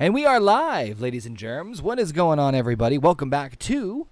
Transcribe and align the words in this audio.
And 0.00 0.14
we 0.14 0.24
are 0.24 0.38
live, 0.38 1.00
ladies 1.00 1.26
and 1.26 1.36
germs. 1.36 1.82
What 1.82 1.98
is 1.98 2.12
going 2.12 2.38
on, 2.38 2.54
everybody? 2.54 2.98
Welcome 2.98 3.30
back 3.30 3.58
to 3.58 4.06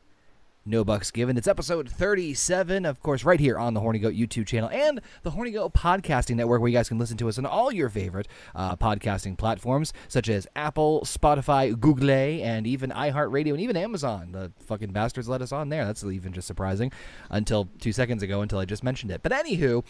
No 0.65 0.85
Bucks 0.85 1.13
Given. 1.13 1.37
It's 1.37 1.47
episode 1.47 1.89
37, 1.89 2.85
of 2.85 2.99
course, 2.99 3.23
right 3.23 3.39
here 3.39 3.57
on 3.57 3.73
the 3.73 3.79
Horny 3.79 4.01
Goat 4.01 4.15
YouTube 4.15 4.49
channel 4.49 4.69
and 4.71 5.01
the 5.23 5.31
Horny 5.31 5.53
Goat 5.53 5.75
Podcasting 5.75 6.35
Network, 6.35 6.61
where 6.61 6.69
you 6.69 6.77
guys 6.77 6.89
can 6.89 6.99
listen 6.99 7.17
to 7.19 7.29
us 7.29 7.39
on 7.39 7.47
all 7.47 7.71
your 7.71 7.89
favorite 7.89 8.27
uh, 8.57 8.75
podcasting 8.75 9.39
platforms, 9.39 9.93
such 10.09 10.29
as 10.29 10.49
Apple, 10.57 11.03
Spotify, 11.03 11.79
Google, 11.79 12.11
and 12.11 12.67
even 12.67 12.91
iHeartRadio, 12.91 13.53
and 13.53 13.61
even 13.61 13.77
Amazon. 13.77 14.33
The 14.33 14.51
fucking 14.67 14.91
bastards 14.91 15.29
let 15.29 15.41
us 15.41 15.53
on 15.53 15.69
there. 15.69 15.85
That's 15.85 16.03
even 16.03 16.33
just 16.33 16.49
surprising 16.49 16.91
until 17.31 17.69
two 17.79 17.93
seconds 17.93 18.25
ago, 18.25 18.41
until 18.41 18.59
I 18.59 18.65
just 18.65 18.83
mentioned 18.83 19.13
it. 19.13 19.23
But 19.23 19.31
anywho, 19.31 19.85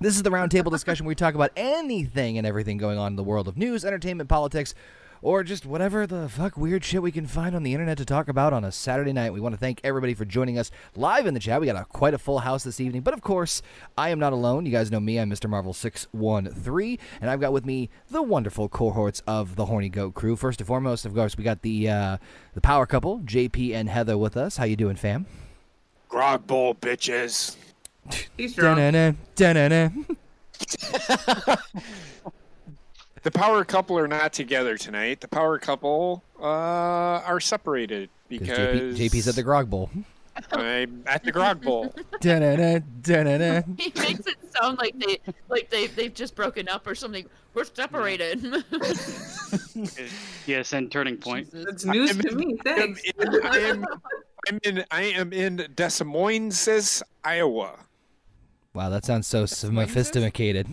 this 0.00 0.16
is 0.16 0.22
the 0.22 0.30
roundtable 0.30 0.70
discussion 0.70 1.06
where 1.06 1.12
we 1.12 1.14
talk 1.14 1.34
about 1.34 1.52
anything 1.56 2.36
and 2.36 2.46
everything 2.46 2.76
going 2.76 2.98
on 2.98 3.12
in 3.12 3.16
the 3.16 3.24
world 3.24 3.48
of 3.48 3.56
news, 3.56 3.86
entertainment, 3.86 4.28
politics, 4.28 4.74
or 5.24 5.42
just 5.42 5.64
whatever 5.64 6.06
the 6.06 6.28
fuck 6.28 6.54
weird 6.58 6.84
shit 6.84 7.00
we 7.00 7.10
can 7.10 7.26
find 7.26 7.56
on 7.56 7.62
the 7.62 7.72
internet 7.72 7.96
to 7.96 8.04
talk 8.04 8.28
about 8.28 8.52
on 8.52 8.62
a 8.62 8.70
Saturday 8.70 9.12
night. 9.12 9.32
We 9.32 9.40
want 9.40 9.54
to 9.54 9.58
thank 9.58 9.80
everybody 9.82 10.12
for 10.12 10.26
joining 10.26 10.58
us 10.58 10.70
live 10.96 11.26
in 11.26 11.32
the 11.32 11.40
chat. 11.40 11.62
We 11.62 11.66
got 11.66 11.76
a, 11.76 11.86
quite 11.86 12.12
a 12.12 12.18
full 12.18 12.40
house 12.40 12.62
this 12.62 12.78
evening, 12.78 13.00
but 13.00 13.14
of 13.14 13.22
course, 13.22 13.62
I 13.96 14.10
am 14.10 14.18
not 14.18 14.34
alone. 14.34 14.66
You 14.66 14.72
guys 14.72 14.90
know 14.90 15.00
me. 15.00 15.18
I'm 15.18 15.30
Mr. 15.30 15.48
Marvel 15.48 15.72
six 15.72 16.06
one 16.12 16.50
three, 16.50 16.98
and 17.22 17.30
I've 17.30 17.40
got 17.40 17.54
with 17.54 17.64
me 17.64 17.88
the 18.10 18.22
wonderful 18.22 18.68
cohorts 18.68 19.22
of 19.26 19.56
the 19.56 19.64
Horny 19.64 19.88
Goat 19.88 20.12
crew. 20.12 20.36
First 20.36 20.60
and 20.60 20.66
foremost, 20.66 21.06
of 21.06 21.14
course, 21.14 21.38
we 21.38 21.42
got 21.42 21.62
the 21.62 21.88
uh, 21.88 22.18
the 22.52 22.60
power 22.60 22.84
couple, 22.84 23.20
JP 23.20 23.74
and 23.74 23.88
Heather, 23.88 24.18
with 24.18 24.36
us. 24.36 24.58
How 24.58 24.64
you 24.64 24.76
doing, 24.76 24.96
fam? 24.96 25.24
Grog 26.10 26.46
bowl, 26.46 26.74
bitches. 26.74 27.56
He's 28.36 28.54
drunk. 28.56 28.78
The 33.24 33.30
power 33.30 33.64
couple 33.64 33.98
are 33.98 34.06
not 34.06 34.34
together 34.34 34.76
tonight. 34.76 35.22
The 35.22 35.28
power 35.28 35.58
couple 35.58 36.22
uh, 36.38 36.44
are 36.44 37.40
separated 37.40 38.10
because 38.28 38.58
JP, 38.58 38.96
JP's 38.96 39.26
at 39.28 39.34
the 39.34 39.42
grog 39.42 39.70
bowl. 39.70 39.90
I'm 40.52 41.02
at 41.06 41.24
the 41.24 41.32
grog 41.32 41.62
bowl. 41.62 41.94
He 42.20 42.28
makes 42.30 44.26
it 44.26 44.36
sound 44.60 44.78
like 44.78 44.98
they 44.98 45.20
like 45.48 45.70
they 45.70 45.86
they've 45.86 46.12
just 46.12 46.34
broken 46.34 46.68
up 46.68 46.86
or 46.86 46.94
something. 46.94 47.26
We're 47.54 47.64
separated. 47.64 48.44
Yes, 50.46 50.74
and 50.74 50.92
turning 50.92 51.16
point. 51.16 51.48
It's 51.52 51.86
news 51.86 52.10
I'm 52.10 52.18
to 52.20 52.28
in- 52.28 52.36
me. 52.36 52.58
I 52.66 52.70
am 52.70 52.94
Thanks. 52.94 53.02
in, 53.04 53.46
I 53.46 53.58
am, 53.58 53.86
I'm 54.48 54.58
in, 54.62 54.84
I 54.90 55.02
am 55.04 55.32
in 55.32 55.66
Des 55.74 56.04
Moines, 56.04 57.02
Iowa. 57.24 57.78
Wow, 58.74 58.90
that 58.90 59.06
sounds 59.06 59.26
so 59.26 59.46
sophisticated. 59.46 60.68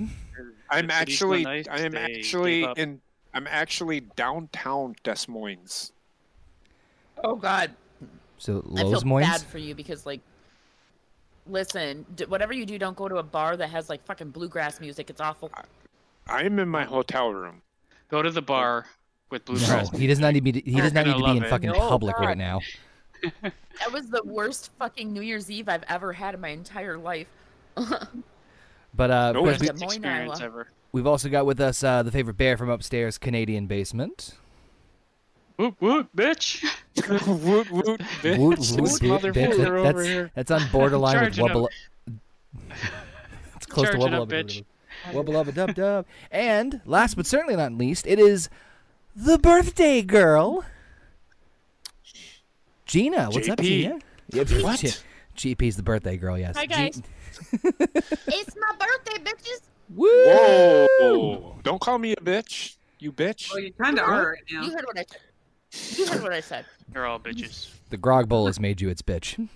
I'm 0.72 0.90
actually, 0.90 1.44
go 1.44 1.50
nice, 1.52 1.68
I 1.70 1.80
am 1.82 1.92
they 1.92 2.00
actually 2.00 2.66
in, 2.78 3.02
I'm 3.34 3.46
actually 3.48 4.00
downtown 4.16 4.96
Des 5.04 5.26
Moines. 5.28 5.92
oh 7.24 7.36
God, 7.36 7.72
So 8.38 8.58
I 8.78 8.82
Lowe's 8.82 9.02
feel 9.02 9.08
Moines. 9.10 9.24
bad 9.28 9.42
for 9.42 9.58
you 9.58 9.76
because 9.76 10.06
like, 10.06 10.22
listen, 11.48 12.06
d- 12.16 12.26
whatever 12.26 12.54
you 12.54 12.66
do, 12.66 12.78
don't 12.80 12.96
go 12.96 13.08
to 13.10 13.18
a 13.18 13.24
bar 13.24 13.58
that 13.58 13.70
has 13.70 13.90
like 13.90 14.04
fucking 14.06 14.30
bluegrass 14.30 14.80
music. 14.80 15.10
It's 15.10 15.22
awful. 15.22 15.52
I'm 16.28 16.58
in 16.60 16.70
my 16.70 16.86
hotel 16.86 17.34
room. 17.34 17.62
Go 18.10 18.22
to 18.22 18.32
the 18.32 18.42
bar 18.42 18.86
with 19.30 19.44
bluegrass. 19.46 19.70
No, 19.70 19.90
grass. 19.90 20.00
he 20.00 20.08
does 20.08 20.20
not 20.20 20.34
need 20.34 20.46
to 20.46 20.52
be. 20.54 20.62
He 20.62 20.72
You're 20.72 20.84
does 20.84 20.94
not 20.94 21.06
need 21.06 21.14
gonna 21.14 21.34
be 21.34 21.38
in 21.38 21.44
it. 21.44 21.50
fucking 21.50 21.70
No, 21.72 21.90
public 21.90 22.16
God. 22.16 22.26
right 22.26 22.38
now. 22.38 22.60
That 23.44 23.92
was 23.94 24.10
the 24.10 24.22
worst 24.26 24.72
fucking 24.80 25.12
New 25.14 25.22
Year's 25.22 25.50
Eve 25.52 25.70
I've 25.70 25.84
ever 25.88 26.12
had 26.14 26.34
in 26.34 26.42
my 26.42 26.50
entire 26.50 26.98
life. 26.98 27.28
But 28.94 29.12
uh, 29.12 29.32
No, 29.34 29.40
of 29.40 29.46
course, 29.46 29.62
it's 29.62 29.80
we, 29.82 29.86
experience 29.88 30.42
ever. 30.42 30.68
We've 30.92 31.08
also 31.08 31.30
got 31.30 31.46
with 31.46 31.60
us 31.62 31.84
uh, 31.84 32.04
the 32.04 32.12
favorite 32.12 32.38
bear 32.38 32.58
from 32.58 32.70
upstairs, 32.70 33.18
Canadian 33.18 33.68
basement. 33.68 34.36
Whoop 35.58 35.76
whoop, 35.80 36.10
bitch. 36.16 36.64
woot 37.44 37.72
woot, 37.72 38.02
bitch. 38.22 38.38
Woot, 38.38 38.58
This 38.60 38.72
woot, 39.02 39.22
bitch. 39.22 39.34
That- 39.58 39.84
that's, 39.96 40.06
here. 40.06 40.32
that's 40.36 40.52
on 40.52 40.62
borderline 40.72 41.24
with 41.24 41.34
Charging 41.36 41.46
up. 41.50 41.52
wubble. 41.56 41.68
It's 43.56 43.66
close 43.68 43.88
to 43.90 43.98
Charging 43.98 44.12
wubble 44.14 44.22
up, 44.24 44.30
bitch. 44.30 44.64
Wubble 45.12 45.36
up 45.36 45.48
a 45.48 45.52
dub 45.52 45.74
dub. 45.76 46.06
And 46.32 46.82
last 46.86 47.16
but 47.16 47.26
certainly 47.26 47.56
not 47.56 47.74
least, 47.74 48.06
it 48.08 48.20
is 48.20 48.50
the 49.16 49.38
birthday 49.38 50.02
girl, 50.02 50.66
Gina. 52.86 53.30
What's 53.30 53.48
up, 53.50 53.60
Gina? 53.62 54.00
Yeah, 54.30 54.44
What? 54.62 54.80
G- 54.80 55.56
GP's 55.56 55.76
the 55.78 55.84
birthday 55.84 56.18
girl. 56.18 56.38
Yes. 56.38 56.56
Hi, 56.58 56.64
G- 56.66 56.68
guys. 56.68 57.02
It's 57.54 58.56
my 58.56 58.76
birthday, 58.80 59.24
bitches. 59.24 59.62
Woo! 59.94 60.08
Whoa! 60.26 61.60
Don't 61.64 61.82
call 61.82 61.98
me 61.98 62.14
a 62.14 62.16
bitch. 62.18 62.76
You 63.00 63.12
bitch. 63.12 63.50
Well, 63.52 63.60
you 63.60 63.74
kind 63.74 63.98
of 64.00 64.06
are 64.08 64.32
right 64.32 64.40
now. 64.52 64.64
You 64.64 64.72
heard 64.72 64.86
what 64.86 64.98
I 64.98 65.06
said. 65.10 65.98
You 65.98 66.06
heard 66.08 66.22
what 66.22 66.34
I 66.34 66.40
said. 66.42 66.66
You're 66.94 67.06
all 67.06 67.20
bitches. 67.20 67.70
The 67.90 67.98
grog 67.98 68.30
bowl 68.30 68.46
has 68.48 68.60
made 68.60 68.80
you 68.82 68.90
its 68.90 69.02
bitch. 69.02 69.48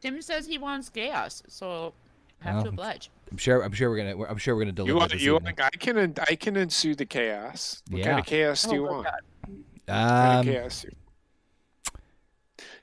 Tim 0.00 0.20
says 0.22 0.46
he 0.46 0.58
wants 0.58 0.88
chaos, 0.90 1.42
so 1.48 1.94
I 2.42 2.44
have 2.44 2.54
Well, 2.56 2.62
to 2.64 2.68
oblige. 2.70 3.10
I'm 3.30 3.36
sure. 3.38 3.62
I'm 3.62 3.72
sure 3.72 3.90
we're 3.90 3.96
gonna. 3.96 4.16
we're- 4.16 4.30
I'm 4.30 4.36
sure 4.38 4.54
we're 4.54 4.62
gonna 4.62 4.72
deliver 4.72 4.92
You 4.92 4.98
want? 4.98 5.12
this 5.12 5.22
You 5.22 5.36
evening. 5.36 5.54
want? 5.58 5.74
I 5.74 5.76
can. 5.78 6.14
I 6.28 6.34
can 6.36 6.56
ensue 6.56 6.94
the 6.94 7.06
chaos. 7.06 7.82
What 7.88 7.98
Yeah. 7.98 8.04
kind 8.06 8.18
of 8.20 8.26
chaos 8.26 8.62
do 8.62 8.74
you 8.74 8.86
Oh, 8.88 8.92
want? 8.92 9.04
God. 9.06 9.20
What 9.46 9.86
kind 9.86 10.32
Um, 10.32 10.38
of 10.40 10.44
chaos? 10.54 10.86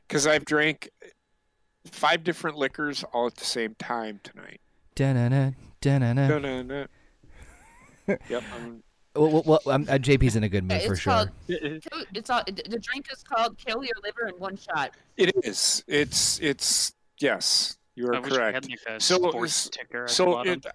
Because 0.08 0.28
I've 0.28 0.46
drank 0.46 0.90
five 1.86 2.24
different 2.24 2.58
liquors 2.58 3.04
all 3.14 3.28
at 3.28 3.36
the 3.36 3.46
same 3.46 3.76
time 3.76 4.20
tonight. 4.24 4.60
da-na-na, 4.96 5.52
da-na-na. 5.82 6.28
No, 6.28 6.40
no, 6.40 6.62
no. 6.62 6.86
Yep. 8.30 8.44
I'm, 8.56 8.84
Well, 9.16 9.30
well, 9.30 9.44
well, 9.46 9.60
um, 9.76 9.84
uh, 9.90 9.94
JP's 9.94 10.36
in 10.36 10.44
a 10.44 10.50
good 10.50 10.64
mood 10.64 10.82
Yeah, 10.82 10.88
for 10.88 10.94
it's 10.94 11.02
sure. 11.02 11.14
called. 11.14 11.30
It's 11.48 12.30
all. 12.30 12.44
The 12.46 12.80
drink 12.82 13.08
is 13.12 13.24
called 13.24 13.58
"Kill 13.58 13.84
Your 13.84 13.96
Liver 14.04 14.28
in 14.28 14.36
One 14.36 14.58
Shot." 14.58 14.92
it 15.18 15.32
is. 15.44 15.84
It's. 15.88 16.40
It's. 16.40 16.94
Yes, 17.20 17.78
you 17.96 18.08
I 18.12 18.18
are 18.18 18.22
wish 18.22 18.32
I 18.34 18.36
correct. 18.36 18.54
had 18.56 18.92
like 18.92 19.02
So, 19.02 19.18
sports 19.18 19.70
ticker 19.70 20.08
So 20.08 20.26
bottom. 20.34 20.54
it, 20.54 20.66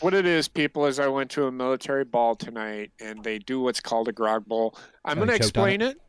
what 0.00 0.12
it 0.14 0.26
is, 0.26 0.48
people, 0.48 0.86
is 0.86 0.98
I 0.98 1.06
went 1.08 1.30
to 1.32 1.46
a 1.46 1.52
military 1.52 2.04
ball 2.04 2.34
tonight, 2.34 2.90
and 3.00 3.22
they 3.22 3.38
do 3.38 3.60
what's 3.60 3.80
called 3.80 4.08
a 4.08 4.12
grog 4.12 4.44
bowl. 4.46 4.76
I'm 5.04 5.18
going 5.18 5.28
to 5.28 5.34
you 5.34 5.38
choked 5.40 5.56
on 5.58 5.68
explain 5.68 5.82
it. 5.82 6.00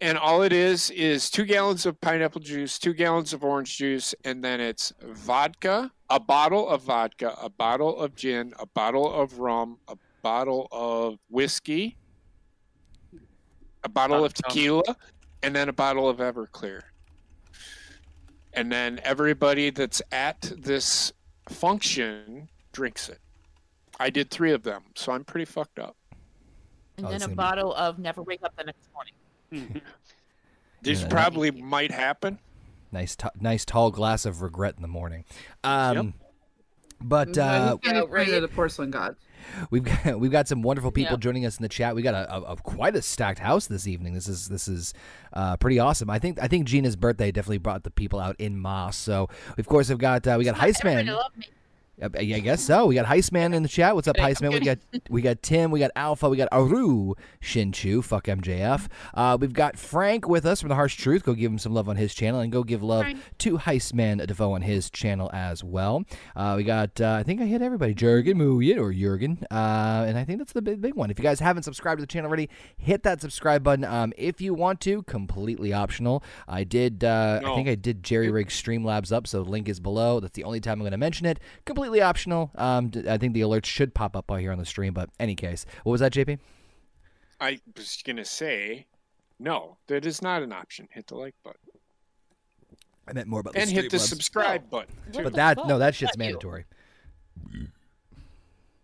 And 0.00 0.16
all 0.16 0.42
it 0.42 0.52
is 0.52 0.90
is 0.90 1.28
two 1.28 1.44
gallons 1.44 1.84
of 1.84 2.00
pineapple 2.00 2.40
juice, 2.40 2.78
two 2.78 2.94
gallons 2.94 3.32
of 3.32 3.42
orange 3.42 3.76
juice, 3.76 4.14
and 4.24 4.44
then 4.44 4.60
it's 4.60 4.92
vodka, 5.02 5.90
a 6.08 6.20
bottle 6.20 6.68
of 6.68 6.82
vodka, 6.82 7.36
a 7.42 7.48
bottle 7.50 7.98
of 7.98 8.14
gin, 8.14 8.52
a 8.60 8.66
bottle 8.66 9.12
of 9.12 9.40
rum, 9.40 9.78
a 9.88 9.96
bottle 10.22 10.68
of 10.70 11.18
whiskey, 11.28 11.96
a 13.82 13.88
bottle 13.88 14.24
of 14.24 14.32
Sounds- 14.36 14.40
sounds- 14.40 14.54
tequila, 14.54 14.96
and 15.42 15.54
then 15.54 15.68
a 15.68 15.72
bottle 15.72 16.08
of 16.08 16.18
Everclear. 16.18 16.82
And 18.52 18.70
then 18.70 19.00
everybody 19.02 19.70
that's 19.70 20.00
at 20.12 20.52
this 20.56 21.12
function 21.48 22.48
drinks 22.72 23.08
it. 23.08 23.20
I 23.98 24.10
did 24.10 24.30
three 24.30 24.52
of 24.52 24.62
them, 24.62 24.84
so 24.94 25.10
I'm 25.12 25.24
pretty 25.24 25.44
fucked 25.44 25.80
up. 25.80 25.96
And 26.96 27.06
Oh, 27.06 27.10
then 27.10 27.14
a 27.14 27.16
is 27.16 27.22
gonna 27.24 27.32
be- 27.32 27.36
bottle 27.36 27.74
of 27.74 27.98
Never 27.98 28.22
Wake 28.22 28.40
Up 28.44 28.54
the 28.56 28.64
Next 28.64 28.92
Morning. 28.92 29.14
This 29.50 31.02
Yeah. 31.02 31.08
probably 31.08 31.50
might 31.50 31.90
happen. 31.90 32.38
Nice, 32.92 33.16
t- 33.16 33.28
nice 33.40 33.64
tall 33.64 33.90
glass 33.90 34.24
of 34.24 34.40
regret 34.42 34.74
in 34.76 34.82
the 34.82 34.88
morning. 34.88 35.24
Um, 35.64 36.14
But 37.00 37.36
No, 37.36 37.42
uh, 37.44 37.76
he's 37.82 37.92
right. 37.92 38.10
rid 38.10 38.42
the 38.42 38.48
porcelain 38.48 38.90
god. 38.90 39.14
we've 39.70 39.84
got 39.84 40.18
we've 40.18 40.32
got 40.32 40.48
some 40.48 40.62
wonderful 40.62 40.90
people 40.90 41.12
Yeah. 41.12 41.18
joining 41.20 41.46
us 41.46 41.56
in 41.56 41.62
the 41.62 41.68
chat. 41.68 41.94
We 41.94 42.02
got 42.02 42.14
a, 42.14 42.34
a, 42.34 42.40
a 42.52 42.56
quite 42.56 42.96
a 42.96 43.02
stacked 43.02 43.38
house 43.38 43.68
this 43.68 43.86
evening. 43.86 44.14
This 44.14 44.26
is 44.26 44.48
this 44.48 44.66
is 44.66 44.94
uh, 45.32 45.56
pretty 45.58 45.78
awesome. 45.78 46.10
I 46.10 46.18
think 46.18 46.40
I 46.42 46.48
think 46.48 46.66
Gina's 46.66 46.96
birthday 46.96 47.30
definitely 47.30 47.58
brought 47.58 47.84
the 47.84 47.92
people 47.92 48.18
out 48.18 48.34
in 48.40 48.60
mass. 48.60 48.96
So 48.96 49.28
of 49.56 49.66
course 49.68 49.88
we've 49.90 49.98
got 49.98 50.26
uh, 50.26 50.34
we 50.38 50.44
got 50.44 50.56
Everybody 50.60 51.06
Heistman. 51.98 52.02
love 52.02 52.14
me. 52.14 52.34
I 52.34 52.36
I 52.36 52.40
guess 52.40 52.62
so. 52.62 52.86
We 52.86 52.94
got 52.94 53.06
Heistman 53.06 53.54
in 53.54 53.62
the 53.62 53.68
chat. 53.68 53.94
What's 53.94 54.08
up, 54.08 54.16
Kidding, 54.16 54.28
I'm 54.28 54.34
Heistman? 54.34 54.52
We 54.52 54.60
got 54.60 54.78
we 55.10 55.22
got 55.22 55.42
Tim. 55.42 55.70
We 55.70 55.80
got 55.80 55.90
Alpha. 55.96 56.28
We 56.28 56.36
got 56.36 56.48
Aru 56.52 57.14
Shinchu. 57.42 58.02
Fuck 58.04 58.24
MJF. 58.26 58.86
Uh, 59.14 59.36
we've 59.40 59.52
got 59.52 59.78
Frank 59.78 60.28
with 60.28 60.46
us 60.46 60.60
from 60.60 60.68
the 60.68 60.74
Harsh 60.74 60.96
Truth. 60.96 61.24
Go 61.24 61.34
give 61.34 61.50
him 61.50 61.58
some 61.58 61.74
love 61.74 61.88
on 61.88 61.96
his 61.96 62.14
channel, 62.14 62.40
and 62.40 62.52
go 62.52 62.62
give 62.62 62.82
love 62.82 63.02
Frank. 63.02 63.18
to 63.38 63.58
Heistman 63.58 64.24
Defoe 64.26 64.52
on 64.52 64.62
his 64.62 64.90
channel 64.90 65.30
as 65.32 65.64
well. 65.64 66.04
Uh, 66.36 66.54
we 66.56 66.64
got 66.64 67.00
uh, 67.00 67.16
I 67.18 67.22
think 67.22 67.40
I 67.40 67.44
hit 67.46 67.62
everybody. 67.62 67.94
Jurgen 67.94 68.38
Muyen 68.38 68.78
or 68.78 68.92
Jurgen, 68.92 69.44
uh, 69.50 70.04
and 70.06 70.18
I 70.18 70.24
think 70.24 70.38
that's 70.38 70.52
the 70.52 70.62
big 70.62 70.80
big 70.80 70.94
one. 70.94 71.10
If 71.10 71.18
you 71.18 71.22
guys 71.22 71.40
haven't 71.40 71.64
subscribed 71.64 71.98
to 71.98 72.02
the 72.02 72.06
channel 72.06 72.28
already, 72.28 72.48
hit 72.76 73.02
that 73.02 73.20
subscribe 73.20 73.62
button. 73.62 73.84
Um, 73.84 74.12
if 74.16 74.40
you 74.40 74.54
want 74.54 74.80
to, 74.82 75.02
completely 75.02 75.72
optional. 75.72 76.22
I 76.46 76.64
did. 76.64 77.04
Uh, 77.04 77.40
I 77.44 77.54
think 77.54 77.68
I 77.68 77.74
did 77.74 78.02
Jerry 78.02 78.30
Rig 78.30 78.48
Streamlabs 78.48 79.12
up, 79.12 79.26
so 79.26 79.42
the 79.42 79.50
link 79.50 79.68
is 79.68 79.80
below. 79.80 80.20
That's 80.20 80.34
the 80.34 80.44
only 80.44 80.60
time 80.60 80.74
I'm 80.74 80.80
going 80.80 80.92
to 80.92 80.98
mention 80.98 81.26
it. 81.26 81.40
Completely 81.64 81.87
optional. 82.02 82.50
Um, 82.54 82.88
d- 82.90 83.08
I 83.08 83.18
think 83.18 83.34
the 83.34 83.40
alerts 83.40 83.66
should 83.66 83.94
pop 83.94 84.14
up 84.16 84.30
out 84.30 84.40
here 84.40 84.52
on 84.52 84.58
the 84.58 84.64
stream, 84.66 84.92
but 84.94 85.10
any 85.18 85.34
case, 85.34 85.64
what 85.84 85.92
was 85.92 86.00
that, 86.00 86.12
JP? 86.12 86.38
I 87.40 87.60
was 87.76 88.02
gonna 88.06 88.24
say, 88.24 88.86
no, 89.38 89.78
that 89.86 90.04
is 90.06 90.20
not 90.22 90.42
an 90.42 90.52
option. 90.52 90.88
Hit 90.90 91.06
the 91.06 91.14
like 91.16 91.34
button 91.44 91.60
I 93.06 93.12
meant 93.14 93.26
more 93.28 93.40
about 93.40 93.54
the 93.54 93.60
and 93.60 93.70
hit 93.70 93.90
the 93.90 93.96
Streamlabs. 93.96 94.00
subscribe 94.08 94.68
button. 94.70 94.94
What 95.06 95.14
too. 95.14 95.22
But 95.24 95.32
that 95.34 95.56
fuck? 95.56 95.66
no, 95.66 95.78
that 95.78 95.94
shit's 95.94 96.16
Not 96.16 96.24
you. 96.24 96.30
mandatory. 96.32 96.64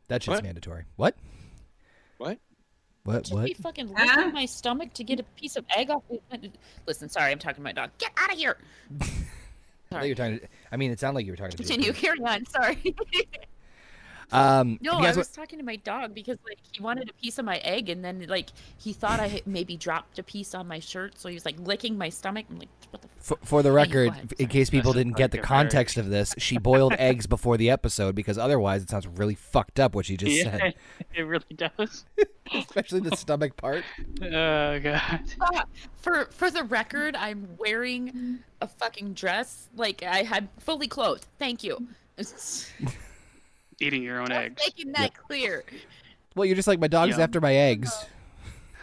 That 0.08 0.22
shit's 0.22 0.36
What? 0.36 0.44
mandatory. 0.44 0.84
What? 0.96 1.16
What? 2.18 2.38
What? 3.04 3.22
Just 3.24 3.34
What? 3.34 3.44
be 3.44 3.54
fucking 3.54 3.92
Huh? 3.94 4.14
licking 4.16 4.32
my 4.32 4.46
stomach 4.46 4.94
to 4.94 5.04
get 5.04 5.20
a 5.20 5.24
piece 5.24 5.56
of 5.56 5.64
egg 5.76 5.90
off. 5.90 6.02
Listen, 6.86 7.08
sorry, 7.10 7.32
I'm 7.32 7.38
talking 7.38 7.56
to 7.56 7.62
my 7.62 7.72
dog. 7.72 7.90
Get 7.98 8.12
out 8.16 8.32
of 8.32 8.38
here. 8.38 8.56
I 10.02 10.05
you 10.05 10.11
were 10.12 10.17
talking. 10.17 10.41
To, 10.41 10.49
I 10.73 10.76
mean, 10.76 10.91
it 10.91 11.00
sounded 11.00 11.17
like 11.17 11.26
you 11.26 11.32
were 11.32 11.37
talking 11.37 11.56
to. 11.56 11.56
Continue. 11.56 11.93
Carry 11.93 12.20
on. 12.20 12.46
Sorry. 12.46 12.94
Um, 14.32 14.79
no, 14.81 14.93
I 14.93 14.97
you 14.99 15.03
guys 15.05 15.17
was 15.17 15.29
talking 15.29 15.59
to 15.59 15.65
my 15.65 15.76
dog 15.76 16.15
because 16.15 16.38
like 16.47 16.59
he 16.73 16.82
wanted 16.82 17.11
a 17.11 17.12
piece 17.15 17.38
of 17.38 17.44
my 17.44 17.59
egg, 17.59 17.88
and 17.88 18.05
then 18.05 18.25
like 18.29 18.50
he 18.79 18.93
thought 18.93 19.21
I 19.21 19.43
maybe 19.47 19.76
dropped 19.76 20.19
a 20.19 20.23
piece 20.23 20.55
on 20.55 20.67
my 20.67 20.79
shirt, 20.79 21.19
so 21.19 21.29
he 21.29 21.35
was 21.35 21.44
like 21.44 21.56
licking 21.59 21.97
my 21.99 22.09
stomach. 22.09 22.47
I'm 22.50 22.59
like, 22.59 22.69
what 22.91 23.03
the. 23.03 23.09
F-? 23.09 23.25
For, 23.25 23.38
for 23.43 23.62
the 23.62 23.73
record, 23.73 24.09
go 24.09 24.12
ahead, 24.12 24.35
in 24.38 24.49
case 24.49 24.71
people 24.71 24.93
That's 24.93 25.05
didn't 25.05 25.17
get 25.17 25.31
the 25.31 25.38
like 25.38 25.44
a 25.44 25.49
context 25.49 25.97
of 25.97 26.11
this, 26.11 26.35
she 26.38 26.59
boiled 26.59 26.93
eggs 26.99 27.26
before 27.26 27.56
the 27.56 27.71
episode 27.71 28.15
because 28.15 28.38
otherwise 28.38 28.82
it 28.82 28.91
sounds 28.91 29.06
really 29.06 29.35
fucked 29.35 29.81
up 29.81 29.94
what 29.94 30.06
she 30.06 30.17
just 30.17 30.37
yeah, 30.37 30.59
said, 30.59 30.75
it 31.15 31.23
really 31.23 31.44
does. 31.55 32.05
especially 32.55 33.00
the 33.00 33.17
stomach 33.17 33.56
part. 33.56 33.85
Oh 34.23 34.79
god. 34.79 35.21
Ah, 35.41 35.65
For 35.97 36.26
for 36.26 36.50
the 36.50 36.65
record, 36.65 37.17
I'm 37.17 37.49
wearing 37.59 38.41
a 38.61 38.69
fucking 38.69 39.15
dress. 39.15 39.69
Like 39.76 40.03
I 40.03 40.23
had 40.23 40.49
fully 40.59 40.88
clothed. 40.88 41.26
Thank 41.38 41.65
you. 41.65 41.87
Just 43.75 43.82
Eating 43.82 44.03
your 44.03 44.21
own 44.21 44.31
eggs. 44.32 44.62
making 44.65 44.93
that 44.93 45.15
clear. 45.15 45.65
Well, 46.35 46.47
you're 46.47 46.56
just 46.56 46.69
like 46.69 46.79
my 46.81 46.87
dog's 46.88 47.12
Yum. 47.12 47.21
after 47.21 47.41
my 47.41 47.55
eggs. 47.55 47.93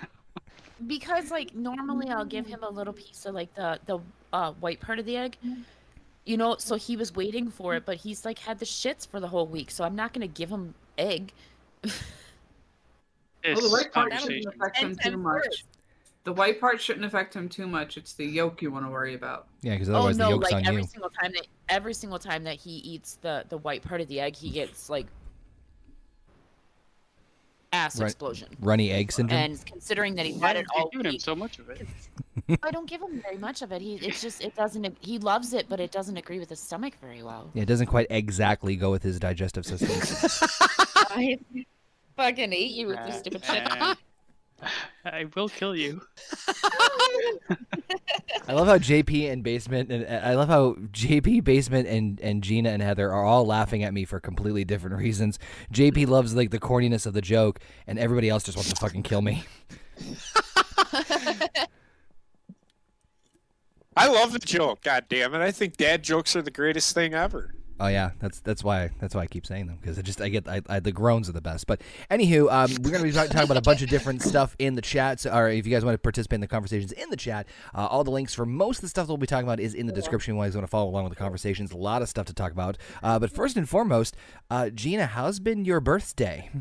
because 0.87 1.31
like 1.31 1.53
normally 1.55 2.09
I'll 2.09 2.25
give 2.25 2.45
him 2.45 2.63
a 2.63 2.69
little 2.69 2.93
piece 2.93 3.25
of 3.25 3.33
like 3.35 3.53
the 3.55 3.79
the 3.85 3.99
uh, 4.33 4.51
white 4.53 4.79
part 4.79 4.99
of 4.99 5.05
the 5.05 5.17
egg. 5.17 5.37
You 6.25 6.37
know, 6.37 6.55
so 6.57 6.75
he 6.75 6.95
was 6.97 7.15
waiting 7.15 7.49
for 7.49 7.75
it, 7.75 7.85
but 7.85 7.97
he's 7.97 8.25
like 8.25 8.39
had 8.39 8.59
the 8.59 8.65
shits 8.65 9.07
for 9.07 9.19
the 9.19 9.27
whole 9.27 9.47
week, 9.47 9.71
so 9.71 9.83
I'm 9.83 9.95
not 9.95 10.13
gonna 10.13 10.27
give 10.27 10.49
him 10.49 10.73
egg. 10.97 11.31
This 13.43 13.55
Well, 13.59 13.69
the 13.69 13.71
white 13.75 13.91
part 13.91 14.11
conversation. 14.11 14.43
shouldn't 14.43 14.61
affect 14.61 14.77
him 14.77 14.95
too 15.13 15.17
much. 15.17 15.65
Worse. 16.25 16.25
The 16.25 16.33
white 16.33 16.59
part 16.59 16.81
shouldn't 16.81 17.05
affect 17.05 17.35
him 17.35 17.49
too 17.49 17.67
much. 17.67 17.97
It's 17.97 18.13
the 18.13 18.25
yolk 18.25 18.61
you 18.61 18.71
want 18.71 18.85
to 18.85 18.91
worry 18.91 19.13
about. 19.15 19.47
Yeah, 19.61 19.73
because 19.73 19.89
Oh 19.89 19.95
otherwise 19.95 20.17
no, 20.17 20.25
the 20.25 20.29
yolk's 20.31 20.51
like 20.51 20.61
on 20.61 20.67
every 20.67 20.81
you. 20.81 20.87
single 20.87 21.09
time 21.09 21.31
that 21.33 21.47
every 21.69 21.93
single 21.93 22.19
time 22.19 22.43
that 22.43 22.55
he 22.55 22.71
eats 22.71 23.15
the 23.21 23.45
the 23.49 23.57
white 23.57 23.81
part 23.83 24.01
of 24.01 24.07
the 24.07 24.19
egg, 24.19 24.35
he 24.35 24.49
gets 24.49 24.89
like 24.89 25.07
ass 27.73 27.99
Right. 27.99 28.07
explosion. 28.07 28.49
Runny 28.59 28.91
egg 28.91 29.11
syndrome. 29.11 29.39
And 29.39 29.65
considering 29.65 30.15
that 30.15 30.25
he's 30.25 30.35
Why 30.35 30.47
had 30.49 30.57
are 30.57 30.59
it 30.59 30.65
you 30.75 30.81
all 30.83 30.89
giving 30.91 31.13
him 31.13 31.19
so 31.19 31.35
much 31.35 31.57
of 31.57 31.69
it? 31.69 31.87
I 32.63 32.69
don't 32.71 32.87
give 32.89 33.01
him 33.01 33.21
very 33.21 33.37
much 33.37 33.61
of 33.61 33.71
it. 33.71 33.81
He 33.81 33.95
it's 33.95 34.21
just 34.21 34.43
it 34.43 34.55
doesn't 34.55 34.97
he 35.01 35.17
loves 35.19 35.53
it, 35.53 35.67
but 35.69 35.79
it 35.79 35.91
doesn't 35.91 36.17
agree 36.17 36.39
with 36.39 36.49
his 36.49 36.59
stomach 36.59 36.93
very 37.01 37.23
well. 37.23 37.49
yeah, 37.53 37.63
it 37.63 37.67
doesn't 37.67 37.87
quite 37.87 38.07
exactly 38.09 38.75
go 38.75 38.91
with 38.91 39.03
his 39.03 39.19
digestive 39.19 39.65
system. 39.65 39.89
I 41.13 41.39
fucking 42.17 42.51
hate 42.51 42.71
you 42.71 42.87
with 42.87 42.97
your 42.97 43.07
Uh, 43.07 43.11
stupid 43.11 43.45
shit. 43.45 43.97
And 44.61 44.71
I 45.15 45.25
will 45.35 45.49
kill 45.49 45.75
you. 45.75 46.01
I 48.47 48.53
love 48.53 48.67
how 48.67 48.77
JP 48.77 49.31
and 49.31 49.43
Basement 49.43 49.91
and 49.91 50.07
I 50.07 50.35
love 50.35 50.49
how 50.49 50.73
JP, 50.91 51.43
Basement, 51.43 51.87
and 51.87 52.19
and 52.21 52.43
Gina 52.43 52.69
and 52.69 52.81
Heather 52.81 53.11
are 53.11 53.23
all 53.23 53.45
laughing 53.45 53.83
at 53.83 53.93
me 53.93 54.05
for 54.05 54.19
completely 54.19 54.63
different 54.63 54.97
reasons. 54.97 55.39
JP 55.73 55.93
mm. 55.93 56.09
loves 56.09 56.35
like 56.35 56.51
the 56.51 56.59
corniness 56.59 57.05
of 57.05 57.13
the 57.13 57.21
joke, 57.21 57.59
and 57.87 57.99
everybody 57.99 58.29
else 58.29 58.43
just 58.43 58.57
wants 58.57 58.71
to 58.71 58.75
fucking 58.77 59.03
kill 59.03 59.21
me. 59.21 59.43
I 63.95 64.07
love 64.07 64.31
the 64.31 64.39
joke. 64.39 64.81
God 64.83 65.05
damn 65.09 65.33
it! 65.35 65.41
I 65.41 65.51
think 65.51 65.77
dad 65.77 66.03
jokes 66.03 66.35
are 66.35 66.41
the 66.41 66.51
greatest 66.51 66.93
thing 66.93 67.13
ever. 67.13 67.53
Oh 67.83 67.87
yeah, 67.87 68.11
that's 68.19 68.39
that's 68.41 68.63
why 68.63 68.91
that's 68.99 69.15
why 69.15 69.21
I 69.21 69.25
keep 69.25 69.43
saying 69.43 69.65
them 69.65 69.79
because 69.81 69.97
I 69.97 70.03
just 70.03 70.21
I 70.21 70.29
get 70.29 70.47
I, 70.47 70.61
I, 70.69 70.79
the 70.79 70.91
groans 70.91 71.27
are 71.27 71.31
the 71.31 71.41
best. 71.41 71.65
But 71.65 71.81
anywho, 72.11 72.51
um, 72.51 72.71
we're 72.83 72.91
gonna 72.91 73.03
be 73.03 73.11
talking 73.11 73.35
about 73.35 73.57
a 73.57 73.61
bunch 73.61 73.81
of 73.81 73.89
different 73.89 74.21
stuff 74.21 74.55
in 74.59 74.75
the 74.75 74.83
chat. 74.83 75.21
So, 75.21 75.33
or 75.33 75.49
if 75.49 75.65
you 75.65 75.73
guys 75.73 75.83
want 75.83 75.95
to 75.95 75.97
participate 75.97 76.35
in 76.35 76.41
the 76.41 76.47
conversations 76.47 76.91
in 76.91 77.09
the 77.09 77.17
chat, 77.17 77.47
uh, 77.73 77.87
all 77.87 78.03
the 78.03 78.11
links 78.11 78.35
for 78.35 78.45
most 78.45 78.77
of 78.77 78.81
the 78.83 78.89
stuff 78.89 79.07
that 79.07 79.11
we'll 79.11 79.17
be 79.17 79.25
talking 79.25 79.47
about 79.47 79.59
is 79.59 79.73
in 79.73 79.87
the 79.87 79.93
description. 79.93 80.35
You 80.35 80.39
want 80.39 80.53
to 80.53 80.67
follow 80.67 80.91
along 80.91 81.05
with 81.05 81.13
the 81.13 81.19
conversations, 81.19 81.71
a 81.71 81.77
lot 81.77 82.03
of 82.03 82.07
stuff 82.07 82.27
to 82.27 82.35
talk 82.35 82.51
about. 82.51 82.77
Uh, 83.01 83.17
but 83.17 83.31
first 83.31 83.57
and 83.57 83.67
foremost, 83.67 84.15
uh, 84.51 84.69
Gina, 84.69 85.07
how's 85.07 85.39
been 85.39 85.65
your 85.65 85.79
birthday? 85.79 86.51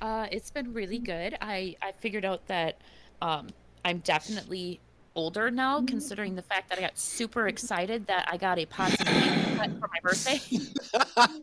Uh, 0.00 0.28
it's 0.30 0.52
been 0.52 0.74
really 0.74 1.00
good. 1.00 1.36
I 1.40 1.74
I 1.82 1.90
figured 1.90 2.24
out 2.24 2.46
that 2.46 2.80
um, 3.20 3.48
I'm 3.84 3.98
definitely 3.98 4.78
older 5.16 5.50
now, 5.50 5.82
considering 5.82 6.36
the 6.36 6.42
fact 6.42 6.68
that 6.68 6.78
I 6.78 6.82
got 6.82 6.98
super 6.98 7.48
excited 7.48 8.06
that 8.06 8.28
I 8.30 8.36
got 8.36 8.58
a 8.58 8.66
pots 8.66 8.96
and 9.00 9.08
pans 9.08 9.58
set 9.58 9.80
for 9.80 9.88
my 9.88 10.00
birthday. 10.02 10.40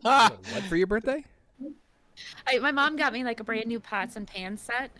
what 0.02 0.62
for 0.68 0.76
your 0.76 0.86
birthday? 0.86 1.24
I, 2.46 2.58
my 2.60 2.72
mom 2.72 2.96
got 2.96 3.12
me 3.12 3.24
like 3.24 3.40
a 3.40 3.44
brand 3.44 3.66
new 3.66 3.80
pots 3.80 4.16
and 4.16 4.26
pans 4.26 4.62
set. 4.62 4.90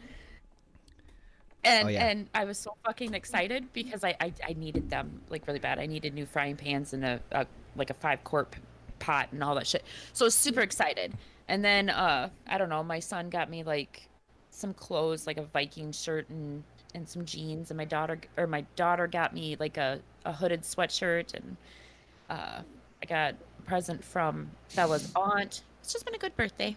And 1.65 1.89
Oh, 1.89 1.91
yeah. 1.91 2.07
and 2.07 2.29
I 2.35 2.45
was 2.45 2.59
so 2.59 2.75
fucking 2.85 3.15
excited 3.15 3.73
because 3.73 4.05
I, 4.05 4.15
I, 4.21 4.33
I 4.47 4.53
needed 4.53 4.91
them 4.91 5.23
like 5.31 5.47
really 5.47 5.61
bad. 5.61 5.79
I 5.79 5.87
needed 5.87 6.13
new 6.13 6.27
frying 6.27 6.57
pans 6.57 6.93
and 6.93 7.05
a, 7.05 7.21
a 7.33 7.47
like 7.77 7.91
a 7.91 7.95
five 7.95 8.23
quart 8.25 8.55
pot 8.99 9.29
and 9.33 9.43
all 9.43 9.55
that 9.55 9.67
shit. 9.67 9.85
So 10.13 10.25
I 10.25 10.27
was 10.27 10.35
super 10.35 10.61
excited. 10.61 11.15
And 11.49 11.65
then 11.65 11.89
uh 11.89 12.29
I 12.47 12.59
don't 12.59 12.69
know, 12.69 12.83
my 12.83 12.99
son 12.99 13.31
got 13.31 13.49
me 13.49 13.63
like 13.63 14.09
some 14.51 14.75
clothes, 14.75 15.27
like 15.27 15.39
a 15.39 15.43
Viking 15.43 15.93
shirt 15.93 16.29
and 16.29 16.63
and 16.95 17.09
some 17.09 17.25
jeans 17.25 17.71
and 17.71 17.77
my 17.77 17.85
daughter 17.85 18.19
or 18.37 18.47
my 18.47 18.63
daughter 18.77 19.07
got 19.07 19.35
me 19.35 19.57
like 19.59 19.77
a, 19.77 20.01
a 20.25 20.33
hooded 20.33 20.63
sweatshirt 20.63 21.35
and 21.35 21.57
uh 22.31 22.61
I 23.03 23.07
got 23.07 23.35
a 23.59 23.63
present 23.63 24.03
from 24.03 24.51
Bella's 24.75 25.13
aunt. 25.15 25.63
It's 25.81 25.93
just 25.93 26.07
been 26.07 26.15
a 26.15 26.19
good 26.19 26.35
birthday. 26.37 26.77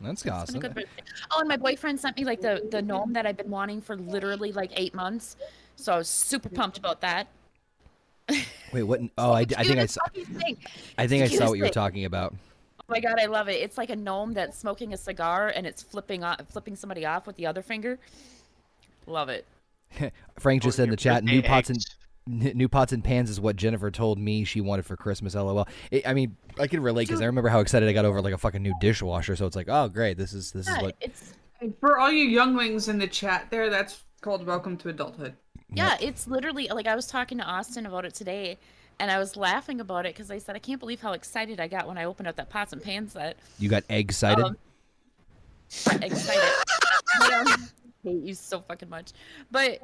That's 0.00 0.24
It's 0.24 0.30
awesome. 0.30 0.60
birthday. 0.60 0.84
Oh, 1.32 1.40
and 1.40 1.48
my 1.48 1.56
boyfriend 1.56 2.00
sent 2.00 2.16
me 2.16 2.24
like 2.24 2.40
the 2.40 2.66
the 2.70 2.80
gnome 2.80 3.12
that 3.12 3.26
I've 3.26 3.36
been 3.36 3.50
wanting 3.50 3.80
for 3.80 3.96
literally 3.96 4.52
like 4.52 4.70
eight 4.76 4.94
months. 4.94 5.36
So 5.76 5.92
I 5.92 5.98
was 5.98 6.08
super 6.08 6.48
pumped 6.48 6.78
about 6.78 7.00
that. 7.02 7.28
Wait, 8.72 8.82
what? 8.82 9.00
Oh, 9.18 9.32
I, 9.32 9.40
I 9.40 9.44
think 9.44 9.78
I 9.78 9.86
saw. 9.86 10.00
thing. 10.12 10.56
I 10.96 11.06
think 11.06 11.24
I 11.24 11.28
saw 11.28 11.48
what 11.48 11.58
you 11.58 11.64
were 11.64 11.70
talking 11.70 12.04
about. 12.04 12.34
Oh 12.80 12.84
my 12.88 13.00
god, 13.00 13.16
I 13.20 13.26
love 13.26 13.48
it. 13.48 13.60
It's 13.60 13.76
like 13.76 13.90
a 13.90 13.96
gnome 13.96 14.32
that's 14.32 14.58
smoking 14.58 14.94
a 14.94 14.96
cigar 14.96 15.52
and 15.54 15.66
it's 15.66 15.82
flipping 15.82 16.24
off, 16.24 16.40
flipping 16.50 16.76
somebody 16.76 17.04
off 17.04 17.26
with 17.26 17.36
the 17.36 17.46
other 17.46 17.62
finger. 17.62 17.98
Love 19.08 19.28
it. 19.28 19.46
Frank 20.38 20.62
just 20.62 20.76
said 20.76 20.84
in 20.84 20.90
the 20.90 20.96
chat, 20.96 21.24
new 21.24 21.42
pots 21.42 21.70
and 21.70 21.78
eggs. 21.78 21.96
N- 22.30 22.52
New 22.54 22.68
pots 22.68 22.92
and 22.92 23.02
pans 23.02 23.30
is 23.30 23.40
what 23.40 23.56
Jennifer 23.56 23.90
told 23.90 24.18
me 24.18 24.44
she 24.44 24.60
wanted 24.60 24.84
for 24.84 24.96
Christmas. 24.96 25.34
LOL. 25.34 25.66
It, 25.90 26.06
I 26.06 26.12
mean, 26.12 26.36
I 26.60 26.66
can 26.66 26.82
relate 26.82 27.08
because 27.08 27.22
I 27.22 27.24
remember 27.24 27.48
how 27.48 27.60
excited 27.60 27.88
I 27.88 27.94
got 27.94 28.04
over 28.04 28.20
like 28.20 28.34
a 28.34 28.38
fucking 28.38 28.62
new 28.62 28.74
dishwasher. 28.80 29.34
So 29.34 29.46
it's 29.46 29.56
like, 29.56 29.68
oh 29.70 29.88
great, 29.88 30.18
this 30.18 30.34
is 30.34 30.52
this 30.52 30.68
is 30.68 30.76
what. 30.76 30.94
it's 31.00 31.32
for 31.80 31.98
all 31.98 32.12
you 32.12 32.24
younglings 32.24 32.88
in 32.88 32.98
the 32.98 33.06
chat 33.06 33.46
there, 33.50 33.70
that's 33.70 34.04
called 34.20 34.44
Welcome 34.44 34.76
to 34.78 34.90
Adulthood. 34.90 35.34
yeah, 35.72 35.96
it's 36.02 36.26
literally 36.28 36.68
like 36.68 36.86
I 36.86 36.94
was 36.94 37.06
talking 37.06 37.38
to 37.38 37.44
Austin 37.44 37.86
about 37.86 38.04
it 38.04 38.12
today, 38.12 38.58
and 39.00 39.10
I 39.10 39.18
was 39.18 39.34
laughing 39.34 39.80
about 39.80 40.04
it 40.04 40.14
because 40.14 40.30
I 40.30 40.36
said 40.36 40.54
I 40.54 40.58
can't 40.58 40.80
believe 40.80 41.00
how 41.00 41.12
excited 41.14 41.60
I 41.60 41.66
got 41.68 41.88
when 41.88 41.96
I 41.96 42.04
opened 42.04 42.28
up 42.28 42.36
that 42.36 42.50
pots 42.50 42.74
and 42.74 42.82
pans 42.82 43.12
set. 43.12 43.38
You 43.58 43.70
got 43.70 43.84
egg 43.88 44.12
cited. 44.12 44.44
Um, 44.44 44.56
excited. 46.02 46.52
but, 47.20 47.32
um, 47.32 47.46
I 47.48 47.56
hate 48.04 48.22
you 48.22 48.34
so 48.34 48.60
fucking 48.60 48.88
much. 48.88 49.12
But 49.50 49.80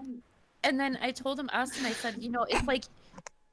and 0.63 0.81
then 0.81 0.99
I 1.01 1.11
told 1.11 1.39
him 1.39 1.51
Austin, 1.53 1.85
I 1.85 1.93
said, 1.93 2.17
you 2.19 2.31
know, 2.31 2.45
it's 2.49 2.67
like 2.67 2.85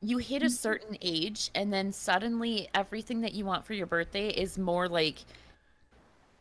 you 0.02 0.18
hit 0.18 0.42
a 0.42 0.50
certain 0.50 0.98
age 1.02 1.52
and 1.54 1.72
then 1.72 1.92
suddenly 1.92 2.70
everything 2.74 3.22
that 3.22 3.34
you 3.34 3.46
want 3.46 3.66
for 3.66 3.74
your 3.74 3.86
birthday 3.86 4.30
is 4.30 4.58
more 4.58 4.88
like 4.88 5.18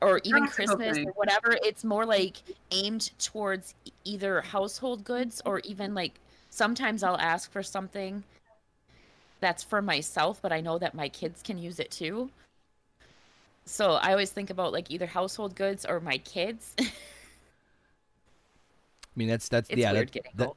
or 0.00 0.18
even 0.24 0.44
Practical 0.44 0.76
Christmas 0.76 0.96
thing. 0.96 1.08
or 1.08 1.12
whatever, 1.12 1.58
it's 1.62 1.84
more 1.84 2.06
like 2.06 2.36
aimed 2.70 3.10
towards 3.18 3.74
either 4.04 4.40
household 4.40 5.04
goods 5.04 5.42
or 5.44 5.60
even 5.60 5.94
like 5.94 6.14
sometimes 6.48 7.02
I'll 7.02 7.18
ask 7.18 7.52
for 7.52 7.62
something 7.62 8.24
that's 9.40 9.62
for 9.62 9.82
myself, 9.82 10.40
but 10.40 10.52
I 10.52 10.62
know 10.62 10.78
that 10.78 10.94
my 10.94 11.08
kids 11.10 11.42
can 11.42 11.58
use 11.58 11.78
it 11.78 11.90
too. 11.90 12.30
So 13.66 13.92
I 13.92 14.10
always 14.12 14.30
think 14.30 14.48
about 14.50 14.72
like 14.72 14.90
either 14.90 15.06
household 15.06 15.54
goods 15.54 15.84
or 15.84 16.00
my 16.00 16.18
kids. 16.18 16.74
I 19.14 19.18
mean, 19.18 19.28
that's 19.28 19.48
that's 19.48 19.68
it's 19.70 19.78
yeah. 19.78 19.92
weird 19.92 20.08
That, 20.08 20.12
getting 20.12 20.32
that, 20.36 20.46
old. 20.48 20.56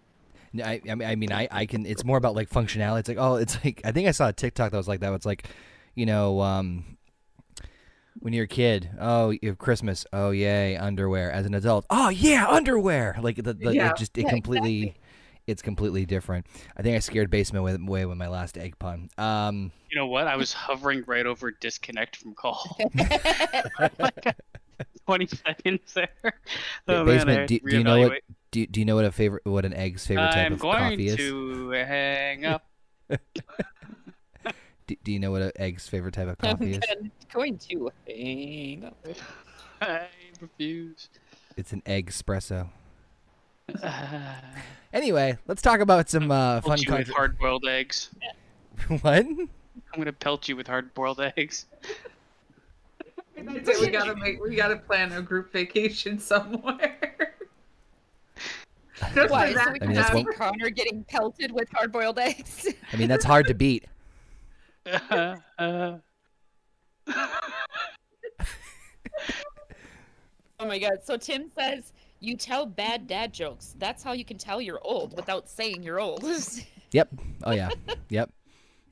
I, 0.64 0.82
I 0.88 0.96
mean, 0.96 1.08
I 1.08 1.16
mean, 1.16 1.32
I, 1.32 1.48
I 1.50 1.66
can. 1.66 1.86
It's 1.86 2.04
more 2.04 2.18
about 2.18 2.36
like 2.36 2.50
functionality. 2.50 3.00
It's 3.00 3.10
like, 3.10 3.18
oh, 3.20 3.36
it's 3.36 3.58
like 3.66 3.82
I 3.84 3.92
think 3.92 4.08
I 4.08 4.12
saw 4.12 4.28
a 4.28 4.34
TikTok 4.34 4.72
that 4.72 4.78
was 4.78 4.88
like 4.88 5.00
that. 5.00 5.12
It's 5.14 5.26
like, 5.26 5.48
you 5.96 6.06
know, 6.06 6.42
um, 6.42 6.98
when 8.20 8.34
you're 8.34 8.46
a 8.46 8.48
kid, 8.48 8.90
oh, 9.00 9.32
you 9.32 9.40
have 9.44 9.58
Christmas, 9.58 10.06
oh 10.14 10.30
yay, 10.32 10.78
underwear. 10.78 11.32
As 11.32 11.46
an 11.46 11.54
adult, 11.54 11.86
oh 11.90 12.10
yeah, 12.10 12.48
underwear. 12.48 13.18
Like 13.22 13.38
the, 13.38 13.54
the 13.54 13.74
Yeah. 13.74 13.90
it 13.90 13.98
just 13.98 14.18
it 14.18 14.26
Yeah, 14.26 14.30
completely, 14.30 14.96
it's 15.48 15.62
completely 15.62 16.06
different. 16.06 16.46
I 16.78 16.84
think 16.84 16.96
I 16.96 17.00
scared 17.00 17.30
basement 17.30 17.64
with, 17.66 17.82
away 17.82 18.06
with 18.06 18.18
my 18.18 18.28
last 18.28 18.58
egg 18.58 18.78
pun. 18.80 19.10
Um, 19.18 19.72
You 19.90 19.98
know 19.98 20.08
what? 20.08 20.28
I 20.28 20.36
was 20.36 20.54
hovering 20.54 21.04
right 21.08 21.26
over 21.26 21.52
disconnect 21.52 22.16
from 22.18 22.36
call. 22.36 22.78
like 24.00 24.36
20 25.06 25.28
seconds 25.28 25.94
there. 25.94 26.10
Oh, 26.88 27.04
man, 27.04 27.06
basement, 27.06 27.40
I 27.40 27.46
do, 27.46 27.60
do 27.60 27.78
you 27.78 27.84
know 27.84 28.00
what? 28.00 28.12
reevaluate. 28.12 28.20
Do, 28.52 28.68
do 28.68 28.80
you 28.82 28.86
know 28.86 28.96
what 28.96 29.06
a 29.06 29.12
favorite, 29.12 29.46
what 29.46 29.66
an 29.66 29.74
egg's 29.74 30.06
favorite 30.06 30.32
type 30.32 30.46
I'm 30.46 30.54
of 30.54 30.60
going 30.60 30.78
coffee 30.78 31.08
is? 31.08 31.16
to 31.16 31.70
hang 31.72 32.46
up. 32.46 32.66
Do, 34.86 34.96
do 35.02 35.12
you 35.14 35.20
know 35.20 35.32
what 35.32 35.42
an 35.42 35.52
egg's 35.56 35.88
favorite 35.88 36.14
type 36.14 36.28
of 36.28 36.38
coffee 36.38 36.72
is? 36.72 36.80
going 37.34 37.58
to 37.58 37.90
hang 38.06 38.84
up. 38.84 38.98
I 39.82 40.08
refuse. 40.42 41.08
It's 41.56 41.72
an 41.72 41.82
egg 41.86 42.10
espresso. 42.10 42.70
Uh, 43.82 44.34
Anyway, 44.94 45.38
let's 45.48 45.62
talk 45.62 45.80
about 45.80 46.08
some 46.10 46.30
uh, 46.30 46.62
fun 46.62 46.78
pelt 46.78 46.82
you 46.86 46.94
with 46.94 47.08
hard-boiled 47.10 47.66
eggs. 47.66 48.10
what? 49.02 49.26
I'm 49.26 49.50
gonna 49.98 50.14
pelt 50.14 50.48
you 50.48 50.56
with 50.56 50.68
hard-boiled 50.68 51.20
eggs. 51.36 51.66
That's 53.36 53.70
it. 53.70 53.80
We 53.82 53.88
gotta 53.88 54.16
make. 54.16 54.42
We 54.44 54.56
gotta 54.56 54.76
plan 54.78 55.12
a 55.14 55.22
group 55.22 55.52
vacation 55.52 56.20
somewhere. 56.32 57.36
Just 59.16 59.32
Why? 59.32 59.48
for 59.52 59.54
So 59.54 59.66
that 59.66 59.74
we 59.74 59.80
I 59.82 59.86
mean, 59.86 59.88
can 59.88 59.94
that's 59.94 60.12
see 60.14 60.24
what- 60.24 60.36
Connor 60.36 60.70
getting 60.70 61.04
pelted 61.04 61.52
with 61.52 61.68
hard-boiled 61.74 62.20
eggs. 62.20 62.68
I 62.92 62.96
mean, 62.98 63.08
that's 63.10 63.26
hard 63.26 63.48
to 63.48 63.54
beat. 63.54 63.86
Uh, 64.86 65.36
uh, 65.60 65.98
Oh 70.60 70.66
my 70.68 70.80
god. 70.80 71.00
So 71.04 71.18
Tim 71.18 71.50
says 71.58 71.92
you 72.20 72.38
tell 72.38 72.66
bad 72.66 73.08
dad 73.08 73.34
jokes. 73.34 73.76
That's 73.80 74.04
how 74.04 74.14
you 74.14 74.24
can 74.24 74.38
tell 74.38 74.62
you're 74.62 74.80
old 74.84 75.16
without 75.16 75.50
saying 75.50 75.84
you're 75.84 76.00
old. 76.00 76.24
Yep. 76.92 77.10
Oh 77.44 77.54
yeah. 77.54 77.70
yep. 78.10 78.30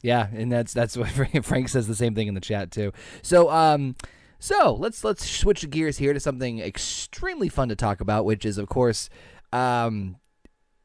Yeah, 0.01 0.27
and 0.33 0.51
that's 0.51 0.73
that's 0.73 0.97
what 0.97 1.07
Frank 1.45 1.69
says 1.69 1.85
the 1.87 1.93
same 1.93 2.15
thing 2.15 2.27
in 2.27 2.33
the 2.33 2.41
chat 2.41 2.71
too. 2.71 2.93
So 3.21 3.51
um 3.51 3.95
so 4.41 4.73
let's 4.73 5.03
let's 5.03 5.29
switch 5.29 5.69
gears 5.69 5.97
here 5.99 6.13
to 6.13 6.19
something 6.19 6.59
extremely 6.59 7.47
fun 7.47 7.69
to 7.69 7.75
talk 7.75 8.01
about, 8.01 8.25
which 8.25 8.43
is 8.43 8.57
of 8.57 8.67
course 8.67 9.07
um 9.53 10.17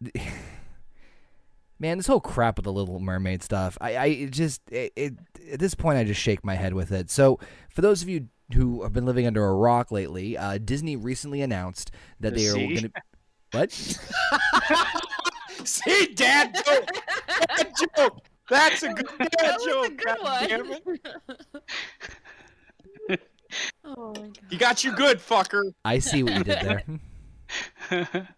man, 1.78 1.96
this 1.96 2.06
whole 2.06 2.20
crap 2.20 2.56
with 2.56 2.64
the 2.64 2.72
Little 2.72 3.00
Mermaid 3.00 3.42
stuff. 3.42 3.78
I 3.80 3.96
I 3.96 4.26
just 4.26 4.60
it, 4.70 4.92
it 4.94 5.14
at 5.52 5.58
this 5.58 5.74
point 5.74 5.98
I 5.98 6.04
just 6.04 6.20
shake 6.20 6.44
my 6.44 6.54
head 6.54 6.74
with 6.74 6.92
it. 6.92 7.10
So 7.10 7.40
for 7.70 7.80
those 7.80 8.02
of 8.02 8.08
you 8.10 8.28
who 8.52 8.82
have 8.82 8.92
been 8.92 9.06
living 9.06 9.26
under 9.26 9.44
a 9.44 9.54
rock 9.54 9.90
lately, 9.90 10.36
uh, 10.36 10.58
Disney 10.58 10.94
recently 10.94 11.40
announced 11.40 11.90
that 12.20 12.34
they 12.34 12.46
are 12.48 12.52
going 12.52 12.76
to 12.76 12.92
what? 13.52 13.72
See, 15.64 16.12
dad 16.14 16.54
joke. 16.66 16.90
Dad 17.56 17.72
joke. 17.96 18.20
That's 18.50 18.82
a 18.82 18.92
good 18.92 19.06
dad 19.18 19.28
That 19.38 19.56
was 19.56 19.66
a 19.66 19.70
joke. 19.70 19.96
good 19.96 20.04
God 20.04 20.48
damn 20.48 20.72
it. 20.72 20.82
Oh 23.84 24.12
my 24.14 24.20
god. 24.20 24.38
He 24.50 24.56
got 24.56 24.84
you 24.84 24.92
good, 24.92 25.18
fucker. 25.18 25.62
I 25.84 25.98
see 25.98 26.22
what 26.22 26.34
you 26.34 26.44
did 26.44 26.60
there. 27.90 28.28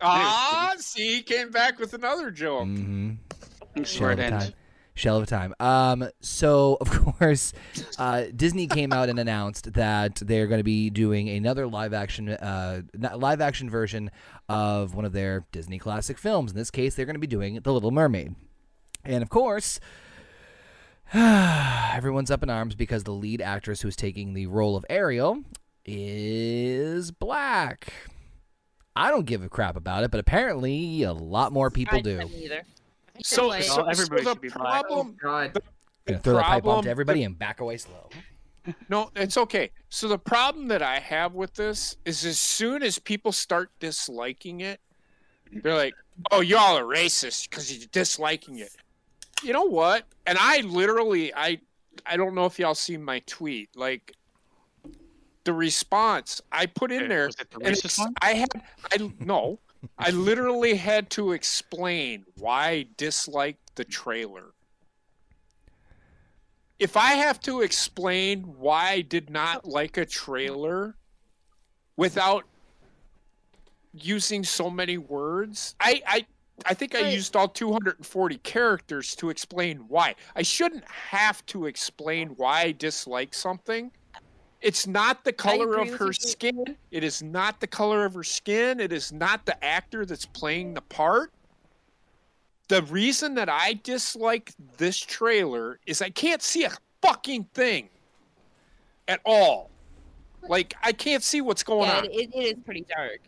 Ah, 0.00 0.74
see, 0.78 1.16
he 1.16 1.22
came 1.22 1.50
back 1.50 1.78
with 1.80 1.92
another 1.94 2.30
joke. 2.30 2.66
mm-hmm. 2.68 3.14
Short 3.82 3.88
Shell 3.88 4.10
of 4.12 4.18
a 4.18 4.22
end. 4.24 4.40
time. 4.40 4.52
Shell 4.94 5.16
of 5.16 5.22
a 5.24 5.26
time. 5.26 5.54
Um, 5.60 6.08
so 6.20 6.76
of 6.80 6.90
course, 6.90 7.52
uh, 7.98 8.26
Disney 8.34 8.66
came 8.68 8.92
out 8.92 9.08
and 9.08 9.18
announced 9.18 9.72
that 9.74 10.16
they're 10.16 10.46
going 10.46 10.60
to 10.60 10.64
be 10.64 10.90
doing 10.90 11.28
another 11.28 11.66
live 11.66 11.92
action, 11.92 12.28
uh, 12.28 12.82
live 12.96 13.40
action 13.40 13.68
version 13.68 14.10
of 14.48 14.94
one 14.94 15.04
of 15.04 15.12
their 15.12 15.46
Disney 15.50 15.78
classic 15.78 16.16
films. 16.18 16.52
In 16.52 16.56
this 16.56 16.70
case, 16.70 16.94
they're 16.94 17.06
going 17.06 17.14
to 17.14 17.20
be 17.20 17.26
doing 17.26 17.58
The 17.60 17.72
Little 17.72 17.90
Mermaid, 17.90 18.34
and 19.04 19.22
of 19.22 19.30
course. 19.30 19.80
Everyone's 21.14 22.30
up 22.30 22.42
in 22.42 22.50
arms 22.50 22.74
because 22.74 23.04
the 23.04 23.12
lead 23.12 23.40
actress 23.40 23.80
who's 23.80 23.96
taking 23.96 24.34
the 24.34 24.46
role 24.46 24.76
of 24.76 24.84
Ariel 24.90 25.42
is 25.84 27.10
black. 27.10 27.92
I 28.94 29.10
don't 29.10 29.24
give 29.24 29.42
a 29.42 29.48
crap 29.48 29.76
about 29.76 30.04
it, 30.04 30.10
but 30.10 30.20
apparently 30.20 31.02
a 31.04 31.12
lot 31.12 31.52
more 31.52 31.70
people 31.70 31.98
I 31.98 32.02
do. 32.02 32.18
didn't 32.18 32.34
either. 32.34 32.62
I 33.16 33.20
So, 33.24 33.50
they're 33.50 33.62
so, 33.62 33.82
Oh, 33.82 33.86
everybody 33.86 34.22
so 34.22 34.30
should 34.30 34.36
the 34.36 34.40
be 34.40 34.48
black. 34.48 34.84
Oh 34.88 34.94
problem, 34.94 35.16
God. 35.22 35.58
Gonna 36.04 36.20
throw 36.20 36.34
that 36.34 36.44
pipe 36.44 36.64
bomb 36.64 36.84
to 36.84 36.90
everybody 36.90 37.22
and 37.24 37.38
back 37.38 37.60
away 37.60 37.78
slow. 37.78 38.10
No, 38.90 39.10
it's 39.16 39.38
okay. 39.38 39.70
So 39.88 40.08
the 40.08 40.18
problem 40.18 40.68
that 40.68 40.82
I 40.82 40.98
have 40.98 41.32
with 41.32 41.54
this 41.54 41.96
is 42.04 42.24
as 42.26 42.38
soon 42.38 42.82
as 42.82 42.98
people 42.98 43.32
start 43.32 43.70
disliking 43.80 44.60
it, 44.60 44.80
they're 45.50 45.74
like, 45.74 45.94
"Oh, 46.30 46.40
y'all 46.40 46.76
are 46.76 46.84
racist 46.84 47.48
because 47.48 47.72
you're 47.72 47.88
disliking 47.92 48.58
it." 48.58 48.76
You 49.42 49.52
know 49.52 49.64
what? 49.64 50.06
And 50.26 50.38
I 50.40 50.60
literally, 50.62 51.34
I, 51.34 51.60
I 52.06 52.16
don't 52.16 52.34
know 52.34 52.46
if 52.46 52.58
y'all 52.58 52.74
see 52.74 52.96
my 52.96 53.20
tweet. 53.20 53.70
Like 53.76 54.16
the 55.44 55.52
response 55.52 56.40
I 56.52 56.66
put 56.66 56.92
in 56.92 57.04
Okay, 57.04 57.08
there, 57.08 57.30
the 57.50 57.58
and 57.60 57.76
racist 57.76 57.98
one? 57.98 58.16
I 58.20 58.34
had, 58.34 58.48
I 58.92 59.12
no, 59.20 59.60
I 59.98 60.10
literally 60.10 60.74
had 60.74 61.10
to 61.10 61.32
explain 61.32 62.26
why 62.36 62.68
I 62.68 62.86
disliked 62.96 63.76
the 63.76 63.84
trailer. 63.84 64.54
If 66.78 66.96
I 66.96 67.12
have 67.14 67.40
to 67.40 67.60
explain 67.62 68.42
why 68.58 68.90
I 68.90 69.00
did 69.02 69.30
not 69.30 69.64
like 69.64 69.96
a 69.96 70.06
trailer 70.06 70.96
without 71.96 72.46
using 73.92 74.44
so 74.44 74.70
many 74.70 74.98
words, 74.98 75.74
I 75.80 76.02
I 76.06 76.26
I 76.66 76.74
think 76.74 76.94
I 76.94 77.08
used 77.08 77.36
all 77.36 77.48
240 77.48 78.38
characters 78.38 79.14
to 79.16 79.30
explain 79.30 79.78
why. 79.88 80.14
I 80.34 80.42
shouldn't 80.42 80.84
have 80.90 81.44
to 81.46 81.66
explain 81.66 82.30
why 82.30 82.62
I 82.62 82.72
dislike 82.72 83.34
something. 83.34 83.90
It's 84.60 84.86
not 84.86 85.24
the 85.24 85.32
color 85.32 85.78
of 85.78 85.88
her 85.94 86.06
you. 86.06 86.12
skin. 86.14 86.76
It 86.90 87.04
is 87.04 87.22
not 87.22 87.60
the 87.60 87.66
color 87.66 88.04
of 88.04 88.14
her 88.14 88.24
skin. 88.24 88.80
It 88.80 88.92
is 88.92 89.12
not 89.12 89.46
the 89.46 89.62
actor 89.64 90.04
that's 90.04 90.26
playing 90.26 90.74
the 90.74 90.80
part. 90.80 91.30
The 92.66 92.82
reason 92.82 93.34
that 93.36 93.48
I 93.48 93.78
dislike 93.82 94.52
this 94.76 94.98
trailer 94.98 95.78
is 95.86 96.02
I 96.02 96.10
can't 96.10 96.42
see 96.42 96.64
a 96.64 96.72
fucking 97.00 97.44
thing 97.54 97.88
at 99.06 99.20
all. 99.24 99.70
Like 100.48 100.74
I 100.82 100.92
can't 100.92 101.22
see 101.22 101.40
what's 101.40 101.62
going 101.62 101.88
yeah, 101.88 101.98
on. 101.98 102.04
it, 102.06 102.30
it 102.34 102.36
is 102.36 102.54
pretty 102.64 102.84
dark. 102.88 103.20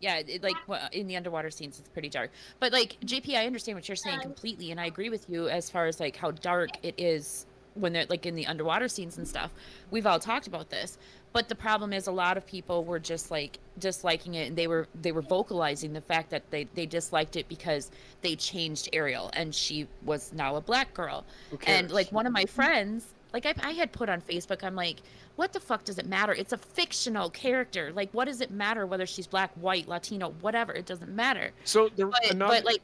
Yeah, 0.00 0.22
it, 0.26 0.42
like 0.42 0.56
in 0.92 1.06
the 1.06 1.16
underwater 1.16 1.50
scenes, 1.50 1.78
it's 1.78 1.88
pretty 1.90 2.08
dark. 2.08 2.30
But 2.58 2.72
like 2.72 2.96
JP, 3.04 3.36
I 3.36 3.46
understand 3.46 3.76
what 3.76 3.86
you're 3.86 3.96
saying 3.96 4.16
um, 4.16 4.22
completely, 4.22 4.70
and 4.70 4.80
I 4.80 4.86
agree 4.86 5.10
with 5.10 5.28
you 5.28 5.48
as 5.48 5.68
far 5.68 5.86
as 5.86 6.00
like 6.00 6.16
how 6.16 6.30
dark 6.30 6.70
it 6.82 6.94
is 6.96 7.44
when 7.74 7.92
they're 7.92 8.06
like 8.08 8.26
in 8.26 8.34
the 8.34 8.46
underwater 8.46 8.88
scenes 8.88 9.18
and 9.18 9.28
stuff. 9.28 9.50
We've 9.90 10.06
all 10.06 10.18
talked 10.18 10.46
about 10.46 10.70
this, 10.70 10.96
but 11.34 11.48
the 11.48 11.54
problem 11.54 11.92
is 11.92 12.06
a 12.06 12.12
lot 12.12 12.36
of 12.36 12.46
people 12.46 12.82
were 12.84 12.98
just 12.98 13.30
like 13.30 13.58
disliking 13.78 14.34
it, 14.34 14.48
and 14.48 14.56
they 14.56 14.66
were 14.66 14.88
they 15.02 15.12
were 15.12 15.22
vocalizing 15.22 15.92
the 15.92 16.00
fact 16.00 16.30
that 16.30 16.50
they 16.50 16.64
they 16.74 16.86
disliked 16.86 17.36
it 17.36 17.46
because 17.48 17.90
they 18.22 18.36
changed 18.36 18.88
Ariel, 18.94 19.30
and 19.34 19.54
she 19.54 19.86
was 20.04 20.32
now 20.32 20.56
a 20.56 20.62
black 20.62 20.94
girl. 20.94 21.24
Who 21.50 21.58
And 21.66 21.90
like 21.90 22.10
one 22.10 22.26
of 22.26 22.32
my 22.32 22.46
friends, 22.46 23.06
like 23.32 23.46
I, 23.46 23.54
I 23.62 23.72
had 23.72 23.92
put 23.92 24.08
on 24.08 24.20
Facebook, 24.20 24.64
I'm 24.64 24.74
like, 24.74 24.98
what 25.36 25.52
the 25.52 25.60
fuck 25.60 25.84
does 25.84 25.98
it 25.98 26.06
matter? 26.06 26.32
It's 26.32 26.52
a 26.52 26.58
fictional 26.58 27.30
character. 27.30 27.92
Like, 27.94 28.10
what 28.12 28.26
does 28.26 28.40
it 28.40 28.50
matter 28.50 28.86
whether 28.86 29.06
she's 29.06 29.26
black, 29.26 29.52
white, 29.54 29.88
Latino, 29.88 30.30
whatever? 30.40 30.72
It 30.72 30.86
doesn't 30.86 31.14
matter. 31.14 31.50
so 31.64 31.88
there 31.96 32.06
But, 32.06 32.30
another 32.30 32.56
but 32.56 32.64
like, 32.64 32.82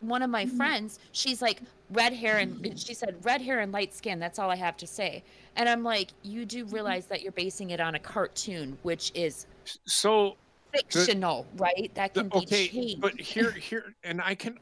one 0.00 0.22
of 0.22 0.30
my 0.30 0.46
mm-hmm. 0.46 0.56
friends, 0.56 0.98
she's 1.12 1.42
like 1.42 1.60
red 1.90 2.12
hair 2.12 2.38
and 2.38 2.78
she 2.78 2.94
said 2.94 3.16
red 3.22 3.40
hair 3.40 3.60
and 3.60 3.70
light 3.70 3.94
skin. 3.94 4.18
That's 4.18 4.38
all 4.38 4.50
I 4.50 4.56
have 4.56 4.76
to 4.78 4.86
say. 4.86 5.22
And 5.56 5.68
I'm 5.68 5.82
like, 5.84 6.08
you 6.22 6.44
do 6.46 6.64
mm-hmm. 6.64 6.74
realize 6.74 7.06
that 7.06 7.22
you're 7.22 7.32
basing 7.32 7.70
it 7.70 7.80
on 7.80 7.94
a 7.94 7.98
cartoon, 7.98 8.78
which 8.82 9.12
is 9.14 9.46
so 9.84 10.36
fictional, 10.72 11.46
right? 11.56 11.90
That 11.94 12.14
the- 12.14 12.22
can 12.22 12.28
be 12.30 12.38
okay, 12.38 12.68
changed. 12.68 13.00
but 13.00 13.20
here 13.20 13.50
here 13.52 13.94
and 14.04 14.20
I 14.20 14.34
can 14.34 14.58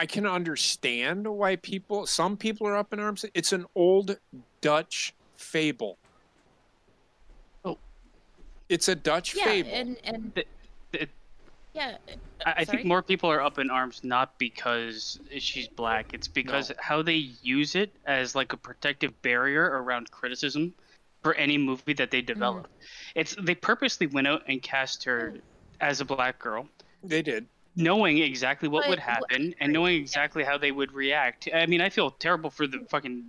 I 0.00 0.06
can 0.06 0.24
understand 0.24 1.28
why 1.28 1.56
people 1.56 2.06
some 2.06 2.38
people 2.38 2.66
are 2.66 2.74
up 2.74 2.94
in 2.94 3.00
arms. 3.00 3.26
It's 3.34 3.52
an 3.52 3.66
old 3.74 4.16
Dutch 4.62 5.14
fable. 5.36 5.98
Oh. 7.66 7.76
It's 8.70 8.88
a 8.88 8.94
Dutch 8.94 9.36
yeah, 9.36 9.44
fable. 9.44 9.70
and 9.74 9.96
and 10.02 10.32
The- 10.34 10.46
the- 10.92 11.08
yeah. 11.74 11.98
Uh, 12.08 12.14
I, 12.46 12.54
I 12.56 12.64
think 12.64 12.86
more 12.86 13.02
people 13.02 13.30
are 13.30 13.42
up 13.42 13.58
in 13.58 13.68
arms 13.68 14.00
not 14.02 14.38
because 14.38 15.20
she's 15.38 15.68
black. 15.68 16.14
It's 16.14 16.28
because 16.28 16.72
how 16.78 17.02
they 17.02 17.32
use 17.42 17.74
it 17.74 17.92
as 18.06 18.34
like 18.34 18.54
a 18.54 18.56
protective 18.56 19.12
barrier 19.20 19.64
around 19.82 20.10
criticism 20.10 20.72
for 21.22 21.34
any 21.34 21.58
movie 21.58 21.92
that 21.92 22.10
they 22.10 22.22
develop. 22.22 22.64
Mm. 22.64 22.86
It's 23.16 23.36
they 23.38 23.54
purposely 23.54 24.06
went 24.06 24.28
out 24.28 24.44
and 24.48 24.62
cast 24.62 25.04
her 25.04 25.34
mm. 25.36 25.40
as 25.78 26.00
a 26.00 26.06
black 26.06 26.38
girl, 26.38 26.66
they 27.04 27.20
did. 27.20 27.46
Knowing 27.76 28.18
exactly 28.18 28.68
what 28.68 28.88
would 28.88 28.98
But 28.98 29.04
wh- 29.04 29.08
happen 29.08 29.54
and 29.60 29.72
knowing 29.72 29.94
exactly 30.00 30.44
how 30.44 30.58
they 30.58 30.72
would 30.72 30.92
react. 30.92 31.48
I 31.54 31.66
mean, 31.66 31.80
I 31.80 31.88
feel 31.88 32.10
terrible 32.10 32.50
for 32.50 32.66
the 32.66 32.80
fucking 32.90 33.24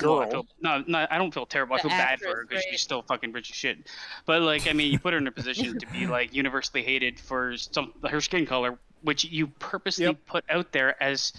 well, 0.00 0.20
I 0.20 0.24
Girl. 0.24 0.30
feel- 0.30 0.46
no, 0.60 0.84
no, 0.86 1.06
I 1.10 1.18
don't 1.18 1.34
feel 1.34 1.44
terrible. 1.44 1.74
I 1.74 1.78
The 1.78 1.82
feel 1.90 1.90
bad 1.90 2.18
for 2.20 2.34
her 2.36 2.46
because 2.48 2.64
right? 2.64 2.70
she's 2.70 2.80
still 2.80 3.02
fucking 3.02 3.32
rich 3.32 3.50
as 3.50 3.56
shit. 3.56 3.78
But 4.24 4.40
like, 4.42 4.66
I 4.66 4.72
mean, 4.72 4.90
you 4.90 4.98
put 4.98 5.12
her 5.12 5.18
in 5.18 5.26
a 5.26 5.32
position 5.32 5.78
to 5.78 5.86
be 5.88 6.06
like 6.06 6.34
universally 6.34 6.82
hated 6.82 7.20
for 7.20 7.56
some 7.58 7.92
her 8.08 8.20
skin 8.22 8.46
color, 8.46 8.78
which 9.02 9.24
you 9.24 9.48
purposely 9.48 10.06
Yep. 10.06 10.16
put 10.26 10.44
out 10.48 10.72
there 10.72 11.00
as 11.02 11.34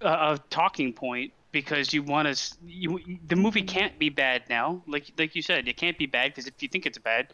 a, 0.00 0.08
a 0.08 0.40
talking 0.50 0.92
point 0.92 1.32
because 1.52 1.92
you 1.92 2.02
want 2.02 2.34
to. 2.34 2.54
You 2.66 3.00
the 3.28 3.36
movie 3.36 3.62
can't 3.62 3.96
be 3.98 4.08
bad 4.08 4.42
now. 4.48 4.82
Like 4.88 5.12
like 5.16 5.36
you 5.36 5.42
said, 5.42 5.68
it 5.68 5.76
can't 5.76 5.96
be 5.98 6.06
bad 6.06 6.32
because 6.32 6.48
if 6.48 6.60
you 6.62 6.68
think 6.68 6.84
it's 6.86 6.98
bad, 6.98 7.28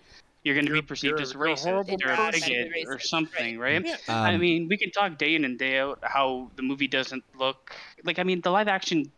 you're 0.49 0.55
going 0.57 0.67
to 0.67 0.73
be 0.73 0.81
perceived 0.83 1.11
you're- 1.12 1.23
as 1.23 1.35
you're 1.35 1.43
racist 1.45 1.64
horrible 1.64 1.97
or 2.05 2.12
a 2.12 2.17
person. 2.17 2.40
bigot 2.49 2.87
or 2.88 2.99
something, 2.99 3.59
right? 3.59 3.85
Yeah. 3.85 3.97
I 4.09 4.35
Um, 4.35 4.40
mean, 4.40 4.67
we 4.69 4.76
can 4.78 4.90
talk 4.90 5.19
day 5.19 5.35
in 5.35 5.45
and 5.45 5.59
day 5.59 5.78
out 5.78 5.99
how 6.02 6.50
the 6.57 6.62
movie 6.62 6.88
doesn't 6.88 7.23
look 7.38 7.75
like. 8.05 8.19
I 8.19 8.23
mean, 8.23 8.40
the 8.40 8.50
live 8.50 8.67
action 8.69 9.12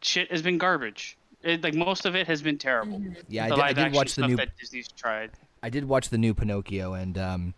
shit 0.00 0.30
has 0.32 0.42
been 0.42 0.58
garbage. 0.58 1.16
It, 1.42 1.62
like 1.62 1.74
most 1.74 2.04
of 2.06 2.14
it 2.16 2.26
has 2.26 2.42
been 2.42 2.58
terrible. 2.58 2.98
Mhm. 2.98 3.16
yeah, 3.28 3.44
I 3.46 3.48
the 3.50 3.54
did, 3.56 3.64
I 3.64 3.68
did 3.68 3.78
action 3.78 3.96
watch 3.96 4.06
the 4.08 4.12
stuff 4.12 4.30
new. 4.30 4.36
that 4.36 4.56
Disney's 4.58 4.88
tried. 4.88 5.30
I 5.62 5.70
did 5.70 5.84
watch 5.86 6.08
the 6.08 6.18
new 6.18 6.34
Pinocchio, 6.34 6.94
and 6.94 7.16
um, 7.18 7.54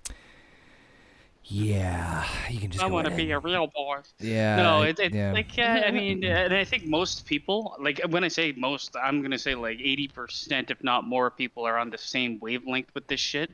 yeah, 1.46 2.24
you 2.48 2.58
can 2.60 2.70
just. 2.70 2.82
I 2.82 2.86
want 2.86 3.06
to 3.06 3.14
be 3.14 3.30
a 3.32 3.38
real 3.38 3.66
boy. 3.66 3.98
Yeah. 4.20 4.56
no, 4.56 4.82
I- 4.82 4.88
it, 4.88 4.98
it's 5.00 5.14
yeah. 5.14 5.32
like 5.32 5.56
yeah, 5.56 5.82
I 5.86 5.90
mean, 5.90 6.24
uh, 6.24 6.28
and 6.28 6.54
I 6.54 6.64
think 6.64 6.86
most 6.86 7.26
people, 7.26 7.76
like 7.78 8.00
when 8.08 8.24
I 8.24 8.28
say 8.28 8.52
most, 8.56 8.96
I'm 8.96 9.22
gonna 9.22 9.38
say 9.38 9.54
like 9.54 9.78
80%, 9.78 10.70
if 10.70 10.82
not 10.82 11.06
more, 11.06 11.30
people 11.30 11.64
are 11.66 11.78
on 11.78 11.90
the 11.90 11.98
same 11.98 12.38
wavelength 12.40 12.88
with 12.94 13.06
this 13.06 13.20
shit. 13.20 13.50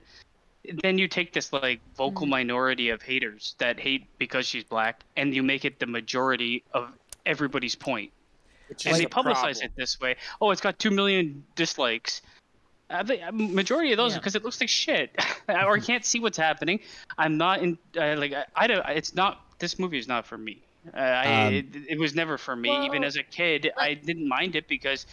Then 0.82 0.98
you 0.98 1.08
take 1.08 1.32
this 1.32 1.52
like 1.52 1.80
vocal 1.96 2.26
Mhm. 2.26 2.30
minority 2.30 2.90
of 2.90 3.02
haters 3.02 3.54
that 3.58 3.80
hate 3.80 4.06
because 4.18 4.46
she's 4.46 4.64
black, 4.64 5.02
and 5.16 5.34
you 5.34 5.42
make 5.42 5.64
it 5.64 5.78
the 5.78 5.86
majority 5.86 6.62
of 6.72 6.92
everybody's 7.26 7.74
point, 7.74 8.12
Which 8.68 8.86
and 8.86 8.92
is 8.94 8.98
they 9.00 9.06
publicize 9.06 9.32
problem. 9.58 9.62
it 9.64 9.72
this 9.76 10.00
way. 10.00 10.16
Oh, 10.40 10.50
it's 10.50 10.60
got 10.60 10.78
two 10.78 10.90
million 10.90 11.44
dislikes. 11.56 12.22
Uh, 12.90 13.02
the 13.04 13.22
uh, 13.22 13.30
majority 13.32 13.92
of 13.92 13.96
those 13.98 14.12
Yeah. 14.12 14.18
because 14.18 14.34
it 14.34 14.42
looks 14.44 14.60
like 14.60 14.68
shit, 14.68 15.10
or 15.48 15.74
I 15.76 15.80
can't 15.80 16.04
see 16.04 16.18
what's 16.20 16.36
happening. 16.36 16.80
I'm 17.16 17.36
not 17.38 17.62
in 17.62 17.78
uh, 17.96 18.16
like 18.16 18.32
I, 18.32 18.44
I 18.56 18.66
don't. 18.66 18.84
It's 18.88 19.14
not. 19.14 19.40
This 19.60 19.78
movie 19.78 19.98
is 19.98 20.08
not 20.08 20.26
for 20.26 20.36
me. 20.36 20.58
Uh, 20.94 20.98
I, 21.00 21.46
Um, 21.46 21.54
it, 21.54 21.66
it 21.90 21.98
was 21.98 22.14
never 22.14 22.36
for 22.38 22.56
me. 22.56 22.86
Even 22.86 23.04
as 23.04 23.16
a 23.16 23.22
kid, 23.22 23.70
I 23.76 23.94
didn't 23.94 24.26
mind 24.28 24.56
it 24.56 24.66
because 24.66 25.06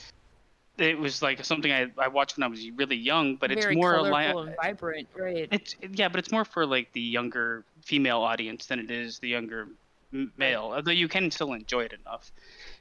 it 0.78 0.98
was 0.98 1.22
like 1.22 1.44
something 1.44 1.72
I, 1.72 1.88
I 1.98 2.08
watched 2.08 2.38
when 2.38 2.44
I 2.44 2.48
was 2.48 2.68
really 2.72 2.96
young. 2.96 3.36
But 3.36 3.52
it's 3.52 3.66
more 3.76 3.94
colorful 3.96 4.42
li- 4.44 4.48
and 4.48 4.56
vibrant, 4.56 5.08
right? 5.16 5.48
it's 5.52 5.76
yeah, 5.92 6.08
but 6.08 6.20
it's 6.20 6.32
more 6.32 6.46
for 6.46 6.66
like 6.66 6.94
the 6.94 7.02
younger 7.02 7.64
female 7.84 8.20
audience 8.22 8.68
than 8.68 8.80
it 8.80 8.90
is 8.90 9.20
the 9.20 9.28
younger 9.28 9.68
m- 10.14 10.32
male. 10.38 10.72
Although 10.74 10.92
you 10.92 11.08
can 11.08 11.30
still 11.32 11.54
enjoy 11.54 11.82
it 11.82 11.94
enough. 11.94 12.32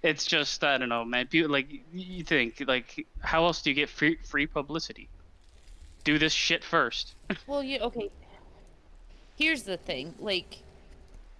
It's 0.02 0.26
just 0.26 0.62
I 0.62 0.78
don't 0.78 0.88
know, 0.88 1.04
man. 1.04 1.26
People, 1.26 1.50
like 1.50 1.68
you 1.92 2.22
think 2.24 2.62
like 2.66 3.06
how 3.20 3.44
else 3.44 3.62
do 3.62 3.70
you 3.70 3.74
get 3.74 3.88
free 3.88 4.18
free 4.24 4.46
publicity? 4.46 5.08
Do 6.04 6.18
this 6.18 6.32
shit 6.32 6.62
first. 6.62 7.14
Well, 7.46 7.62
you 7.62 7.80
okay. 7.80 8.10
Here's 9.36 9.64
the 9.64 9.76
thing, 9.76 10.14
like, 10.18 10.62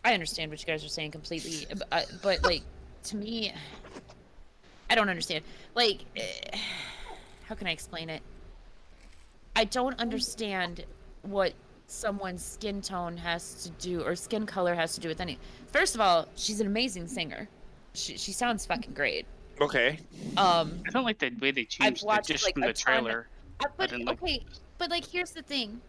I 0.04 0.12
understand 0.12 0.50
what 0.50 0.60
you 0.60 0.66
guys 0.66 0.84
are 0.84 0.88
saying 0.88 1.12
completely, 1.12 1.66
b- 1.75 1.80
uh, 1.90 2.02
but 2.22 2.42
like, 2.44 2.62
to 3.04 3.16
me, 3.16 3.54
I 4.90 4.94
don't 4.94 5.08
understand. 5.08 5.44
Like, 5.75 6.00
eh, 6.14 6.58
how 7.48 7.54
can 7.54 7.66
I 7.66 7.70
explain 7.70 8.10
it? 8.10 8.20
I 9.54 9.64
don't 9.64 9.98
understand 9.98 10.84
what 11.22 11.54
someone's 11.86 12.44
skin 12.44 12.82
tone 12.82 13.16
has 13.16 13.62
to 13.64 13.70
do 13.70 14.02
or 14.02 14.14
skin 14.14 14.44
color 14.44 14.75
has 14.75 14.94
to 14.96 15.00
do 15.00 15.08
with 15.08 15.20
any. 15.20 15.38
First 15.72 15.94
of 15.94 16.02
all, 16.02 16.26
she's 16.36 16.60
an 16.60 16.66
amazing 16.66 17.08
singer. 17.08 17.48
She 17.97 18.17
she 18.19 18.33
sounds 18.33 18.67
fucking 18.67 18.93
great. 18.93 19.26
Okay. 19.61 19.99
Um, 20.37 20.83
I 20.87 20.91
don't 20.91 21.05
like 21.05 21.19
the 21.19 21.33
way 21.41 21.50
they 21.50 21.65
changed 21.65 22.03
it 22.03 22.07
watched, 22.07 22.29
just 22.29 22.45
like, 22.45 22.55
from 22.55 22.62
the 22.62 22.73
ton 22.73 22.95
of- 22.99 23.03
trailer. 23.05 23.29
Uh, 23.61 23.69
but 23.79 23.88
didn't 23.88 24.05
like 24.05 24.23
okay, 24.23 24.45
but 24.76 24.91
like 24.91 25.05
here's 25.05 25.31
the 25.31 25.43
thing. 25.43 25.81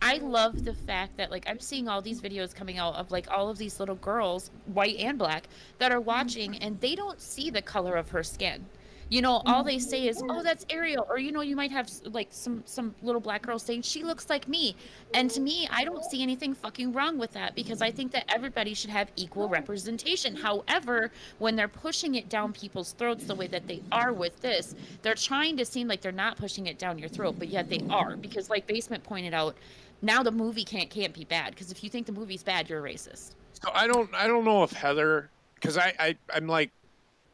I 0.00 0.16
love 0.16 0.64
the 0.64 0.74
fact 0.74 1.18
that 1.18 1.30
like 1.30 1.44
I'm 1.46 1.60
seeing 1.60 1.88
all 1.88 2.00
these 2.00 2.20
videos 2.20 2.54
coming 2.54 2.78
out 2.78 2.94
of 2.94 3.10
like 3.10 3.30
all 3.30 3.50
of 3.50 3.58
these 3.58 3.78
little 3.78 3.94
girls, 3.96 4.50
white 4.66 4.96
and 4.96 5.18
black, 5.18 5.46
that 5.78 5.92
are 5.92 6.00
watching 6.00 6.56
and 6.56 6.80
they 6.80 6.94
don't 6.94 7.20
see 7.20 7.50
the 7.50 7.62
color 7.62 7.96
of 7.96 8.08
her 8.10 8.22
skin. 8.22 8.64
You 9.12 9.20
know, 9.20 9.42
all 9.44 9.56
mm-hmm. 9.56 9.66
they 9.66 9.78
say 9.78 10.08
is, 10.08 10.22
"Oh, 10.26 10.42
that's 10.42 10.64
Ariel," 10.70 11.06
or 11.06 11.18
you 11.18 11.32
know, 11.32 11.42
you 11.42 11.54
might 11.54 11.70
have 11.70 11.90
like 12.04 12.28
some 12.30 12.62
some 12.64 12.94
little 13.02 13.20
black 13.20 13.42
girl 13.42 13.58
saying, 13.58 13.82
"She 13.82 14.02
looks 14.02 14.30
like 14.30 14.48
me." 14.48 14.74
And 15.12 15.30
to 15.32 15.40
me, 15.42 15.68
I 15.70 15.84
don't 15.84 16.02
see 16.02 16.22
anything 16.22 16.54
fucking 16.54 16.94
wrong 16.94 17.18
with 17.18 17.30
that 17.32 17.54
because 17.54 17.82
I 17.82 17.90
think 17.90 18.10
that 18.12 18.24
everybody 18.34 18.72
should 18.72 18.88
have 18.88 19.10
equal 19.16 19.50
representation. 19.50 20.34
However, 20.34 21.10
when 21.40 21.56
they're 21.56 21.68
pushing 21.68 22.14
it 22.14 22.30
down 22.30 22.54
people's 22.54 22.92
throats 22.92 23.24
the 23.24 23.34
way 23.34 23.48
that 23.48 23.66
they 23.66 23.82
are 23.92 24.14
with 24.14 24.40
this, 24.40 24.74
they're 25.02 25.14
trying 25.14 25.58
to 25.58 25.66
seem 25.66 25.88
like 25.88 26.00
they're 26.00 26.10
not 26.10 26.38
pushing 26.38 26.66
it 26.66 26.78
down 26.78 26.98
your 26.98 27.10
throat, 27.10 27.34
but 27.38 27.48
yet 27.48 27.68
they 27.68 27.84
are 27.90 28.16
because, 28.16 28.48
like 28.48 28.66
Basement 28.66 29.04
pointed 29.04 29.34
out, 29.34 29.54
now 30.00 30.22
the 30.22 30.32
movie 30.32 30.64
can't 30.64 30.88
can't 30.88 31.12
be 31.12 31.24
bad 31.26 31.50
because 31.50 31.70
if 31.70 31.84
you 31.84 31.90
think 31.90 32.06
the 32.06 32.12
movie's 32.12 32.42
bad, 32.42 32.70
you're 32.70 32.86
a 32.86 32.90
racist. 32.90 33.34
So 33.62 33.70
I 33.74 33.86
don't 33.86 34.08
I 34.14 34.26
don't 34.26 34.46
know 34.46 34.62
if 34.62 34.72
Heather 34.72 35.28
because 35.56 35.76
I, 35.76 35.92
I 35.98 36.16
I'm 36.34 36.46
like 36.46 36.70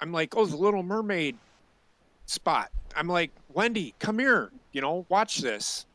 I'm 0.00 0.10
like 0.10 0.36
oh 0.36 0.44
the 0.44 0.56
Little 0.56 0.82
Mermaid 0.82 1.36
spot. 2.28 2.70
I'm 2.96 3.08
like 3.08 3.30
Wendy, 3.52 3.94
come 3.98 4.18
here. 4.18 4.50
You 4.72 4.80
know, 4.80 5.06
watch 5.08 5.38
this. 5.38 5.86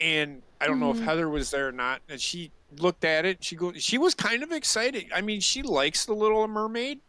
And 0.00 0.42
I 0.60 0.66
don't 0.66 0.80
know 0.80 0.90
if 0.90 0.98
Mhm. 0.98 1.04
Heather 1.04 1.28
was 1.28 1.50
there 1.50 1.68
or 1.68 1.72
not. 1.72 2.02
And 2.08 2.20
she 2.20 2.50
looked 2.78 3.04
at 3.04 3.24
it. 3.24 3.42
She 3.42 3.56
go. 3.56 3.72
She 3.74 3.98
was 3.98 4.14
kind 4.14 4.42
of 4.42 4.52
excited. 4.52 5.10
I 5.14 5.20
mean, 5.20 5.40
she 5.40 5.62
likes 5.62 6.04
the 6.06 6.14
Little 6.14 6.46
Mermaid. 6.46 7.00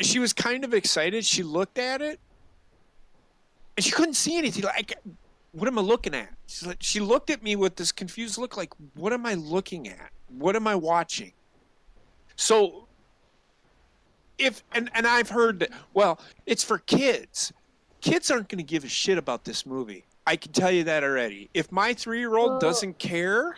She 0.00 0.18
was 0.18 0.32
kind 0.32 0.64
of 0.64 0.72
excited. 0.72 1.24
She 1.24 1.42
looked 1.42 1.78
at 1.78 2.00
it, 2.00 2.20
and 3.76 3.84
she 3.84 3.90
couldn't 3.90 4.14
see 4.14 4.36
anything. 4.38 4.62
Like, 4.62 4.96
what 5.52 5.66
am 5.66 5.78
I 5.78 5.82
looking 5.82 6.14
at? 6.14 6.30
She's 6.46 6.66
like, 6.66 6.78
she 6.80 7.00
looked 7.00 7.30
at 7.30 7.42
me 7.42 7.56
with 7.56 7.76
this 7.76 7.90
confused 7.90 8.38
look. 8.38 8.56
Like, 8.56 8.72
what 8.94 9.12
am 9.12 9.26
I 9.26 9.34
looking 9.34 9.88
at? 9.88 10.10
What 10.28 10.54
am 10.56 10.66
I 10.66 10.76
watching? 10.76 11.32
So, 12.36 12.87
if 14.38 14.62
and 14.72 14.90
and 14.94 15.06
I've 15.06 15.28
heard 15.30 15.60
that. 15.60 15.70
Well, 15.94 16.20
it's 16.46 16.64
for 16.64 16.78
kids. 16.78 17.52
Kids 18.00 18.30
aren't 18.30 18.48
going 18.48 18.58
to 18.58 18.64
give 18.64 18.84
a 18.84 18.88
shit 18.88 19.18
about 19.18 19.44
this 19.44 19.66
movie. 19.66 20.04
I 20.26 20.36
can 20.36 20.52
tell 20.52 20.70
you 20.70 20.84
that 20.84 21.02
already. 21.02 21.50
If 21.54 21.72
my 21.72 21.92
three-year-old 21.94 22.50
Well- 22.50 22.58
doesn't 22.60 22.98
care, 22.98 23.56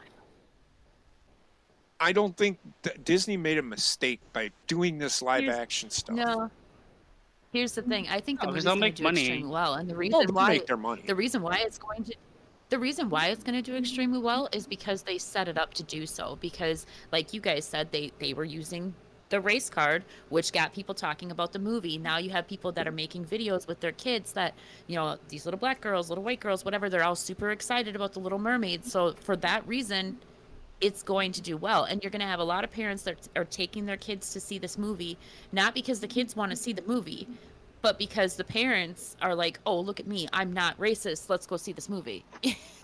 I 1.99 2.13
don't 2.13 2.35
think 2.37 2.59
that 2.83 3.05
Disney 3.05 3.37
made 3.37 3.59
a 3.59 3.63
mistake 3.63 4.21
by 4.33 4.51
doing 4.67 4.97
this 4.99 5.21
live-action 5.21 5.91
stuff. 5.91 6.17
No. 6.17 6.51
Here's 7.53 7.73
the 7.73 7.83
thing. 7.83 8.09
I 8.09 8.21
think 8.21 8.41
the 8.41 8.47
Oh, 8.47 8.53
'cause 8.53 8.65
movie's 8.65 8.65
they'll 8.65 8.73
going 8.75 8.81
to 8.81 8.87
make 8.87 8.95
do 8.95 9.03
money. 9.03 9.21
extremely 9.23 9.49
well, 9.51 9.75
and 9.75 9.91
the 9.91 9.97
reason 9.97 10.21
they'll 10.21 10.35
why 10.35 10.49
make 10.49 10.67
their 10.67 10.77
money. 10.77 11.03
the 11.07 11.15
reason 11.15 11.43
why 11.43 11.57
it's 11.59 11.79
going 11.79 12.05
to 12.05 12.15
the 12.71 12.79
reason 12.79 13.11
why 13.11 13.27
it's 13.27 13.43
going 13.43 13.61
to 13.61 13.63
do 13.63 13.77
extremely 13.77 14.21
well 14.21 14.49
is 14.53 14.65
because 14.65 15.03
they 15.03 15.19
set 15.19 15.49
it 15.49 15.59
up 15.59 15.75
to 15.75 15.83
do 15.83 16.07
so 16.07 16.39
because 16.41 16.87
like 17.11 17.35
you 17.35 17.41
guys 17.41 17.65
said 17.65 17.91
they 17.91 18.13
they 18.21 18.33
were 18.33 18.45
using 18.45 18.95
the 19.31 19.41
race 19.41 19.71
card 19.71 20.05
which 20.29 20.53
got 20.53 20.73
people 20.73 20.95
talking 20.95 21.31
about 21.31 21.53
the 21.53 21.59
movie 21.59 21.99
now 21.99 22.19
you 22.19 22.31
have 22.31 22.47
people 22.47 22.71
that 22.73 22.87
are 22.87 22.93
making 22.93 23.25
videos 23.25 23.67
with 23.67 23.81
their 23.81 23.93
kids 23.93 24.33
that 24.33 24.55
you 24.87 24.97
know 24.97 25.17
these 25.29 25.45
little 25.45 25.59
black 25.59 25.81
girls 25.81 26.09
little 26.09 26.25
white 26.25 26.41
girls 26.41 26.65
whatever 26.65 26.89
they're 26.89 27.05
all 27.05 27.17
super 27.17 27.51
excited 27.51 27.97
about 27.97 28.13
the 28.13 28.21
little 28.21 28.39
mermaid 28.39 28.85
so 28.85 29.15
for 29.15 29.37
that 29.37 29.67
reason 29.67 30.19
it's 30.81 31.03
going 31.03 31.31
to 31.31 31.41
do 31.41 31.57
well 31.57 31.85
and 31.85 32.03
you're 32.03 32.11
going 32.11 32.21
to 32.21 32.27
have 32.27 32.41
a 32.41 32.45
lot 32.45 32.65
of 32.65 32.71
parents 32.71 33.03
that 33.03 33.29
are 33.37 33.45
taking 33.45 33.87
their 33.87 33.97
kids 33.97 34.33
to 34.33 34.41
see 34.41 34.59
this 34.59 34.77
movie 34.77 35.17
not 35.53 35.75
because 35.75 36.01
the 36.01 36.09
kids 36.09 36.37
want 36.37 36.51
to 36.51 36.57
see 36.57 36.73
the 36.73 36.83
movie 36.87 37.27
but 37.83 37.99
because 37.99 38.37
the 38.37 38.45
parents 38.45 39.17
are 39.23 39.35
like, 39.35 39.59
"Oh, 39.65 39.81
look 39.81 40.01
at 40.01 40.07
me, 40.07 40.29
I'm 40.33 40.53
not 40.53 40.79
racist. 40.79 41.29
Let's 41.29 41.47
go 41.47 41.57
see 41.57 41.73
this 41.73 41.89
movie." 41.89 42.25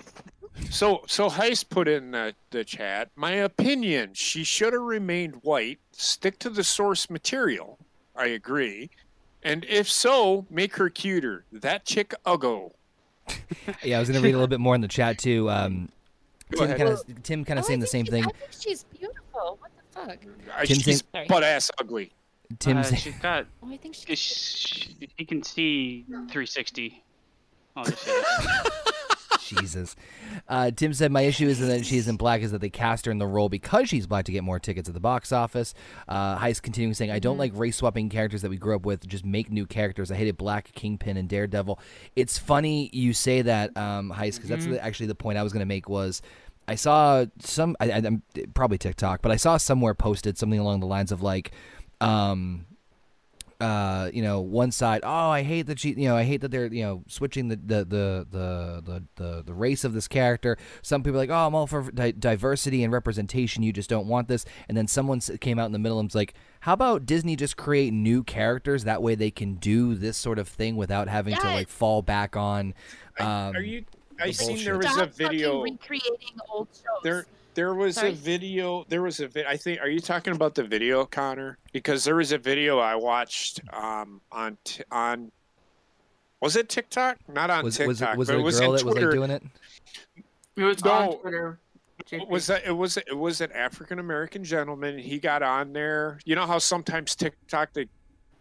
So, 0.70 1.02
so 1.06 1.28
Heist 1.30 1.68
put 1.68 1.86
in 1.88 2.10
the, 2.10 2.34
the 2.50 2.64
chat. 2.64 3.10
My 3.16 3.32
opinion: 3.32 4.10
she 4.14 4.44
should 4.44 4.72
have 4.72 4.82
remained 4.82 5.36
white. 5.42 5.78
Stick 5.92 6.38
to 6.40 6.50
the 6.50 6.64
source 6.64 7.08
material. 7.10 7.78
I 8.16 8.26
agree. 8.26 8.90
And 9.42 9.64
if 9.68 9.88
so, 9.88 10.46
make 10.50 10.76
her 10.76 10.88
cuter. 10.90 11.44
That 11.52 11.84
chick 11.84 12.14
uggo. 12.24 12.72
Yeah, 13.82 13.96
I 13.96 14.00
was 14.00 14.08
gonna 14.08 14.20
read 14.20 14.30
a 14.30 14.38
little 14.38 14.46
bit 14.48 14.60
more 14.60 14.74
in 14.74 14.80
the 14.80 14.88
chat 14.88 15.18
too. 15.18 15.48
Um, 15.50 15.88
Tim 16.54 16.68
kind 16.68 16.82
of 16.88 17.22
Tim 17.22 17.44
kind 17.44 17.58
Oh, 17.58 17.60
of 17.60 17.64
I 17.64 17.68
saying 17.68 17.80
the 17.80 17.86
same 17.86 18.04
she's- 18.06 18.12
thing. 18.12 18.24
I 18.24 18.28
think 18.38 18.52
she's 18.52 18.84
beautiful. 18.84 19.58
What 19.60 19.70
the 19.76 20.00
fuck? 20.00 20.18
Uh, 20.58 20.64
Tim 20.64 20.78
she's 20.78 21.04
saying- 21.12 21.28
butt 21.28 21.42
ass 21.44 21.70
ugly. 21.78 22.12
Tim, 22.60 22.76
uh, 22.78 22.82
she's 22.84 23.14
got 23.16 23.46
Oh, 23.62 23.70
I 23.72 23.76
think 23.76 23.94
she's. 23.94 24.18
she, 24.18 25.08
she 25.18 25.24
can 25.24 25.42
see 25.42 26.04
360. 26.08 27.02
I'll 29.54 29.60
just 29.62 29.72
say 29.72 29.80
that. 29.80 29.86
Jesus. 29.86 29.96
Uh, 30.48 30.70
Tim 30.70 30.94
said, 30.94 31.12
My 31.12 31.22
issue 31.22 31.48
is 31.48 31.58
that 31.60 31.84
she's 31.84 32.08
in 32.08 32.16
black 32.16 32.40
is 32.42 32.52
that 32.52 32.60
they 32.60 32.70
cast 32.70 33.06
her 33.06 33.12
in 33.12 33.18
the 33.18 33.26
role 33.26 33.48
because 33.48 33.88
she's 33.88 34.06
black 34.06 34.24
to 34.26 34.32
get 34.32 34.44
more 34.44 34.58
tickets 34.58 34.88
at 34.88 34.94
the 34.94 35.00
box 35.00 35.32
office. 35.32 35.74
Uh, 36.08 36.38
Heist 36.38 36.62
continuing 36.62 36.94
saying, 36.94 37.10
I 37.10 37.18
don't 37.18 37.38
like 37.38 37.52
race 37.54 37.76
swapping 37.76 38.08
characters 38.08 38.42
that 38.42 38.50
we 38.50 38.56
grew 38.56 38.76
up 38.76 38.86
with. 38.86 39.06
Just 39.06 39.24
make 39.24 39.50
new 39.50 39.66
characters. 39.66 40.10
I 40.10 40.16
hated 40.16 40.36
Black, 40.36 40.72
Kingpin, 40.72 41.16
and 41.16 41.28
Daredevil. 41.28 41.80
It's 42.14 42.38
funny 42.38 42.90
you 42.92 43.12
say 43.12 43.42
that, 43.42 43.76
um, 43.76 44.12
Heist, 44.14 44.36
because 44.36 44.48
that's 44.48 44.66
the, 44.66 44.82
actually 44.82 45.06
the 45.06 45.14
point 45.14 45.38
I 45.38 45.42
was 45.42 45.52
going 45.52 45.60
to 45.60 45.66
make 45.66 45.88
was. 45.88 46.22
I 46.68 46.74
saw 46.74 47.24
some, 47.38 47.76
I, 47.78 47.92
I, 47.92 48.44
probably 48.52 48.76
TikTok, 48.76 49.22
but 49.22 49.30
I 49.30 49.36
saw 49.36 49.56
somewhere 49.56 49.94
posted 49.94 50.36
something 50.36 50.58
along 50.58 50.80
the 50.80 50.86
lines 50.86 51.12
of 51.12 51.22
like, 51.22 51.52
um, 52.00 52.66
uh, 53.60 54.10
you 54.12 54.22
know, 54.22 54.40
one 54.40 54.70
side, 54.70 55.00
oh, 55.02 55.30
I 55.30 55.42
hate 55.42 55.66
that 55.66 55.78
she, 55.80 55.90
you 55.90 56.08
know, 56.08 56.16
I 56.16 56.24
hate 56.24 56.40
that 56.42 56.50
they're, 56.50 56.66
you 56.66 56.82
know, 56.82 57.02
switching 57.08 57.48
the 57.48 57.56
the 57.56 57.84
the 57.84 58.26
the 58.30 58.82
the, 58.84 59.04
the, 59.16 59.42
the 59.44 59.54
race 59.54 59.84
of 59.84 59.94
this 59.94 60.08
character. 60.08 60.58
Some 60.82 61.02
people 61.02 61.16
are 61.16 61.22
like, 61.22 61.30
oh, 61.30 61.46
I'm 61.46 61.54
all 61.54 61.66
for 61.66 61.90
di- 61.90 62.12
diversity 62.12 62.84
and 62.84 62.92
representation. 62.92 63.62
You 63.62 63.72
just 63.72 63.88
don't 63.88 64.06
want 64.06 64.28
this. 64.28 64.44
And 64.68 64.76
then 64.76 64.86
someone 64.86 65.20
came 65.20 65.58
out 65.58 65.66
in 65.66 65.72
the 65.72 65.78
middle 65.78 65.98
and 65.98 66.08
was 66.08 66.14
like, 66.14 66.34
how 66.60 66.72
about 66.72 67.06
Disney 67.06 67.36
just 67.36 67.56
create 67.56 67.92
new 67.92 68.22
characters 68.22 68.84
that 68.84 69.02
way 69.02 69.14
they 69.14 69.30
can 69.30 69.54
do 69.54 69.94
this 69.94 70.16
sort 70.16 70.38
of 70.38 70.48
thing 70.48 70.76
without 70.76 71.08
having 71.08 71.34
to 71.36 71.46
like 71.46 71.68
fall 71.68 72.02
back 72.02 72.36
on. 72.36 72.74
Um, 73.18 73.56
Are 73.56 73.60
you? 73.60 73.84
I 74.20 74.28
the 74.28 74.32
seen 74.32 74.64
there 74.64 74.76
was 74.78 74.86
a 74.86 74.90
Stop 74.90 75.10
fucking 75.12 75.28
video. 75.28 75.62
recreating 75.62 76.38
old 76.48 76.68
shows. 76.72 77.02
There, 77.02 77.26
there 77.56 77.74
was 77.74 77.96
Sorry. 77.96 78.10
a 78.10 78.12
video. 78.12 78.84
There 78.88 79.02
was 79.02 79.18
a. 79.18 79.26
vi- 79.28 79.46
I 79.46 79.56
think. 79.56 79.80
Are 79.80 79.88
you 79.88 79.98
talking 79.98 80.34
about 80.34 80.54
the 80.54 80.62
video, 80.62 81.04
Connor? 81.06 81.58
Because 81.72 82.04
there 82.04 82.14
was 82.14 82.30
a 82.30 82.38
video 82.38 82.78
I 82.78 82.94
watched 82.94 83.60
um, 83.72 84.20
on 84.30 84.56
t- 84.62 84.84
on. 84.92 85.32
Was 86.40 86.54
it 86.54 86.68
TikTok? 86.68 87.16
Not 87.28 87.50
on 87.50 87.64
was 87.64 87.78
TikTok. 87.78 88.16
was, 88.16 88.28
was 88.28 88.28
but 88.28 88.34
it 88.34 88.38
it 88.38 88.40
a 88.40 88.44
was 88.44 88.60
girl 88.60 88.70
in 88.70 88.76
that 88.76 88.84
was 88.84 88.94
like 88.94 89.10
doing 89.10 89.30
it? 89.30 89.42
It 90.56 90.62
was 90.64 90.84
No. 90.84 90.90
on 90.92 91.18
Twitter. 91.20 91.58
JP. 92.06 92.28
was 92.28 92.46
that 92.46 92.64
it 92.66 92.72
was 92.72 92.98
it 92.98 93.16
was 93.16 93.40
an 93.40 93.50
African 93.52 93.98
American 93.98 94.44
gentleman. 94.44 94.98
He 94.98 95.18
got 95.18 95.42
on 95.42 95.72
there. 95.72 96.20
You 96.26 96.36
know 96.36 96.46
how 96.46 96.58
sometimes 96.58 97.16
TikTok 97.16 97.72
they 97.72 97.88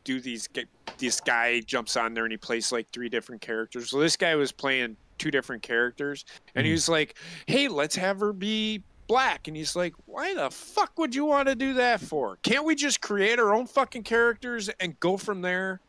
do 0.03 0.19
these 0.19 0.47
get 0.49 0.67
this 0.99 1.19
guy 1.21 1.61
jumps 1.61 1.95
on 1.97 2.13
there 2.13 2.25
and 2.25 2.31
he 2.33 2.37
plays 2.37 2.71
like 2.71 2.87
three 2.91 3.09
different 3.09 3.41
characters. 3.41 3.89
So 3.89 3.99
this 3.99 4.17
guy 4.17 4.35
was 4.35 4.51
playing 4.51 4.97
two 5.17 5.31
different 5.31 5.63
characters 5.63 6.25
and 6.53 6.65
he 6.65 6.73
Mhm. 6.73 6.75
was 6.75 6.89
like, 6.89 7.15
"Hey, 7.47 7.69
let's 7.69 7.95
have 7.95 8.19
her 8.19 8.33
be 8.33 8.83
black." 9.07 9.47
And 9.47 9.55
he's 9.57 9.75
like, 9.75 9.93
"Why 10.05 10.33
the 10.33 10.49
fuck 10.51 10.97
would 10.97 11.13
you 11.15 11.25
want 11.25 11.47
to 11.47 11.55
do 11.55 11.73
that 11.75 12.01
for? 12.01 12.37
Can't 12.43 12.65
we 12.65 12.75
just 12.75 13.01
create 13.01 13.39
our 13.39 13.53
own 13.53 13.67
fucking 13.67 14.03
characters 14.03 14.69
and 14.79 14.99
go 14.99 15.17
from 15.17 15.41
there?" 15.41 15.79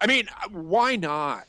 I 0.00 0.06
mean, 0.06 0.28
uh, 0.42 0.48
why 0.50 0.96
not? 0.96 1.44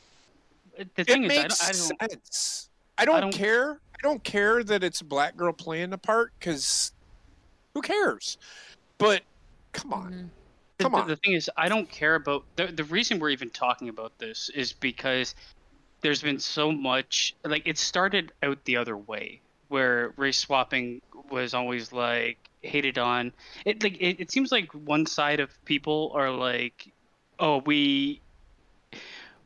The 0.96 1.04
thing 1.04 1.26
it 1.26 1.32
is, 1.32 1.38
I 1.38 1.42
makes 1.44 1.88
don't, 1.90 2.02
I 2.02 2.08
don't 2.08 2.26
sense. 2.26 2.70
I 2.98 3.06
don't, 3.06 3.22
don't- 3.22 3.34
care. 3.34 3.80
I 3.96 4.02
don't 4.02 4.24
care 4.24 4.64
that 4.64 4.82
it's 4.84 5.02
a 5.02 5.06
black 5.06 5.36
girl 5.36 5.52
playing 5.52 5.90
the 5.90 5.98
part 5.98 6.32
because 6.40 6.94
who 7.74 7.82
cares? 7.82 8.38
But 8.98 9.24
come 9.74 9.92
on, 9.94 10.14
Mhm. 10.14 10.30
The- 10.78 10.84
come 10.84 10.92
the, 10.94 10.98
on. 11.00 11.08
The 11.10 11.16
thing 11.18 11.34
is, 11.34 11.50
I 11.58 11.68
don't 11.68 11.90
care 11.92 12.16
about 12.16 12.46
the 12.56 12.68
the 12.68 12.86
reason 12.86 13.20
we're 13.20 13.30
even 13.32 13.50
talking 13.50 13.90
about 13.90 14.18
this 14.20 14.50
is 14.56 14.72
because 14.72 15.36
there's 16.02 16.22
been 16.22 16.40
so 16.40 16.72
much 16.72 17.36
like 17.44 17.64
it 17.66 17.78
started 17.78 18.32
out 18.42 18.64
the 18.64 18.78
other 18.78 18.96
way 18.96 19.42
where 19.68 20.14
race 20.16 20.38
swapping 20.38 21.02
was 21.32 21.54
always 21.54 21.92
like 21.92 22.38
hated 22.62 22.98
on. 22.98 23.32
It 23.66 23.84
like 23.84 23.98
it, 24.00 24.20
it 24.20 24.32
seems 24.32 24.52
like 24.52 24.72
one 24.74 25.06
side 25.06 25.40
of 25.40 25.50
people 25.66 26.12
are 26.14 26.32
like, 26.32 26.92
oh 27.40 27.62
we 27.66 28.22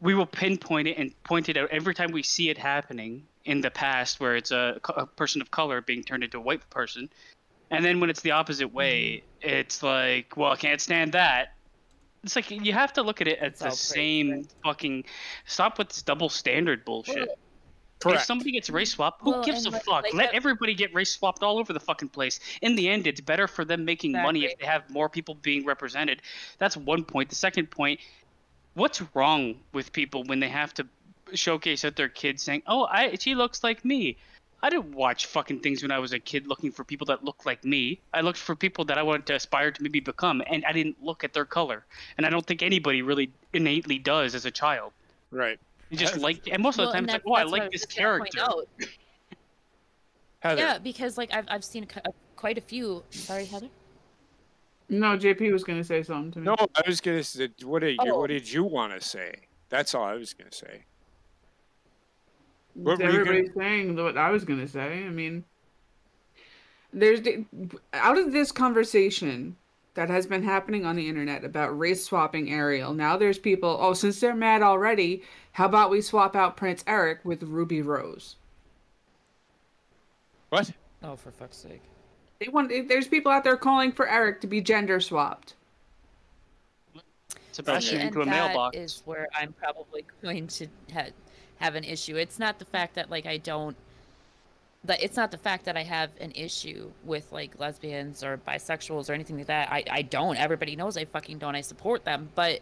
we 0.02 0.14
will 0.14 0.26
pinpoint 0.26 0.88
it 0.88 0.98
and 0.98 1.24
point 1.24 1.48
it 1.50 1.58
out 1.58 1.70
every 1.72 1.94
time 1.94 2.12
we 2.12 2.22
see 2.24 2.50
it 2.50 2.58
happening 2.58 3.24
in 3.46 3.62
the 3.62 3.72
past 3.72 4.20
where 4.20 4.36
it's 4.36 4.52
a, 4.52 4.80
a 4.96 5.06
person 5.06 5.42
of 5.42 5.50
color 5.52 5.82
being 5.82 6.04
turned 6.04 6.24
into 6.24 6.38
a 6.38 6.42
white 6.42 6.68
person 6.70 7.10
and 7.72 7.84
then 7.84 8.00
when 8.00 8.10
it's 8.10 8.22
the 8.22 8.32
opposite 8.32 8.68
mm-hmm. 8.68 8.78
way 8.78 9.24
it's 9.42 9.82
like 9.82 10.36
well 10.38 10.52
i 10.52 10.56
can't 10.56 10.82
stand 10.82 11.14
that 11.14 11.54
it's 12.24 12.36
like 12.36 12.50
you 12.52 12.72
have 12.74 12.94
to 12.94 13.02
look 13.02 13.20
at 13.20 13.28
it 13.28 13.40
as 13.40 13.52
It's 13.52 13.62
the 13.62 13.72
same 13.72 14.32
right? 14.32 14.46
fucking 14.64 15.06
stop 15.46 15.78
with 15.78 15.90
this 15.90 16.02
double 16.02 16.30
standard 16.30 16.86
bullshit 16.86 17.28
Well, 17.28 17.38
if 18.12 18.24
somebody 18.24 18.52
gets 18.52 18.70
race 18.70 18.92
swapped, 18.92 19.22
who 19.22 19.32
Well, 19.32 19.44
gives 19.44 19.66
a 19.66 19.70
like- 19.70 19.84
fuck? 19.84 20.04
like 20.04 20.14
Let 20.14 20.32
that- 20.32 20.36
everybody 20.36 20.74
get 20.74 20.94
race 20.94 21.12
swapped 21.12 21.42
all 21.44 21.58
over 21.58 21.72
the 21.74 21.80
fucking 21.80 22.10
place. 22.10 22.40
In 22.62 22.76
the 22.76 22.90
end, 22.90 23.08
it's 23.08 23.22
better 23.22 23.48
for 23.48 23.64
them 23.66 23.86
making 23.86 24.12
money 24.12 24.46
if 24.46 24.58
they 24.60 24.66
have 24.66 24.90
more 24.90 25.10
people 25.10 25.36
being 25.36 25.66
represented. 25.66 26.22
That's 26.58 26.76
one 26.76 27.04
point. 27.06 27.30
The 27.30 27.36
second 27.36 27.72
point, 27.72 28.00
what's 28.74 29.02
wrong 29.14 29.56
with 29.72 29.92
people 29.94 30.24
when 30.26 30.40
they 30.40 30.50
have 30.50 30.74
to 30.76 30.88
showcase 31.34 31.84
at 31.86 31.96
their 31.96 32.10
kids 32.10 32.44
saying, 32.44 32.64
"Oh, 32.68 32.86
I 32.86 33.16
she 33.16 33.34
looks 33.36 33.64
like 33.64 33.84
me." 33.86 34.18
I 34.62 34.70
didn't 34.70 34.94
watch 34.94 35.26
fucking 35.26 35.60
things 35.60 35.82
when 35.82 35.92
I 35.92 36.00
was 36.00 36.14
a 36.14 36.20
kid 36.20 36.48
looking 36.48 36.72
for 36.72 36.86
people 36.86 37.06
that 37.08 37.22
looked 37.26 37.46
like 37.46 37.66
me. 37.66 38.00
I 38.14 38.22
looked 38.22 38.38
for 38.40 38.56
people 38.56 38.86
that 38.86 38.98
I 38.98 39.04
wanted 39.04 39.26
to 39.26 39.36
aspire 39.36 39.72
to 39.72 39.84
maybe 39.84 40.00
become, 40.00 40.42
and 40.48 40.64
I 40.64 40.72
didn't 40.72 41.04
look 41.04 41.26
at 41.26 41.34
their 41.34 41.44
color. 41.44 41.86
And 42.18 42.26
I 42.26 42.30
don't 42.30 42.46
think 42.46 42.62
anybody 42.64 43.02
really 43.02 43.30
innately 43.52 44.00
does 44.00 44.36
as 44.36 44.46
a 44.46 44.52
child. 44.52 44.94
right, 45.32 45.60
You 45.94 46.00
just 46.00 46.18
like, 46.18 46.48
and 46.52 46.64
most 46.64 46.80
of 46.80 46.86
well, 46.86 46.88
the 46.88 46.94
time 46.94 47.04
it's 47.06 47.14
like, 47.14 47.22
oh, 47.28 47.34
I 47.34 47.44
like 47.44 47.72
this 47.72 47.82
just 47.86 47.96
gonna 47.96 48.18
point 48.18 48.34
character. 48.36 48.66
Heather. 50.40 50.62
Yeah, 50.62 50.78
because 50.80 51.20
like 51.20 51.32
I've 51.32 51.46
I've 51.50 51.64
seen 51.64 51.86
a- 52.04 52.10
quite 52.36 52.58
a 52.58 52.62
few. 52.62 53.04
Sorry, 53.12 53.46
Heather. 53.46 53.70
No, 54.90 55.16
JP 55.16 55.52
was 55.54 55.64
gonna 55.64 55.84
say 55.84 56.02
something 56.02 56.32
to 56.32 56.40
me. 56.40 56.46
No, 56.46 56.56
I 56.76 56.82
was 56.88 57.00
gonna 57.00 57.24
say, 57.24 57.50
what 57.64 57.84
did 57.84 57.92
you, 58.04 58.12
Oh. 58.12 58.20
what 58.22 58.28
did 58.32 58.52
you 58.52 58.64
want 58.64 59.00
to 59.00 59.02
say? 59.08 59.36
That's 59.70 59.94
all 59.94 60.04
I 60.04 60.16
was 60.16 60.34
gonna 60.34 60.52
say. 60.52 60.84
what 62.74 62.94
It's 62.94 63.04
were 63.04 63.06
you 63.12 63.18
gonna- 63.24 63.30
everybody 63.38 63.54
saying 63.56 63.96
what 63.96 64.18
I 64.18 64.32
was 64.32 64.44
gonna 64.46 64.68
say. 64.68 65.06
I 65.06 65.10
mean, 65.10 65.44
there's 66.92 67.22
out 67.94 68.18
of 68.18 68.32
this 68.32 68.52
conversation 68.52 69.56
that 69.96 70.10
has 70.10 70.26
been 70.26 70.44
happening 70.44 70.86
on 70.86 70.96
the 70.96 71.08
internet 71.08 71.44
about 71.44 71.78
race 71.78 72.04
swapping 72.04 72.52
Ariel. 72.52 72.94
Now 72.94 73.18
there's 73.18 73.38
people. 73.38 73.78
Oh, 73.80 73.94
since 73.94 74.20
they're 74.20 74.36
mad 74.36 74.62
already, 74.62 75.24
how 75.52 75.66
about 75.66 75.90
we 75.90 76.02
swap 76.02 76.36
out 76.36 76.58
Prince 76.58 76.84
Eric 76.88 77.20
with 77.24 77.44
Ruby 77.44 77.82
Rose? 77.82 78.36
What? 80.50 80.72
Oh, 81.04 81.16
for 81.16 81.32
fuck's 81.32 81.58
sake. 81.58 81.82
They 82.40 82.48
want. 82.48 82.72
There's 82.88 83.08
people 83.08 83.32
out 83.32 83.44
there 83.44 83.58
calling 83.58 83.92
for 83.92 84.08
Eric 84.08 84.42
to 84.42 84.48
be 84.48 84.62
gender 84.62 85.00
swapped. 85.00 85.56
Sebastian 87.52 88.00
See, 88.00 88.08
into 88.08 88.22
a 88.22 88.26
mailbox. 88.26 88.76
is 88.76 89.04
where 89.06 89.28
I'm 89.36 89.54
probably 89.54 90.06
going 90.24 90.48
to 90.48 90.68
ha- 90.92 91.10
have 91.58 91.76
an 91.76 91.84
issue. 91.84 92.16
It's 92.16 92.40
not 92.40 92.58
the 92.58 92.66
fact 92.66 92.96
that 92.96 93.12
like 93.12 93.28
I 93.28 93.38
don't 93.38 93.76
that 94.86 95.02
it's 95.02 95.16
not 95.16 95.32
the 95.32 95.38
fact 95.38 95.66
that 95.66 95.78
I 95.78 95.84
have 95.84 96.10
an 96.20 96.32
issue 96.36 96.92
with 97.04 97.32
like 97.32 97.60
lesbians 97.60 98.24
or 98.24 98.38
bisexuals 98.38 99.10
or 99.10 99.14
anything 99.14 99.38
like 99.38 99.48
that. 99.48 99.72
I 99.72 99.84
I 99.90 100.02
don't. 100.02 100.38
Everybody 100.38 100.76
knows 100.76 100.98
I 100.98 101.06
fucking 101.06 101.38
don't. 101.38 101.56
I 101.56 101.62
support 101.62 102.04
them, 102.04 102.30
but 102.36 102.62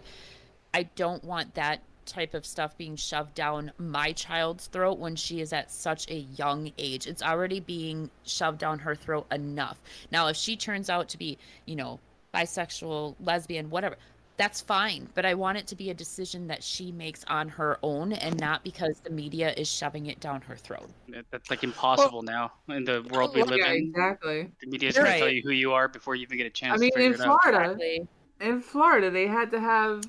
I 0.73 0.83
don't 0.83 1.23
want 1.23 1.55
that 1.55 1.81
type 2.05 2.33
of 2.33 2.45
stuff 2.45 2.77
being 2.77 2.95
shoved 2.95 3.33
down 3.35 3.71
my 3.77 4.11
child's 4.11 4.67
throat 4.67 4.97
when 4.97 5.15
she 5.15 5.41
is 5.41 5.53
at 5.53 5.71
such 5.71 6.09
a 6.09 6.19
young 6.35 6.71
age. 6.77 7.07
It's 7.07 7.21
already 7.21 7.59
being 7.59 8.09
shoved 8.25 8.59
down 8.59 8.79
her 8.79 8.95
throat 8.95 9.27
enough. 9.31 9.79
Now, 10.11 10.27
if 10.27 10.35
she 10.35 10.55
turns 10.55 10.89
out 10.89 11.09
to 11.09 11.17
be, 11.17 11.37
you 11.65 11.75
know, 11.75 11.99
bisexual, 12.33 13.15
lesbian, 13.19 13.69
whatever, 13.69 13.97
that's 14.41 14.59
fine. 14.59 15.07
But 15.13 15.23
I 15.23 15.35
want 15.35 15.59
it 15.59 15.67
to 15.67 15.75
be 15.75 15.91
a 15.91 15.93
decision 15.93 16.47
that 16.47 16.63
she 16.63 16.91
makes 16.91 17.23
on 17.27 17.47
her 17.47 17.77
own 17.83 18.11
and 18.13 18.39
not 18.39 18.63
because 18.63 18.99
the 19.03 19.11
media 19.11 19.53
is 19.55 19.69
shoving 19.69 20.07
it 20.07 20.19
down 20.19 20.41
her 20.41 20.55
throat. 20.55 20.89
That's 21.29 21.51
like 21.51 21.63
impossible 21.63 22.23
now 22.23 22.51
in 22.67 22.83
the 22.83 23.07
world 23.11 23.35
we 23.35 23.43
live 23.43 23.59
yeah, 23.59 23.73
in. 23.73 23.89
exactly. 23.89 24.49
The 24.59 24.67
media's 24.67 24.95
You're 24.95 25.05
gonna 25.05 25.19
tell 25.19 25.29
you 25.29 25.43
who 25.43 25.51
you 25.51 25.73
are 25.73 25.87
before 25.87 26.15
you 26.15 26.23
even 26.23 26.39
get 26.39 26.47
a 26.47 26.49
chance 26.49 26.73
I 26.73 26.77
mean, 26.77 26.89
to 26.91 26.97
figure 26.97 27.13
in 27.13 27.21
it. 27.21 27.23
Florida, 27.23 27.61
Exactly. 27.65 28.07
in 28.39 28.61
Florida, 28.61 29.11
they 29.11 29.27
had 29.27 29.51
to 29.51 29.59
have 29.59 30.01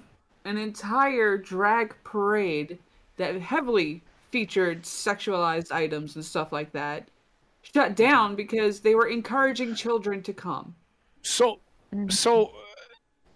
an 0.47 0.57
entire 0.57 1.37
drag 1.37 1.95
parade 2.03 2.79
that 3.19 3.39
heavily 3.39 4.03
featured 4.31 4.85
sexualized 4.85 5.71
items 5.71 6.17
and 6.17 6.25
stuff 6.25 6.53
like 6.53 6.73
that 6.73 7.07
shut 7.61 7.95
down 7.95 8.35
because 8.35 8.81
they 8.81 8.95
were 8.95 9.09
encouraging 9.09 9.75
children 9.75 10.23
to 10.23 10.33
come. 10.33 10.75
So, 11.21 11.61
so 12.09 12.45
uh, 12.45 12.49
I- 12.49 12.72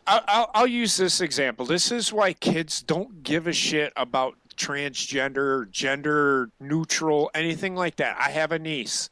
I'll, 0.06 0.50
I'll 0.54 0.66
use 0.66 0.96
this 0.96 1.20
example. 1.20 1.66
This 1.66 1.90
is 1.90 2.12
why 2.12 2.32
kids 2.32 2.82
don't 2.82 3.22
give 3.22 3.46
a 3.46 3.52
shit 3.52 3.92
about 3.96 4.36
transgender, 4.56 5.70
gender 5.70 6.50
neutral, 6.60 7.30
anything 7.34 7.74
like 7.74 7.96
that. 7.96 8.16
I 8.18 8.30
have 8.30 8.52
a 8.52 8.58
niece. 8.58 9.10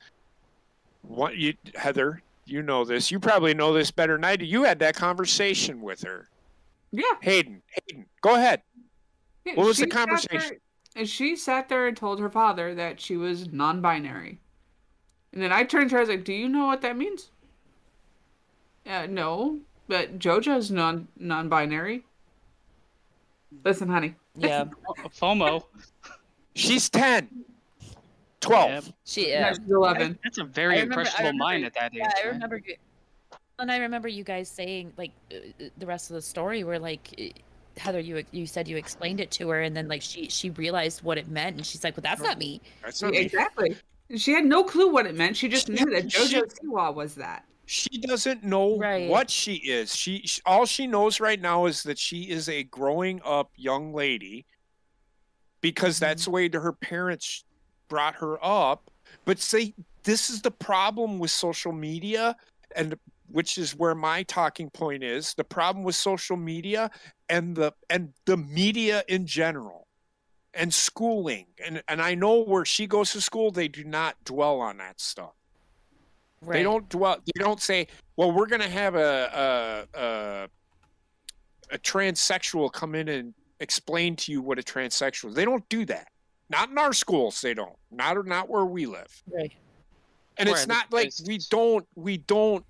What 1.03 1.37
you, 1.37 1.55
Heather? 1.75 2.23
You 2.47 2.63
know 2.63 2.85
this. 2.85 3.11
You 3.11 3.19
probably 3.19 3.55
know 3.55 3.73
this 3.73 3.91
better 3.91 4.15
than 4.15 4.25
I 4.25 4.37
do. 4.37 4.45
You 4.45 4.63
had 4.65 4.79
that 4.81 4.95
conversation 4.95 5.81
with 5.83 6.03
her, 6.03 6.29
Yeah. 6.93 7.03
Hayden. 7.23 7.63
Hayden, 7.89 8.07
go 8.21 8.35
ahead. 8.37 8.63
yeah, 9.45 9.55
What 9.55 9.67
was 9.67 9.79
the 9.79 9.85
she 9.87 9.91
sat 9.91 9.97
there- 9.97 10.07
conversation? 10.07 10.57
and 10.97 11.09
she 11.09 11.37
sat 11.37 11.69
there 11.69 11.89
and 11.89 11.97
told 11.97 12.21
her 12.21 12.31
father 12.31 12.75
that 12.75 13.01
she 13.01 13.17
was 13.17 13.51
non-binary. 13.53 14.39
And 15.33 15.43
then 15.43 15.51
I 15.53 15.65
turned 15.65 15.91
to 15.91 15.97
her 15.97 16.03
and 16.03 16.09
was 16.09 16.17
like, 16.17 16.25
"Do 16.25 16.33
you 16.33 16.49
know 16.49 16.67
what 16.67 16.83
that 16.83 16.97
means?" 16.97 17.31
Uh, 18.87 19.07
no, 19.11 19.59
but 19.89 20.19
JoJo's 20.19 20.71
non 20.71 21.09
non-binary. 21.19 22.05
Listen, 23.65 23.89
honey. 23.89 24.15
Yeah. 24.37 24.65
FOMO. 25.21 25.65
She's 26.57 26.89
10, 26.89 27.29
12. 28.41 28.93
She 29.05 29.29
Yeah, 29.31 29.51
is. 29.51 29.59
she's 29.59 29.71
eleven. 29.73 30.19
That's 30.25 30.39
a 30.39 30.45
very 30.45 30.75
remember- 30.75 31.01
impressionable 31.01 31.25
remember- 31.31 31.45
mind 31.45 31.65
at 31.65 31.75
that 31.75 31.93
age. 31.95 31.99
Yeah, 32.01 32.11
I 32.25 32.29
remember 32.29 32.61
you. 32.65 32.77
And 33.59 33.71
I 33.71 33.79
remember 33.79 34.09
you 34.09 34.25
guys 34.25 34.49
saying 34.49 34.93
like 34.97 35.13
uh, 35.33 35.37
the 35.79 35.87
rest 35.87 36.11
of 36.11 36.15
the 36.15 36.23
story 36.23 36.65
where 36.65 36.79
like 36.79 37.15
uh, 37.19 37.81
Heather, 37.81 38.01
you 38.01 38.25
you 38.33 38.47
said 38.47 38.67
you 38.69 38.77
explained 38.77 39.21
it 39.21 39.31
to 39.33 39.49
her, 39.49 39.63
and 39.63 39.77
then 39.77 39.87
like 39.89 40.03
she 40.03 40.29
she 40.29 40.51
realized 40.51 41.03
what 41.03 41.19
it 41.19 41.29
meant, 41.29 41.57
and 41.57 41.67
she's 41.67 41.83
like, 41.85 41.97
"Well, 41.97 42.03
that's 42.03 42.21
not 42.23 42.37
me." 42.39 42.61
That's 42.83 43.01
not 43.03 43.13
me. 43.13 43.19
Exactly. 43.19 43.77
She 44.17 44.33
had 44.33 44.45
no 44.45 44.65
clue 44.65 44.89
what 44.93 45.07
it 45.07 45.15
meant. 45.17 45.37
She 45.37 45.49
just 45.49 45.69
knew 45.69 45.85
that 45.87 46.07
JoJo 46.07 46.53
Siwa 46.59 46.93
was 46.95 47.15
that. 47.15 47.45
She 47.67 47.99
doesn't 47.99 48.45
know 48.45 48.79
Right. 48.79 49.09
what 49.09 49.31
she 49.31 49.55
is. 49.55 49.95
She, 49.95 50.23
she 50.27 50.41
all 50.45 50.67
she 50.67 50.87
knows 50.87 51.21
right 51.21 51.41
now 51.41 51.67
is 51.67 51.83
that 51.85 51.99
she 51.99 52.31
is 52.31 52.49
a 52.49 52.65
growing 52.65 53.21
up 53.25 53.51
young 53.57 53.93
lady 53.93 54.47
because 55.61 55.99
that's 55.99 56.23
mm-hmm. 56.23 56.31
the 56.31 56.35
way 56.35 56.49
that 56.49 56.61
her 56.61 56.73
parents 56.73 57.45
brought 57.89 58.17
her 58.17 58.39
up. 58.45 58.91
But 59.25 59.39
say 59.39 59.75
this 60.03 60.31
is 60.31 60.43
the 60.43 60.51
problem 60.51 61.19
with 61.19 61.31
social 61.31 61.73
media 61.73 62.37
and 62.77 62.97
which 63.31 63.59
is 63.59 63.75
where 63.75 63.95
my 63.95 64.23
talking 64.25 64.71
point 64.71 65.03
is. 65.03 65.35
The 65.35 65.45
problem 65.45 65.85
with 65.85 65.95
social 65.95 66.37
media 66.37 66.91
and 67.29 67.57
the 67.57 67.73
and 67.89 68.13
the 68.27 68.37
media 68.37 69.03
in 69.09 69.27
general 69.27 69.89
and 70.53 70.73
schooling. 70.73 71.47
And 71.65 71.83
and 71.89 72.03
I 72.03 72.15
know 72.15 72.43
where 72.43 72.65
she 72.65 72.87
goes 72.87 73.13
to 73.13 73.21
school 73.21 73.51
they 73.51 73.69
do 73.69 73.85
not 73.85 74.17
dwell 74.25 74.61
on 74.61 74.79
that 74.79 75.01
stuff. 75.01 75.35
Right. 76.45 76.57
They 76.59 76.63
don't 76.63 76.89
dwell. 76.89 77.19
They 77.25 77.43
don't 77.43 77.61
say, 77.61 77.89
"Well, 78.17 78.33
we're 78.33 78.47
going 78.47 78.63
to 78.63 78.69
have 78.69 78.95
a, 78.95 79.87
a 79.95 79.99
a 79.99 80.49
a 81.71 81.79
transsexual 81.79 82.73
come 82.73 82.95
in 82.95 83.09
and 83.09 83.35
explain 83.61 84.17
to 84.17 84.33
you 84.33 84.43
what 84.43 84.59
a 84.59 84.63
transsexual." 84.63 85.31
is. 85.31 85.35
They 85.35 85.45
don't 85.45 85.69
do 85.69 85.85
that. 85.87 86.09
Not 86.51 86.71
in 86.71 86.79
our 86.79 86.93
schools, 86.93 87.41
they 87.41 87.55
don't. 87.55 87.77
Not 87.91 88.27
not 88.27 88.49
where 88.49 88.65
we 88.65 88.87
live. 88.87 89.23
Right. 89.33 89.53
And 90.37 90.49
it's 90.49 90.67
not 90.67 90.93
like 90.93 91.13
we 91.27 91.39
don't 91.51 91.87
we 91.95 92.19
don't 92.19 92.65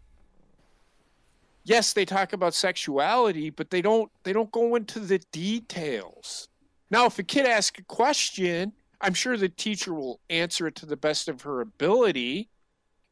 yes 1.64 1.92
they 1.92 2.04
talk 2.04 2.32
about 2.32 2.54
sexuality 2.54 3.50
but 3.50 3.70
they 3.70 3.82
don't 3.82 4.10
they 4.22 4.32
don't 4.32 4.52
go 4.52 4.76
into 4.76 5.00
the 5.00 5.18
details 5.32 6.48
now 6.90 7.06
if 7.06 7.18
a 7.18 7.22
kid 7.22 7.46
asks 7.46 7.78
a 7.80 7.84
question 7.84 8.72
i'm 9.00 9.14
sure 9.14 9.36
the 9.36 9.48
teacher 9.48 9.94
will 9.94 10.20
answer 10.30 10.66
it 10.66 10.74
to 10.74 10.86
the 10.86 10.96
best 10.96 11.28
of 11.28 11.42
her 11.42 11.62
ability 11.62 12.48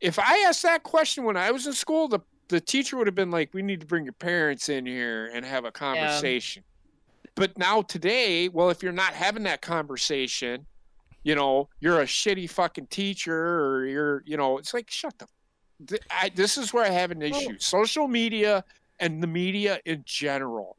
if 0.03 0.19
i 0.19 0.45
asked 0.47 0.63
that 0.63 0.83
question 0.83 1.25
when 1.25 1.37
i 1.37 1.51
was 1.51 1.67
in 1.67 1.73
school 1.73 2.09
the 2.09 2.19
the 2.49 2.61
teacher 2.61 2.99
would 2.99 3.07
have 3.07 3.15
been 3.15 3.31
like 3.31 3.55
we 3.55 3.63
need 3.63 3.81
to 3.81 3.87
bring 3.87 4.05
your 4.05 4.13
parents 4.13 4.69
in 4.69 4.85
here 4.85 5.31
and 5.33 5.47
have 5.47 5.65
a 5.65 5.71
conversation 5.73 6.63
but 7.35 7.57
now 7.57 7.81
today 7.81 8.49
well 8.49 8.69
if 8.69 8.83
you're 8.83 8.93
not 8.93 9.15
having 9.15 9.45
that 9.45 9.63
conversation 9.63 10.67
you 11.23 11.35
know 11.35 11.69
you're 11.81 12.01
a 12.01 12.05
shitty 12.05 12.51
fucking 12.51 12.87
teacher 12.89 13.35
or 13.65 13.87
you're 13.87 14.23
you 14.27 14.37
know 14.37 14.59
it's 14.59 14.75
like 14.75 14.91
shut 14.91 15.17
the 15.19 15.27
th- 15.87 16.03
I, 16.11 16.31
this 16.35 16.59
is 16.59 16.75
where 16.75 16.85
I 16.85 16.91
have 16.91 17.11
an 17.11 17.23
issue. 17.23 17.57
Social 17.59 18.07
media 18.07 18.65
and 19.01 19.23
the 19.23 19.27
media 19.27 19.81
in 19.85 20.03
general 20.05 20.77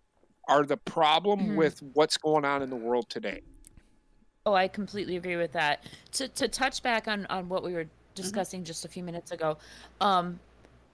are 0.47 0.63
the 0.65 0.77
problem 0.77 1.39
Mhm. 1.41 1.55
with 1.55 1.81
what's 1.93 2.17
going 2.17 2.45
on 2.45 2.61
in 2.61 2.69
the 2.69 2.75
world 2.75 3.09
today. 3.09 3.41
Oh, 4.45 4.53
I 4.53 4.67
completely 4.67 5.15
agree 5.17 5.35
with 5.37 5.53
that. 5.53 5.85
To 6.13 6.27
to 6.27 6.47
touch 6.47 6.83
back 6.83 7.07
on 7.07 7.25
on 7.27 7.49
what 7.49 7.63
we 7.63 7.73
were 7.73 7.87
discussing 8.15 8.63
just 8.63 8.85
a 8.85 8.87
few 8.87 9.03
minutes 9.03 9.31
ago, 9.31 9.57
um, 10.01 10.39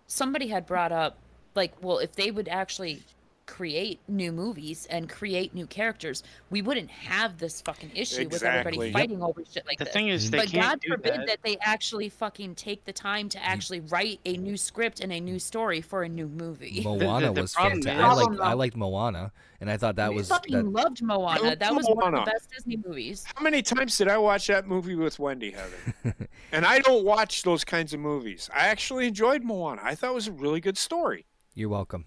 somebody 0.08 0.48
had 0.48 0.66
brought 0.66 0.92
up 0.92 1.18
like, 1.56 1.74
well, 1.82 2.00
if 2.00 2.14
they 2.14 2.32
would 2.32 2.48
actually 2.48 3.04
create 3.50 4.00
new 4.08 4.32
movies 4.32 4.88
and 4.92 5.10
create 5.10 5.56
new 5.56 5.66
characters, 5.66 6.24
we 6.52 6.62
wouldn't 6.62 6.90
have 6.90 7.38
this 7.40 7.62
fucking 7.62 7.92
issue 7.96 8.30
with 8.30 8.44
everybody 8.44 8.76
Exactly. 8.76 8.88
Yep. 8.88 8.94
fighting 8.94 9.24
over 9.24 9.44
shit 9.52 9.66
like 9.66 9.80
The 9.80 9.86
this. 9.86 9.94
thing 9.94 10.08
is, 10.10 10.30
they 10.30 10.38
but 10.38 10.48
can't 10.50 10.82
God 10.82 10.88
forbid 10.88 11.14
that. 11.14 11.28
that. 11.28 11.40
they 11.44 11.58
actually 11.62 12.10
fucking 12.10 12.54
take 12.56 12.86
the 12.86 12.94
time 12.94 13.28
to 13.30 13.40
mm. 13.40 13.44
actually 13.44 13.80
write 13.82 14.20
a 14.26 14.38
new 14.38 14.56
script 14.56 15.00
and 15.00 15.12
a 15.12 15.20
new 15.20 15.40
story 15.40 15.82
for 15.82 16.04
a 16.04 16.10
new 16.10 16.28
movie. 16.28 16.82
Moana 16.84 17.34
the 17.34 17.42
was 17.42 17.54
problem 17.54 17.82
fantastic. 17.82 18.00
is- 18.00 18.20
I 18.20 18.24
liked 18.24 18.42
I 18.42 18.54
liked 18.54 18.78
Moana, 18.78 19.32
and 19.60 19.70
I 19.72 19.78
thought 19.78 19.96
that 19.96 20.06
I 20.06 20.10
was 20.10 20.30
fucking 20.30 20.56
that, 20.56 20.66
loved 20.66 21.02
Moana. 21.02 21.42
Loved 21.42 21.60
That 21.60 21.74
was 21.76 21.88
one 21.88 22.14
of 22.14 22.26
the 22.26 22.32
best 22.32 22.52
Disney 22.52 22.78
movies. 22.78 23.26
How 23.36 23.42
many 23.42 23.64
times 23.64 23.98
did 23.98 24.08
I 24.08 24.20
watch 24.20 24.46
that 24.48 24.68
movie 24.68 24.96
with 24.96 25.18
Wendy 25.18 25.52
Heather? 25.52 26.16
and 26.52 26.66
I 26.66 26.80
don't 26.80 27.04
watch 27.04 27.42
those 27.42 27.66
kinds 27.66 27.96
of 27.96 28.00
movies. 28.00 28.48
I 28.54 28.68
actually 28.68 29.08
enjoyed 29.08 29.44
Moana. 29.44 29.82
I 29.84 29.96
thought 29.96 30.12
it 30.12 30.16
was 30.16 30.28
a 30.28 30.34
really 30.34 30.62
good 30.62 30.78
story. 30.78 31.26
You're 31.56 31.70
welcome. 31.70 32.06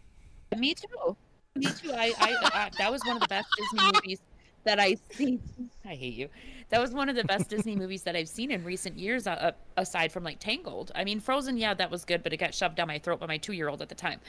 Me 0.56 0.74
too. 0.74 1.16
Me 1.54 1.66
too. 1.66 1.92
I, 1.92 2.12
I, 2.18 2.36
I 2.54 2.70
that 2.78 2.90
was 2.90 3.02
one 3.04 3.16
of 3.16 3.22
the 3.22 3.28
best 3.28 3.46
Disney 3.56 3.90
movies 3.92 4.20
that 4.64 4.78
I 4.80 4.96
seen. 5.10 5.40
I 5.84 5.94
hate 5.94 6.14
you. 6.14 6.28
That 6.70 6.80
was 6.80 6.92
one 6.92 7.10
of 7.10 7.16
the 7.16 7.24
best 7.24 7.50
Disney 7.50 7.76
movies 7.76 8.02
that 8.04 8.16
I've 8.16 8.28
seen 8.28 8.50
in 8.50 8.64
recent 8.64 8.98
years, 8.98 9.26
uh, 9.26 9.52
aside 9.76 10.10
from 10.10 10.24
like 10.24 10.38
Tangled. 10.38 10.90
I 10.94 11.04
mean, 11.04 11.20
Frozen, 11.20 11.58
yeah, 11.58 11.74
that 11.74 11.90
was 11.90 12.04
good, 12.06 12.22
but 12.22 12.32
it 12.32 12.38
got 12.38 12.54
shoved 12.54 12.76
down 12.76 12.88
my 12.88 12.98
throat 12.98 13.20
by 13.20 13.26
my 13.26 13.36
two-year-old 13.36 13.82
at 13.82 13.90
the 13.90 13.94
time. 13.94 14.20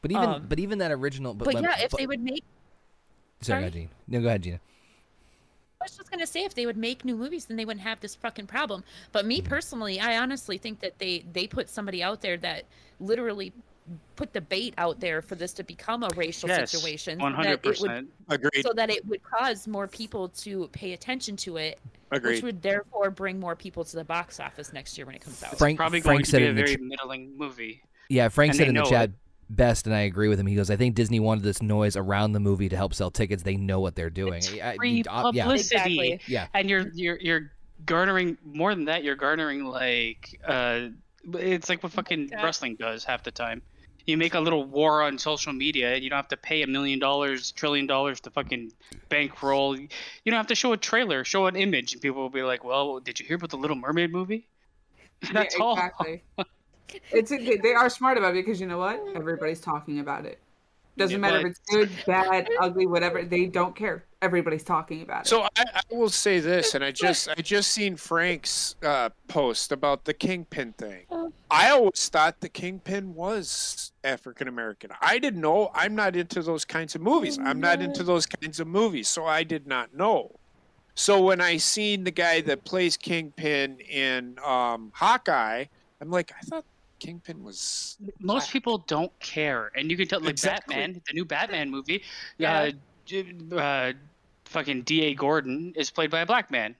But 0.00 0.10
even 0.10 0.24
Um, 0.24 0.46
but 0.48 0.58
even 0.58 0.78
that 0.78 0.90
original. 0.90 1.34
But, 1.34 1.52
But, 1.52 1.62
yeah, 1.62 1.78
if 1.80 1.90
but- 1.90 1.98
they 1.98 2.06
would 2.06 2.22
make, 2.22 2.44
sorry, 3.42 3.64
go 3.64 3.68
sorry? 3.68 3.70
Gina. 3.82 3.88
No, 4.08 4.20
go 4.22 4.28
ahead, 4.28 4.42
Gina. 4.42 4.60
I 5.80 5.84
was 5.84 5.96
just 5.96 6.10
gonna 6.10 6.26
say, 6.26 6.44
if 6.44 6.54
they 6.54 6.66
would 6.66 6.76
make 6.76 7.04
new 7.06 7.16
movies, 7.16 7.46
then 7.46 7.56
they 7.56 7.64
wouldn't 7.64 7.84
have 7.84 8.00
this 8.00 8.14
fucking 8.14 8.46
problem. 8.46 8.84
But 9.12 9.24
me 9.24 9.40
personally, 9.40 9.98
I 9.98 10.18
honestly 10.18 10.58
think 10.58 10.80
that 10.80 10.98
they 10.98 11.24
they 11.32 11.46
put 11.46 11.68
somebody 11.70 12.02
out 12.02 12.20
there 12.20 12.36
that 12.38 12.64
literally 12.98 13.52
put 14.16 14.32
the 14.32 14.40
bait 14.40 14.74
out 14.78 15.00
there 15.00 15.22
for 15.22 15.34
this 15.34 15.52
to 15.54 15.64
become 15.64 16.02
a 16.02 16.08
racial 16.16 16.48
yes, 16.48 16.70
situation. 16.70 17.18
so 17.18 17.24
that 17.26 17.34
hundred 17.34 17.50
it 17.52 17.64
would 17.64 17.72
percent. 17.78 18.08
Agreed. 18.28 18.62
so 18.62 18.72
that 18.74 18.90
it 18.90 19.04
would 19.06 19.22
cause 19.22 19.66
more 19.66 19.86
people 19.88 20.28
to 20.28 20.68
pay 20.72 20.92
attention 20.92 21.36
to 21.36 21.56
it, 21.56 21.78
which 22.22 22.42
would 22.42 22.62
therefore 22.62 23.10
bring 23.10 23.40
more 23.40 23.56
people 23.56 23.84
to 23.84 23.96
the 23.96 24.04
box 24.04 24.38
office 24.40 24.72
next 24.72 24.96
year 24.98 25.06
when 25.06 25.14
it 25.16 25.22
comes 25.22 25.42
out. 25.42 25.56
Frank- 25.58 25.78
Probably 25.78 26.00
Frank 26.00 26.18
going 26.18 26.24
to 26.24 26.30
said 26.30 26.38
be 26.38 26.44
it 26.44 26.46
a 26.46 26.50
in 26.50 26.56
the 26.56 26.62
very 26.62 26.76
ch- 26.76 26.80
middling 26.80 27.36
movie. 27.38 27.82
Yeah, 28.08 28.28
Frank 28.28 28.50
And 28.50 28.58
said 28.58 28.68
in 28.68 28.74
the 28.74 28.82
know 28.82 28.90
chat 28.90 29.10
best, 29.48 29.86
and 29.86 29.94
I 29.94 30.00
agree 30.00 30.28
with 30.28 30.38
him. 30.38 30.46
He 30.46 30.54
goes, 30.54 30.70
"I 30.70 30.76
think 30.76 30.94
Disney 30.94 31.18
wanted 31.20 31.42
this 31.42 31.62
noise 31.62 31.96
around 31.96 32.32
the 32.32 32.40
movie 32.40 32.68
to 32.68 32.76
help 32.76 32.94
sell 32.94 33.10
tickets. 33.10 33.42
They 33.42 33.56
know 33.56 33.80
what 33.80 33.94
they're 33.96 34.10
doing." 34.10 34.34
It's 34.34 34.52
I- 34.52 34.70
I- 34.72 34.76
free 34.76 35.02
uh, 35.08 35.30
yeah, 35.32 35.44
publicity. 35.44 35.78
Exactly. 36.12 36.20
yeah. 36.26 36.46
and 36.54 36.68
you're 36.70 36.88
you're 36.94 37.18
you're 37.20 37.52
garnering 37.86 38.36
more 38.44 38.74
than 38.74 38.84
that. 38.84 39.02
You're 39.04 39.16
garnering 39.16 39.64
like 39.64 40.40
uh, 40.44 40.88
it's 41.34 41.68
like 41.68 41.82
what 41.82 41.92
fucking 41.92 42.28
God. 42.28 42.44
wrestling 42.44 42.76
does 42.76 43.04
half 43.04 43.22
the 43.24 43.30
time. 43.30 43.62
You 44.06 44.16
make 44.16 44.34
a 44.34 44.40
little 44.40 44.64
war 44.64 45.02
on 45.02 45.18
social 45.18 45.52
media, 45.52 45.94
and 45.94 46.02
you 46.02 46.10
don't 46.10 46.16
have 46.16 46.28
to 46.28 46.36
pay 46.36 46.62
a 46.62 46.66
million 46.66 46.98
dollars, 46.98 47.52
trillion 47.52 47.86
dollars 47.86 48.20
to 48.22 48.30
fucking 48.30 48.72
bankroll. 49.08 49.76
You 49.78 49.88
don't 50.26 50.34
have 50.36 50.46
to 50.48 50.54
show 50.54 50.72
a 50.72 50.76
trailer, 50.76 51.24
show 51.24 51.46
an 51.46 51.56
image, 51.56 51.92
and 51.92 52.02
people 52.02 52.20
will 52.22 52.30
be 52.30 52.42
like, 52.42 52.64
"Well, 52.64 53.00
did 53.00 53.20
you 53.20 53.26
hear 53.26 53.36
about 53.36 53.50
the 53.50 53.56
Little 53.58 53.76
Mermaid 53.76 54.12
movie?" 54.12 54.48
That's 55.32 55.56
Yeah, 55.56 55.62
all. 55.64 55.74
Exactly. 55.74 56.22
it's 57.12 57.30
they 57.30 57.56
they 57.56 57.74
are 57.74 57.90
smart 57.90 58.16
about 58.18 58.30
it 58.36 58.44
because 58.44 58.60
you 58.60 58.66
know 58.66 58.78
what? 58.78 59.00
Everybody's 59.14 59.60
talking 59.60 60.00
about 60.00 60.24
it. 60.26 60.38
Doesn't 60.96 61.14
Yeah, 61.14 61.20
matter 61.20 61.38
but- 61.42 61.46
if 61.46 61.56
it's 61.56 61.60
good, 61.70 61.90
bad, 62.06 62.48
ugly, 62.58 62.86
whatever. 62.86 63.22
They 63.22 63.46
don't 63.46 63.76
care. 63.76 64.04
Everybody's 64.22 64.64
talking 64.64 65.02
about 65.02 65.24
it. 65.24 65.28
So 65.28 65.42
I, 65.42 65.48
I 65.56 65.80
will 65.90 66.10
say 66.10 66.40
this, 66.40 66.74
and 66.74 66.84
I 66.84 66.90
just 66.90 67.28
I 67.28 67.36
just 67.36 67.70
seen 67.72 67.96
Frank's 67.96 68.76
uh, 68.82 69.08
post 69.28 69.72
about 69.72 70.04
the 70.04 70.12
kingpin 70.12 70.74
thing. 70.74 71.06
Oh. 71.10 71.32
I 71.50 71.70
always 71.70 72.08
thought 72.08 72.40
the 72.40 72.48
kingpin 72.48 73.14
was 73.14 73.92
African 74.04 74.46
American. 74.46 74.90
I 75.00 75.18
didn't 75.18 75.40
know. 75.40 75.70
I'm 75.74 75.94
not 75.94 76.16
into 76.16 76.42
those 76.42 76.64
kinds 76.64 76.94
of 76.94 77.00
movies. 77.00 77.38
I'm 77.38 77.60
not 77.60 77.80
into 77.80 78.02
those 78.02 78.26
kinds 78.26 78.60
of 78.60 78.66
movies, 78.66 79.08
so 79.08 79.24
I 79.24 79.42
did 79.42 79.66
not 79.66 79.94
know. 79.94 80.32
So 80.94 81.22
when 81.22 81.40
I 81.40 81.56
seen 81.56 82.04
the 82.04 82.10
guy 82.10 82.42
that 82.42 82.64
plays 82.64 82.96
Kingpin 82.96 83.78
in 83.80 84.38
um, 84.44 84.92
Hawkeye, 84.94 85.64
I'm 86.00 86.10
like, 86.10 86.32
I 86.38 86.42
thought 86.44 86.64
Kingpin 86.98 87.42
was. 87.42 87.96
Most 88.20 88.52
people 88.52 88.78
don't 88.86 89.18
care, 89.18 89.72
and 89.74 89.90
you 89.90 89.96
can 89.96 90.06
tell. 90.06 90.20
Like 90.20 90.30
Exactly. 90.30 90.74
Batman, 90.74 91.00
the 91.06 91.14
new 91.14 91.24
Batman 91.24 91.70
movie, 91.70 92.02
Yeah. 92.38 92.70
uh, 93.12 93.56
uh, 93.56 93.92
fucking 94.50 94.82
D.A. 94.82 95.14
Gordon 95.14 95.72
is 95.76 95.90
played 95.90 96.10
by 96.10 96.20
a 96.20 96.26
black 96.26 96.50
man, 96.50 96.74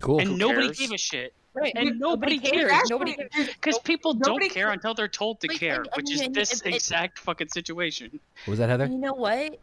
Cool. 0.00 0.20
and 0.20 0.28
Who 0.30 0.36
nobody 0.36 0.66
cares? 0.68 0.78
gave 0.78 0.92
a 0.92 0.98
shit. 0.98 1.34
Right. 1.54 1.72
And 1.76 1.98
nobody 2.00 2.38
cares. 2.38 2.72
Actually, 2.72 2.88
Nobody 2.90 3.14
cares. 3.30 3.48
Because 3.48 3.78
people 3.80 4.14
Nobody 4.14 4.46
don't 4.48 4.54
care 4.54 4.66
ca- 4.68 4.72
until 4.72 4.94
they're 4.94 5.06
told 5.08 5.38
to 5.42 5.48
Like, 5.48 5.60
care, 5.60 5.82
and- 5.82 5.88
which 5.96 6.06
and 6.08 6.14
is 6.14 6.20
then 6.22 6.32
this 6.32 6.60
it- 6.62 6.66
it- 6.68 6.74
exact 6.76 7.18
fucking 7.18 7.48
situation. 7.48 8.20
What 8.46 8.52
was 8.52 8.58
that, 8.58 8.70
Heather? 8.70 8.86
You 8.86 8.96
know 8.96 9.12
what? 9.12 9.58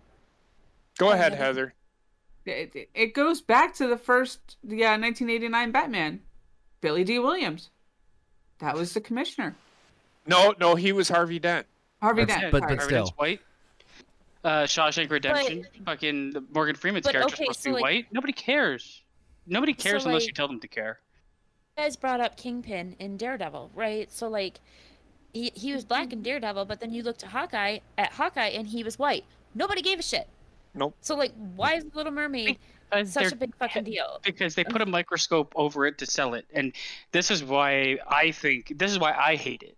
Go 1.00 1.12
ahead, 1.12 1.34
Heather. 1.34 1.74
it, 2.46 2.76
it- 2.76 2.90
it 2.94 3.14
goes 3.16 3.42
back 3.42 3.74
to 3.76 3.88
the 3.88 3.98
first, 3.98 4.58
yeah, 4.64 4.98
1989 4.98 5.72
Batman, 5.72 6.22
Billy 6.82 7.04
Dee 7.04 7.18
Williams. 7.20 7.70
That 8.60 8.76
was 8.76 8.94
the 8.94 9.02
commissioner. 9.02 9.56
No, 10.28 10.54
no, 10.60 10.76
he 10.76 10.92
was 10.92 11.10
Harvey 11.10 11.40
Dent. 11.40 11.66
Harvey 12.02 12.22
That's- 12.26 12.40
Dent. 12.42 12.52
but- 12.52 12.60
sorry. 12.60 12.76
but 12.76 12.80
Harvey 12.82 12.94
Dent 12.94 13.08
still. 13.08 13.16
white. 13.18 13.42
Uh, 14.44 14.64
Shawshank 14.64 15.10
Redemption. 15.12 15.66
fucking 15.86 16.32
the 16.32 16.42
Morgan 16.54 16.76
Freeman's 16.76 17.06
But, 17.06 17.12
character's 17.14 17.34
okay, 17.34 17.44
supposed 17.46 17.64
to 17.64 17.70
be 17.70 17.74
like- 17.74 17.82
white. 17.84 18.06
Nobody 18.12 18.34
cares. 18.34 19.04
Nobody 19.46 19.74
cares 19.74 20.06
unless 20.06 20.22
like- 20.22 20.28
you 20.28 20.34
tell 20.34 20.48
them 20.48 20.60
to 20.62 20.68
care. 20.68 21.00
You 21.78 21.84
guys 21.84 21.96
brought 21.96 22.20
up 22.22 22.38
Kingpin 22.38 22.96
in 23.00 23.18
Daredevil, 23.18 23.72
right? 23.74 24.12
So 24.12 24.28
like, 24.30 24.60
he 25.34 25.52
he 25.56 25.74
was 25.74 25.84
black 25.86 26.14
in 26.14 26.22
Daredevil, 26.24 26.66
but 26.66 26.80
then 26.80 26.94
you 26.94 27.04
look 27.04 27.18
to 27.20 27.28
Hawkeye 27.28 27.80
at 27.98 28.14
Hawkeye 28.14 28.48
and 28.50 28.68
he 28.68 28.84
was 28.84 28.98
white. 28.98 29.26
Nobody 29.56 29.82
gave 29.82 30.00
a 30.00 30.04
shit. 30.04 30.28
Nope. 30.74 30.96
So 31.02 31.16
like, 31.16 31.34
why 31.56 31.74
is 31.76 31.86
Little 31.94 32.12
Mermaid 32.12 32.58
Uh, 32.92 33.04
such 33.06 33.32
a 33.32 33.36
big 33.36 33.56
fucking 33.58 33.84
deal? 33.84 34.20
because 34.24 34.56
they 34.56 34.64
put 34.64 34.82
a 34.82 34.86
microscope 34.86 35.52
over 35.56 35.86
it 35.86 35.98
to 36.00 36.06
sell 36.08 36.34
it 36.34 36.46
and 36.54 36.74
this 37.12 37.30
is 37.30 37.44
why 37.44 37.98
i 38.08 38.32
think 38.32 38.74
this 38.80 38.92
is 38.92 38.98
why 38.98 39.14
i 39.14 39.36
hate 39.36 39.62
it 39.62 39.78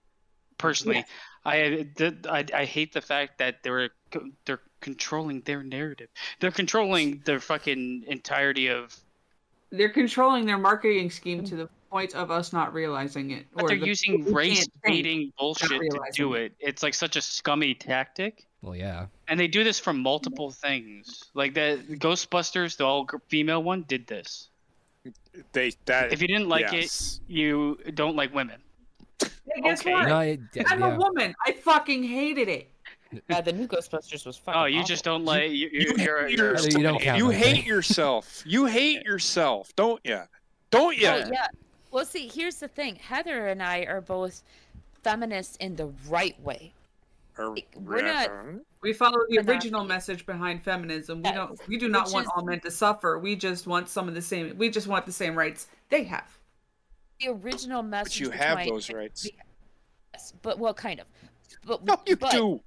personally 0.57 1.03
I, 1.45 1.87
I 2.29 2.45
i 2.53 2.65
hate 2.65 2.93
the 2.93 3.01
fact 3.01 3.37
that 3.39 3.63
they're 3.63 3.89
they're 4.45 4.61
controlling 4.79 5.41
their 5.41 5.63
narrative 5.63 6.09
they're 6.39 6.51
controlling 6.51 7.21
the 7.25 7.39
fucking 7.39 8.03
entirety 8.07 8.67
of 8.67 8.95
They're 9.71 9.89
controlling 9.89 10.45
their 10.45 10.57
marketing 10.57 11.09
scheme 11.11 11.43
to 11.45 11.55
the 11.55 11.69
point 11.89 12.15
of 12.15 12.31
us 12.31 12.51
not 12.53 12.73
realizing 12.73 13.31
it. 13.31 13.45
but 13.53 13.63
or 13.63 13.67
they're 13.69 13.79
the- 13.79 13.85
using 13.87 14.33
race 14.33 14.67
baiting 14.83 15.31
bullshit 15.37 15.69
to 15.69 15.99
do 16.13 16.33
it. 16.35 16.53
it 16.59 16.67
it's 16.69 16.83
like 16.83 16.93
such 16.93 17.15
a 17.15 17.21
scummy 17.21 17.73
tactic 17.73 18.45
Well, 18.61 18.75
yeah. 18.75 19.05
and 19.27 19.39
they 19.39 19.47
do 19.47 19.63
this 19.63 19.79
for 19.79 19.93
multiple 19.93 20.51
things 20.51 21.23
like 21.33 21.53
the 21.53 21.79
ghostbusters 22.05 22.77
the 22.77 22.85
all 22.85 23.07
female 23.29 23.63
one 23.63 23.83
did 23.87 24.07
this 24.07 24.49
They 25.53 25.71
that. 25.85 26.11
if 26.13 26.21
you 26.21 26.27
didn't 26.27 26.49
like 26.49 26.71
yes. 26.71 27.19
it 27.27 27.33
you 27.33 27.77
don't 27.93 28.15
like 28.15 28.33
women 28.33 28.59
Hey, 29.23 29.61
guess 29.61 29.81
okay. 29.81 29.91
what? 29.93 30.07
No, 30.07 30.19
it- 30.19 30.39
I'm 30.67 30.83
a 30.83 30.95
woman. 30.95 31.33
I 31.45 31.51
fucking 31.53 32.03
hated 32.03 32.47
it. 32.47 32.67
Uh, 33.29 33.41
the 33.41 33.51
new 33.51 33.67
Ghostbusters 33.67 34.25
was 34.25 34.37
fucking. 34.37 34.61
Oh, 34.61 34.65
you 34.65 34.77
awful. 34.79 34.87
just 34.87 35.03
don't 35.03 35.25
like 35.25 35.51
you. 35.51 35.69
You, 35.71 35.79
you 35.81 35.93
you're, 35.97 36.27
hate 36.27 36.37
you're, 36.37 36.51
yourself. 36.51 36.73
You 36.77 36.83
don't 36.83 37.03
You 37.17 37.27
okay. 37.27 37.37
hate 37.37 37.65
yourself. 37.65 38.43
You 38.45 38.65
hate 38.65 39.03
yourself, 39.03 39.75
don't 39.75 39.99
you? 40.05 40.21
Don't 40.69 40.97
you? 40.97 41.07
Oh 41.07 41.17
yeah. 41.17 41.47
Well, 41.91 42.05
see, 42.05 42.29
here's 42.33 42.55
the 42.55 42.69
thing. 42.69 42.95
Heather 42.95 43.47
and 43.47 43.61
I 43.61 43.81
are 43.81 43.99
both 43.99 44.43
feminists 45.03 45.57
in 45.57 45.75
the 45.75 45.87
right 46.07 46.41
way. 46.41 46.71
We're 47.37 48.01
not- 48.01 48.29
We 48.81 48.93
follow 48.93 49.19
the 49.27 49.37
We're 49.37 49.43
not- 49.43 49.49
original 49.55 49.83
message 49.83 50.25
behind 50.25 50.63
feminism. 50.63 51.21
We 51.21 51.31
don't. 51.31 51.59
We 51.67 51.77
do 51.77 51.89
not 51.89 52.11
want 52.13 52.27
is- 52.27 52.31
all 52.35 52.43
men 52.45 52.59
to 52.61 52.71
suffer. 52.71 53.19
We 53.19 53.35
just 53.35 53.67
want 53.67 53.89
some 53.89 54.07
of 54.07 54.13
the 54.13 54.21
same. 54.21 54.57
We 54.57 54.69
just 54.69 54.87
want 54.87 55.05
the 55.05 55.11
same 55.11 55.35
rights 55.37 55.67
they 55.89 56.03
have. 56.05 56.37
The 57.21 57.29
original 57.29 57.83
message. 57.83 58.13
But 58.13 58.19
you 58.19 58.29
behind 58.31 58.59
have 58.59 58.67
those 58.67 58.89
rights. 58.89 59.29
Yes, 60.13 60.33
but 60.41 60.59
well, 60.59 60.73
kind 60.73 60.99
of. 60.99 61.07
But 61.65 61.85
No, 61.85 61.97
you 62.05 62.15
but, 62.15 62.31
do. 62.31 62.61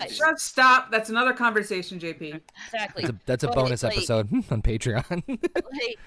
I- 0.00 0.08
Just 0.08 0.46
stop. 0.46 0.90
That's 0.90 1.08
another 1.10 1.32
conversation, 1.32 1.98
JP. 1.98 2.40
Exactly. 2.66 3.02
That's 3.04 3.10
a, 3.14 3.18
that's 3.26 3.44
a 3.44 3.46
But, 3.48 3.54
bonus 3.56 3.82
like- 3.82 3.96
episode 3.96 4.32
on 4.50 4.62
Patreon. 4.62 5.22
like 5.28 5.98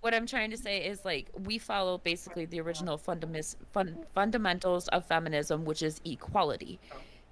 what 0.00 0.14
I'm 0.14 0.26
trying 0.26 0.50
to 0.50 0.56
say 0.56 0.78
is 0.84 1.04
like 1.04 1.28
we 1.44 1.58
follow 1.58 1.98
basically 1.98 2.44
the 2.46 2.60
original 2.60 2.98
fundamis- 2.98 3.56
fun- 3.72 4.04
fundamentals 4.14 4.88
of 4.88 5.06
feminism, 5.06 5.64
which 5.64 5.82
is 5.82 6.00
equality, 6.04 6.80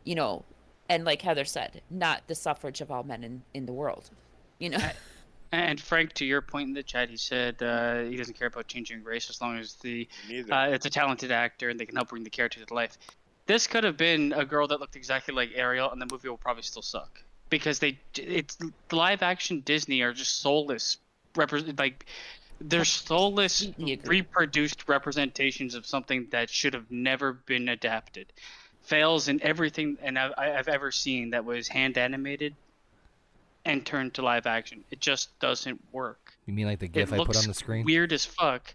you 0.05 0.15
know, 0.15 0.45
and 0.89 1.05
like 1.05 1.21
Heather 1.23 1.45
said, 1.45 1.83
not 1.91 2.23
the 2.29 2.35
suffrage 2.35 2.81
of 2.81 2.91
all 2.91 3.03
men 3.03 3.25
in 3.25 3.43
in 3.55 3.67
the 3.67 3.73
world, 3.73 4.11
you 4.59 4.71
know. 4.71 4.79
And 5.53 5.81
Frank, 5.81 6.13
to 6.15 6.25
your 6.25 6.43
point 6.43 6.69
in 6.69 6.75
the 6.75 6.83
chat, 6.83 7.11
he 7.11 7.17
said 7.17 7.61
uh, 7.63 8.03
he 8.03 8.17
doesn't 8.17 8.39
care 8.39 8.47
about 8.47 8.69
changing 8.69 9.03
race 9.03 9.29
as 9.31 9.41
long 9.41 9.59
as 9.59 9.75
the 9.77 10.09
uh, 10.51 10.69
it's 10.71 10.87
a 10.87 10.91
talented 10.91 11.33
actor 11.33 11.69
and 11.69 11.79
they 11.79 11.87
can 11.87 11.97
help 11.97 12.11
bring 12.11 12.23
the 12.23 12.31
character 12.31 12.65
to 12.65 12.75
life. 12.75 12.97
This 13.47 13.67
could 13.67 13.83
have 13.83 13.97
been 13.97 14.33
a 14.33 14.45
girl 14.45 14.69
that 14.69 14.79
looked 14.79 14.95
exactly 14.95 15.35
like 15.35 15.51
Ariel, 15.57 15.91
and 15.91 16.01
the 16.01 16.07
movie 16.07 16.29
will 16.29 16.37
probably 16.37 16.63
still 16.63 16.83
suck 16.83 17.19
because 17.49 17.81
they 17.81 17.99
it's 18.17 18.57
live 18.93 19.23
action 19.23 19.61
Disney 19.61 20.03
are 20.03 20.13
just 20.13 20.41
soulless, 20.41 20.99
repre- 21.35 21.77
like 21.77 22.07
they're 22.61 22.85
soulless 22.85 23.67
reproduced 24.05 24.89
representations 24.89 25.75
of 25.75 25.85
something 25.85 26.29
that 26.31 26.49
should 26.49 26.75
have 26.75 26.91
never 26.91 27.33
been 27.33 27.69
adapted. 27.69 28.33
Fails 28.83 29.27
in 29.29 29.43
everything, 29.43 29.99
and 30.01 30.17
I've, 30.17 30.33
I've 30.39 30.69
ever 30.69 30.93
seen 30.93 31.31
that 31.31 31.45
was 31.45 31.67
hand 31.67 31.99
animated 31.99 32.55
and 33.65 33.85
turned 33.85 34.15
to 34.15 34.23
live 34.23 34.47
action. 34.47 34.85
It 34.91 35.01
just 35.01 35.39
doesn't 35.41 35.81
work. 35.93 36.33
you 36.47 36.55
mean 36.55 36.67
like 36.67 36.79
the 36.79 36.87
It 36.87 36.93
GIF 36.93 37.13
I 37.13 37.19
put 37.19 37.37
on 37.37 37.47
the 37.47 37.55
screen? 37.55 37.85
weird 37.85 38.13
as 38.13 38.25
fuck. 38.25 38.75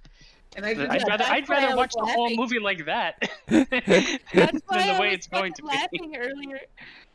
And 0.58 0.66
I 0.66 0.70
I'd, 0.70 0.78
that. 0.78 1.08
rather, 1.08 1.24
I'd 1.26 1.50
why 1.50 1.56
I 1.56 1.60
rather 1.60 1.68
was 1.68 1.76
watch 1.76 1.92
the 1.98 2.06
whole 2.14 2.34
movie 2.36 2.60
like 2.60 2.86
that 2.86 3.30
That's 3.48 3.70
than 3.70 4.62
why 4.68 4.84
the 4.88 4.94
I 4.94 5.00
way 5.00 5.08
was 5.10 5.16
it's 5.18 5.28
going 5.28 5.52
to 5.54 5.62
fucking 5.64 6.02
be. 6.02 6.08
laughing 6.10 6.16
earlier. 6.18 6.60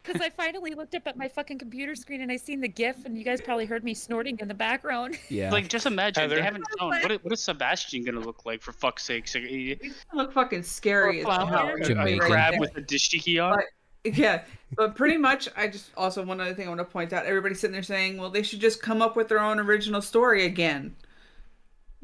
Because 0.03 0.21
I 0.21 0.31
finally 0.31 0.75
looked 0.75 0.95
up 0.95 1.07
at 1.07 1.17
my 1.17 1.29
fucking 1.29 1.59
computer 1.59 1.95
screen 1.95 2.21
and 2.23 2.31
I 2.33 2.37
seen 2.37 2.61
the 2.61 2.69
GIF, 2.69 3.05
and 3.05 3.17
you 3.19 3.25
guys 3.25 3.41
probably 3.41 3.67
heard 3.67 3.85
me 3.85 3.93
snorting 3.95 4.39
in 4.41 4.49
the 4.49 4.55
background. 4.55 5.19
Yeah. 5.31 5.51
Like, 5.51 5.69
just 5.69 5.87
imagine 5.87 6.29
they 6.29 6.37
Heather? 6.37 6.43
haven't 6.45 6.65
shown 6.79 6.89
what 6.91 7.11
is, 7.13 7.19
what 7.23 7.33
is 7.33 7.41
Sebastian 7.41 8.05
gonna 8.05 8.21
look 8.21 8.45
like 8.47 8.61
for 8.63 8.73
fuck's 8.73 9.05
sake? 9.05 9.29
So, 9.29 9.39
he- 9.41 9.79
You 9.83 9.93
look 10.13 10.33
fucking 10.33 10.63
scary 10.65 11.21
as 11.21 11.27
Or 11.27 11.33
hell. 11.33 11.47
flower. 11.49 11.75
Right 11.77 11.85
Jamaican. 11.85 12.19
crab 12.21 12.53
there. 12.53 12.61
with 12.61 12.77
a 12.77 12.83
dashiki 12.83 13.43
on. 13.43 13.57
But- 14.05 14.17
Yeah, 14.17 14.43
but 14.77 14.95
pretty 14.95 15.17
much, 15.17 15.49
I 15.57 15.69
just 15.69 15.91
also 15.97 16.25
one 16.25 16.41
other 16.41 16.55
thing 16.55 16.67
I 16.67 16.69
want 16.69 16.81
to 16.81 16.85
point 16.85 17.13
out. 17.13 17.27
Everybody's 17.27 17.61
sitting 17.61 17.73
there 17.73 17.83
saying, 17.83 18.17
"Well, 18.19 18.31
they 18.31 18.43
should 18.43 18.61
just 18.61 18.83
come 18.83 19.03
up 19.03 19.17
with 19.17 19.29
their 19.29 19.41
own 19.41 19.59
original 19.59 20.03
story 20.03 20.45
again." 20.47 20.95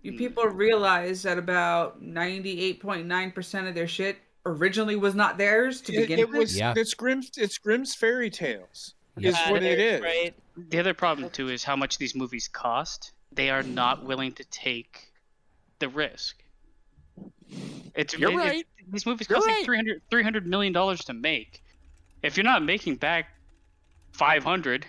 You 0.02 0.12
Hmm. 0.12 0.18
people 0.18 0.44
realize 0.44 1.22
that 1.22 1.38
about 1.38 2.00
ninety-eight 2.02 2.81
point 2.81 3.07
nine 3.07 3.33
percent 3.33 3.66
of 3.66 3.74
their 3.74 3.88
shit 3.88 4.18
originally 4.44 4.94
was 4.96 5.14
not 5.14 5.38
theirs 5.38 5.81
to 5.83 5.92
It, 5.94 6.00
begin 6.02 6.18
it 6.20 6.29
with. 6.29 6.38
was. 6.38 6.57
Yeah. 6.59 6.74
It's 6.76 6.94
Grimm's. 6.94 7.31
It's 7.37 7.59
Grimm's 7.59 7.94
fairy 7.94 8.31
tales. 8.31 8.94
Yeah. 9.16 9.31
Is 9.31 9.37
what 9.50 9.62
it 9.62 9.79
is. 9.81 10.02
Right. 10.02 10.35
The 10.57 10.79
other 10.79 10.94
problem 10.94 11.31
too 11.31 11.48
is 11.48 11.64
how 11.64 11.74
much 11.76 11.98
these 11.98 12.14
movies 12.14 12.48
cost. 12.48 13.12
They 13.33 13.50
are 13.50 13.62
not 13.62 14.05
willing 14.05 14.33
to 14.33 14.44
take 14.44 15.12
the 15.79 15.88
risk. 15.88 16.42
It's 17.94 18.16
You're 18.16 18.31
it- 18.31 18.35
it- 18.35 18.38
right. 18.38 18.66
these 18.88 19.07
movies 19.07 19.29
You're 19.29 19.37
cost 19.38 19.46
right. 19.48 19.57
like 19.59 19.64
300 19.64 20.02
300 20.11 20.46
million 20.46 20.72
dollars 20.72 21.00
to 21.07 21.14
make. 21.14 21.62
If 22.22 22.37
you're 22.37 22.44
not 22.44 22.62
making 22.64 22.96
back 22.96 23.29
500 24.12 24.87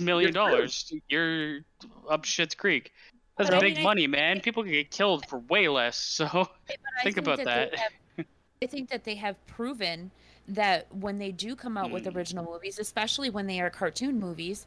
million 0.00 0.32
dollars, 0.32 0.92
you're 1.08 1.60
up 2.08 2.24
shit's 2.24 2.54
creek. 2.54 2.92
That's 3.36 3.50
But 3.50 3.56
I 3.56 3.60
big 3.60 3.74
mean, 3.76 3.80
I- 3.80 3.84
money, 3.88 4.06
man. 4.06 4.40
People 4.40 4.62
can 4.62 4.72
get 4.72 4.90
killed 4.90 5.26
for 5.28 5.38
way 5.38 5.68
less. 5.68 5.96
So 6.20 6.26
But 6.32 6.50
I 6.98 7.02
Think 7.02 7.16
about 7.18 7.38
they 7.38 7.44
that. 7.44 7.74
have- 7.76 8.26
I 8.62 8.66
think 8.66 8.90
that 8.90 9.04
they 9.04 9.14
have 9.14 9.36
proven 9.46 10.10
that 10.48 10.92
when 10.94 11.18
they 11.18 11.32
do 11.32 11.56
come 11.56 11.78
out 11.78 11.90
with 11.90 12.04
Mm. 12.04 12.14
original 12.16 12.44
movies, 12.44 12.78
especially 12.78 13.30
when 13.30 13.46
they 13.46 13.60
are 13.60 13.70
cartoon 13.70 14.18
movies, 14.20 14.66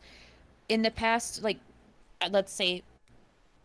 in 0.69 0.81
the 0.81 0.89
past, 0.89 1.43
like, 1.43 1.59
uh, 2.21 2.29
let's 2.31 2.51
say, 2.51 2.81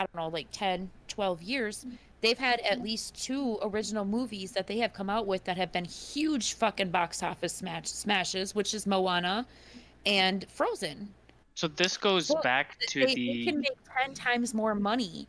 I 0.00 0.04
don't 0.06 0.14
know, 0.14 0.28
like 0.28 0.48
10, 0.52 0.90
12 1.06 1.40
years, 1.42 1.86
they've 2.20 2.38
had 2.38 2.60
at 2.60 2.82
least 2.82 3.22
two 3.22 3.58
original 3.62 4.04
movies 4.04 4.52
that 4.52 4.66
they 4.66 4.78
have 4.78 4.92
come 4.92 5.08
out 5.10 5.26
with 5.26 5.44
that 5.44 5.56
have 5.56 5.72
been 5.72 5.84
huge 5.84 6.54
fucking 6.54 6.90
box 6.90 7.22
office 7.22 7.54
smash 7.54 7.88
smashes, 7.88 8.54
which 8.54 8.74
is 8.74 8.86
Moana 8.86 9.46
and 10.06 10.46
Frozen. 10.50 11.08
so 11.54 11.68
this 11.68 11.96
goes 11.96 12.30
Well, 12.30 12.42
back 12.42 12.78
to 12.88 13.00
they, 13.00 13.06
they 13.06 13.14
the 13.14 13.44
can 13.46 13.60
make 13.60 13.76
10 14.04 14.14
times 14.14 14.54
more 14.54 14.74
money 14.74 15.26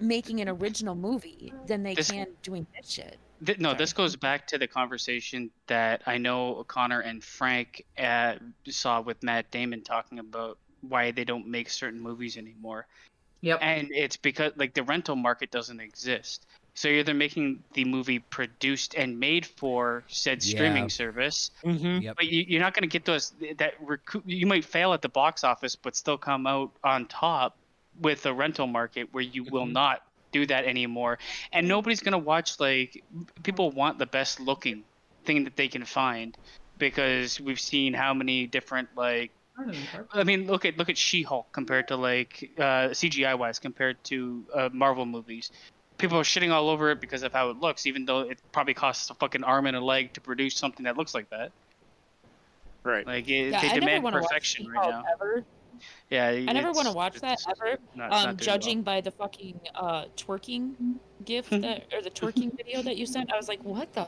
making 0.00 0.40
an 0.40 0.48
original 0.48 0.94
movie 0.94 1.52
than 1.66 1.82
they 1.82 1.94
This- 1.94 2.10
can 2.10 2.28
doing 2.42 2.66
this 2.76 2.90
shit. 2.90 3.18
Th- 3.44 3.58
no, 3.58 3.68
Sorry. 3.70 3.78
this 3.78 3.92
goes 3.92 4.16
back 4.16 4.48
to 4.48 4.58
the 4.58 4.66
conversation 4.66 5.50
that 5.68 6.02
I 6.06 6.18
know 6.18 6.64
Connor 6.66 7.00
and 7.00 7.22
Frank 7.22 7.84
uh, 7.96 8.34
saw 8.68 9.00
with 9.00 9.22
Matt 9.22 9.48
Damon 9.52 9.82
talking 9.82 10.18
about 10.18 10.58
why 10.80 11.12
they 11.12 11.24
don't 11.24 11.46
make 11.46 11.70
certain 11.70 12.00
movies 12.00 12.36
anymore. 12.36 12.86
Yep. 13.40 13.58
And 13.62 13.88
it's 13.92 14.16
because 14.16 14.52
like 14.56 14.74
the 14.74 14.82
rental 14.82 15.16
market 15.16 15.50
doesn't 15.50 15.80
exist. 15.80 16.46
So 16.74 16.88
you're 16.88 16.98
either 17.00 17.14
making 17.14 17.62
the 17.72 17.84
movie 17.84 18.20
produced 18.20 18.94
and 18.94 19.18
made 19.18 19.44
for 19.46 20.04
said 20.08 20.44
Yeah. 20.44 20.54
streaming 20.56 20.88
service, 20.88 21.50
Mm-hmm. 21.64 22.02
Yep. 22.02 22.16
but 22.16 22.26
you, 22.26 22.44
you're 22.48 22.60
not 22.60 22.74
going 22.74 22.82
to 22.82 22.88
get 22.88 23.04
those 23.04 23.32
that 23.58 23.74
recoup. 23.80 24.22
You 24.26 24.46
might 24.46 24.64
fail 24.64 24.92
at 24.92 25.02
the 25.02 25.08
box 25.08 25.42
office, 25.44 25.74
but 25.76 25.96
still 25.96 26.18
come 26.18 26.46
out 26.46 26.70
on 26.84 27.06
top 27.06 27.56
with 28.00 28.26
a 28.26 28.32
rental 28.32 28.66
market 28.68 29.08
where 29.12 29.24
you 29.24 29.44
will 29.44 29.66
Mhm. 29.66 29.72
not 29.72 30.02
do 30.30 30.46
that 30.46 30.66
anymore. 30.66 31.18
And 31.52 31.66
nobody's 31.66 32.00
going 32.00 32.12
to 32.12 32.18
watch 32.18 32.60
like 32.60 33.02
people 33.42 33.70
want 33.72 33.98
the 33.98 34.06
best 34.06 34.38
looking 34.38 34.84
thing 35.24 35.44
that 35.44 35.56
they 35.56 35.66
can 35.68 35.84
find 35.84 36.36
because 36.78 37.40
we've 37.40 37.58
seen 37.60 37.92
how 37.92 38.14
many 38.14 38.46
different 38.46 38.88
like 38.96 39.32
I 40.12 40.24
mean, 40.24 40.46
look 40.46 40.64
at 40.64 40.78
look 40.78 40.88
at 40.88 40.96
She-Hulk 40.96 41.52
compared 41.52 41.88
to 41.88 41.96
like 41.96 42.50
uh, 42.58 42.90
CGI 42.90 43.36
wise 43.38 43.58
compared 43.58 44.02
to 44.04 44.44
uh, 44.54 44.68
Marvel 44.72 45.04
movies. 45.06 45.50
People 45.96 46.18
are 46.18 46.22
shitting 46.24 46.52
all 46.52 46.68
over 46.68 46.90
it 46.90 47.00
because 47.00 47.22
of 47.24 47.32
how 47.32 47.50
it 47.50 47.58
looks, 47.58 47.86
even 47.86 48.04
though 48.04 48.20
it 48.20 48.38
probably 48.52 48.74
costs 48.74 49.10
a 49.10 49.14
fucking 49.14 49.42
arm 49.42 49.66
and 49.66 49.76
a 49.76 49.80
leg 49.80 50.12
to 50.12 50.20
produce 50.20 50.54
something 50.54 50.84
that 50.84 50.96
looks 50.96 51.12
like 51.12 51.28
that. 51.30 51.50
Right. 52.84 53.04
Like 53.06 53.28
it, 53.28 53.50
Yeah, 53.50 53.60
they 53.62 53.68
I 53.70 53.74
demand 53.80 54.04
want 54.04 54.14
to 54.14 54.20
watch 54.20 54.28
perfection 54.30 54.68
right 54.68 54.90
now. 54.90 55.02
ever. 55.12 55.44
Yeah, 56.10 56.26
I 56.28 56.52
never 56.52 56.72
want 56.72 56.86
to 56.88 56.92
watch 56.94 57.16
that 57.20 57.38
ever. 57.50 57.78
not- 57.94 58.12
Um, 58.12 58.24
not 58.26 58.36
doing 58.36 58.38
judging 58.38 58.82
by 58.82 59.00
the 59.00 59.10
fucking 59.10 59.58
uh 59.74 60.04
twerking 60.16 60.74
gif 61.24 61.50
that 61.50 61.86
or 61.92 62.00
the 62.00 62.10
twerking 62.10 62.56
video 62.56 62.80
that 62.82 62.96
you 62.96 63.04
sent, 63.06 63.32
I 63.32 63.36
was 63.36 63.48
like, 63.48 63.62
what 63.64 63.92
the 63.92 64.06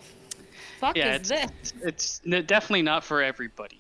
fuck 0.79 0.97
Yeah, 0.97 1.17
is 1.17 1.29
this? 1.29 1.51
well. 1.81 1.89
It's 1.89 2.21
definitely 2.21 2.83
not 2.83 3.03
for 3.05 3.21
everybody. 3.23 3.80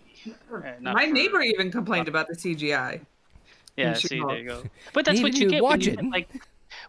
Not 0.80 0.94
My 0.94 1.06
for- 1.06 1.12
neighbor 1.12 1.40
even 1.40 1.70
complained 1.70 2.08
about 2.08 2.28
the 2.28 2.34
CGI. 2.36 3.00
Yeah, 3.76 3.94
see, 3.94 4.08
She-Hulk. 4.08 4.30
there 4.30 4.38
you 4.38 4.48
go. 4.48 4.62
But 4.92 5.04
that's 5.04 5.22
what 5.22 5.34
you 5.34 5.44
to 5.44 5.50
get 5.50 5.62
when 5.62 5.70
watch 5.70 5.86
you 5.86 5.92
it. 5.92 6.00
get, 6.00 6.10
like 6.10 6.28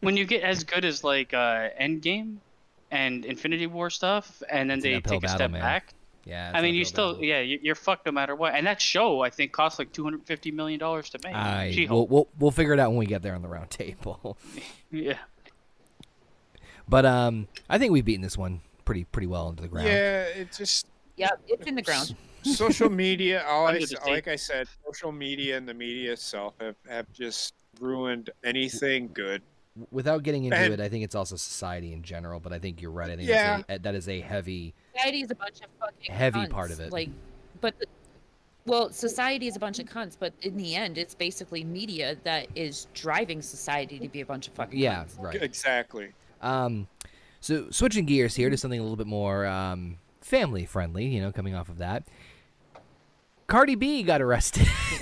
when 0.02 0.18
you 0.18 0.26
get 0.26 0.44
as 0.44 0.64
good 0.64 0.84
as 0.84 1.04
like 1.04 1.34
uh, 1.34 1.70
Endgame 1.80 2.38
and 2.90 3.24
Infinity 3.24 3.68
War 3.68 3.90
stuff, 3.90 4.44
and 4.50 4.70
then 4.70 4.80
It's 4.80 4.84
they 4.84 4.94
uphill 4.96 5.12
take 5.12 5.20
a 5.20 5.22
battle, 5.22 5.38
step 5.38 5.52
man. 5.52 5.62
back. 5.62 5.94
Yeah. 6.26 6.52
I 6.54 6.62
mean, 6.62 6.76
you 6.76 6.82
uphill 6.82 6.90
still, 6.90 7.12
battle. 7.14 7.26
yeah, 7.26 7.40
you- 7.40 7.60
you're 7.64 7.76
fucked 7.76 8.06
no 8.06 8.12
matter 8.12 8.36
what. 8.36 8.54
And 8.56 8.68
that 8.68 8.82
show, 8.82 9.22
I 9.22 9.30
think, 9.30 9.54
cost 9.54 9.80
like 9.80 9.92
250 9.94 10.52
million 10.52 10.80
dollars 10.80 11.10
to 11.12 11.20
make. 11.24 11.34
I 11.36 11.88
we'll, 11.90 12.08
we'll 12.08 12.28
we'll 12.40 12.52
figure 12.52 12.74
it 12.74 12.80
out 12.80 12.90
when 12.90 12.98
we 13.00 13.06
get 13.06 13.22
there 13.22 13.36
on 13.36 13.42
the 13.42 13.48
round 13.48 13.70
table. 13.70 14.38
Yeah. 14.92 15.18
but 16.90 17.06
um, 17.06 17.48
I 17.70 17.78
think 17.78 17.94
we've 17.94 18.04
beaten 18.04 18.22
this 18.22 18.38
one 18.38 18.60
pretty 18.84 19.06
pretty 19.06 19.28
well 19.28 19.48
into 19.50 19.62
the 19.62 19.70
ground. 19.70 19.88
Yeah. 19.88 20.24
It 20.24 20.52
just 20.52 20.88
Yep, 21.16 21.42
it's 21.48 21.68
in 21.68 21.76
the 21.76 21.82
ground. 21.82 22.16
Social 22.44 22.90
media. 22.90 23.44
All 23.48 23.66
I, 23.66 23.70
Under 23.74 23.82
s- 23.84 23.90
the 23.90 24.10
like 24.10 24.28
I 24.28 24.36
said, 24.36 24.68
social 24.86 25.12
media 25.12 25.58
and 25.58 25.68
the 25.68 25.74
media 25.74 26.14
itself 26.14 26.54
have, 26.60 26.76
have 26.90 27.12
just 27.14 27.54
ruined 27.80 28.30
anything 28.44 29.10
good. 29.14 29.42
Without 29.92 30.24
getting 30.24 30.44
into 30.46 30.58
And- 30.58 30.74
it, 30.74 30.80
I 30.82 30.90
think 30.90 31.04
it's 31.04 31.16
also 31.16 31.36
society 31.36 31.94
in 31.94 32.04
general. 32.04 32.40
But 32.40 32.54
I 32.54 32.60
think 32.60 32.82
you're 32.82 32.92
right. 32.92 33.10
I 33.10 33.16
think 33.16 33.30
Yeah. 33.30 33.58
that's 33.68 33.80
a, 33.80 33.84
that 33.84 33.96
is 33.96 34.10
a 34.10 34.20
heavy. 34.22 34.74
Society 34.96 35.22
is 35.22 35.32
a 35.32 35.36
bunch 35.36 35.62
of 35.62 35.68
fucking 35.80 36.14
Heavy 36.14 36.40
cunts. 36.42 36.50
part 36.50 36.72
of 36.72 36.80
it. 36.80 36.92
Like, 36.92 37.10
but 37.62 37.78
the, 37.80 37.86
well, 38.66 38.92
society 38.92 39.48
is 39.48 39.56
a 39.56 39.60
bunch 39.60 39.80
of 39.80 39.88
cunts, 39.88 40.16
but 40.20 40.34
in 40.42 40.56
the 40.58 40.76
end, 40.76 40.98
it's 40.98 41.16
basically 41.16 41.64
media 41.64 42.16
that 42.26 42.48
is 42.54 42.88
driving 42.94 43.42
society 43.42 43.98
to 44.00 44.08
be 44.08 44.22
a 44.22 44.26
bunch 44.26 44.48
of 44.48 44.54
fucking 44.54 44.78
Yeah, 44.78 45.04
cunts. 45.06 45.20
right. 45.20 45.42
Exactly. 45.42 46.10
Um, 46.42 46.88
so 47.40 47.72
switching 47.72 48.06
gears 48.06 48.36
here 48.36 48.50
to 48.52 48.58
something 48.58 48.80
a 48.80 48.84
little 48.84 48.98
bit 48.98 49.08
more 49.08 49.48
um, 49.48 49.98
family 50.22 50.66
friendly. 50.66 51.06
You 51.06 51.22
know, 51.22 51.32
coming 51.32 51.56
off 51.56 51.70
of 51.70 51.78
that, 51.80 52.04
Cardi 53.52 53.76
B 53.76 54.02
got 54.04 54.22
arrested. 54.22 54.66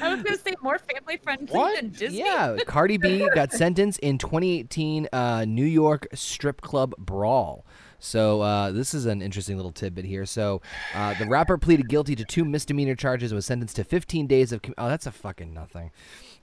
I 0.00 0.14
was 0.14 0.22
gonna 0.22 0.38
say 0.38 0.54
more 0.62 0.78
family 0.78 1.18
friendly 1.22 1.46
What? 1.52 1.76
than 1.80 1.90
Disney. 1.90 2.20
yeah, 2.20 2.56
Cardi 2.66 2.96
B 2.96 3.28
got 3.34 3.52
sentenced 3.52 3.98
in 4.00 4.18
2018 4.18 5.08
uh, 5.12 5.44
New 5.44 5.64
York 5.64 6.06
strip 6.14 6.60
club 6.60 6.94
brawl. 6.98 7.66
So 7.98 8.40
uh, 8.40 8.70
this 8.72 8.94
is 8.94 9.06
an 9.06 9.20
interesting 9.22 9.56
little 9.56 9.70
tidbit 9.72 10.04
here. 10.04 10.26
So 10.26 10.60
uh, 10.94 11.14
the 11.18 11.26
rapper 11.26 11.56
pleaded 11.58 11.88
guilty 11.88 12.16
to 12.16 12.24
two 12.24 12.44
misdemeanor 12.44 12.94
charges 12.96 13.30
and 13.30 13.36
was 13.36 13.46
sentenced 13.46 13.76
to 13.76 13.84
15 13.84 14.26
days 14.26 14.50
of. 14.52 14.62
Com- 14.62 14.74
oh, 14.78 14.88
that's 14.88 15.06
a 15.06 15.12
fucking 15.12 15.52
nothing. 15.54 15.90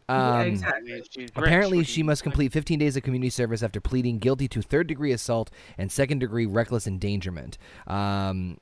Yeah, 0.07 0.39
Um, 0.39 0.47
exactly. 0.47 0.91
I 0.91 0.95
mean, 0.95 1.03
she's 1.09 1.17
rich, 1.23 1.31
Apparently, 1.35 1.83
she 1.83 2.01
must 2.03 2.23
complete 2.23 2.51
15 2.53 2.79
days 2.79 2.95
of 2.97 3.03
community 3.03 3.29
service 3.29 3.61
after 3.61 3.81
pleading 3.81 4.19
guilty 4.19 4.47
to 4.49 4.61
third 4.61 4.87
degree 4.87 5.11
assault 5.11 5.51
and 5.77 5.91
second 5.91 6.19
degree 6.19 6.45
reckless 6.45 6.87
endangerment. 6.87 7.57
Um, 7.87 8.57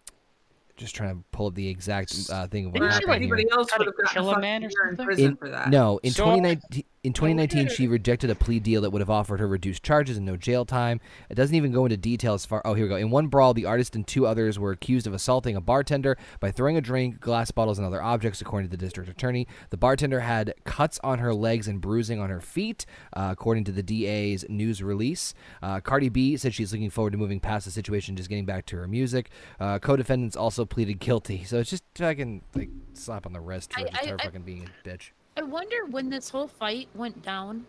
just 0.78 0.96
trying 0.96 1.18
to 1.18 1.24
pull 1.32 1.48
up 1.48 1.56
the 1.56 1.68
exact 1.68 2.16
uh, 2.32 2.48
thing 2.48 2.68
of 2.68 2.72
what 2.72 2.80
Didn't 2.82 2.94
she, 2.94 2.96
happened 3.08 3.30
like, 3.30 3.40
here. 3.40 3.48
Else 3.52 3.70
would 3.78 3.88
have 3.88 3.98
gotten 3.98 4.34
a 4.36 4.40
man 4.40 4.64
or 4.64 4.70
year 4.70 4.90
in 4.92 5.06
prison 5.06 5.26
In- 5.26 5.36
for 5.38 5.50
that. 5.50 5.70
No, 5.70 6.00
in 6.04 6.12
So- 6.12 6.24
2019, 6.26 6.84
in 7.08 7.14
2019, 7.14 7.70
she 7.70 7.88
rejected 7.88 8.30
a 8.30 8.36
plea 8.36 8.60
deal 8.60 8.82
that 8.82 8.90
would 8.90 9.00
have 9.02 9.10
offered 9.10 9.40
her 9.40 9.48
reduced 9.48 9.82
charges 9.82 10.18
and 10.18 10.26
no 10.26 10.36
jail 10.36 10.66
time. 10.66 11.00
It 11.30 11.36
doesn't 11.36 11.56
even 11.56 11.72
go 11.72 11.86
into 11.86 11.96
detail 11.96 12.34
as 12.34 12.46
far. 12.46 12.62
Oh, 12.66 12.74
here 12.74 12.84
we 12.86 12.90
go. 12.90 12.98
In 12.98 13.10
one 13.10 13.28
brawl, 13.28 13.54
the 13.54 13.66
artist 13.66 13.96
and 13.96 14.06
two 14.06 14.28
others 14.28 14.60
were 14.60 14.72
accused 14.72 15.08
of 15.08 15.14
assaulting 15.14 15.56
a 15.56 15.62
bartender 15.62 16.18
by 16.42 16.52
throwing 16.52 16.76
a 16.76 16.82
drink, 16.82 17.22
glass 17.22 17.50
bottles, 17.50 17.78
and 17.78 17.88
other 17.88 18.04
objects, 18.04 18.42
according 18.42 18.70
to 18.70 18.76
the 18.76 18.84
district 18.86 19.10
attorney. 19.10 19.48
The 19.70 19.78
bartender 19.78 20.20
had 20.20 20.54
cuts 20.66 21.00
on 21.04 21.20
her 21.20 21.34
legs 21.34 21.68
and 21.70 21.80
bruising 21.80 22.20
on 22.20 22.30
her 22.30 22.42
feet, 22.42 22.86
uh, 23.14 23.30
according 23.32 23.64
to 23.66 23.72
the 23.72 23.82
DA's 23.84 24.46
news 24.50 24.84
release. 24.84 25.34
Uh, 25.64 25.80
Cardi 25.80 26.10
B 26.10 26.36
said 26.36 26.54
she's 26.54 26.74
looking 26.74 26.90
forward 26.90 27.12
to 27.12 27.18
moving 27.18 27.40
past 27.40 27.64
the 27.64 27.72
situation, 27.72 28.18
just 28.18 28.28
getting 28.28 28.46
back 28.46 28.66
to 28.66 28.76
her 28.76 28.88
music. 28.88 29.30
Uh, 29.62 29.80
co-defendants 29.80 30.36
also 30.36 30.66
pleaded 30.66 31.00
guilty. 31.00 31.46
So 31.46 31.60
it's 31.60 31.70
just 31.70 31.84
fucking 31.96 32.42
like 32.54 32.70
slap 32.94 33.26
on 33.26 33.32
the 33.32 33.40
wrist 33.40 33.72
for 33.72 33.80
I- 33.80 33.90
I- 34.04 34.08
her 34.08 34.18
I- 34.20 34.26
fucking 34.26 34.42
being 34.42 34.68
a 34.68 34.88
bitch. 34.88 35.12
I 35.38 35.44
wonder 35.44 35.86
when 35.92 36.10
this 36.10 36.30
whole 36.30 36.48
fight 36.48 36.88
went 36.96 37.22
down. 37.24 37.66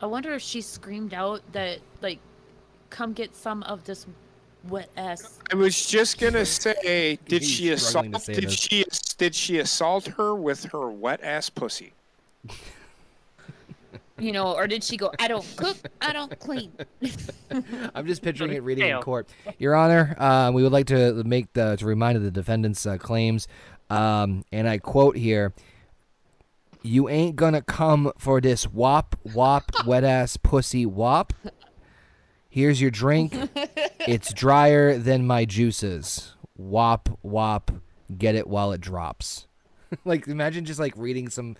I 0.00 0.06
wonder 0.06 0.32
if 0.34 0.42
she 0.42 0.60
screamed 0.60 1.12
out 1.12 1.42
that 1.52 1.80
like, 2.00 2.20
"Come 2.90 3.12
get 3.12 3.34
some 3.34 3.64
of 3.64 3.84
this 3.84 4.06
wet 4.68 4.88
ass." 4.96 5.40
I 5.52 5.56
was 5.56 5.84
just 5.86 6.20
gonna 6.20 6.46
say, 6.46 7.18
did 7.26 7.42
He's 7.42 7.50
she 7.50 7.70
assault? 7.70 7.90
struggling 7.90 8.12
to 8.12 8.20
say 8.20 8.34
Did 8.34 8.44
this. 8.44 8.54
she 8.54 8.84
did 9.18 9.34
she 9.34 9.58
assault 9.58 10.06
her 10.06 10.34
with 10.34 10.64
her 10.66 10.88
wet 10.90 11.20
ass 11.22 11.50
pussy? 11.50 11.92
You 14.20 14.32
know, 14.32 14.52
or 14.56 14.66
did 14.66 14.82
she 14.82 14.96
go? 14.96 15.12
I 15.20 15.28
don't 15.28 15.46
cook. 15.56 15.76
I 16.00 16.12
don't 16.12 16.36
clean. 16.40 16.72
I'm 17.94 18.04
just 18.04 18.20
picturing 18.20 18.52
it 18.52 18.64
reading 18.64 18.88
in 18.88 19.00
court. 19.00 19.28
Your 19.58 19.76
Honor, 19.76 20.16
uh, 20.18 20.50
we 20.52 20.64
would 20.64 20.72
like 20.72 20.86
to 20.86 21.22
make 21.22 21.52
the 21.52 21.76
to 21.76 21.86
remind 21.86 22.16
of 22.16 22.24
the 22.24 22.30
defendant's 22.32 22.84
uh, 22.84 22.96
claims, 22.96 23.46
um, 23.90 24.44
and 24.50 24.68
I 24.68 24.78
quote 24.78 25.16
here: 25.16 25.52
"You 26.88 27.08
ain't 27.08 27.36
gonna 27.36 27.62
come 27.62 28.12
for 28.18 28.40
this 28.40 28.66
wop 28.66 29.14
wop 29.34 29.72
wet 29.86 30.04
ass 30.04 30.36
pussy 30.36 30.86
wop. 30.86 31.32
Here's 32.48 32.80
your 32.80 32.90
drink. 32.90 33.34
It's 34.00 34.32
drier 34.32 34.96
than 34.98 35.26
my 35.26 35.44
juices. 35.44 36.34
Wop 36.56 37.18
wop. 37.22 37.70
Get 38.16 38.34
it 38.34 38.46
while 38.46 38.72
it 38.72 38.80
drops." 38.80 39.46
like 40.04 40.26
imagine 40.28 40.64
just 40.64 40.80
like 40.80 40.92
reading 40.96 41.28
some 41.28 41.56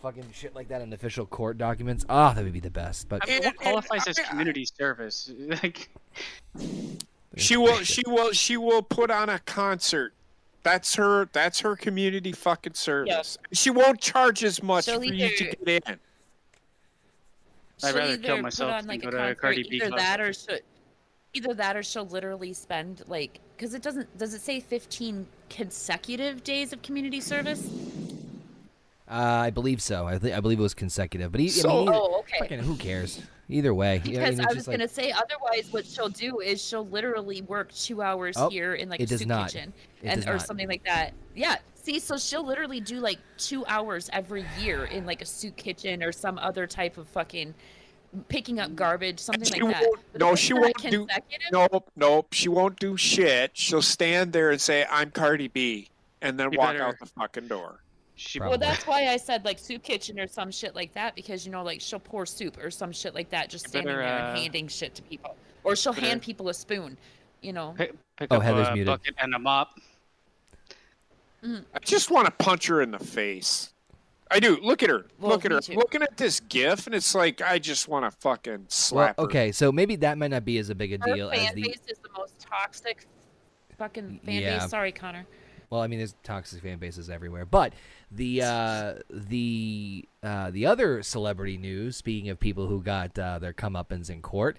fucking 0.00 0.26
shit 0.32 0.54
like 0.54 0.68
that 0.68 0.80
in 0.82 0.92
official 0.92 1.26
court 1.26 1.58
documents. 1.58 2.04
Ah, 2.08 2.32
that 2.32 2.42
would 2.42 2.52
be 2.52 2.60
the 2.60 2.70
best. 2.70 3.08
But 3.08 3.22
I 3.22 3.26
mean, 3.26 3.34
what 3.36 3.44
And- 3.44 3.54
and 3.54 3.56
qualifies 3.56 4.06
as 4.06 4.18
community 4.18 4.64
service? 4.64 5.30
Like, 5.62 5.88
She 7.36 7.56
will. 7.56 7.78
She 7.78 8.02
will. 8.06 8.32
She 8.32 8.56
will 8.56 8.82
put 8.82 9.10
on 9.10 9.28
a 9.28 9.38
concert. 9.40 10.12
That's 10.62 10.94
her. 10.94 11.28
That's 11.32 11.60
her 11.60 11.74
community 11.76 12.32
fucking 12.32 12.74
service. 12.74 13.38
She 13.52 13.70
won't 13.70 14.00
charge 14.00 14.44
as 14.44 14.62
much 14.62 14.84
She'll 14.84 14.98
for 14.98 15.04
you 15.04 15.36
to 15.36 15.44
get 15.44 15.84
in. 15.88 15.98
I'd 17.84 17.94
rather 17.94 18.16
kill 18.16 18.40
myself 18.40 18.70
on, 18.72 18.80
than 18.82 18.88
like, 18.88 19.02
go 19.02 19.08
a 19.08 19.10
to 19.10 19.16
a 19.16 19.20
concert, 19.20 19.40
Cardi 19.40 19.62
B 19.68 19.76
Either 19.76 19.90
that, 19.96 20.20
or 20.20 20.32
she'll, 20.32 20.58
either 21.34 21.54
that, 21.54 21.76
or 21.76 21.82
she'll 21.82 22.06
literally 22.06 22.52
spend 22.52 23.02
like, 23.08 23.40
because 23.56 23.74
it 23.74 23.82
doesn't. 23.82 24.16
Does 24.18 24.34
it 24.34 24.40
say 24.40 24.60
15 24.60 25.26
consecutive 25.50 26.44
days 26.44 26.72
of 26.72 26.80
community 26.82 27.20
service? 27.20 27.68
Uh, 29.10 29.14
I 29.14 29.50
believe 29.50 29.82
so. 29.82 30.06
I, 30.06 30.16
th- 30.18 30.32
I 30.32 30.38
believe 30.40 30.60
it 30.60 30.62
was 30.62 30.74
consecutive. 30.74 31.32
But 31.32 31.40
he, 31.40 31.48
I 31.60 31.66
mean, 31.66 31.82
either- 31.88 31.92
Oh, 31.94 32.20
okay. 32.20 32.38
fucking 32.38 32.60
who 32.60 32.76
cares? 32.76 33.20
Either 33.52 33.74
way, 33.74 33.96
Yeah, 34.04 34.20
Because 34.20 34.38
mean, 34.38 34.40
I 34.40 34.48
was 34.48 34.54
just 34.56 34.68
like- 34.68 34.78
gonna 34.78 34.88
say, 34.88 35.12
otherwise, 35.12 35.68
what 35.70 35.84
she'll 35.86 36.08
do 36.08 36.40
is 36.40 36.60
she'll 36.64 36.86
literally 36.86 37.42
work 37.42 37.72
two 37.74 38.00
hours 38.02 38.34
Oh, 38.38 38.48
here 38.48 38.74
in 38.74 38.88
like 38.88 39.00
it 39.00 39.04
a 39.04 39.06
does 39.08 39.18
soup 39.20 39.28
not. 39.28 39.50
kitchen, 39.52 39.72
It 40.02 40.08
and 40.08 40.20
does 40.22 40.28
or 40.28 40.32
not. 40.38 40.46
something 40.46 40.68
like 40.68 40.84
that. 40.84 41.12
Yeah. 41.34 41.56
See, 41.74 41.98
so 41.98 42.16
she'll 42.16 42.44
literally 42.46 42.80
do 42.80 43.00
like 43.00 43.18
two 43.38 43.66
hours 43.66 44.08
every 44.12 44.46
year 44.58 44.84
in 44.84 45.04
like 45.04 45.20
a 45.20 45.26
soup 45.26 45.56
kitchen 45.56 46.02
or 46.02 46.12
some 46.12 46.38
other 46.38 46.66
type 46.66 46.96
of 46.96 47.08
fucking 47.08 47.54
picking 48.28 48.58
up 48.60 48.74
garbage, 48.74 49.18
something 49.18 49.44
She 49.44 49.60
like 49.60 49.80
that. 49.80 49.90
But 50.12 50.20
no, 50.20 50.34
she 50.34 50.52
won't 50.54 50.76
do- 50.90 51.06
Nope. 51.50 51.90
Nope. 51.96 52.32
She 52.32 52.48
won't 52.48 52.78
do 52.78 52.96
shit. 52.96 53.50
She'll 53.54 53.82
stand 53.82 54.32
there 54.32 54.50
and 54.50 54.60
say, 54.60 54.86
"I'm 54.90 55.10
Cardi 55.10 55.48
B," 55.48 55.88
and 56.20 56.38
then 56.38 56.52
You 56.52 56.58
walk 56.58 56.68
better- 56.74 56.84
out 56.84 56.98
the 57.00 57.06
fucking 57.06 57.48
door. 57.48 57.80
She 58.22 58.38
Probably. 58.38 58.58
Well, 58.58 58.70
that's 58.70 58.86
why 58.86 59.06
I 59.08 59.16
said 59.28 59.44
like 59.44 59.58
soup 59.58 59.82
kitchen 59.82 60.18
or 60.20 60.26
some 60.26 60.50
shit 60.50 60.74
like 60.74 60.92
that 60.94 61.14
because 61.14 61.44
you 61.44 61.52
know 61.52 61.62
like 61.62 61.80
she'll 61.80 61.98
pour 62.00 62.24
soup 62.26 62.56
or 62.62 62.70
some 62.70 62.92
shit 62.92 63.14
like 63.14 63.30
that 63.30 63.50
just 63.50 63.68
standing 63.68 63.86
better, 63.88 63.98
there 64.02 64.08
uh, 64.08 64.28
and 64.30 64.38
handing 64.38 64.68
shit 64.68 64.94
to 64.94 65.02
people, 65.02 65.36
or 65.64 65.74
she'll 65.76 65.92
better- 65.92 66.06
hand 66.06 66.22
people 66.22 66.48
a 66.48 66.54
spoon. 66.54 66.96
You 67.42 67.52
know. 67.52 67.74
pick, 67.76 67.92
pick 68.16 68.28
Oh, 68.32 68.36
up 68.36 68.42
Heather's 68.42 68.68
a 68.68 68.72
muted. 68.74 68.86
bucket 68.86 69.14
and 69.18 69.34
a 69.34 69.38
mop. 69.38 69.78
I 71.44 71.78
just 71.80 72.08
want 72.10 72.26
to 72.26 72.30
punch 72.32 72.68
her 72.68 72.80
in 72.82 72.92
the 72.92 73.00
face. 73.00 73.72
I 74.30 74.38
do. 74.38 74.58
Look 74.62 74.82
at 74.84 74.88
her. 74.90 75.06
Well, 75.18 75.32
Look 75.32 75.44
at 75.44 75.50
me 75.50 75.56
her. 75.56 75.60
too. 75.60 75.74
Looking 75.74 76.02
at 76.02 76.16
this 76.16 76.38
gif, 76.40 76.86
and 76.86 76.94
it's 76.94 77.14
like 77.16 77.42
I 77.42 77.58
just 77.58 77.88
want 77.88 78.04
to 78.10 78.16
fucking 78.20 78.52
well, 78.52 78.64
slap 78.68 79.16
her. 79.18 79.24
okay, 79.24 79.50
so 79.52 79.72
maybe 79.72 79.96
that 79.96 80.16
might 80.18 80.30
not 80.30 80.44
be 80.44 80.56
as 80.58 80.70
a 80.70 80.74
big 80.74 80.92
a 80.92 80.98
Her 80.98 81.14
deal 81.16 81.30
as 81.30 81.38
fan 81.38 81.54
the. 81.56 81.62
base 81.62 81.80
is 81.88 81.98
the 81.98 82.08
most 82.16 82.38
toxic 82.38 83.06
fucking 83.76 84.20
fan 84.24 84.40
Yeah. 84.40 84.60
base. 84.60 84.70
Sorry, 84.70 84.92
Connor. 84.92 85.26
Well, 85.72 85.80
I 85.80 85.86
mean, 85.86 86.00
there's 86.00 86.14
toxic 86.22 86.62
fan 86.62 86.76
bases 86.76 87.08
everywhere, 87.08 87.46
but 87.46 87.72
the 88.10 88.42
uh, 88.42 88.94
the 89.08 90.06
uh, 90.22 90.50
the 90.50 90.66
other 90.66 91.02
celebrity 91.02 91.56
news. 91.56 91.96
Speaking 91.96 92.28
of 92.28 92.38
people 92.38 92.66
who 92.66 92.82
got 92.82 93.18
uh, 93.18 93.38
their 93.38 93.54
comeuppance 93.54 94.10
in 94.10 94.20
court, 94.20 94.58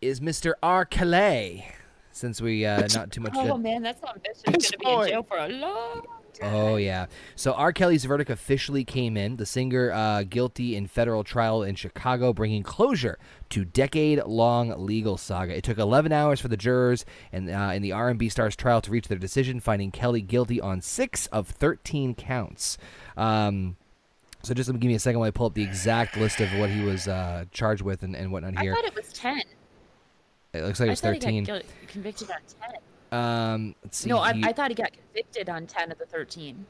is 0.00 0.20
Mr. 0.20 0.54
R. 0.62 0.86
Kelly. 0.86 1.66
Since 2.12 2.40
we 2.40 2.64
uh, 2.64 2.88
not 2.94 3.12
too 3.12 3.20
much. 3.20 3.34
Oh 3.34 3.58
man, 3.58 3.82
that 3.82 4.00
son 4.00 4.08
of 4.08 4.16
a 4.16 4.20
bitch 4.20 4.36
is 4.36 4.42
Piss 4.42 4.70
gonna 4.70 5.00
be 5.00 5.02
in 5.02 5.08
jail 5.10 5.22
for 5.22 5.36
a 5.36 5.48
long 5.50 5.96
time. 5.96 6.15
Oh 6.42 6.76
yeah. 6.76 7.06
So 7.34 7.52
R. 7.52 7.72
Kelly's 7.72 8.04
verdict 8.04 8.30
officially 8.30 8.84
came 8.84 9.16
in. 9.16 9.36
The 9.36 9.46
singer 9.46 9.92
uh, 9.92 10.22
guilty 10.24 10.76
in 10.76 10.86
federal 10.86 11.24
trial 11.24 11.62
in 11.62 11.74
Chicago, 11.74 12.32
bringing 12.32 12.62
closure 12.62 13.18
to 13.50 13.64
decade-long 13.64 14.74
legal 14.84 15.16
saga. 15.16 15.56
It 15.56 15.64
took 15.64 15.78
11 15.78 16.12
hours 16.12 16.40
for 16.40 16.48
the 16.48 16.56
jurors 16.56 17.04
and 17.32 17.48
uh, 17.48 17.70
in 17.74 17.82
the 17.82 17.92
R&B 17.92 18.28
star's 18.28 18.56
trial 18.56 18.80
to 18.82 18.90
reach 18.90 19.08
their 19.08 19.18
decision, 19.18 19.60
finding 19.60 19.90
Kelly 19.90 20.20
guilty 20.20 20.60
on 20.60 20.80
six 20.80 21.26
of 21.28 21.48
13 21.48 22.14
counts. 22.14 22.76
Um, 23.16 23.76
so 24.42 24.54
just 24.54 24.70
give 24.70 24.80
me 24.80 24.94
a 24.94 24.98
second 24.98 25.18
while 25.18 25.26
I 25.26 25.32
pull 25.32 25.46
up 25.46 25.54
the 25.54 25.62
exact 25.64 26.16
list 26.16 26.40
of 26.40 26.48
what 26.58 26.70
he 26.70 26.84
was 26.84 27.08
uh, 27.08 27.46
charged 27.50 27.82
with 27.82 28.02
and, 28.02 28.14
and 28.14 28.30
whatnot 28.30 28.56
I 28.56 28.62
here. 28.62 28.74
thought 28.74 28.84
it 28.84 28.94
was 28.94 29.12
ten. 29.12 29.42
It 30.52 30.62
looks 30.62 30.78
like 30.78 30.86
it 30.86 30.90
was 30.90 31.00
thought 31.00 31.14
he 31.14 31.20
13. 31.20 31.44
got 31.44 31.62
convicted 31.88 32.30
on 32.30 32.36
ten. 32.60 32.80
Um, 33.16 33.74
let's 33.82 33.98
see. 33.98 34.08
No, 34.08 34.18
I, 34.18 34.34
I 34.44 34.52
thought 34.52 34.70
he 34.70 34.74
got 34.74 34.92
convicted 34.92 35.48
on 35.48 35.66
ten 35.66 35.90
of 35.92 35.98
the 35.98 36.06
thirteen. 36.06 36.66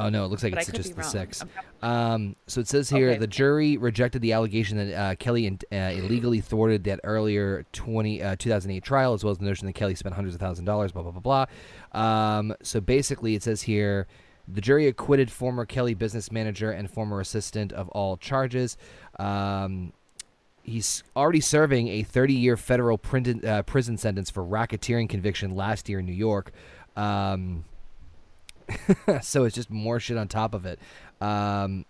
Oh 0.00 0.08
no, 0.08 0.24
it 0.24 0.28
looks 0.28 0.44
like 0.44 0.52
But 0.54 0.68
it's 0.68 0.70
just 0.70 0.94
the 0.94 1.00
wrong. 1.02 1.10
six. 1.10 1.44
Um, 1.82 2.36
so 2.46 2.60
it 2.60 2.68
says 2.68 2.88
here 2.88 3.10
Okay. 3.10 3.18
the 3.18 3.26
jury 3.26 3.76
rejected 3.76 4.22
the 4.22 4.32
allegation 4.32 4.76
that 4.78 4.94
uh, 4.96 5.14
Kelly 5.16 5.46
in- 5.46 5.58
uh, 5.72 5.90
illegally 5.92 6.40
thwarted 6.40 6.84
that 6.84 7.00
earlier 7.02 7.66
20, 7.72 8.22
uh, 8.22 8.36
2008 8.36 8.84
trial, 8.84 9.12
as 9.14 9.24
well 9.24 9.32
as 9.32 9.38
the 9.38 9.44
notion 9.44 9.66
that 9.66 9.72
Kelly 9.72 9.96
spent 9.96 10.14
hundreds 10.14 10.36
of 10.36 10.40
thousands 10.40 10.60
of 10.60 10.64
dollars, 10.66 10.92
blah, 10.92 11.02
blah, 11.02 11.10
blah, 11.10 11.46
blah. 11.92 12.00
Um, 12.00 12.54
so 12.62 12.80
basically, 12.80 13.34
it 13.34 13.42
says 13.42 13.62
here 13.62 14.06
the 14.46 14.60
jury 14.60 14.86
acquitted 14.86 15.32
former 15.32 15.66
Kelly 15.66 15.94
business 15.94 16.30
manager 16.30 16.70
and 16.70 16.88
former 16.88 17.20
assistant 17.20 17.72
of 17.72 17.88
all 17.88 18.16
charges. 18.16 18.76
Um, 19.18 19.92
he's 20.68 21.02
already 21.16 21.40
serving 21.40 21.88
a 21.88 22.02
30 22.02 22.34
year 22.34 22.56
federal 22.56 22.98
prison, 22.98 23.44
uh, 23.44 23.62
prison 23.62 23.96
sentence 23.96 24.30
for 24.30 24.44
racketeering 24.44 25.08
conviction 25.08 25.54
last 25.54 25.88
year 25.88 25.98
in 25.98 26.06
New 26.06 26.12
York. 26.12 26.52
Um, 26.96 27.64
so 29.22 29.44
it's 29.44 29.54
just 29.54 29.70
more 29.70 29.98
shit 29.98 30.16
on 30.16 30.28
top 30.28 30.54
of 30.54 30.66
it. 30.66 30.78
Um, 31.20 31.84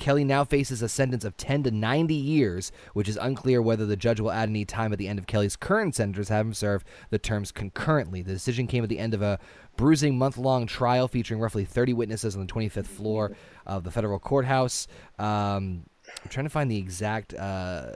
Kelly 0.00 0.24
now 0.24 0.44
faces 0.44 0.80
a 0.80 0.88
sentence 0.88 1.24
of 1.24 1.36
10 1.36 1.64
to 1.64 1.70
90 1.70 2.14
years, 2.14 2.72
which 2.94 3.06
is 3.06 3.18
unclear 3.18 3.60
whether 3.60 3.84
the 3.84 3.96
judge 3.96 4.18
will 4.18 4.32
add 4.32 4.48
any 4.48 4.64
time 4.64 4.92
at 4.92 4.98
the 4.98 5.06
end 5.06 5.18
of 5.18 5.26
Kelly's 5.26 5.56
current 5.56 5.94
sentence, 5.94 6.30
have 6.30 6.46
him 6.46 6.54
serve 6.54 6.82
the 7.10 7.18
terms 7.18 7.52
concurrently. 7.52 8.22
The 8.22 8.32
decision 8.32 8.66
came 8.66 8.82
at 8.82 8.88
the 8.88 8.98
end 8.98 9.12
of 9.12 9.20
a 9.20 9.38
bruising 9.76 10.16
month 10.16 10.38
long 10.38 10.66
trial 10.66 11.06
featuring 11.06 11.38
roughly 11.38 11.66
30 11.66 11.92
witnesses 11.92 12.34
on 12.34 12.46
the 12.46 12.52
25th 12.52 12.86
floor 12.86 13.36
of 13.66 13.84
the 13.84 13.90
federal 13.90 14.18
courthouse. 14.18 14.88
Um, 15.18 15.84
I'm 16.22 16.28
trying 16.28 16.46
to 16.46 16.50
find 16.50 16.70
the 16.70 16.76
exact. 16.78 17.34
Uh, 17.34 17.92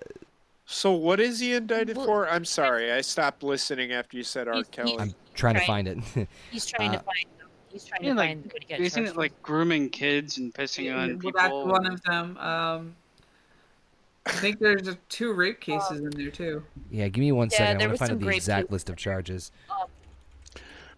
So 0.67 0.93
what 0.93 1.21
is 1.21 1.41
he 1.41 1.53
indicted 1.55 1.97
Well, 1.97 2.07
for? 2.07 2.29
I'm 2.29 2.45
sorry, 2.45 2.91
I 2.91 3.01
stopped 3.03 3.43
listening 3.43 3.93
after 3.93 4.17
you 4.17 4.23
said 4.25 4.49
R. 4.49 4.55
He's- 4.55 4.69
Kelly. 4.71 4.91
he's- 4.93 5.01
I'm 5.03 5.15
trying 5.35 5.55
to 5.57 5.61
find 5.67 5.87
it. 5.89 5.99
He's 6.51 6.65
trying 6.67 6.91
Uh, 6.91 6.99
to 6.99 7.05
find. 7.05 7.27
he's 7.71 7.85
trying 7.85 8.05
Yeah, 8.05 8.11
to 8.13 8.17
like, 8.17 8.29
find 8.31 8.45
who 8.53 8.59
to 8.59 8.67
get 8.67 8.81
Isn't 8.81 9.03
charged 9.05 9.17
it 9.17 9.19
like 9.19 9.43
grooming 9.43 9.91
kids 9.91 10.39
and 10.39 10.55
pissing 10.55 10.85
Yeah, 10.85 10.97
on 10.97 11.09
well, 11.09 11.19
people? 11.19 11.41
that's 11.41 11.53
one 11.53 11.87
of 11.87 12.03
them. 12.05 12.37
Um, 12.39 12.97
I 14.27 14.31
think 14.33 14.59
there's 14.59 14.89
uh, 14.89 14.95
two 15.11 15.33
rape 15.35 15.61
cases 15.69 15.99
in 16.01 16.11
there 16.11 16.31
too. 16.31 16.65
Yeah, 16.91 17.09
give 17.09 17.21
me 17.21 17.33
one 17.33 17.49
Yeah, 17.53 17.59
second. 17.59 17.83
I 17.83 17.87
want 17.87 17.99
to 17.99 17.99
find 17.99 18.13
out 18.13 18.21
the 18.21 18.29
exact 18.35 18.71
list 18.71 18.89
of 18.89 18.97
charges. 18.97 19.53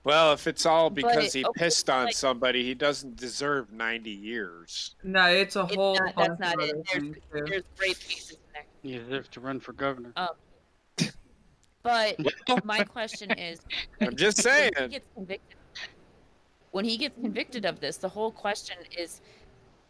Well, 0.06 0.32
if 0.32 0.46
it's 0.46 0.64
all 0.64 0.88
because 0.88 1.34
it- 1.34 1.38
he 1.40 1.44
pissed 1.56 1.90
on 1.90 2.04
like- 2.06 2.14
somebody, 2.14 2.62
he 2.62 2.74
doesn't 2.74 3.16
deserve 3.16 3.72
90 3.72 4.10
years. 4.12 4.94
No, 5.02 5.26
it's 5.26 5.56
a 5.56 5.64
It's 5.64 5.74
whole. 5.74 5.96
not, 5.96 6.14
that's 6.16 6.38
not 6.38 6.54
it. 6.62 6.70
other 6.70 6.82
There's, 6.84 6.88
things, 6.92 7.16
there's 7.32 7.62
rape 7.80 7.98
cases 7.98 8.30
in 8.30 8.36
there. 8.54 8.64
You 8.82 9.00
deserve 9.00 9.30
to 9.32 9.40
run 9.40 9.58
for 9.58 9.72
governor. 9.72 10.12
Um, 10.16 10.28
But 11.82 12.16
my 12.64 12.84
question 12.84 13.32
is, 13.32 13.58
I'm 14.00 14.14
just 14.14 14.38
saying. 14.42 14.70
when 14.76 14.78
saying. 14.78 14.90
he 14.90 14.94
gets 14.94 15.08
convicted, 15.12 15.56
when 16.70 16.84
he 16.84 16.96
gets 16.96 17.14
convicted 17.20 17.64
of 17.64 17.80
this, 17.80 17.96
the 17.96 18.08
whole 18.08 18.30
question 18.30 18.76
is, 18.96 19.20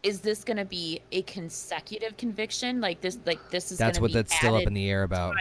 is 0.01 0.19
this 0.21 0.43
going 0.43 0.57
to 0.57 0.65
be 0.65 0.99
a 1.11 1.21
consecutive 1.23 2.17
conviction? 2.17 2.81
Like 2.81 3.01
this, 3.01 3.19
like 3.27 3.51
this 3.51 3.71
is. 3.71 3.77
That's 3.77 3.99
gonna 3.99 4.01
what 4.03 4.07
be 4.09 4.13
that's 4.13 4.35
still 4.35 4.55
up 4.55 4.63
in 4.65 4.73
the 4.73 4.89
air 4.89 5.03
about. 5.03 5.35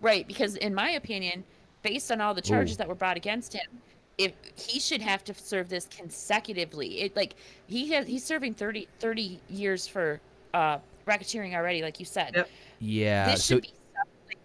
Right, 0.00 0.26
because 0.26 0.56
in 0.56 0.74
my 0.74 0.92
opinion, 0.92 1.44
based 1.82 2.10
on 2.12 2.20
all 2.20 2.34
the 2.34 2.42
charges 2.42 2.74
Ooh. 2.74 2.78
that 2.78 2.88
were 2.88 2.94
brought 2.94 3.16
against 3.16 3.52
him, 3.52 3.66
if 4.18 4.32
he 4.56 4.78
should 4.78 5.00
have 5.00 5.24
to 5.24 5.34
serve 5.34 5.68
this 5.68 5.86
consecutively, 5.86 7.00
it 7.00 7.16
like 7.16 7.34
he 7.66 7.90
has 7.92 8.06
he's 8.06 8.24
serving 8.24 8.54
30, 8.54 8.86
30 8.98 9.40
years 9.48 9.86
for 9.86 10.20
uh 10.54 10.78
racketeering 11.06 11.54
already, 11.54 11.82
like 11.82 11.98
you 11.98 12.06
said. 12.06 12.32
Yep. 12.34 12.50
Yeah. 12.80 13.30
this 13.32 13.44
So 13.44 13.54
should 13.56 13.62
be 13.62 13.72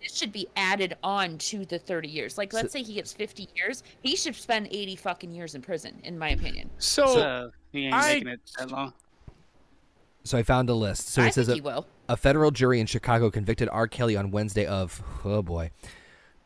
this 0.02 0.16
should 0.16 0.32
be 0.32 0.48
added 0.56 0.96
on 1.04 1.38
to 1.40 1.66
the 1.66 1.80
30 1.80 2.08
years. 2.08 2.38
Like 2.38 2.54
let's 2.54 2.72
say 2.72 2.84
he 2.84 2.94
gets 2.94 3.12
50 3.12 3.50
years, 3.56 3.84
he 4.02 4.16
should 4.16 4.36
spend 4.36 4.68
80 4.72 4.96
fucking 4.98 5.32
years 5.32 5.56
in 5.56 5.62
prison 5.62 6.00
in 6.04 6.18
my 6.18 6.30
opinion. 6.30 6.70
So, 6.78 7.20
Uh, 7.20 7.50
he 7.72 7.86
ain't 7.86 7.94
I- 7.96 8.14
making 8.14 8.28
it 8.30 8.40
that 8.60 8.72
long. 8.72 8.94
so 10.24 10.38
I 10.38 10.44
found 10.44 10.70
a 10.70 10.74
list. 10.74 11.10
So 11.10 11.22
I 11.24 11.28
it 11.28 11.34
says 11.34 11.48
think 11.48 11.54
a, 11.54 11.56
he 11.56 11.62
will. 11.62 11.88
a 12.08 12.16
federal 12.18 12.52
jury 12.52 12.80
in 12.80 12.86
Chicago 12.86 13.30
convicted 13.32 13.68
R. 13.72 13.88
Kelly 13.88 14.16
on 14.16 14.32
Wednesday 14.32 14.66
of 14.66 15.02
oh 15.26 15.42
boy, 15.42 15.72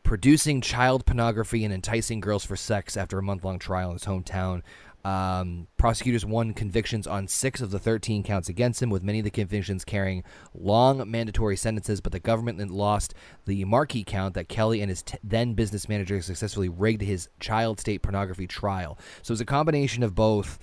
producing 0.02 0.60
child 0.60 1.06
pornography 1.06 1.64
and 1.64 1.72
enticing 1.72 2.20
girls 2.20 2.44
for 2.44 2.56
sex 2.56 2.96
after 2.96 3.18
a 3.18 3.22
month 3.22 3.44
long 3.44 3.58
trial 3.58 3.90
in 3.90 3.94
his 3.94 4.04
hometown. 4.04 4.62
Um, 5.02 5.66
prosecutors 5.78 6.26
won 6.26 6.52
convictions 6.52 7.06
on 7.06 7.26
six 7.26 7.62
of 7.62 7.70
the 7.70 7.78
13 7.78 8.22
counts 8.22 8.48
against 8.48 8.82
him, 8.82 8.90
with 8.90 9.02
many 9.02 9.20
of 9.20 9.24
the 9.24 9.30
convictions 9.30 9.84
carrying 9.84 10.24
long 10.54 11.10
mandatory 11.10 11.56
sentences. 11.56 12.00
But 12.00 12.12
the 12.12 12.20
government 12.20 12.70
lost 12.70 13.14
the 13.46 13.64
marquee 13.64 14.04
count 14.04 14.34
that 14.34 14.48
Kelly 14.48 14.82
and 14.82 14.90
his 14.90 15.02
t- 15.02 15.18
then 15.24 15.54
business 15.54 15.88
manager 15.88 16.20
successfully 16.20 16.68
rigged 16.68 17.02
his 17.02 17.28
child 17.38 17.80
state 17.80 18.02
pornography 18.02 18.46
trial. 18.46 18.98
So 19.22 19.32
it 19.32 19.34
was 19.34 19.40
a 19.40 19.46
combination 19.46 20.02
of 20.02 20.14
both 20.14 20.58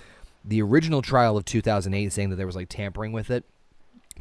the 0.46 0.62
original 0.62 1.02
trial 1.02 1.36
of 1.36 1.46
2008, 1.46 2.14
saying 2.14 2.30
that 2.30 2.36
there 2.36 2.46
was 2.46 2.56
like 2.56 2.70
tampering 2.70 3.12
with 3.12 3.32
it, 3.32 3.44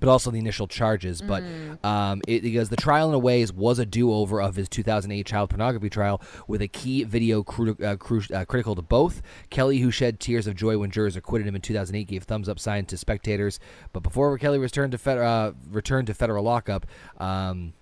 but 0.01 0.09
also 0.09 0.30
the 0.30 0.38
initial 0.38 0.66
charges. 0.66 1.22
But 1.22 1.42
um, 1.84 2.22
it, 2.26 2.42
because 2.42 2.68
the 2.68 2.76
trial 2.76 3.09
in 3.09 3.14
a 3.14 3.18
ways 3.18 3.53
was 3.53 3.78
a 3.78 3.86
do-over 3.86 4.40
of 4.40 4.57
his 4.57 4.68
2008 4.68 5.26
child 5.26 5.51
pornography 5.51 5.90
trial, 5.90 6.20
with 6.47 6.62
a 6.62 6.68
key 6.68 7.05
video 7.05 7.42
cru- 7.42 7.76
uh, 7.82 7.97
cru- 7.97 8.22
uh, 8.32 8.44
critical 8.44 8.74
to 8.74 8.82
both. 8.82 9.22
Kelly, 9.51 9.78
who 9.78 9.90
shed 9.90 10.20
tears 10.20 10.47
of 10.47 10.55
joy 10.57 10.78
when 10.78 10.90
jurors 10.90 11.16
acquitted 11.16 11.47
him 11.47 11.55
in 11.55 11.61
2008, 11.61 12.07
gave 12.07 12.24
thumbs 12.24 12.49
up 12.49 12.59
sign 12.59 12.86
to 12.86 12.97
spectators. 12.97 13.59
But 13.92 14.03
before 14.03 14.36
Kelly 14.38 14.59
returned 14.59 14.92
to 14.92 14.99
fed- 14.99 15.18
uh, 15.18 15.53
returned 15.70 16.07
to 16.09 16.14
federal 16.14 16.44
lockup. 16.44 16.86
Um, 17.18 17.72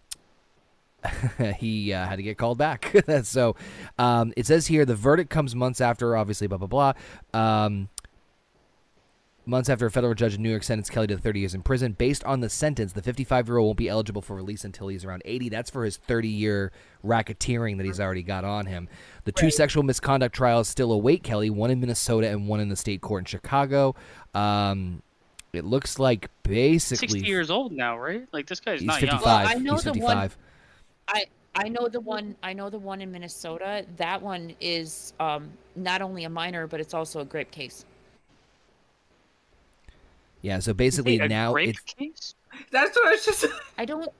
he 1.58 1.92
uh, 1.92 2.06
had 2.06 2.16
to 2.16 2.22
get 2.22 2.38
called 2.38 2.58
back. 2.58 2.94
so 3.22 3.56
um, 3.98 4.32
it 4.36 4.46
says 4.46 4.66
here 4.66 4.84
the 4.84 4.94
verdict 4.94 5.30
comes 5.30 5.54
months 5.54 5.80
after, 5.80 6.16
obviously, 6.16 6.46
blah, 6.46 6.58
blah, 6.58 6.66
blah. 6.66 6.92
Um, 7.38 7.88
months 9.46 9.68
after 9.68 9.86
a 9.86 9.90
federal 9.90 10.14
judge 10.14 10.34
in 10.34 10.42
New 10.42 10.50
York 10.50 10.62
sentenced 10.62 10.90
Kelly 10.90 11.06
to 11.08 11.18
30 11.18 11.40
years 11.40 11.54
in 11.54 11.62
prison. 11.62 11.92
Based 11.92 12.24
on 12.24 12.40
the 12.40 12.48
sentence, 12.48 12.92
the 12.92 13.02
55 13.02 13.48
year 13.48 13.58
old 13.58 13.66
won't 13.66 13.78
be 13.78 13.88
eligible 13.88 14.22
for 14.22 14.36
release 14.36 14.64
until 14.64 14.88
he's 14.88 15.04
around 15.04 15.22
80. 15.24 15.48
That's 15.48 15.70
for 15.70 15.84
his 15.84 15.96
30 15.96 16.28
year 16.28 16.72
racketeering 17.04 17.76
that 17.76 17.86
he's 17.86 18.00
already 18.00 18.22
got 18.22 18.44
on 18.44 18.66
him. 18.66 18.88
The 19.24 19.32
two 19.32 19.50
sexual 19.50 19.82
misconduct 19.82 20.34
trials 20.34 20.68
still 20.68 20.92
await 20.92 21.22
Kelly, 21.22 21.50
one 21.50 21.70
in 21.70 21.80
Minnesota 21.80 22.28
and 22.28 22.48
one 22.48 22.60
in 22.60 22.68
the 22.68 22.76
state 22.76 23.00
court 23.00 23.22
in 23.22 23.26
Chicago. 23.26 23.94
Um, 24.34 25.02
it 25.52 25.64
looks 25.64 25.98
like 25.98 26.30
basically 26.42 27.08
60 27.20 27.26
years 27.28 27.50
old 27.50 27.72
now, 27.72 27.98
right? 27.98 28.26
Like 28.32 28.46
this 28.46 28.60
guy's 28.60 28.80
he's 28.80 28.86
not 28.86 29.00
55. 29.00 29.22
young. 29.22 29.22
Well, 29.22 29.48
I 29.48 29.54
know 29.54 29.72
he's 29.74 29.84
the 29.84 29.92
one- 29.92 30.30
I 31.06 31.26
I 31.56 31.68
know 31.68 31.88
the 31.88 32.00
one 32.00 32.34
I 32.42 32.52
know 32.52 32.68
the 32.68 32.78
one 32.78 33.00
in 33.00 33.12
Minnesota. 33.12 33.86
That 33.96 34.20
one 34.20 34.54
is 34.60 35.12
um, 35.20 35.50
not 35.76 36.02
only 36.02 36.24
a 36.24 36.30
minor, 36.30 36.66
but 36.66 36.80
it's 36.80 36.94
also 36.94 37.20
a 37.20 37.24
grape 37.24 37.50
case. 37.50 37.84
Yeah, 40.44 40.58
so 40.58 40.74
basically 40.74 41.18
Wait, 41.18 41.30
now 41.30 41.54
rape 41.54 41.70
it's 41.70 41.80
case? 41.80 42.34
That's 42.70 42.94
what 42.94 43.08
I 43.08 43.12
was 43.12 43.24
just. 43.24 43.46
I 43.78 43.86
don't 43.86 44.12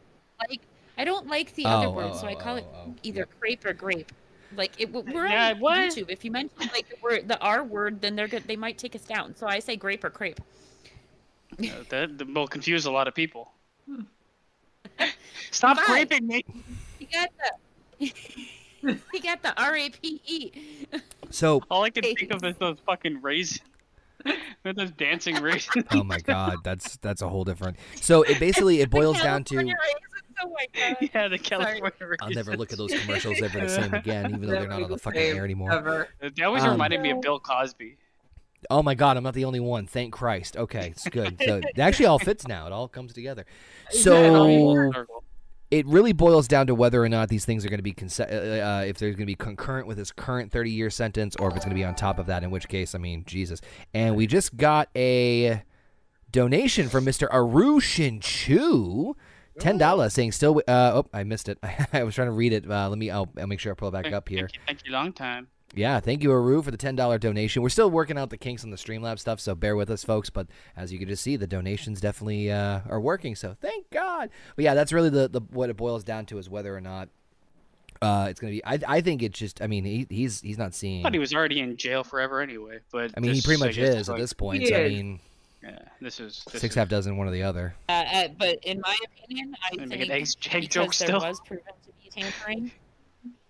like 0.49 0.62
I 0.97 1.05
don't 1.05 1.27
like 1.27 1.55
the 1.55 1.66
Oh, 1.66 1.68
other 1.68 1.87
oh, 1.89 1.91
word, 1.91 2.14
so 2.14 2.27
I 2.27 2.33
oh, 2.33 2.39
call 2.39 2.57
it 2.57 2.64
oh, 2.66 2.85
oh, 2.87 2.95
either 3.03 3.27
crepe 3.39 3.62
or 3.66 3.75
grape. 3.75 4.11
Like 4.57 4.72
it, 4.81 4.91
we're 4.91 5.27
Yeah, 5.27 5.51
on 5.51 5.61
what? 5.61 5.79
YouTube. 5.91 6.09
If 6.09 6.25
you 6.25 6.31
mention 6.31 6.57
like 6.72 6.89
the 6.89 6.97
word 7.03 7.29
the 7.29 7.39
R 7.41 7.62
word, 7.62 8.01
then 8.01 8.16
they're 8.16 8.27
good. 8.27 8.45
They 8.45 8.57
might 8.57 8.79
take 8.79 8.95
us 8.97 9.03
down. 9.03 9.37
So 9.37 9.47
I 9.47 9.59
say 9.59 9.77
grape 9.77 10.03
or 10.03 10.09
crepe. 10.09 10.41
Uh, 11.59 11.66
that, 11.91 12.16
that 12.16 12.35
will 12.35 12.49
confuse 12.49 12.87
a 12.87 12.91
lot 12.91 13.07
of 13.07 13.14
people. 13.14 13.53
Stop 15.51 15.79
Fine. 15.79 15.95
raping 15.95 16.27
me. 16.27 16.43
You 17.01 17.07
got 17.12 17.29
the 18.01 18.12
you 19.12 19.20
got 19.22 19.43
the 19.43 19.53
R 19.62 19.77
A 19.77 19.91
P 19.91 20.22
E. 20.25 20.53
so 21.29 21.62
All 21.70 21.85
I 21.85 21.91
can 21.91 22.03
think 22.03 22.31
of 22.33 22.43
is 22.43 22.57
those 22.57 22.79
fucking 22.87 23.20
raisins. 23.20 23.61
With 24.64 24.77
those 24.77 24.91
dancing 24.93 25.37
raisins. 25.43 25.85
oh 25.93 26.03
my 26.05 26.18
god, 26.18 26.59
that's 26.64 26.97
that's 26.99 27.22
a 27.22 27.29
whole 27.29 27.45
different. 27.45 27.77
So 28.01 28.22
it 28.22 28.39
basically 28.41 28.81
it 28.81 28.91
boils 28.91 29.20
down 29.20 29.45
to 29.45 29.59
Oh 30.43 30.49
my 30.51 30.66
god. 30.75 30.97
yeah, 31.14 31.29
the 31.29 31.39
California 31.39 31.83
raisins. 32.01 32.16
I'll 32.20 32.31
never 32.31 32.57
look 32.57 32.72
at 32.72 32.79
those 32.79 32.93
commercials 32.93 33.41
ever 33.41 33.61
the 33.61 33.68
same 33.68 33.95
again, 33.95 34.27
even 34.35 34.43
though 34.43 34.49
they're 34.49 34.68
not 34.68 34.83
on 34.83 34.91
the 34.91 34.99
fucking 34.99 35.20
air 35.20 35.45
anymore. 35.45 35.72
Ever. 35.72 36.09
They 36.37 36.43
always 36.43 36.64
Um, 36.64 36.72
reminded 36.72 37.01
me 37.01 37.11
of 37.11 37.20
Bill 37.20 37.39
Cosby. 37.39 37.99
Oh 38.70 38.83
my 38.83 38.95
god, 38.95 39.16
I'm 39.18 39.22
not 39.22 39.35
the 39.35 39.45
only 39.45 39.61
one. 39.61 39.87
Thank 39.87 40.14
Christ. 40.14 40.57
Okay, 40.57 40.89
it's 40.89 41.07
good. 41.09 41.37
So 41.45 41.59
it 41.59 41.79
actually 41.79 42.07
all 42.07 42.18
fits 42.18 42.49
now. 42.49 42.66
It 42.66 42.72
all 42.72 42.89
comes 42.89 43.12
together. 43.12 43.45
So 43.91 44.91
it 45.75 45.87
really 45.87 46.12
boils 46.12 46.47
down 46.47 46.68
to 46.68 46.75
whether 46.75 47.03
or 47.03 47.09
not 47.09 47.29
these 47.29 47.45
things 47.45 47.66
are 47.66 47.68
going 47.68 47.79
to 47.79 47.83
be 47.83 47.93
conse- 47.93 48.20
uh, 48.20 48.81
uh, 48.81 48.85
if 48.85 48.99
they're 48.99 49.11
going 49.11 49.18
to 49.18 49.27
be 49.27 49.35
concurrent 49.35 49.89
with 49.89 49.99
his 49.99 50.12
current 50.12 50.53
30 50.53 50.70
year 50.70 50.89
sentence 50.89 51.35
or 51.37 51.49
if 51.49 51.57
it's 51.57 51.64
going 51.64 51.75
to 51.75 51.81
be 51.81 51.85
on 51.85 51.95
top 51.95 52.18
of 52.18 52.27
that 52.27 52.45
in 52.45 52.51
which 52.51 52.68
case 52.68 52.95
i 52.95 52.99
mean 52.99 53.25
jesus 53.27 53.61
and 53.93 54.14
we 54.14 54.27
just 54.27 54.57
got 54.57 54.89
a 54.95 55.62
donation 56.31 56.89
from 56.89 57.05
mr 57.05 57.29
arushin 57.31 58.20
chu 58.20 59.16
Ten 59.57 59.79
dollars, 59.79 60.12
saying 60.14 60.33
still. 60.33 60.61
Uh, 60.66 61.03
oh, 61.05 61.07
I 61.12 61.22
missed 61.22 61.49
it. 61.49 61.59
I 61.93 62.03
was 62.03 62.16
trying 62.16 62.27
to 62.27 62.33
read 62.33 62.53
it. 62.53 62.68
Uh, 62.68 62.89
let 62.89 62.99
me. 62.99 63.09
I'll, 63.09 63.31
I'll 63.39 63.47
make 63.47 63.61
sure 63.61 63.70
I 63.70 63.77
pull 63.77 63.87
it 63.87 63.93
back 63.93 64.12
up 64.12 64.29
here. 64.29 64.41
Thank 64.41 64.55
you, 64.55 64.61
thank 64.66 64.85
you, 64.85 64.91
long 64.91 65.12
time. 65.12 65.47
Yeah, 65.77 66.01
thank 66.01 66.22
you, 66.22 66.33
Aru, 66.33 66.62
for 66.62 66.70
the 66.70 66.77
ten 66.77 66.97
dollar 66.97 67.18
donation. 67.18 67.62
We're 67.62 67.68
still 67.68 67.91
working 67.91 68.16
out 68.18 68.31
the 68.31 68.37
kinks 68.37 68.64
on 68.64 68.70
the 68.70 68.77
Streamlab 68.77 69.18
stuff, 69.18 69.41
so 69.41 69.55
bear 69.55 69.77
with 69.77 69.91
us, 69.91 70.05
folks. 70.05 70.31
But 70.31 70.47
as 70.77 70.93
you 70.93 70.99
can 70.99 71.09
just 71.09 71.22
see, 71.22 71.37
the 71.37 71.47
donations 71.47 72.01
definitely 72.01 72.51
uh, 72.51 72.81
are 72.89 73.01
working. 73.01 73.35
So 73.35 73.57
thank 73.61 73.91
God. 73.91 74.31
But 74.57 74.64
yeah, 74.64 74.75
that's 74.75 74.93
really 74.93 75.11
the, 75.11 75.29
the 75.29 75.41
what 75.51 75.70
it 75.70 75.77
boils 75.77 76.05
down 76.05 76.27
to 76.27 76.39
is 76.39 76.49
whether 76.49 76.75
or 76.77 76.81
not 76.81 77.09
uh, 78.03 78.27
it's 78.31 78.41
gonna 78.41 78.53
be. 78.53 78.64
I, 78.64 78.79
I 78.87 79.01
think 79.01 79.22
it's 79.22 79.39
just. 79.39 79.62
I 79.62 79.66
mean, 79.66 79.85
he, 79.85 80.07
he's 80.11 80.41
he's 80.41 80.59
not 80.59 80.75
seeing. 80.75 81.01
I 81.01 81.03
thought 81.05 81.14
he 81.14 81.18
was 81.18 81.35
already 81.35 81.61
in 81.61 81.77
jail 81.77 82.05
forever 82.05 82.41
anyway. 82.41 82.79
But 82.93 83.12
I 83.16 83.20
mean, 83.20 83.35
he 83.35 83.43
pretty 83.43 83.61
much 83.61 83.77
guess, 83.77 83.95
is 83.95 84.09
at 84.09 84.16
this 84.16 84.33
point. 84.33 84.62
He 84.62 84.68
So 84.68 84.77
I 84.77 84.89
mean, 84.89 85.20
Yeah, 85.62 85.79
this 86.01 86.20
is 86.20 86.45
this 86.53 86.61
six 86.61 86.72
is, 86.72 86.77
half 86.77 86.89
dozen, 86.89 87.16
one 87.16 87.27
or 87.27 87.31
the 87.33 87.43
other. 87.43 87.75
Uh, 87.89 87.93
uh, 87.93 88.29
but 88.39 88.59
in 88.64 88.81
my 88.81 88.97
opinion, 89.22 89.57
I 89.64 89.77
Gonna 89.77 89.89
think 89.89 90.01
make 90.01 90.09
an 90.09 90.14
eggs- 90.14 90.37
egg 90.51 90.62
because 90.62 90.68
joke 90.68 90.95
there 90.95 91.09
still? 91.09 91.20
was 91.20 91.41
proven 91.41 91.64
to 91.64 91.91
be 92.03 92.11
tampering. 92.22 92.70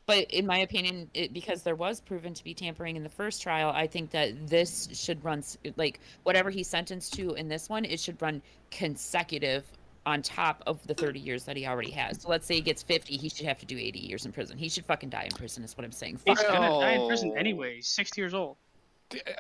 But 0.06 0.30
in 0.30 0.46
my 0.46 0.58
opinion, 0.58 1.10
it, 1.14 1.32
because 1.32 1.62
there 1.62 1.76
was 1.76 2.00
proven 2.00 2.34
to 2.34 2.44
be 2.44 2.52
tampering 2.52 2.96
in 2.96 3.02
the 3.02 3.08
first 3.08 3.42
trial, 3.42 3.70
I 3.74 3.86
think 3.86 4.10
that 4.10 4.48
this 4.48 4.88
should 4.92 5.24
run 5.24 5.42
like 5.76 6.00
whatever 6.24 6.50
he's 6.50 6.68
sentenced 6.68 7.14
to 7.14 7.32
in 7.34 7.48
this 7.48 7.68
one. 7.68 7.84
It 7.84 7.98
should 7.98 8.20
run 8.20 8.42
consecutive 8.70 9.64
on 10.06 10.20
top 10.20 10.62
of 10.66 10.86
the 10.86 10.94
30 10.94 11.18
years 11.18 11.44
that 11.44 11.56
he 11.56 11.66
already 11.66 11.90
has. 11.90 12.22
So 12.22 12.28
let's 12.28 12.46
say 12.46 12.56
he 12.56 12.60
gets 12.60 12.82
50, 12.82 13.16
he 13.16 13.28
should 13.28 13.46
have 13.46 13.58
to 13.58 13.66
do 13.66 13.78
80 13.78 13.98
years 14.00 14.26
in 14.26 14.32
prison. 14.32 14.58
He 14.58 14.68
should 14.68 14.84
fucking 14.84 15.08
die 15.08 15.24
in 15.24 15.30
prison. 15.30 15.64
Is 15.64 15.76
what 15.76 15.84
I'm 15.84 15.92
saying. 15.92 16.20
He's 16.26 16.38
Fuck. 16.38 16.52
gonna 16.52 16.80
die 16.80 16.92
in 16.92 17.06
prison 17.06 17.32
anyway. 17.36 17.80
60 17.80 18.20
years 18.20 18.34
old. 18.34 18.56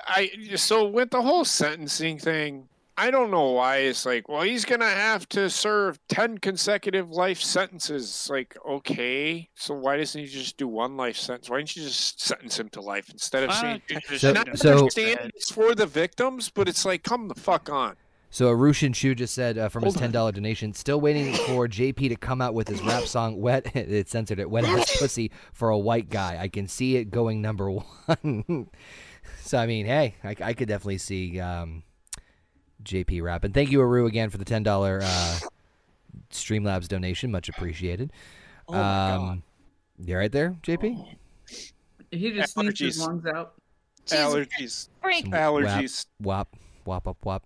I 0.06 0.30
so 0.56 0.86
with 0.86 1.10
the 1.10 1.20
whole 1.20 1.44
sentencing 1.44 2.18
thing, 2.18 2.68
I 2.96 3.10
don't 3.10 3.30
know 3.30 3.50
why 3.50 3.78
it's 3.78 4.06
like, 4.06 4.28
well, 4.28 4.42
he's 4.42 4.64
gonna 4.64 4.88
have 4.88 5.28
to 5.30 5.50
serve 5.50 5.98
ten 6.08 6.38
consecutive 6.38 7.10
life 7.10 7.40
sentences. 7.40 8.28
Like, 8.30 8.56
okay, 8.64 9.48
so 9.56 9.74
why 9.74 9.96
doesn't 9.96 10.20
he 10.20 10.26
just 10.28 10.56
do 10.56 10.68
one 10.68 10.96
life 10.96 11.16
sentence? 11.16 11.50
Why 11.50 11.56
don't 11.58 11.76
you 11.76 11.82
just 11.82 12.20
sentence 12.20 12.58
him 12.58 12.68
to 12.70 12.80
life 12.80 13.10
instead 13.10 13.42
of 13.42 13.48
Why 13.50 13.60
saying? 13.60 13.82
don't 13.88 14.18
So- 14.20 14.28
And 14.28 14.38
I 14.38 14.42
shoot 14.44 14.48
him 14.50 14.56
so- 14.56 14.68
in 14.70 14.76
the 14.76 14.80
understand 14.82 15.32
it's 15.34 15.50
for 15.50 15.74
the 15.74 15.86
victims, 15.86 16.50
but 16.50 16.68
it's 16.68 16.84
like, 16.84 17.02
come 17.02 17.28
the 17.28 17.34
fuck 17.34 17.68
on. 17.68 17.96
So 18.30 18.46
Arushin 18.52 18.92
Chu 18.94 19.14
just 19.14 19.32
said 19.34 19.58
uh, 19.58 19.68
from 19.68 19.84
his 19.84 19.94
ten 19.94 20.10
dollar 20.10 20.32
donation, 20.32 20.72
still 20.74 21.00
waiting 21.00 21.32
for 21.34 21.68
JP 21.68 22.08
to 22.08 22.16
come 22.16 22.40
out 22.40 22.52
with 22.52 22.66
his 22.66 22.82
rap 22.82 23.04
song 23.04 23.40
"Wet." 23.40 23.70
it 23.76 24.08
censored 24.08 24.40
it. 24.40 24.50
"Wet 24.50 24.64
ass 24.64 24.96
pussy" 24.98 25.30
for 25.52 25.70
a 25.70 25.78
white 25.78 26.10
guy. 26.10 26.38
I 26.40 26.48
can 26.48 26.66
see 26.66 26.96
it 26.96 27.12
going 27.12 27.40
number 27.42 27.70
one. 28.06 28.70
So 29.40 29.56
I 29.58 29.66
mean, 29.66 29.86
hey, 29.86 30.16
I, 30.24 30.34
I 30.40 30.52
could 30.52 30.66
definitely 30.66 30.98
see 30.98 31.38
um, 31.38 31.84
JP 32.82 33.22
rapping. 33.22 33.52
Thank 33.52 33.70
you, 33.70 33.80
Aru, 33.80 34.06
again 34.06 34.30
for 34.30 34.38
the 34.38 34.44
ten 34.44 34.62
dollar 34.62 35.00
uh, 35.02 35.38
Streamlabs 36.30 36.88
donation. 36.88 37.30
Much 37.30 37.48
appreciated. 37.48 38.12
Oh 38.68 38.72
my 38.72 38.78
god. 38.78 39.20
um, 39.30 39.42
you 39.98 40.16
right 40.16 40.32
there, 40.32 40.56
JP? 40.62 41.16
He 42.10 42.30
just 42.32 42.54
sneezed 42.54 42.78
his 42.78 43.00
lungs 43.00 43.26
out. 43.26 43.54
Jesus 44.06 44.18
Allergies. 44.18 44.88
Frank, 45.00 45.24
Some 45.26 45.32
Allergies. 45.32 46.06
Wop, 46.20 46.54
wap, 46.84 47.08
up, 47.08 47.16
wap. 47.24 47.44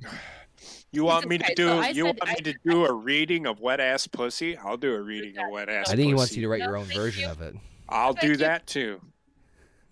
You 0.90 1.04
want 1.04 1.28
me 1.28 1.38
to 1.38 1.54
do? 1.54 1.66
so 1.68 1.80
you 1.88 1.94
said- 1.94 2.02
want 2.04 2.24
me 2.26 2.30
I- 2.30 2.34
to 2.52 2.54
do 2.64 2.84
a 2.86 2.92
reading 2.92 3.46
of 3.46 3.60
wet 3.60 3.78
ass 3.80 4.06
pussy? 4.06 4.56
I'll 4.56 4.76
do 4.76 4.94
a 4.94 5.00
reading 5.00 5.38
of 5.38 5.50
wet 5.50 5.68
ass. 5.68 5.88
I 5.90 5.94
think 5.96 6.08
he 6.08 6.14
wants 6.14 6.34
you 6.36 6.42
to 6.42 6.48
write 6.48 6.60
No, 6.60 6.66
your 6.66 6.76
own 6.78 6.86
version 6.86 7.22
you. 7.24 7.28
of 7.30 7.40
it. 7.42 7.54
I'll 7.88 8.12
Thank 8.12 8.20
do 8.20 8.28
you. 8.30 8.36
that 8.38 8.66
too. 8.66 9.00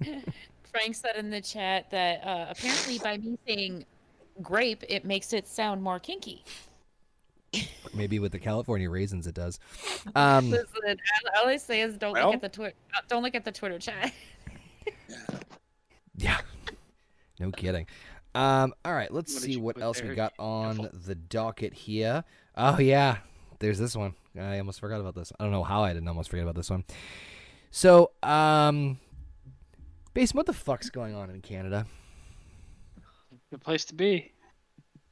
Frank 0.73 0.95
said 0.95 1.17
in 1.17 1.31
the 1.31 1.41
chat 1.41 1.91
that 1.91 2.25
uh, 2.27 2.47
apparently 2.51 2.99
by 2.99 3.17
me 3.19 3.39
saying 3.47 3.85
grape, 4.43 4.83
it 4.89 5.05
makes 5.05 5.33
it 5.33 5.47
sound 5.49 5.83
more 5.83 5.99
kinky. 5.99 6.45
Maybe 7.95 8.19
with 8.19 8.33
the 8.33 8.39
California 8.39 8.91
raisins, 8.91 9.27
it 9.27 9.35
does. 9.35 9.59
Um, 10.15 10.51
Listen, 10.51 10.69
all- 10.87 11.43
all 11.43 11.49
I 11.49 11.57
say 11.57 11.81
is 11.81 11.97
don't 11.97 12.13
Well- 12.13 12.27
look 12.27 12.35
at 12.37 12.41
the 12.43 12.49
Twitter. 12.49 12.77
Don't 13.09 13.23
look 13.23 13.35
at 13.35 13.45
the 13.45 13.53
Twitter 13.53 13.79
chat. 13.79 14.13
yeah, 16.17 16.39
no 17.41 17.51
kidding. 17.51 17.87
Um, 18.35 18.75
all 18.85 18.95
right, 18.95 19.11
let's 19.13 19.33
What 19.35 19.43
see 19.43 19.57
what 19.57 19.75
put 19.77 19.83
else 19.85 20.03
we 20.03 20.15
got 20.15 20.33
on 20.39 20.77
Careful. 20.77 20.99
the 21.07 21.15
docket 21.15 21.75
here. 21.75 22.25
Oh 22.57 22.79
yeah, 22.79 23.19
there's 23.59 23.79
this 23.79 23.97
one. 23.97 24.15
I 24.39 24.59
almost 24.59 24.81
forgot 24.81 25.01
about 25.01 25.15
this. 25.15 25.33
I 25.39 25.45
don't 25.45 25.53
know 25.53 25.65
how 25.65 25.83
I 25.83 25.93
didn't 25.93 26.09
almost 26.09 26.29
forget 26.31 26.43
about 26.45 26.55
this 26.57 26.69
one. 26.71 26.85
So, 27.71 28.11
um, 28.23 28.99
Basin, 30.15 30.37
what 30.37 30.47
the 30.47 30.53
fuck's 30.53 30.91
going 30.91 31.15
on 31.15 31.31
in 31.31 31.41
Canada? 31.41 31.87
Good 33.57 33.65
place 33.65 33.87
to 33.87 33.95
be. 33.95 34.33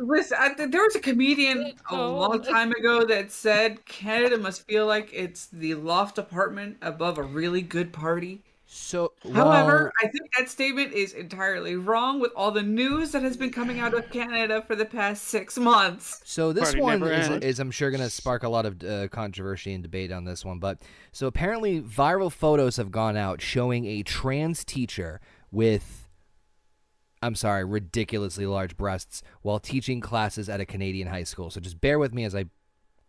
Listen, 0.00 0.36
I, 0.38 0.66
there 0.66 0.82
was 0.82 0.94
a 0.94 1.00
comedian 1.00 1.72
a 1.88 1.96
long 1.96 2.42
time 2.42 2.70
ago 2.72 3.06
that 3.06 3.32
said 3.32 3.86
Canada 3.86 4.36
must 4.36 4.66
feel 4.66 4.86
like 4.86 5.08
it's 5.14 5.46
the 5.46 5.74
loft 5.76 6.18
apartment 6.18 6.76
above 6.82 7.16
a 7.16 7.22
really 7.22 7.62
good 7.62 7.94
party. 7.94 8.42
So, 8.66 9.14
However, 9.32 9.90
I 10.04 10.08
think 10.08 10.30
that 10.36 10.50
statement 10.50 10.92
is 10.92 11.14
entirely 11.14 11.76
wrong 11.76 12.20
with 12.20 12.30
all 12.36 12.50
the 12.50 12.62
news 12.62 13.12
that 13.12 13.22
has 13.22 13.38
been 13.38 13.52
coming 13.52 13.80
out 13.80 13.94
of 13.94 14.10
Canada 14.10 14.62
for 14.66 14.76
the 14.76 14.84
past 14.84 15.24
six 15.28 15.56
months. 15.56 16.20
So 16.26 16.52
this 16.52 16.74
Party 16.74 16.82
one 16.82 17.02
is, 17.04 17.30
is, 17.42 17.58
I'm 17.58 17.70
sure, 17.70 17.90
going 17.90 18.02
to 18.02 18.10
spark 18.10 18.42
a 18.42 18.50
lot 18.50 18.66
of 18.66 18.84
uh, 18.84 19.08
controversy 19.08 19.72
and 19.72 19.82
debate 19.82 20.12
on 20.12 20.26
this 20.26 20.44
one. 20.44 20.58
But 20.58 20.82
so 21.12 21.26
apparently, 21.26 21.80
viral 21.80 22.30
photos 22.30 22.76
have 22.76 22.90
gone 22.90 23.16
out 23.16 23.40
showing 23.40 23.86
a 23.86 24.02
trans 24.02 24.62
teacher 24.66 25.22
with, 25.50 26.07
I'm 27.22 27.34
sorry, 27.34 27.64
ridiculously 27.64 28.46
large 28.46 28.76
breasts 28.76 29.22
while 29.42 29.58
teaching 29.58 30.00
classes 30.00 30.48
at 30.48 30.60
a 30.60 30.66
Canadian 30.66 31.08
high 31.08 31.24
school. 31.24 31.50
So 31.50 31.60
just 31.60 31.80
bear 31.80 31.98
with 31.98 32.14
me 32.14 32.24
as 32.24 32.34
I 32.34 32.44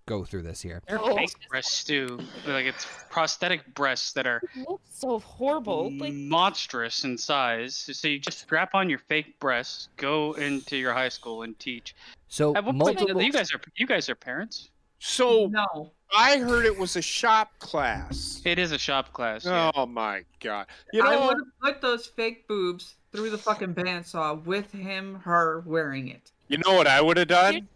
go 0.08 0.24
through 0.24 0.42
this 0.42 0.62
here. 0.62 0.82
They're 0.88 1.00
Oh. 1.00 1.16
fake 1.16 1.36
breasts 1.50 1.84
too. 1.84 2.20
Like 2.48 2.66
it's 2.66 2.88
prosthetic 3.12 3.74
breasts 3.76 4.12
that 4.14 4.26
are 4.26 4.42
so 4.90 5.20
horrible. 5.20 5.92
Like 5.96 6.14
monstrous 6.14 7.04
in 7.04 7.18
size. 7.18 7.76
So 7.76 8.08
you 8.08 8.18
just 8.18 8.40
strap 8.40 8.74
on 8.74 8.90
your 8.90 8.98
fake 9.00 9.40
breasts, 9.40 9.90
go 9.98 10.34
into 10.34 10.78
your 10.78 10.94
high 10.94 11.10
school 11.10 11.44
and 11.44 11.58
teach. 11.60 11.96
So 12.28 12.56
At 12.56 12.64
what 12.66 12.76
point, 12.80 12.98
multiple. 13.00 13.22
you 13.22 13.32
guys 13.32 13.54
are 13.54 13.62
you 13.76 13.86
guys 13.86 14.10
are 14.10 14.16
parents. 14.16 14.72
So 14.98 15.46
No. 15.48 15.92
I 16.12 16.40
heard 16.40 16.66
it 16.66 16.76
was 16.76 16.96
a 16.96 17.04
shop 17.04 17.52
class. 17.60 18.42
It 18.44 18.58
is 18.58 18.72
a 18.72 18.80
shop 18.80 19.14
class. 19.14 19.46
yeah. 19.46 19.70
Oh 19.76 19.86
my 19.86 20.24
god! 20.40 20.66
You 20.92 21.04
know, 21.04 21.08
I 21.08 21.16
know, 21.16 21.28
would 21.28 21.38
have 21.38 21.60
put 21.62 21.82
those 21.82 22.08
fake 22.08 22.48
boobs 22.48 22.96
through 23.12 23.30
the 23.30 23.38
fucking 23.38 23.74
bandsaw 23.74 24.44
with 24.46 24.72
him, 24.72 25.16
her 25.24 25.62
wearing 25.66 26.08
it. 26.10 26.32
you 26.48 26.58
know 26.58 26.74
what 26.76 26.88
I 26.88 27.02
would 27.02 27.18
have 27.18 27.28
done. 27.28 27.68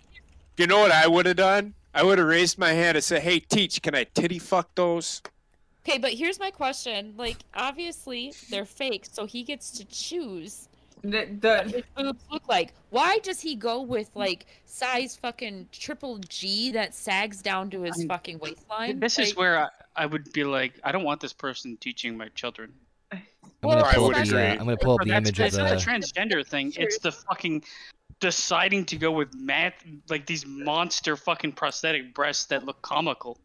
You 0.58 0.68
know 0.68 0.80
what 0.80 0.92
I 0.92 1.08
would 1.08 1.26
have 1.26 1.38
done? 1.38 1.74
I 1.96 2.04
would 2.04 2.18
have 2.20 2.28
raised 2.28 2.58
my 2.58 2.72
hand 2.72 2.96
and 2.98 3.04
said, 3.04 3.22
"Hey, 3.24 3.40
teach, 3.40 3.82
can 3.82 3.96
I 3.96 4.04
titty 4.04 4.40
fuck 4.40 4.74
those?" 4.76 5.22
Okay, 5.88 5.98
but 5.98 6.12
here's 6.14 6.40
my 6.40 6.50
question. 6.52 7.14
Like, 7.18 7.38
obviously 7.56 8.34
they're 8.50 8.66
fake, 8.66 9.06
so 9.12 9.26
he 9.26 9.44
gets 9.44 9.70
to 9.72 9.86
choose 9.86 10.70
The, 11.04 11.26
what 11.26 11.42
the, 11.42 11.64
his 11.64 11.84
boobs 11.98 12.24
look 12.32 12.48
like. 12.48 12.74
Why 12.92 13.18
does 13.20 13.42
he 13.42 13.56
go 13.56 13.82
with 13.82 14.10
like 14.16 14.46
size 14.66 15.16
fucking 15.18 15.68
triple 15.72 16.20
G 16.30 16.72
that 16.72 16.94
sags 16.96 17.42
down 17.42 17.70
to 17.72 17.82
his 17.82 17.98
I'm- 18.00 18.08
fucking 18.08 18.40
waistline? 18.40 19.00
This 19.00 19.20
is 19.20 19.36
where 19.36 19.58
I, 19.60 19.70
I 19.96 20.06
would 20.06 20.32
be 20.32 20.44
like, 20.46 20.80
I 20.84 20.92
don't 20.94 21.04
want 21.04 21.20
this 21.20 21.34
person 21.34 21.76
teaching 21.78 22.16
my 22.18 22.30
children. 22.30 22.72
I'm 23.64 23.70
gonna 23.80 23.94
pull 23.94 24.06
up 24.16 24.26
the. 24.26 24.34
would 24.34 24.42
Uh. 24.42 24.48
I'm 24.52 24.58
gonna 24.60 24.78
pull 24.78 24.94
up 24.96 25.02
the 25.02 25.10
That's- 25.10 25.30
image 25.30 25.40
of 25.40 25.46
it's 25.48 25.58
not 25.58 25.72
a 25.72 25.76
the. 25.76 25.82
transgender 25.82 26.46
thing. 26.46 26.74
It's 26.78 27.00
the 27.00 27.12
fucking 27.12 27.64
deciding 28.20 28.86
to 28.86 28.96
go 28.98 29.12
with 29.12 29.34
math, 29.36 29.74
like 30.10 30.26
these 30.26 30.46
monster 30.46 31.16
fucking 31.18 31.54
prosthetic 31.54 32.14
breasts 32.14 32.46
that 32.46 32.66
look 32.66 32.82
comical. 32.82 33.38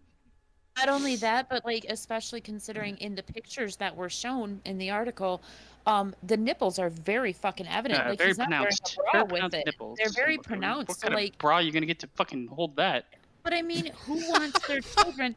Not 0.76 0.88
only 0.88 1.16
that, 1.16 1.48
but 1.48 1.64
like 1.64 1.84
especially 1.88 2.40
considering 2.40 2.96
in 2.98 3.14
the 3.16 3.22
pictures 3.22 3.76
that 3.76 3.96
were 3.96 4.08
shown 4.08 4.60
in 4.64 4.78
the 4.78 4.90
article, 4.90 5.42
um, 5.86 6.14
the 6.22 6.36
nipples 6.36 6.78
are 6.78 6.90
very 6.90 7.32
fucking 7.32 7.66
evident. 7.66 8.00
Yeah, 8.04 8.10
like 8.10 8.18
very 8.18 8.30
he's 8.30 8.38
not 8.38 8.48
wearing 8.50 8.66
pronounced. 8.66 8.92
a 8.92 8.96
bra 9.02 9.12
Very 9.12 9.22
with 9.24 9.30
pronounced 9.32 9.56
it. 9.56 9.66
nipples. 9.66 9.98
They're 9.98 10.12
very 10.12 10.36
What- 10.36 10.46
pronounced. 10.46 10.88
What 10.90 10.98
So 11.00 11.08
kind 11.08 11.14
like, 11.16 11.32
of 11.32 11.38
bra 11.38 11.58
you 11.58 11.72
gonna 11.72 11.86
get 11.86 11.98
to 12.00 12.06
fucking 12.14 12.46
hold 12.48 12.76
that? 12.76 13.06
but 13.42 13.52
I 13.54 13.62
mean, 13.62 13.86
who 14.04 14.14
wants 14.30 14.66
their 14.68 14.80
children? 14.80 15.34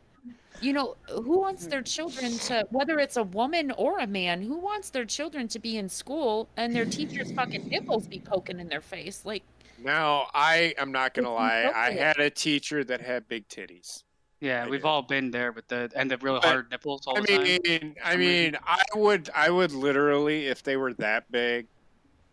You 0.61 0.73
know, 0.73 0.95
who 1.09 1.39
wants 1.39 1.65
their 1.65 1.81
children 1.81 2.31
to, 2.39 2.67
whether 2.69 2.99
it's 2.99 3.17
a 3.17 3.23
woman 3.23 3.71
or 3.71 3.97
a 3.97 4.05
man, 4.05 4.43
who 4.43 4.57
wants 4.57 4.91
their 4.91 5.05
children 5.05 5.47
to 5.49 5.59
be 5.59 5.77
in 5.77 5.89
school 5.89 6.49
and 6.55 6.75
their 6.75 6.85
teacher's 6.85 7.31
fucking 7.31 7.67
nipples 7.67 8.07
be 8.07 8.19
poking 8.19 8.59
in 8.59 8.67
their 8.69 8.81
face? 8.81 9.25
Like, 9.25 9.41
Now, 9.83 10.27
I 10.35 10.75
am 10.77 10.91
not 10.91 11.15
gonna 11.15 11.33
lie. 11.33 11.71
I 11.73 11.91
had 11.91 12.19
a 12.19 12.29
teacher 12.29 12.83
that 12.83 13.01
had 13.01 13.27
big 13.27 13.47
titties. 13.47 14.03
Yeah, 14.39 14.65
I 14.65 14.69
we've 14.69 14.81
do. 14.81 14.87
all 14.87 15.01
been 15.03 15.31
there 15.31 15.51
with 15.51 15.67
the 15.67 15.91
and 15.95 16.09
the 16.11 16.17
really 16.17 16.39
But, 16.41 16.49
hard 16.49 16.71
nipples 16.71 17.05
all 17.07 17.17
I 17.17 17.21
the 17.21 17.27
time. 17.27 17.43
mean, 17.63 17.95
I 18.03 18.15
mean. 18.15 18.57
I 18.63 18.83
would, 18.95 19.29
I 19.35 19.49
would 19.49 19.71
literally, 19.71 20.47
if 20.47 20.61
they 20.63 20.77
were 20.77 20.93
that 20.95 21.31
big, 21.31 21.67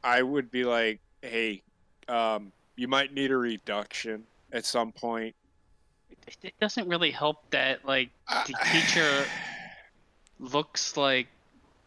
I 0.02 0.22
would 0.22 0.50
be 0.50 0.64
like, 0.64 1.00
"Hey, 1.22 1.62
um, 2.08 2.52
you 2.76 2.88
might 2.88 3.12
need 3.12 3.30
a 3.30 3.36
reduction 3.36 4.24
at 4.52 4.64
some 4.64 4.92
point." 4.92 5.34
It, 6.28 6.36
it 6.48 6.54
doesn't 6.60 6.88
really 6.88 7.10
help 7.10 7.48
that 7.50 7.84
like 7.84 8.10
the 8.46 8.54
Uh, 8.54 8.64
teacher 8.72 9.24
looks 10.38 10.96
like 10.96 11.26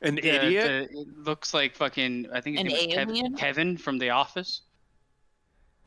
An 0.01 0.15
the- 0.15 0.25
idiot. 0.27 0.91
the- 0.91 0.99
it 1.01 1.07
looks 1.23 1.53
like 1.53 1.75
fucking. 1.75 2.27
I 2.33 2.41
think 2.41 2.57
his 2.57 2.65
An 2.65 2.67
name 2.73 2.87
was 2.87 2.95
Kevin, 2.95 3.15
alien? 3.15 3.35
Kevin 3.35 3.77
from 3.77 3.97
The 3.97 4.09
Office. 4.09 4.61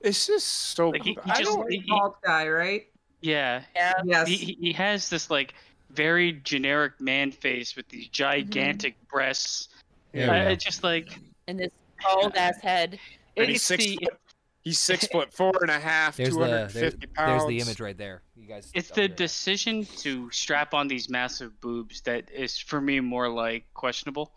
It's 0.01 0.27
just 0.27 0.47
so. 0.47 0.91
Like, 0.91 1.03
he- 1.03 1.13
he 1.25 1.31
I 1.31 1.39
just- 1.39 1.51
don't. 1.51 1.71
he- 1.71 1.85
bald 1.89 2.15
guy, 2.25 2.49
right? 2.49 2.87
Yeah, 3.21 3.63
yeah, 3.75 3.95
Yes. 4.05 4.29
he, 4.29 4.37
he 4.37 4.53
he 4.61 4.73
has 4.75 5.09
this 5.09 5.31
like 5.31 5.55
very 5.91 6.33
generic 6.45 7.01
man 7.01 7.33
face 7.33 7.75
with 7.75 7.89
these 7.89 8.09
gigantic 8.09 8.97
breasts. 9.09 9.69
Yeah. 10.13 10.31
we 10.31 10.37
I, 10.37 10.51
it's 10.51 10.65
just 10.65 10.85
like 10.85 11.09
and 11.49 11.59
this 11.59 11.73
bald 12.03 12.37
ass 12.37 12.61
head. 12.61 12.99
And 13.37 13.49
he's 13.49 13.63
six 13.63 13.83
the 13.85 13.97
foot, 13.97 14.19
He's 14.65 14.79
six 14.91 15.07
foot 15.07 15.33
four 15.33 15.53
and 15.61 15.71
a 15.71 15.79
half, 15.79 16.17
There's 16.17 16.31
two 16.31 16.37
the 16.37 16.41
hundred 16.41 16.71
there's, 16.73 16.95
there's 17.17 17.47
the 17.47 17.59
image 17.61 17.81
right 17.81 17.97
there. 17.97 18.23
You 18.35 18.49
guys. 18.49 18.71
it's 18.75 18.91
the 18.91 19.03
me 19.03 19.09
decision 19.09 19.85
to 19.99 20.31
strap 20.31 20.75
on 20.75 20.89
these 20.89 21.09
massive 21.09 21.61
boobs 21.61 22.01
that 22.03 22.31
is 22.33 22.59
for 22.59 22.81
me 22.81 23.01
more 23.01 23.29
like 23.29 23.67
questionable 23.75 24.33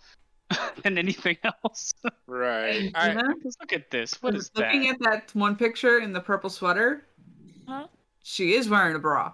than 0.84 0.97
anything 0.97 1.38
else. 1.43 1.93
Right. 2.28 2.91
I. 2.93 3.13
Look 3.13 3.73
at 3.73 3.89
this. 3.89 4.21
What 4.21 4.36
is 4.36 4.49
that? 4.51 4.73
Looking 4.73 4.89
at 4.89 4.99
that 4.99 5.32
one 5.34 5.55
picture 5.55 5.99
in 5.99 6.13
the 6.13 6.21
purple 6.21 6.49
sweater, 6.49 7.05
Huh? 7.67 7.88
she 8.23 8.53
is 8.53 8.69
wearing 8.69 8.95
a 8.95 8.99
bra. 8.99 9.34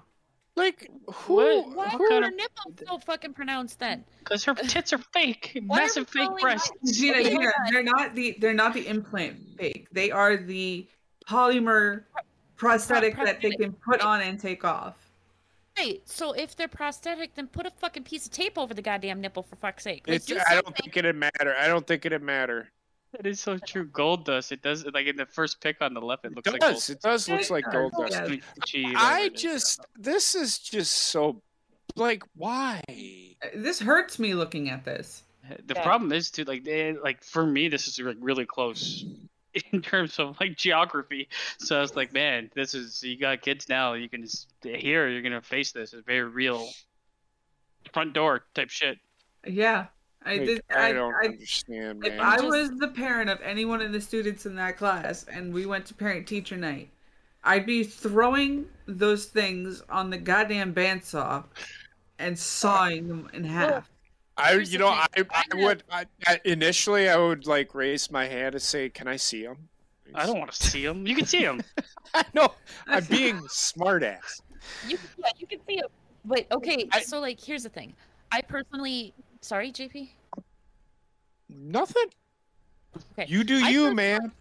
Like 0.55 0.89
who? 1.11 1.35
What- 1.35 1.75
Why 1.75 1.89
who 1.89 2.03
are 2.05 2.09
kind 2.09 2.23
her 2.25 2.29
of- 2.29 2.35
nipples 2.35 2.75
so 2.87 2.97
fucking 2.99 3.33
pronounced 3.33 3.79
then? 3.79 4.05
Because 4.19 4.43
her 4.45 4.53
tits 4.55 4.93
are 4.93 4.99
fake, 5.13 5.59
Why 5.65 5.77
massive 5.81 6.09
we 6.13 6.21
fake 6.21 6.39
breasts. 6.39 6.69
that- 6.81 6.93
Gina, 6.93 7.23
Gina, 7.23 7.39
hold 7.39 7.53
they're 7.71 7.83
not 7.83 8.15
the 8.15 8.35
they're 8.39 8.53
not 8.53 8.73
the 8.73 8.87
implant 8.87 9.37
fake. 9.57 9.87
They 9.91 10.11
are 10.11 10.37
the 10.37 10.87
polymer 11.27 12.03
prosthetic 12.55 13.15
that 13.17 13.41
they 13.41 13.51
can 13.51 13.73
put 13.73 14.01
on 14.01 14.21
and 14.21 14.39
take 14.39 14.63
off. 14.63 14.95
Wait, 15.77 16.07
so 16.07 16.33
if 16.33 16.55
they're 16.55 16.67
prosthetic, 16.67 17.33
then 17.33 17.47
put 17.47 17.65
a 17.65 17.71
fucking 17.71 18.03
piece 18.03 18.27
of 18.27 18.31
tape 18.31 18.59
over 18.59 18.75
the 18.75 18.81
goddamn 18.81 19.19
nipple 19.19 19.41
for 19.41 19.55
fuck's 19.55 19.83
sake. 19.83 20.07
Like, 20.07 20.17
It's, 20.17 20.25
do 20.27 20.37
I 20.47 20.53
don't 20.61 20.75
think 20.77 20.95
it'd 20.95 21.15
matter. 21.15 21.55
I 21.57 21.65
don't 21.67 21.87
think 21.87 22.05
it'd 22.05 22.21
matter. 22.21 22.69
That 23.13 23.27
is 23.27 23.39
so 23.39 23.57
true. 23.59 23.85
Gold 23.85 24.25
dust. 24.25 24.51
It 24.51 24.61
does. 24.63 24.85
Like 24.93 25.05
in 25.05 25.15
the 25.15 25.25
first 25.25 25.61
pick 25.61 25.81
on 25.81 25.93
the 25.93 26.01
left, 26.01 26.25
it 26.25 26.31
It 26.31 26.35
looks 26.35 26.51
like 26.51 26.61
does. 26.61 26.89
It 26.89 27.01
does 27.01 27.29
looks 27.29 27.49
like 27.51 27.63
Yeah. 27.67 27.71
gold 27.73 27.93
dust. 27.97 28.13
Yeah. 28.29 28.35
Gee, 28.65 28.93
I 28.95 29.21
it 29.25 29.33
is. 29.35 29.41
just. 29.41 29.85
This 29.97 30.35
is 30.35 30.57
just 30.59 30.91
so. 30.93 31.41
Like 31.95 32.23
why? 32.35 32.81
Uh, 32.89 33.47
this 33.55 33.79
hurts 33.79 34.17
me 34.17 34.33
looking 34.33 34.69
at 34.71 34.83
this. 34.83 35.23
The 35.67 35.75
Yeah. 35.75 35.83
problem 35.83 36.11
is 36.11 36.31
too, 36.31 36.43
like, 36.45 36.63
they, 36.63 36.93
like 36.93 37.23
for 37.23 37.45
me, 37.45 37.67
this 37.67 37.87
is 37.87 37.99
like 37.99 38.17
really 38.19 38.45
close 38.45 39.05
in 39.71 39.81
terms 39.83 40.17
of 40.17 40.39
like 40.39 40.55
geography. 40.57 41.27
So 41.59 41.77
I 41.77 41.81
was 41.81 41.95
like, 41.95 42.13
man, 42.13 42.49
this 42.55 42.73
is 42.73 43.03
you 43.03 43.17
got 43.19 43.41
kids 43.41 43.69
now. 43.69 43.93
You 43.93 44.09
can 44.09 44.23
s- 44.23 44.47
here, 44.63 45.07
you're 45.07 45.21
gonna 45.21 45.41
face 45.41 45.71
this. 45.71 45.93
It's 45.93 46.05
very 46.07 46.23
real. 46.23 46.67
Front 47.93 48.13
door 48.13 48.45
type 48.55 48.69
shit. 48.71 48.97
Yeah. 49.45 49.87
I 50.25 50.37
Like, 50.37 50.45
did. 50.45 50.61
I, 50.69 50.89
I, 50.89 50.91
don't 50.93 51.13
I, 51.13 51.25
understand, 51.25 52.05
if 52.05 52.13
man. 52.13 52.19
I 52.21 52.35
Just- 52.37 52.47
was 52.47 52.71
the 52.79 52.87
parent 52.89 53.29
of 53.29 53.39
any 53.41 53.65
one 53.65 53.81
of 53.81 53.91
the 53.91 54.01
students 54.01 54.45
in 54.45 54.55
that 54.55 54.77
class 54.77 55.25
and 55.25 55.53
we 55.53 55.65
went 55.65 55.85
to 55.87 55.93
parent 55.93 56.27
teacher 56.27 56.57
night, 56.57 56.89
I'd 57.43 57.65
be 57.65 57.83
throwing 57.83 58.65
those 58.85 59.25
things 59.25 59.83
on 59.89 60.09
the 60.09 60.17
goddamn 60.17 60.73
bandsaw 60.73 61.43
and 62.19 62.37
sawing 62.39 63.07
them 63.07 63.29
in 63.33 63.43
half. 63.43 63.89
I, 64.37 64.53
you 64.53 64.77
know, 64.79 64.87
I, 64.87 65.05
I 65.15 65.43
would 65.55 65.83
I, 65.91 66.05
I, 66.25 66.39
initially 66.45 67.09
I 67.09 67.17
would 67.17 67.45
like 67.45 67.75
raise 67.75 68.09
my 68.09 68.25
hand 68.25 68.55
and 68.55 68.61
say, 68.61 68.89
"Can 68.89 69.07
I 69.07 69.15
see 69.17 69.43
them?" 69.43 69.67
I 70.15 70.25
don't 70.25 70.39
want 70.39 70.51
to 70.51 70.63
see 70.69 70.83
them. 70.85 71.05
You 71.05 71.15
can 71.15 71.25
see 71.25 71.41
him. 71.43 71.61
no, 72.33 72.53
I'm 72.87 73.03
being 73.09 73.37
smartass. 73.41 74.41
You, 74.87 74.97
yeah, 75.17 75.29
you 75.37 75.45
can 75.45 75.59
see 75.67 75.75
them. 75.75 75.89
But 76.25 76.47
okay, 76.51 76.87
I- 76.91 77.01
so 77.01 77.19
like, 77.19 77.39
here's 77.39 77.63
the 77.63 77.69
thing. 77.69 77.93
I 78.31 78.41
personally, 78.41 79.13
sorry, 79.43 79.71
JP. 79.71 80.09
Nothing. 81.49 82.05
Okay. 83.13 83.25
You 83.27 83.43
do 83.43 83.55
I 83.63 83.69
you, 83.69 83.81
personally- 83.81 83.95
man. 83.95 84.31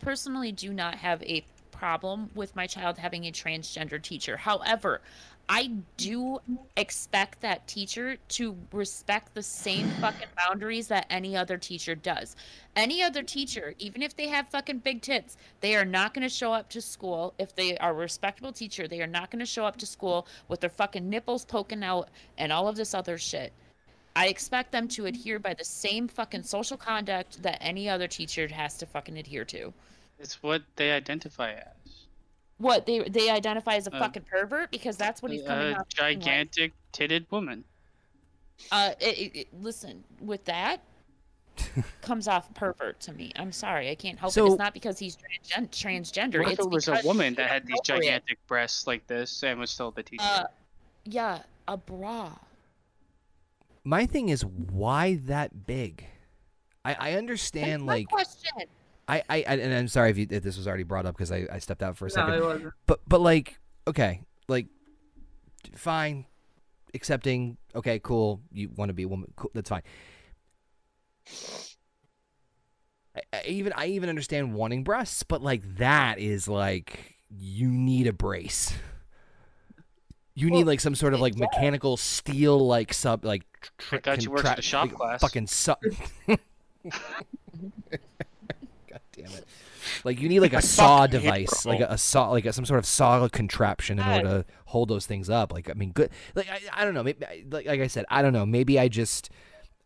personally 0.00 0.52
do 0.52 0.72
not 0.72 0.94
have 0.96 1.22
a 1.22 1.44
problem 1.72 2.30
with 2.34 2.54
my 2.56 2.66
child 2.66 2.98
having 2.98 3.24
a 3.26 3.32
transgender 3.32 4.00
teacher. 4.02 4.36
However, 4.36 5.00
I 5.48 5.70
do 5.96 6.40
expect 6.76 7.40
that 7.40 7.66
teacher 7.66 8.16
to 8.30 8.56
respect 8.72 9.32
the 9.34 9.42
same 9.42 9.88
fucking 10.00 10.28
boundaries 10.36 10.88
that 10.88 11.06
any 11.08 11.36
other 11.36 11.56
teacher 11.56 11.94
does. 11.94 12.36
Any 12.76 13.02
other 13.02 13.22
teacher, 13.22 13.74
even 13.78 14.02
if 14.02 14.14
they 14.16 14.28
have 14.28 14.48
fucking 14.50 14.78
big 14.80 15.00
tits, 15.02 15.36
they 15.60 15.74
are 15.76 15.84
not 15.84 16.14
going 16.14 16.22
to 16.22 16.28
show 16.28 16.52
up 16.52 16.68
to 16.70 16.82
school. 16.82 17.32
If 17.38 17.54
they 17.54 17.78
are 17.78 17.90
a 17.90 17.94
respectable 17.94 18.52
teacher, 18.52 18.86
they 18.86 19.00
are 19.00 19.06
not 19.06 19.30
going 19.30 19.40
to 19.40 19.46
show 19.46 19.64
up 19.64 19.76
to 19.78 19.86
school 19.86 20.26
with 20.48 20.60
their 20.60 20.70
fucking 20.70 21.08
nipples 21.08 21.44
poking 21.44 21.82
out 21.82 22.08
and 22.36 22.52
all 22.52 22.68
of 22.68 22.76
this 22.76 22.92
other 22.92 23.16
shit. 23.18 23.52
I 24.18 24.26
expect 24.26 24.72
them 24.72 24.88
to 24.88 25.06
adhere 25.06 25.38
by 25.38 25.54
the 25.54 25.64
same 25.64 26.08
fucking 26.08 26.42
social 26.42 26.76
conduct 26.76 27.42
that 27.42 27.58
any 27.62 27.88
other 27.88 28.08
teacher 28.08 28.48
has 28.48 28.76
to 28.78 28.86
fucking 28.86 29.16
adhere 29.16 29.44
to. 29.46 29.72
It's 30.18 30.42
what 30.42 30.62
they 30.76 30.90
identify 30.90 31.52
as. 31.52 32.06
What 32.58 32.86
they 32.86 33.08
they 33.08 33.30
identify 33.30 33.76
as 33.76 33.86
a 33.86 33.94
Uh, 33.94 33.98
fucking 34.00 34.24
pervert 34.24 34.72
because 34.72 34.96
that's 34.96 35.22
what 35.22 35.30
he's 35.30 35.42
coming 35.42 35.74
A 35.74 35.78
off. 35.78 35.86
being 35.96 36.08
like. 36.08 36.18
gigantic 36.18 36.72
titted 36.92 37.26
woman. 37.30 37.62
Uh, 38.72 38.90
it, 39.00 39.18
it, 39.18 39.38
it- 39.40 39.48
listen, 39.62 40.02
with 40.20 40.44
that 40.46 40.80
comes 42.02 42.26
off 42.26 42.52
pervert 42.54 42.98
to 43.00 43.12
me. 43.12 43.30
I'm 43.36 43.52
sorry, 43.52 43.88
I 43.90 43.94
can't 43.94 44.18
help 44.18 44.36
it. 44.36 44.40
It's 44.44 44.58
not 44.58 44.74
because 44.74 44.98
he's 44.98 45.16
transgen- 45.16 45.70
transgender. 45.70 46.42
What 46.42 46.52
if 46.54 46.58
it 46.58 46.68
was 46.70 46.88
a 46.88 47.00
woman 47.04 47.34
that 47.34 47.48
had 47.48 47.62
these 47.66 47.76
inappropriate. 47.76 48.02
gigantic 48.04 48.46
breasts 48.48 48.86
like 48.88 49.06
this 49.06 49.44
and 49.44 49.60
was 49.60 49.70
still 49.70 49.92
the 49.92 50.02
teacher? 50.02 50.24
Uh, 50.24 50.44
yeah, 51.04 51.42
a 51.68 51.76
bra. 51.76 52.32
My 53.88 54.04
thing 54.04 54.28
is, 54.28 54.44
why 54.44 55.14
that 55.24 55.66
big? 55.66 56.04
I, 56.84 56.90
I 56.92 57.10
That's 57.12 57.16
understand, 57.18 57.84
my 57.84 57.94
like, 57.94 58.08
question. 58.08 58.50
I, 59.08 59.22
I, 59.30 59.36
I- 59.48 59.56
and 59.56 59.72
I'm 59.72 59.88
sorry 59.88 60.10
if, 60.10 60.18
you, 60.18 60.26
if 60.28 60.42
this 60.42 60.58
was 60.58 60.68
already 60.68 60.82
brought 60.82 61.06
up 61.06 61.14
because 61.16 61.32
I, 61.32 61.46
I 61.50 61.58
stepped 61.58 61.82
out 61.82 61.96
for 61.96 62.04
a 62.04 62.08
No, 62.10 62.14
second. 62.14 62.34
it 62.34 62.44
wasn't. 62.44 62.72
But, 62.84 63.00
but 63.08 63.22
like, 63.22 63.58
okay, 63.86 64.20
like, 64.46 64.66
fine, 65.74 66.26
accepting. 66.92 67.56
Okay, 67.74 67.98
cool. 67.98 68.42
You 68.52 68.68
want 68.76 68.90
to 68.90 68.92
be 68.92 69.04
a 69.04 69.08
woman? 69.08 69.32
Cool, 69.36 69.52
that's 69.54 69.70
fine. 69.70 69.82
I, 73.16 73.20
I 73.32 73.42
even 73.46 73.72
I 73.74 73.86
even 73.86 74.10
understand 74.10 74.52
wanting 74.52 74.84
breasts, 74.84 75.22
but 75.22 75.40
like 75.42 75.62
that 75.78 76.18
is 76.18 76.46
like 76.46 77.16
you 77.30 77.68
need 77.68 78.06
a 78.06 78.12
brace. 78.12 78.74
You 80.38 80.50
need 80.50 80.64
like 80.64 80.78
some 80.78 80.94
sort 80.94 81.14
of 81.14 81.20
like 81.20 81.34
yeah. 81.34 81.46
mechanical 81.46 81.96
steel 81.96 82.64
like 82.64 82.94
sub 82.94 83.24
like 83.24 83.42
tr- 83.78 83.96
I 83.96 83.98
got 83.98 84.22
you 84.22 84.30
works 84.30 84.44
at 84.44 84.46
contra- 84.46 84.60
a 84.60 84.62
shop 84.62 84.86
like, 84.86 84.94
class. 84.94 85.20
Fucking 85.20 85.46
sub. 85.48 85.78
God 86.28 86.38
damn 89.12 89.32
it! 89.32 89.44
Like 90.04 90.20
you 90.20 90.28
need 90.28 90.38
like 90.38 90.52
a 90.52 90.62
saw 90.62 91.08
device, 91.08 91.66
like 91.66 91.80
a, 91.80 91.88
a 91.90 91.98
saw, 91.98 92.30
like 92.30 92.44
a, 92.46 92.52
some 92.52 92.64
sort 92.64 92.78
of 92.78 92.86
saw 92.86 93.26
contraption 93.28 93.98
in 93.98 94.06
order 94.06 94.28
to 94.28 94.44
hold 94.66 94.88
those 94.88 95.06
things 95.06 95.28
up. 95.28 95.52
Like 95.52 95.68
I 95.68 95.72
mean, 95.72 95.90
good. 95.90 96.10
Like 96.36 96.48
I, 96.48 96.60
I 96.72 96.84
don't 96.84 96.94
know. 96.94 97.02
Maybe 97.02 97.26
like 97.50 97.66
like 97.66 97.80
I 97.80 97.88
said, 97.88 98.04
I 98.08 98.22
don't 98.22 98.32
know. 98.32 98.46
Maybe 98.46 98.78
I 98.78 98.86
just 98.88 99.30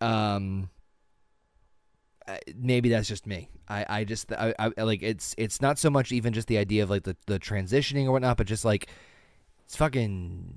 um. 0.00 0.68
Maybe 2.54 2.90
that's 2.90 3.08
just 3.08 3.26
me. 3.26 3.50
I, 3.68 3.84
I 3.88 4.04
just 4.04 4.30
I, 4.32 4.54
I 4.58 4.82
like 4.82 5.02
it's 5.02 5.34
it's 5.38 5.60
not 5.60 5.78
so 5.78 5.90
much 5.90 6.12
even 6.12 6.32
just 6.32 6.46
the 6.46 6.58
idea 6.58 6.82
of 6.82 6.90
like 6.90 7.02
the, 7.02 7.16
the 7.26 7.40
transitioning 7.40 8.06
or 8.06 8.12
whatnot, 8.12 8.36
but 8.36 8.46
just 8.46 8.64
like 8.64 8.88
it's 9.72 9.78
fucking 9.78 10.54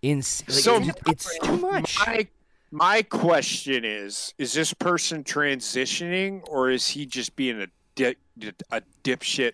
insane. 0.00 0.48
So 0.48 0.76
it's, 0.78 1.02
it's 1.06 1.38
too 1.40 1.58
much. 1.58 1.98
My 1.98 2.26
my 2.70 3.02
question 3.02 3.84
is: 3.84 4.32
Is 4.38 4.54
this 4.54 4.72
person 4.72 5.22
transitioning, 5.22 6.40
or 6.48 6.70
is 6.70 6.88
he 6.88 7.04
just 7.04 7.36
being 7.36 7.60
a 7.60 7.66
di- 7.94 8.16
a 8.70 8.80
dipshit 9.04 9.52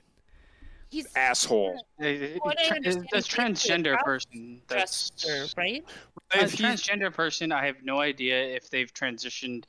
He's 0.90 1.08
asshole? 1.16 1.76
What 1.96 2.60
I 2.60 2.68
tra- 2.68 2.76
understand 2.76 3.08
the 3.10 3.18
a 3.18 3.20
transgender 3.20 3.98
cross 3.98 4.26
person. 4.26 4.62
That's 4.68 5.10
dresser, 5.10 5.52
right? 5.56 5.84
a 6.34 6.44
transgender 6.44 7.12
person. 7.12 7.50
I 7.50 7.66
have 7.66 7.82
no 7.82 8.00
idea 8.00 8.40
if 8.40 8.70
they've 8.70 8.94
transitioned 8.94 9.64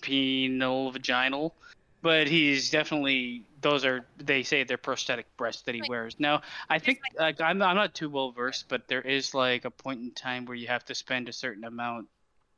penile 0.00 0.92
vaginal, 0.92 1.54
but 2.02 2.28
he's 2.28 2.70
definitely 2.70 3.44
those 3.60 3.84
are 3.84 4.06
they 4.18 4.42
say 4.42 4.64
they're 4.64 4.76
prosthetic 4.76 5.26
breasts 5.36 5.62
that 5.62 5.74
he 5.74 5.80
Like- 5.80 5.90
wears. 5.90 6.20
Now 6.20 6.42
I 6.68 6.78
think 6.78 7.00
like 7.18 7.40
I'm 7.40 7.60
I'm 7.62 7.76
not 7.76 7.94
too 7.94 8.08
well 8.08 8.32
versed, 8.32 8.68
but 8.68 8.88
there 8.88 9.02
is 9.02 9.34
like 9.34 9.64
a 9.64 9.70
point 9.70 10.00
in 10.00 10.10
time 10.12 10.44
where 10.44 10.56
you 10.56 10.68
have 10.68 10.84
to 10.86 10.94
spend 10.94 11.28
a 11.28 11.32
certain 11.32 11.64
amount 11.64 12.08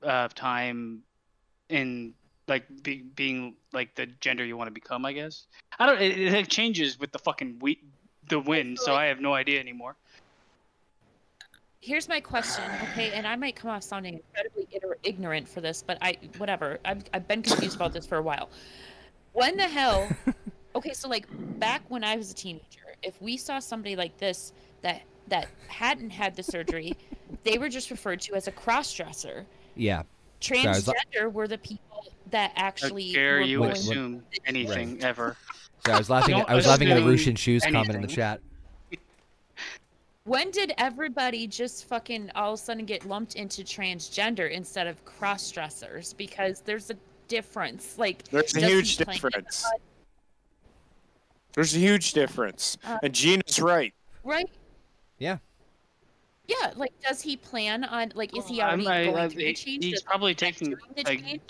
of 0.02 0.34
time 0.34 1.02
in 1.68 2.14
like 2.48 2.64
be, 2.82 3.02
being 3.14 3.54
like 3.72 3.94
the 3.94 4.06
gender 4.06 4.44
you 4.44 4.56
want 4.56 4.68
to 4.68 4.72
become. 4.72 5.04
I 5.04 5.12
guess 5.12 5.46
I 5.78 5.86
don't. 5.86 6.00
It, 6.00 6.18
it 6.18 6.48
changes 6.48 6.98
with 6.98 7.12
the 7.12 7.18
fucking 7.18 7.58
we, 7.60 7.80
the 8.28 8.40
wind, 8.40 8.78
so 8.78 8.94
I 8.94 9.06
have 9.06 9.20
no 9.20 9.32
idea 9.32 9.60
anymore. 9.60 9.96
Here's 11.82 12.10
my 12.10 12.20
question, 12.20 12.64
okay? 12.82 13.12
And 13.12 13.26
I 13.26 13.36
might 13.36 13.56
come 13.56 13.70
off 13.70 13.82
sounding 13.82 14.14
incredibly 14.14 14.68
ignorant 15.02 15.48
for 15.48 15.62
this, 15.62 15.82
but 15.82 15.96
I, 16.02 16.18
whatever. 16.36 16.78
I've, 16.84 17.04
I've 17.14 17.26
been 17.26 17.40
confused 17.40 17.74
about 17.74 17.94
this 17.94 18.04
for 18.04 18.18
a 18.18 18.22
while. 18.22 18.50
When 19.32 19.56
the 19.56 19.68
hell? 19.68 20.08
Okay, 20.76 20.92
so 20.92 21.08
like 21.08 21.26
back 21.58 21.82
when 21.88 22.04
I 22.04 22.14
was 22.16 22.30
a 22.30 22.34
teenager, 22.34 22.94
if 23.02 23.20
we 23.20 23.36
saw 23.36 23.58
somebody 23.58 23.96
like 23.96 24.16
this 24.18 24.52
that 24.82 25.02
that 25.26 25.48
hadn't 25.66 26.10
had 26.10 26.36
the 26.36 26.44
surgery, 26.44 26.92
they 27.42 27.58
were 27.58 27.68
just 27.68 27.90
referred 27.90 28.20
to 28.20 28.36
as 28.36 28.46
a 28.46 28.52
cross-dresser. 28.52 29.44
yeah. 29.74 30.02
I 30.52 30.68
was 30.68 30.86
like- 30.86 30.96
Transgender 31.12 31.32
were 31.32 31.48
the 31.48 31.58
people 31.58 32.04
that 32.30 32.52
How 32.54 32.66
actually 32.66 33.12
dare 33.12 33.34
were 33.34 33.40
you 33.40 33.58
going- 33.58 33.70
What- 33.70 33.78
what- 33.78 33.84
assume 33.90 34.24
anything 34.46 35.02
ever? 35.02 35.36
So 35.84 35.92
I 35.92 35.98
was 35.98 36.08
laughing. 36.08 36.36
Don't 36.36 36.48
I 36.48 36.54
was 36.54 36.68
laughing 36.68 36.86
at 36.88 36.96
a 36.96 37.00
assume 37.00 37.10
Russian 37.10 37.34
shoes 37.34 37.64
comment 37.64 37.92
in 37.96 38.02
the 38.02 38.06
chat. 38.06 38.40
When 40.24 40.52
did 40.52 40.72
everybody 40.78 41.48
just 41.48 41.86
fucking 41.88 42.30
all 42.36 42.52
of 42.52 42.60
a 42.60 42.62
sudden 42.62 42.84
get 42.84 43.04
lumped 43.06 43.34
into 43.34 43.62
transgender 43.62 44.48
instead 44.48 44.86
of 44.86 45.04
cross 45.04 45.50
dressers? 45.50 46.12
Because 46.12 46.60
there's 46.60 46.90
a 46.90 46.94
difference. 47.30 47.96
Like 47.96 48.24
There's 48.24 48.54
a 48.54 48.60
huge 48.60 48.98
plan- 48.98 49.14
difference. 49.14 49.64
There's 51.54 51.74
a 51.74 51.78
huge 51.78 52.12
difference, 52.12 52.76
Uh, 52.84 52.98
and 53.02 53.12
Gina's 53.14 53.58
right. 53.60 53.92
right? 54.22 54.48
Yeah. 55.18 55.38
Yeah, 56.46 56.72
like 56.76 56.92
does 57.00 57.22
he 57.22 57.36
plan 57.36 57.84
on 57.84 58.12
like 58.14 58.36
is 58.36 58.46
he 58.46 58.60
I'm- 58.60 58.80
already 58.84 58.88
I- 58.88 59.04
going 59.04 59.16
I- 59.16 59.28
through 59.28 59.44
the 59.44 59.54
change? 59.54 59.84
He's 59.84 59.94
Does 59.94 60.02
probably 60.02 60.34
taking 60.34 60.76
like 61.04 61.40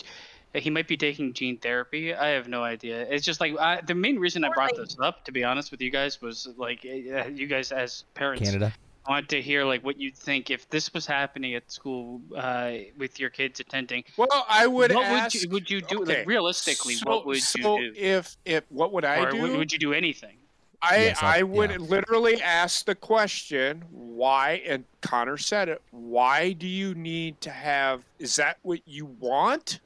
he 0.55 0.69
might 0.69 0.89
be 0.89 0.97
taking 0.97 1.33
gene 1.33 1.59
therapy. 1.59 2.13
I 2.15 2.29
have 2.29 2.49
no 2.49 2.63
idea. 2.63 3.03
It's 3.09 3.25
just 3.25 3.41
like 3.41 3.57
I, 3.59 3.81
the 3.83 3.95
main 3.95 4.19
reason 4.19 4.43
I 4.45 4.49
brought 4.51 4.73
like- 4.77 4.77
this 4.89 4.97
up, 5.01 5.25
to 5.27 5.33
be 5.33 5.45
honest 5.45 5.71
with 5.71 5.81
you 5.81 5.91
guys, 5.91 6.21
was 6.21 6.49
like 6.57 6.85
uh, 6.85 7.29
you 7.29 7.47
guys 7.47 7.73
as 7.73 8.05
parents 8.15 8.43
Canada. 8.43 8.73
I 9.07 9.13
want 9.13 9.29
to 9.31 9.41
hear 9.41 9.65
like 9.65 9.83
what 9.85 9.99
you'd 9.99 10.17
think 10.17 10.51
if 10.51 10.69
this 10.69 10.93
was 10.93 11.07
happening 11.07 11.55
at 11.55 11.71
school 11.73 12.21
uh, 12.37 12.73
with 12.99 13.19
your 13.19 13.31
kids 13.31 13.59
attending. 13.59 14.05
Well, 14.17 14.29
I 14.49 14.67
would 14.67 14.93
what 14.95 15.07
ask. 15.07 15.35
would 15.35 15.43
you 15.43 15.49
would 15.51 15.71
you 15.71 15.81
do? 15.81 16.03
okay, 16.03 16.19
Like 16.19 16.27
realistically, 16.27 16.95
so, 16.95 17.09
what 17.09 17.27
would 17.27 17.43
so 17.43 17.79
you 17.79 17.95
do? 17.95 18.01
if 18.01 18.37
if 18.45 18.65
what 18.69 18.93
would 18.93 19.05
I 19.05 19.21
or 19.25 19.31
do? 19.31 19.41
would, 19.43 19.57
would 19.57 19.73
you 19.73 19.79
do 19.79 19.93
anything? 19.95 20.37
I 20.83 20.97
Yes, 20.97 21.23
I- 21.23 21.39
I 21.39 21.43
would 21.43 21.71
yeah. 21.71 21.77
literally 21.79 22.43
ask 22.43 22.85
the 22.87 22.95
question 22.95 23.85
why, 23.91 24.63
and 24.67 24.85
Connor 25.03 25.37
said 25.39 25.69
it. 25.71 25.81
Why 25.91 26.53
do 26.53 26.67
you 26.67 26.95
need 26.95 27.41
to 27.43 27.51
have? 27.51 28.05
Is 28.19 28.37
that 28.37 28.59
what 28.63 28.81
you 28.87 29.07
want? 29.07 29.81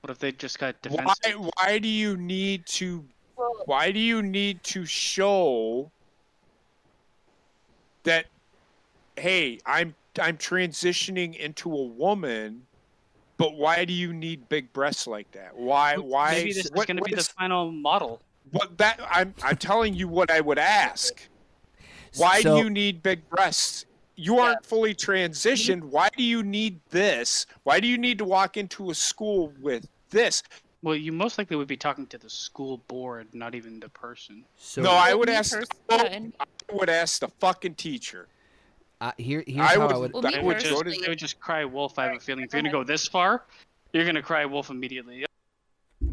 What 0.00 0.10
if 0.10 0.18
they 0.18 0.32
just 0.32 0.58
got 0.58 0.76
Why 0.88 0.96
defensive? 1.04 1.40
why 1.40 1.50
why 1.56 1.78
do 1.78 1.88
you 1.88 2.16
need 2.16 2.66
to? 2.66 3.04
Why 3.66 3.90
do 3.90 3.98
you 3.98 4.22
need 4.22 4.62
to 4.64 4.84
show 4.86 5.90
that? 8.04 8.26
Hey, 9.16 9.58
I'm 9.66 9.94
I'm 10.20 10.36
transitioning 10.38 11.36
into 11.36 11.72
a 11.72 11.82
woman. 11.84 12.66
But 13.38 13.54
why 13.56 13.84
do 13.84 13.92
you 13.92 14.12
need 14.12 14.48
big 14.48 14.72
breasts 14.72 15.06
like 15.06 15.30
that? 15.32 15.56
Why? 15.56 15.96
Why? 15.96 16.32
Maybe 16.32 16.52
this 16.52 16.70
what- 16.72 16.80
is 16.82 16.86
going 16.86 16.96
to 16.98 17.00
what 17.00 17.10
be 17.10 17.16
the 17.16 17.24
final 17.24 17.72
model. 17.72 18.20
What 18.52 18.78
that 18.78 19.00
I'm 19.10 19.34
I'm 19.42 19.56
telling 19.56 19.94
you 19.94 20.08
what 20.08 20.30
I 20.30 20.40
would 20.40 20.58
ask. 20.58 21.28
Why 22.16 22.42
So- 22.42 22.56
do 22.58 22.64
you 22.64 22.70
need 22.70 23.02
big 23.02 23.28
breasts? 23.28 23.86
you 24.14 24.38
aren't 24.38 24.64
fully 24.64 24.94
transitioned. 24.94 25.80
Why 25.82 26.08
do 26.16 26.22
you 26.22 26.42
need 26.42 26.78
this? 26.90 27.46
Why 27.62 27.80
do 27.80 27.88
you 27.88 27.96
need 27.96 28.18
to 28.18 28.24
walk 28.26 28.58
into 28.58 28.90
a 28.90 28.94
school 28.94 29.52
with 29.58 29.88
this? 30.10 30.42
Well, 30.82 30.94
you 30.94 31.12
most 31.12 31.38
likely 31.38 31.56
would 31.56 31.66
be 31.66 31.78
talking 31.78 32.06
to 32.08 32.18
the 32.18 32.28
school 32.28 32.78
board, 32.88 33.28
not 33.32 33.54
even 33.54 33.80
the 33.80 33.88
person. 33.88 34.44
So 34.58 34.82
no, 34.82 34.90
I 34.90 35.14
would 35.14 35.30
ask. 35.30 35.54
pers- 35.54 35.66
oh, 35.88 35.96
I 35.98 36.30
would 36.72 36.90
ask 36.90 37.20
the 37.20 37.28
fucking 37.28 37.76
teacher. 37.76 38.28
Uh, 39.02 39.12
here 39.18 39.42
here's 39.46 39.60
I 39.68 39.74
how 39.74 39.86
would- 39.86 39.92
I 39.94 39.98
would. 39.98 40.12
Well, 40.14 40.26
I 40.26 40.40
would 40.40 40.60
just, 40.60 40.70
go 40.72 40.78
to- 40.78 40.84
personally- 40.84 41.06
I 41.06 41.10
would 41.10 41.18
just 41.18 41.40
cry 41.40 41.64
wolf. 41.64 41.98
I 41.98 42.04
have 42.06 42.16
a 42.16 42.20
feeling. 42.20 42.44
If 42.44 42.52
you're 42.52 42.62
gonna 42.62 42.72
go 42.72 42.84
this 42.84 43.06
far, 43.08 43.42
you're 43.92 44.04
gonna 44.06 44.22
cry 44.22 44.44
wolf 44.46 44.70
immediately. 44.70 45.26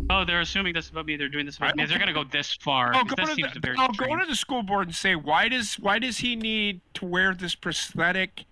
Oh, 0.10 0.26
they're 0.26 0.42
assuming 0.42 0.74
this 0.74 0.90
about 0.90 1.06
me. 1.06 1.16
They're 1.18 1.30
doing 1.30 1.46
this 1.46 1.58
about 1.58 1.76
me. 1.76 1.86
They're 1.86 2.00
gonna 2.00 2.14
go 2.14 2.24
this 2.24 2.54
far. 2.56 2.94
I'll 2.96 3.04
'cause 3.06 3.12
go, 3.14 3.16
that 3.26 3.30
to 3.30 3.36
seems 3.36 3.54
the, 3.54 3.60
very 3.60 3.78
I'll 3.78 3.90
go 3.94 4.16
to 4.18 4.26
the 4.26 4.36
school 4.36 4.64
board 4.64 4.88
and 4.88 4.96
say, 4.96 5.16
why 5.16 5.48
does 5.50 5.76
why 5.76 6.00
does 6.00 6.18
he 6.18 6.36
need 6.36 6.82
to 6.96 7.06
wear 7.06 7.36
this 7.36 7.54
prosthetic 7.54 8.46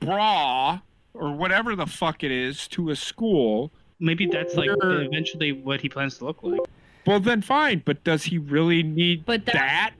bra 0.00 0.80
or 1.14 1.32
whatever 1.32 1.76
the 1.76 1.86
fuck 1.86 2.24
it 2.24 2.32
is 2.32 2.66
to 2.68 2.90
a 2.90 2.96
school? 2.96 3.70
Maybe 4.00 4.26
that's 4.26 4.56
like 4.56 4.66
You're- 4.66 5.06
eventually 5.06 5.52
what 5.52 5.80
he 5.80 5.88
plans 5.88 6.18
to 6.18 6.24
look 6.26 6.42
like. 6.42 6.60
Well, 7.06 7.20
then 7.20 7.40
fine, 7.42 7.82
but 7.84 8.02
does 8.02 8.24
he 8.24 8.36
really 8.38 8.82
need 8.82 9.24
But 9.24 9.46
that- 9.46 9.94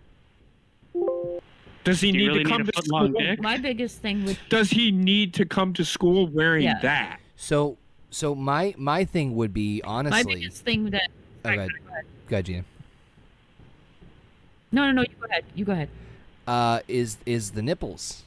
that? 0.94 1.42
Does 1.86 2.00
he 2.00 2.10
Do 2.10 2.18
need 2.18 2.26
really 2.28 2.42
to 2.44 2.50
come 2.50 2.62
a 2.62 2.64
to 2.64 2.82
school? 2.82 3.08
dick? 3.12 3.40
My 3.40 3.56
biggest 3.56 4.02
thing 4.02 4.24
with 4.26 4.36
Does 4.48 4.70
he 4.70 4.90
need 4.90 5.32
to 5.34 5.46
come 5.46 5.72
to 5.74 5.84
school 5.84 6.26
wearing 6.26 6.64
Yeah. 6.64 6.80
that? 6.82 7.20
So 7.36 7.78
so 8.10 8.34
my 8.34 8.74
my 8.76 9.04
thing 9.04 9.36
would 9.36 9.54
be 9.54 9.80
honestly 9.84 10.10
my 10.10 10.18
honestly. 10.18 10.40
biggest 10.40 10.64
thing 10.64 10.90
that 10.90 11.08
Oh, 11.44 11.50
go 11.54 11.58
ahead. 11.60 11.70
Go 12.28 12.34
ahead, 12.34 12.44
Gina. 12.44 12.64
no 14.72 14.82
no 14.86 14.90
no 14.90 15.02
you 15.02 15.14
go 15.20 15.26
ahead 15.30 15.44
you 15.54 15.64
go 15.64 15.72
ahead 15.72 15.88
Uh, 16.48 16.80
is 16.88 17.18
is 17.24 17.52
the 17.52 17.62
nipples? 17.62 18.24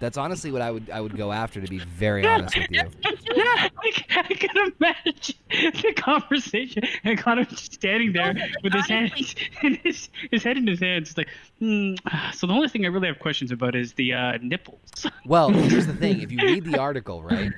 That's 0.00 0.16
honestly 0.16 0.50
what 0.50 0.60
I 0.62 0.70
would 0.72 0.90
I 0.90 1.00
would 1.00 1.16
go 1.16 1.30
after. 1.30 1.60
To 1.60 1.68
be 1.68 1.78
very 1.78 2.26
honest 2.32 2.56
with 2.58 2.70
you. 2.70 2.90
Yeah, 3.36 3.68
like, 3.84 4.06
I 4.16 4.22
can 4.34 4.72
imagine 4.80 5.34
the 5.82 5.92
conversation 5.96 6.82
and 7.04 7.18
Connor 7.18 7.44
just 7.44 7.72
standing 7.74 8.12
there 8.12 8.32
No, 8.32 8.40
but 8.54 8.62
with 8.62 8.72
his 8.72 8.86
hands 8.86 9.12
honestly- 9.12 9.50
in 9.62 9.74
his, 9.82 10.08
his 10.30 10.42
head 10.42 10.56
in 10.56 10.66
his 10.66 10.80
hands. 10.80 11.16
Like, 11.16 11.28
hmm. 11.58 11.94
so 12.32 12.46
the 12.46 12.52
only 12.52 12.68
thing 12.68 12.84
I 12.84 12.88
really 12.88 13.08
have 13.08 13.18
questions 13.18 13.52
about 13.52 13.74
is 13.74 13.92
the 13.94 14.14
uh, 14.14 14.38
nipples. 14.42 14.80
Well, 15.26 15.50
here's 15.50 15.86
the 15.86 15.94
thing. 15.94 16.20
If 16.22 16.30
you 16.32 16.38
read 16.38 16.64
the 16.64 16.78
article, 16.78 17.22
right, 17.22 17.50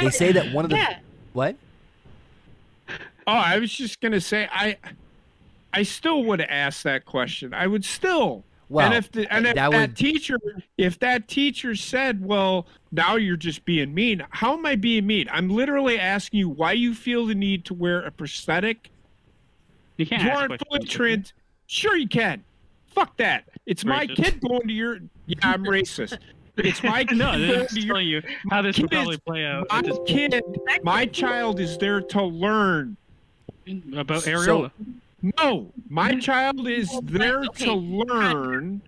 they 0.00 0.10
say 0.10 0.32
that 0.32 0.52
one 0.52 0.64
of 0.64 0.70
the 0.70 0.76
yeah 0.76 0.98
what? 1.34 1.56
Oh, 2.88 3.32
I 3.32 3.58
was 3.58 3.70
just 3.72 4.00
gonna 4.00 4.20
say 4.20 4.48
I, 4.50 4.78
I 5.72 5.82
still 5.82 6.24
would 6.24 6.40
ask 6.40 6.82
that 6.82 7.04
question. 7.04 7.52
I 7.52 7.66
would 7.66 7.84
still. 7.84 8.42
Well, 8.70 8.86
and 8.86 8.94
if 8.94 9.12
the, 9.12 9.32
and 9.32 9.46
if 9.46 9.54
that 9.54 9.70
that, 9.70 9.80
would- 9.80 9.96
teacher, 9.96 10.38
if 10.76 10.98
that 11.00 11.28
teacher 11.28 11.74
said, 11.74 12.24
"Well, 12.24 12.66
now 12.90 13.16
you're 13.16 13.36
just 13.36 13.64
being 13.64 13.94
mean," 13.94 14.24
how 14.30 14.54
am 14.56 14.64
I 14.66 14.76
being 14.76 15.06
mean? 15.06 15.28
I'm 15.30 15.48
literally 15.48 15.98
asking 15.98 16.40
you 16.40 16.48
why 16.48 16.72
you 16.72 16.94
feel 16.94 17.26
the 17.26 17.34
need 17.34 17.64
to 17.66 17.74
wear 17.74 18.00
a 18.02 18.10
prosthetic. 18.10 18.90
You 19.96 20.06
can't 20.06 20.22
You 20.22 20.30
aren't 20.30 20.48
questions. 20.48 20.68
fully 20.68 20.86
trans. 20.86 21.32
Sure, 21.66 21.96
you 21.96 22.08
can. 22.08 22.44
Fuck 22.94 23.16
that. 23.18 23.44
It's 23.66 23.84
my 23.84 24.06
Racist. 24.06 24.16
kid 24.16 24.40
going 24.40 24.66
to 24.68 24.72
your. 24.72 24.98
Yeah, 25.26 25.36
I'm 25.42 25.64
racist. 25.64 26.18
It's 26.56 26.82
my 26.82 27.04
kid 27.04 27.18
No, 27.18 27.32
going 27.32 27.40
they're 27.42 27.56
to 27.56 27.62
just 27.64 27.76
your. 27.76 27.86
telling 27.86 28.06
you 28.08 28.22
how 28.50 28.62
this 28.62 28.78
will 28.78 28.88
probably 28.88 29.18
play 29.18 29.44
out. 29.44 29.66
My 29.70 29.82
Just 29.82 30.04
kid, 30.06 30.40
my 30.82 31.06
child 31.06 31.60
is 31.60 31.76
there 31.78 32.00
to 32.00 32.22
learn. 32.22 32.96
about 33.94 34.22
So- 34.22 34.70
No, 35.38 35.70
my 35.88 36.18
child 36.18 36.66
is 36.68 36.90
there 37.02 37.44
okay. 37.44 37.64
to 37.66 37.72
learn 37.74 38.80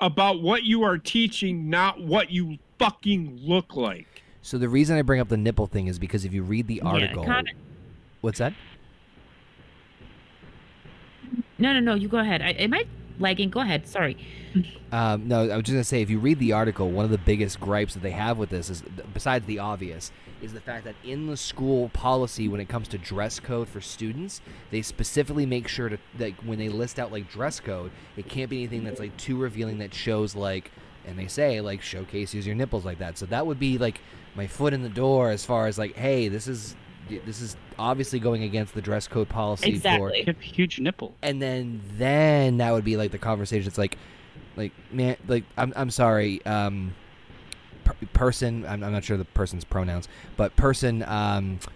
about 0.00 0.42
what 0.42 0.64
you 0.64 0.82
are 0.82 0.98
teaching, 0.98 1.70
not 1.70 2.00
what 2.00 2.30
you 2.30 2.58
fucking 2.78 3.40
look 3.42 3.76
like. 3.76 4.22
So 4.42 4.58
the 4.58 4.68
reason 4.68 4.96
I 4.96 5.02
bring 5.02 5.20
up 5.20 5.28
the 5.28 5.36
nipple 5.36 5.66
thing 5.66 5.86
is 5.86 5.98
because 5.98 6.24
if 6.24 6.32
you 6.32 6.42
read 6.42 6.66
the 6.66 6.82
article, 6.82 7.22
yeah, 7.22 7.34
Connor, 7.34 7.50
what's 8.20 8.38
that? 8.38 8.52
no 11.56 11.72
no 11.72 11.80
no 11.80 11.94
you 11.94 12.08
go 12.08 12.18
ahead 12.18 12.42
I, 12.42 12.50
am 12.50 12.74
I 12.74 12.84
lagging 13.18 13.48
go 13.48 13.60
ahead 13.60 13.86
sorry 13.86 14.16
Um, 14.92 15.26
no, 15.26 15.50
I 15.50 15.56
was 15.56 15.64
just 15.64 15.72
gonna 15.72 15.82
say 15.82 16.02
if 16.02 16.10
you 16.10 16.20
read 16.20 16.38
the 16.38 16.52
article, 16.52 16.88
one 16.88 17.04
of 17.04 17.10
the 17.10 17.18
biggest 17.18 17.58
gripes 17.58 17.94
that 17.94 18.02
they 18.04 18.12
have 18.12 18.38
with 18.38 18.50
this 18.50 18.70
is, 18.70 18.84
besides 19.12 19.44
the 19.46 19.58
obvious, 19.58 20.12
is 20.40 20.52
the 20.52 20.60
fact 20.60 20.84
that 20.84 20.94
in 21.02 21.26
the 21.26 21.36
school 21.36 21.88
policy, 21.88 22.46
when 22.46 22.60
it 22.60 22.68
comes 22.68 22.86
to 22.88 22.98
dress 22.98 23.40
code 23.40 23.68
for 23.68 23.80
students, 23.80 24.40
they 24.70 24.82
specifically 24.82 25.46
make 25.46 25.66
sure 25.66 25.88
to 25.88 25.98
like 26.20 26.36
when 26.42 26.60
they 26.60 26.68
list 26.68 27.00
out 27.00 27.10
like 27.10 27.28
dress 27.28 27.58
code, 27.58 27.90
it 28.16 28.28
can't 28.28 28.48
be 28.48 28.58
anything 28.58 28.84
that's 28.84 29.00
like 29.00 29.16
too 29.16 29.36
revealing 29.36 29.78
that 29.78 29.92
shows 29.92 30.36
like, 30.36 30.70
and 31.06 31.18
they 31.18 31.26
say 31.26 31.60
like 31.60 31.82
showcases 31.82 32.46
your 32.46 32.54
nipples 32.56 32.84
like 32.84 32.98
that. 32.98 33.18
So 33.18 33.26
that 33.26 33.46
would 33.46 33.58
be 33.58 33.78
like 33.78 34.00
my 34.34 34.46
foot 34.46 34.72
in 34.72 34.82
the 34.82 34.88
door 34.88 35.30
as 35.30 35.44
far 35.44 35.66
as 35.66 35.78
like, 35.78 35.94
hey, 35.96 36.28
this 36.28 36.46
is 36.48 36.74
this 37.26 37.40
is 37.42 37.56
obviously 37.78 38.18
going 38.18 38.42
against 38.44 38.72
the 38.74 38.80
dress 38.80 39.06
code 39.06 39.28
policy 39.28 39.72
for 39.72 39.76
exactly 39.76 40.18
You 40.20 40.24
have 40.26 40.40
huge 40.40 40.78
nipple. 40.80 41.14
and 41.22 41.40
then 41.42 41.82
then 41.98 42.56
that 42.58 42.72
would 42.72 42.84
be 42.84 42.96
like 42.96 43.10
the 43.10 43.18
conversation 43.18 43.68
it's 43.68 43.76
like 43.76 43.98
like 44.56 44.72
man 44.90 45.16
like 45.28 45.44
i'm, 45.58 45.74
I'm 45.76 45.90
sorry 45.90 46.44
um 46.46 46.94
per- 47.84 47.94
person 48.14 48.64
I'm, 48.64 48.82
I'm 48.82 48.92
not 48.92 49.04
sure 49.04 49.18
the 49.18 49.26
person's 49.26 49.64
pronouns 49.64 50.08
but 50.38 50.56
person 50.56 51.02
um 51.02 51.58
y- 51.60 51.68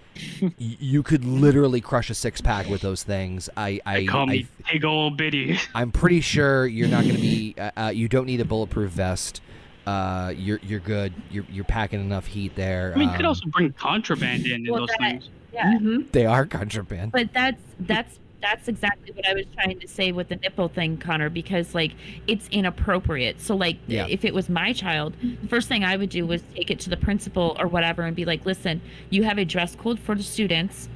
you 0.58 1.02
could 1.02 1.24
literally 1.24 1.80
crush 1.80 2.10
a 2.10 2.14
six 2.14 2.40
pack 2.40 2.68
with 2.68 2.80
those 2.80 3.02
things 3.02 3.48
i 3.56 3.80
i, 3.86 4.00
They 4.00 4.06
call 4.06 4.26
me 4.26 4.46
I 4.66 4.72
big 4.72 4.84
old 4.84 5.16
bitty. 5.16 5.58
i'm 5.74 5.92
pretty 5.92 6.20
sure 6.20 6.66
you're 6.66 6.88
not 6.88 7.04
going 7.04 7.16
to 7.16 7.20
be 7.22 7.54
uh, 7.58 7.70
uh, 7.76 7.88
you 7.94 8.08
don't 8.08 8.26
need 8.26 8.40
a 8.40 8.44
bulletproof 8.44 8.90
vest 8.92 9.40
uh 9.86 10.32
you're 10.36 10.60
you're 10.62 10.80
good 10.80 11.12
you're 11.30 11.46
you're 11.50 11.64
packing 11.64 12.00
enough 12.00 12.26
heat 12.26 12.54
there 12.56 12.92
I 12.94 12.98
mean, 12.98 13.08
you 13.10 13.16
could 13.16 13.24
um, 13.24 13.30
also 13.30 13.46
bring 13.48 13.72
contraband 13.72 14.46
in 14.46 14.66
in 14.66 14.72
Well, 14.72 14.80
those 14.82 14.88
that- 14.90 14.98
things. 14.98 15.30
yeah 15.52 15.72
Mhm. 15.78 16.10
they 16.12 16.26
are 16.26 16.44
contraband 16.46 17.12
but 17.12 17.32
that's 17.32 17.62
that's 17.80 18.18
that's 18.41 18.68
exactly 18.68 19.12
what 19.12 19.26
I 19.28 19.34
was 19.34 19.47
trying 19.55 19.78
to 19.80 19.89
say 19.89 20.12
with 20.12 20.28
the 20.28 20.36
nipple 20.36 20.68
thing, 20.68 20.97
Connor, 20.97 21.28
because 21.30 21.74
like 21.74 21.93
it's 22.26 22.49
inappropriate. 22.49 23.41
So 23.41 23.57
like 23.57 23.78
Yeah. 23.86 24.07
if 24.09 24.24
it 24.24 24.34
was 24.34 24.49
my 24.49 24.72
child, 24.72 25.14
the 25.43 25.49
first 25.49 25.68
thing 25.68 25.84
I 25.84 25.97
would 25.97 26.11
do 26.11 26.26
was 26.26 26.43
take 26.55 26.70
it 26.70 26.78
to 26.80 26.91
the 26.91 26.97
principal 26.97 27.57
or 27.59 27.66
whatever 27.66 28.03
and 28.03 28.14
be 28.14 28.24
like, 28.24 28.47
listen, 28.47 28.80
you 29.11 29.24
have 29.24 29.39
a 29.39 29.45
dress 29.45 29.74
code 29.74 29.99
for 29.99 30.14
the 30.14 30.22
students 30.22 30.89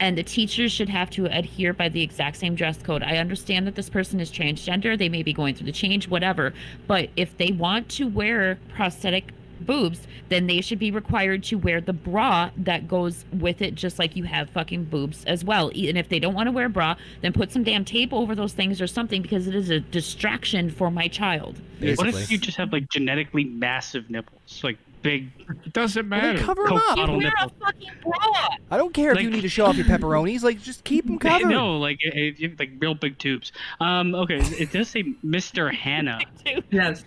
and 0.00 0.18
the 0.18 0.22
teachers 0.24 0.72
should 0.72 0.88
have 0.88 1.10
to 1.10 1.26
adhere 1.26 1.72
by 1.72 1.88
the 1.88 2.02
exact 2.02 2.36
same 2.36 2.56
dress 2.56 2.82
code. 2.82 3.04
I 3.04 3.18
understand 3.18 3.68
that 3.68 3.76
this 3.76 3.88
person 3.88 4.18
is 4.18 4.32
transgender, 4.32 4.98
they 4.98 5.08
may 5.08 5.22
be 5.22 5.32
going 5.32 5.54
through 5.54 5.66
the 5.66 5.72
change, 5.72 6.08
whatever. 6.08 6.52
But 6.88 7.10
if 7.14 7.36
they 7.38 7.52
want 7.52 7.88
to 7.90 8.08
wear 8.08 8.58
prosthetic 8.74 9.32
boobs, 9.62 10.06
then 10.28 10.46
they 10.46 10.60
should 10.60 10.78
be 10.78 10.90
required 10.90 11.42
to 11.44 11.56
wear 11.56 11.80
the 11.80 11.92
bra 11.92 12.50
that 12.56 12.88
goes 12.88 13.24
with 13.32 13.62
it, 13.62 13.74
just 13.74 13.98
like 13.98 14.16
you 14.16 14.24
have 14.24 14.50
fucking 14.50 14.84
boobs 14.84 15.24
as 15.24 15.44
well. 15.44 15.68
And 15.68 15.98
if 15.98 16.08
they 16.08 16.18
don't 16.18 16.34
want 16.34 16.48
to 16.48 16.52
wear 16.52 16.66
a 16.66 16.70
bra, 16.70 16.96
then 17.20 17.32
put 17.32 17.52
some 17.52 17.64
damn 17.64 17.84
tape 17.84 18.12
over 18.12 18.34
those 18.34 18.52
things 18.52 18.80
or 18.80 18.86
something 18.86 19.22
because 19.22 19.46
it 19.46 19.54
is 19.54 19.70
a 19.70 19.80
distraction 19.80 20.70
for 20.70 20.90
my 20.90 21.08
child. 21.08 21.60
What 21.80 22.08
if 22.08 22.30
you 22.30 22.38
just 22.38 22.56
have 22.58 22.72
like 22.72 22.88
genetically 22.90 23.44
massive 23.44 24.10
nipples, 24.10 24.62
like 24.62 24.78
big 25.02 25.30
It 25.66 25.72
doesn't 25.72 26.08
Well, 26.08 26.20
then 26.20 26.34
matter. 26.34 26.44
cover 26.46 26.62
'em 26.62 26.68
Coke 26.68 26.82
up. 26.90 26.96
bottle 26.96 27.18
Wear 27.18 27.26
a 27.36 27.42
nipple? 27.44 27.56
fucking 27.60 27.90
bra. 28.02 28.48
i 28.70 28.76
don't 28.76 28.94
care 28.94 29.12
if 29.12 29.20
you 29.20 29.30
need 29.30 29.40
to 29.42 29.48
show 29.48 29.66
off 29.66 29.76
your 29.76 29.86
pepperonis 29.92 30.42
like 30.42 30.60
just 30.62 30.84
keep 30.84 31.06
them 31.06 31.18
covered 31.18 31.48
No, 31.48 31.78
like 31.78 31.98
it, 32.02 32.14
it- 32.14 32.38
you 32.40 32.48
have, 32.50 32.58
like 32.58 32.70
real 32.78 32.94
big 32.94 33.18
tubes. 33.18 33.52
Um, 33.80 34.14
okay, 34.14 34.38
it 34.58 34.72
does 34.72 34.88
say 34.88 35.02
Mr. 35.24 35.72
Hannah, 35.84 36.20
Yes. 36.70 37.04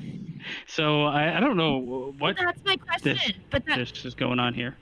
so 0.67 1.03
I, 1.05 1.37
I 1.37 1.39
don't 1.39 1.57
know 1.57 1.77
what 1.77 2.19
Well, 2.19 2.33
that's 2.37 2.63
my 2.65 2.77
question. 2.77 3.17
but 3.49 3.65
that 3.65 3.77
this 3.77 4.05
is 4.05 4.13
going 4.13 4.39
on 4.39 4.53
here. 4.53 4.75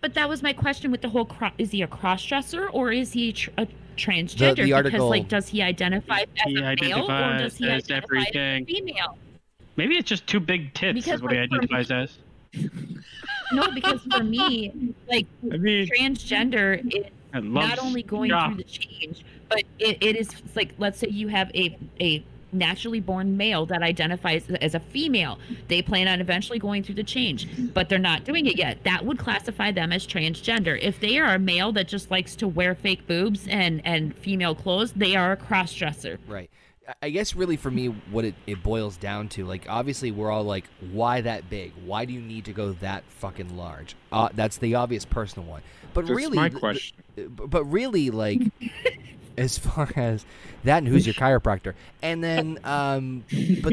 but 0.00 0.14
that 0.14 0.28
was 0.28 0.42
my 0.42 0.52
question 0.52 0.90
with 0.90 1.02
the 1.02 1.08
whole 1.08 1.24
cro- 1.24 1.50
is 1.58 1.70
he 1.70 1.82
a 1.82 1.86
cross 1.86 2.24
dresser 2.24 2.68
or 2.70 2.90
is 2.92 3.12
he 3.12 3.32
tr- 3.32 3.50
a 3.58 3.66
transgender? 3.96 4.56
the 4.56 4.62
because 4.62 4.72
article- 4.72 5.08
like 5.10 5.28
does 5.28 5.48
he 5.48 5.60
identify 5.62 6.20
as 6.20 6.26
He 6.46 6.56
a 6.58 6.74
male 6.80 7.10
or 7.10 7.38
does 7.38 7.56
he 7.58 7.68
as 7.68 7.84
identify 7.84 8.16
as 8.22 8.34
a 8.36 8.64
female? 8.64 9.18
Maybe 9.76 9.96
it's 9.96 10.08
just 10.08 10.26
two 10.26 10.40
big 10.40 10.74
tits 10.74 10.94
Because, 10.94 11.16
is 11.16 11.22
what 11.22 11.32
he 11.32 11.38
like, 11.38 11.48
for 11.48 11.56
identifies 11.56 11.90
as. 11.90 12.18
No, 13.52 13.70
because 13.70 14.00
for 14.10 14.24
me, 14.24 14.94
like 15.10 15.26
I 15.52 15.58
mean, 15.58 15.86
transgender 15.86 16.80
is 16.94 17.04
I 17.34 17.38
love 17.38 17.68
not 17.68 17.78
only 17.78 18.02
going 18.02 18.30
yeah. 18.30 18.48
through 18.48 18.56
the 18.56 18.64
change, 18.64 19.24
but 19.48 19.62
it, 19.78 19.98
it 20.00 20.16
is 20.16 20.30
it's 20.30 20.56
like 20.56 20.74
let's 20.78 20.98
say 20.98 21.08
you 21.08 21.28
have 21.28 21.50
a 21.54 21.76
a 22.00 22.24
naturally 22.52 23.00
born 23.00 23.36
male 23.36 23.64
that 23.66 23.82
identifies 23.82 24.48
as 24.60 24.74
a 24.74 24.80
female. 24.80 25.38
They 25.68 25.82
plan 25.82 26.08
on 26.08 26.20
eventually 26.20 26.58
going 26.58 26.82
through 26.82 26.96
the 26.96 27.04
change, 27.04 27.48
but 27.72 27.88
they're 27.88 27.98
not 27.98 28.24
doing 28.24 28.46
it 28.46 28.56
yet. 28.56 28.84
That 28.84 29.04
would 29.04 29.18
classify 29.18 29.72
them 29.72 29.92
as 29.92 30.06
transgender. 30.06 30.78
If 30.80 31.00
they 31.00 31.18
are 31.18 31.34
a 31.34 31.38
male 31.38 31.72
that 31.72 31.88
just 31.88 32.10
likes 32.10 32.36
to 32.36 32.48
wear 32.48 32.74
fake 32.74 33.06
boobs 33.06 33.46
and 33.48 33.84
and 33.84 34.16
female 34.16 34.54
clothes, 34.54 34.92
they 34.92 35.16
are 35.16 35.32
a 35.32 35.36
cross 35.36 35.74
dresser. 35.74 36.18
Right. 36.26 36.50
I- 36.88 36.94
I 37.02 37.10
guess 37.10 37.34
really 37.34 37.56
for 37.56 37.70
me, 37.70 37.86
what 37.86 38.24
it, 38.24 38.34
it 38.46 38.62
boils 38.62 38.96
down 38.96 39.28
to, 39.30 39.44
like, 39.44 39.66
obviously 39.68 40.10
we're 40.10 40.30
all 40.30 40.42
like, 40.44 40.64
why 40.92 41.20
that 41.20 41.48
big? 41.48 41.72
Why 41.84 42.04
do 42.04 42.12
you 42.12 42.20
need 42.20 42.44
to 42.46 42.52
go 42.52 42.72
that 42.74 43.04
fucking 43.04 43.56
large? 43.56 43.94
Uh, 44.10 44.28
that's 44.34 44.58
the 44.58 44.74
obvious 44.74 45.04
personal 45.04 45.48
one. 45.48 45.62
But 45.94 46.06
that's 46.06 46.16
really, 46.16 46.36
my 46.36 46.48
question. 46.48 46.96
th- 47.16 47.28
but 47.34 47.64
really, 47.64 48.10
like, 48.10 48.40
as 49.36 49.58
far 49.58 49.90
as 49.96 50.24
that 50.64 50.78
and 50.78 50.88
who's 50.88 51.06
your 51.06 51.14
chiropractor, 51.14 51.74
and 52.02 52.22
then, 52.22 52.58
um, 52.64 53.24
but, 53.62 53.72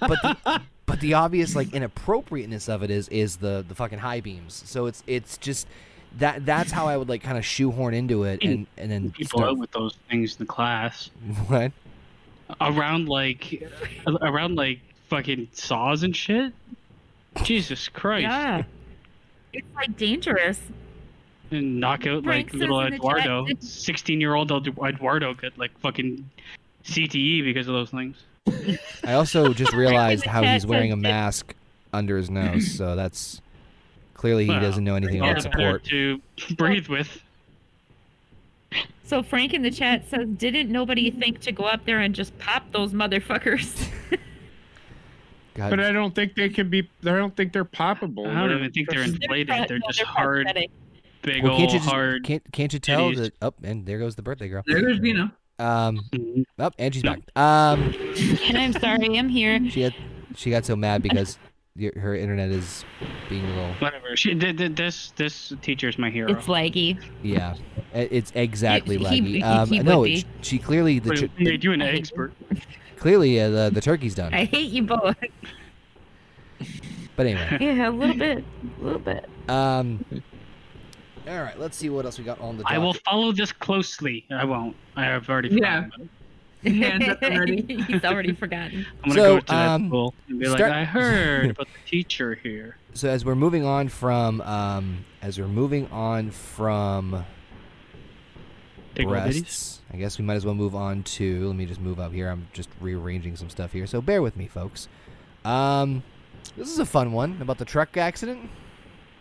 but, 0.00 0.22
the, 0.22 0.36
but 0.46 0.62
but 0.86 1.00
the 1.00 1.14
obvious 1.14 1.54
like 1.54 1.72
inappropriateness 1.72 2.68
of 2.68 2.82
it 2.82 2.90
is 2.90 3.08
is 3.08 3.36
the 3.36 3.64
the 3.68 3.74
fucking 3.74 3.98
high 4.00 4.20
beams. 4.20 4.62
So 4.66 4.86
it's 4.86 5.02
it's 5.06 5.38
just 5.38 5.66
that 6.18 6.44
that's 6.44 6.72
how 6.72 6.88
I 6.88 6.96
would 6.96 7.08
like 7.08 7.22
kind 7.22 7.38
of 7.38 7.44
shoehorn 7.44 7.94
into 7.94 8.24
it 8.24 8.42
and 8.42 8.66
and 8.76 8.90
then 8.90 9.10
People 9.12 9.38
start, 9.40 9.56
with 9.58 9.70
those 9.70 9.96
things 10.10 10.32
in 10.36 10.38
the 10.46 10.52
class. 10.52 11.10
what? 11.46 11.70
Around 12.60 13.08
like 13.08 13.62
around 14.22 14.56
like 14.56 14.80
fucking 15.08 15.48
saws 15.52 16.02
and 16.02 16.14
shit. 16.14 16.52
Jesus 17.42 17.88
Christ. 17.88 18.22
Yeah. 18.22 18.62
It's 19.52 19.66
like 19.74 19.96
dangerous. 19.96 20.60
And 21.50 21.80
knock 21.80 22.06
out 22.06 22.22
Frank 22.24 22.52
like 22.52 22.60
little 22.60 22.80
in 22.80 22.92
the 22.92 22.98
chat 22.98 23.18
Eduardo. 23.26 23.46
Sixteen 23.60 24.20
year 24.20 24.34
old 24.34 24.50
Eduardo 24.52 25.34
got 25.34 25.58
like 25.58 25.76
fucking 25.80 26.28
CTE 26.84 27.44
because 27.44 27.66
of 27.66 27.74
those 27.74 27.90
things. 27.90 28.16
I 29.04 29.14
also 29.14 29.52
just 29.52 29.72
realized 29.72 30.24
how 30.24 30.42
he's 30.42 30.64
wearing 30.66 30.92
a 30.92 30.96
mask 30.96 31.54
under 31.92 32.16
his 32.16 32.30
nose, 32.30 32.72
so 32.72 32.94
that's 32.94 33.40
clearly 34.14 34.44
he 34.44 34.50
Well, 34.50 34.60
doesn't 34.60 34.84
know 34.84 34.94
anything 34.94 35.20
about 35.20 35.42
support. 35.42 35.84
to 35.86 36.20
breathe 36.56 36.86
with. 36.86 37.20
So 39.02 39.22
Frank 39.22 39.54
in 39.54 39.62
the 39.62 39.70
chat 39.70 40.08
says, 40.08 40.28
"Didn't 40.36 40.70
nobody 40.70 41.10
think 41.10 41.40
to 41.40 41.52
go 41.52 41.64
up 41.64 41.84
there 41.84 41.98
and 42.00 42.14
just 42.14 42.36
pop 42.38 42.70
those 42.72 42.92
motherfuckers?" 42.92 43.88
God, 45.54 45.70
But 45.70 45.80
I 45.80 45.90
don't 45.92 46.14
think 46.14 46.36
they 46.36 46.48
can 46.48 46.70
be. 46.70 46.88
I 47.02 47.06
don't 47.16 47.36
think 47.36 47.52
they're 47.52 47.64
poppable. 47.64 48.28
I 48.28 48.34
don't 48.40 48.48
They're- 48.48 48.58
even 48.58 48.72
think 48.72 48.88
they're 48.90 49.02
inflated. 49.02 49.48
pro- 49.48 49.66
They're 49.66 49.78
just 49.80 49.98
they're 49.98 50.06
hard, 50.06 50.44
prosthetic. 50.44 50.70
big 51.22 51.42
well, 51.42 51.52
old 51.52 51.60
can't 51.60 51.72
you 51.72 51.78
just, 51.80 51.90
hard. 51.90 52.24
can't 52.24 52.42
can't 52.52 52.72
you 52.72 52.78
tell 52.78 53.12
that? 53.14 53.32
Oh, 53.42 53.52
and 53.64 53.84
there 53.84 53.98
goes 53.98 54.14
the 54.14 54.22
birthday 54.22 54.48
girl. 54.48 54.62
There 54.66 54.80
goes 54.80 55.00
Dina. 55.00 55.32
Um, 55.58 56.00
oh, 56.58 56.70
Angie's 56.78 57.02
back. 57.02 57.18
Um, 57.36 57.92
and 58.48 58.56
I'm 58.56 58.72
sorry, 58.74 59.18
I'm 59.18 59.28
here. 59.28 59.60
she 59.70 59.80
had 59.82 59.94
she 60.36 60.50
got 60.50 60.64
so 60.64 60.76
mad 60.76 61.02
because 61.02 61.36
your, 61.76 61.98
her 61.98 62.14
internet 62.14 62.50
is 62.50 62.84
being 63.28 63.44
a 63.44 63.48
little 63.48 63.72
Whatever. 63.74 64.16
She 64.16 64.34
did, 64.34 64.56
did 64.56 64.76
this. 64.76 65.12
This 65.16 65.52
teacher's 65.62 65.98
my 65.98 66.10
hero. 66.10 66.32
It's 66.32 66.46
laggy. 66.46 67.02
yeah. 67.22 67.54
It's 67.94 68.32
exactly 68.34 68.98
He- 68.98 69.04
laggy. 69.04 69.26
he- 69.36 69.42
um, 69.42 69.68
he 69.68 69.78
would 69.78 69.86
no, 69.86 70.02
be. 70.04 70.20
sh- 70.20 70.24
she 70.42 70.58
clearly 70.58 70.98
the 70.98 71.10
What 71.10 71.18
ch- 71.18 71.30
made 71.38 71.64
you 71.64 71.72
an 71.72 71.82
I 71.82 71.90
expert? 71.90 72.32
clearly 72.96 73.40
uh, 73.40 73.48
the 73.50 73.70
the 73.72 73.80
turkey's 73.80 74.14
done. 74.14 74.34
I 74.34 74.44
hate 74.44 74.70
you 74.70 74.82
both. 74.82 75.16
But 77.16 77.26
anyway, 77.26 77.58
Yeah, 77.60 77.88
a 77.88 77.90
little 77.90 78.16
bit, 78.16 78.44
a 78.80 78.84
little 78.84 78.98
bit. 79.00 79.28
um, 79.48 80.04
all 81.28 81.40
right. 81.42 81.58
Let's 81.58 81.76
see 81.76 81.88
what 81.90 82.04
else 82.04 82.18
we 82.18 82.24
got 82.24 82.40
on 82.40 82.56
the. 82.58 82.64
I 82.66 82.78
will 82.78 82.92
docket. 82.92 83.04
follow 83.04 83.32
this 83.32 83.52
closely. 83.52 84.26
I 84.30 84.44
won't. 84.44 84.74
I 84.96 85.04
have 85.04 85.28
already 85.28 85.48
Yeah. 85.50 85.86
about 85.86 86.00
it. 86.00 86.08
Hands 86.64 87.08
up 87.08 87.22
already. 87.22 87.62
He's 87.88 88.04
already 88.04 88.34
forgotten. 88.34 88.86
I'm 89.02 89.10
gonna 89.10 89.14
So, 89.20 89.34
go 89.36 89.40
to 89.40 89.46
that 89.46 89.68
um, 89.68 89.88
school 89.88 90.14
and 90.28 90.38
be 90.40 90.44
start- 90.46 90.60
like, 90.60 90.72
I 90.72 90.84
heard 90.84 91.50
about 91.50 91.66
the 91.68 91.90
teacher 91.90 92.34
here. 92.34 92.76
So 92.94 93.08
as 93.08 93.24
we're 93.24 93.34
moving 93.36 93.64
on 93.64 93.88
from 93.88 94.40
um, 94.42 95.04
as 95.22 95.38
we're 95.38 95.46
moving 95.48 95.86
on 95.90 96.30
from 96.30 97.24
Tickle 98.94 99.10
breasts, 99.12 99.80
I 99.92 99.96
guess 99.96 100.18
we 100.18 100.24
might 100.24 100.34
as 100.34 100.44
well 100.44 100.54
move 100.54 100.74
on 100.74 101.02
to. 101.04 101.46
Let 101.46 101.56
me 101.56 101.66
just 101.66 101.80
move 101.80 102.00
up 102.00 102.12
here. 102.12 102.28
I'm 102.28 102.48
just 102.52 102.68
rearranging 102.80 103.36
some 103.36 103.48
stuff 103.48 103.72
here, 103.72 103.86
so 103.86 104.00
bear 104.00 104.20
with 104.22 104.36
me, 104.36 104.46
folks. 104.48 104.88
Um, 105.44 106.02
this 106.56 106.68
is 106.70 106.78
a 106.80 106.86
fun 106.86 107.12
one 107.12 107.38
about 107.40 107.58
the 107.58 107.64
truck 107.64 107.96
accident. 107.96 108.50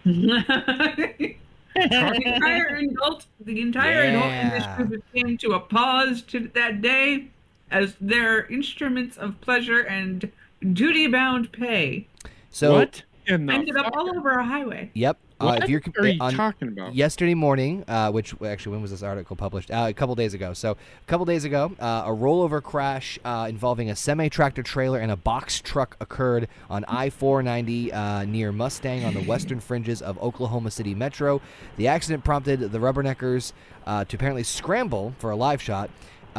the 1.75 2.21
entire 2.25 2.75
adult, 2.77 3.25
the 3.39 3.61
entire 3.61 4.01
adult 4.01 4.25
Yeah. 4.25 4.77
industry 4.79 5.01
came 5.13 5.37
to 5.37 5.51
a 5.53 5.59
pause 5.59 6.21
to 6.23 6.49
that 6.53 6.81
day 6.81 7.27
as 7.71 7.95
their 8.01 8.45
instruments 8.47 9.17
of 9.17 9.39
pleasure 9.41 9.81
and 9.81 10.31
duty-bound 10.73 11.51
pay 11.51 12.07
So 12.49 12.73
what 12.73 13.03
ended 13.27 13.77
up 13.77 13.95
all 13.95 14.15
over 14.15 14.31
a 14.31 14.45
highway. 14.45 14.89
yep. 14.93 15.17
Uh, 15.39 15.59
if 15.61 15.69
you're 15.69 15.81
are 15.97 16.07
you 16.07 16.17
on, 16.19 16.33
talking 16.33 16.67
about? 16.67 16.93
yesterday 16.93 17.33
morning, 17.33 17.85
uh, 17.87 18.11
which 18.11 18.35
actually 18.43 18.73
when 18.73 18.81
was 18.81 18.91
this 18.91 19.03
article 19.03 19.35
published? 19.35 19.71
Uh, 19.71 19.85
a 19.87 19.93
couple 19.93 20.13
days 20.15 20.33
ago. 20.33 20.53
So 20.53 20.71
a 20.71 21.05
couple 21.07 21.25
days 21.25 21.45
ago, 21.45 21.71
uh, 21.79 22.03
a 22.05 22.09
rollover 22.09 22.61
crash 22.61 23.17
uh, 23.23 23.47
involving 23.49 23.89
a 23.89 23.95
semi-tractor 23.95 24.63
trailer 24.63 24.99
and 24.99 25.11
a 25.11 25.15
box 25.15 25.61
truck 25.61 25.95
occurred 26.01 26.47
on 26.69 26.83
I-490 26.87 27.93
uh, 27.93 28.25
near 28.25 28.51
Mustang 28.51 29.05
on 29.05 29.13
the 29.13 29.21
western 29.21 29.59
fringes 29.59 30.01
of 30.01 30.21
Oklahoma 30.21 30.71
City 30.71 30.93
Metro. 30.93 31.41
The 31.77 31.87
accident 31.87 32.23
prompted 32.23 32.59
the 32.59 32.79
Rubberneckers 32.79 33.53
uh, 33.85 34.03
to 34.05 34.17
apparently 34.17 34.43
scramble 34.43 35.13
for 35.19 35.31
a 35.31 35.35
live 35.35 35.61
shot. 35.61 35.89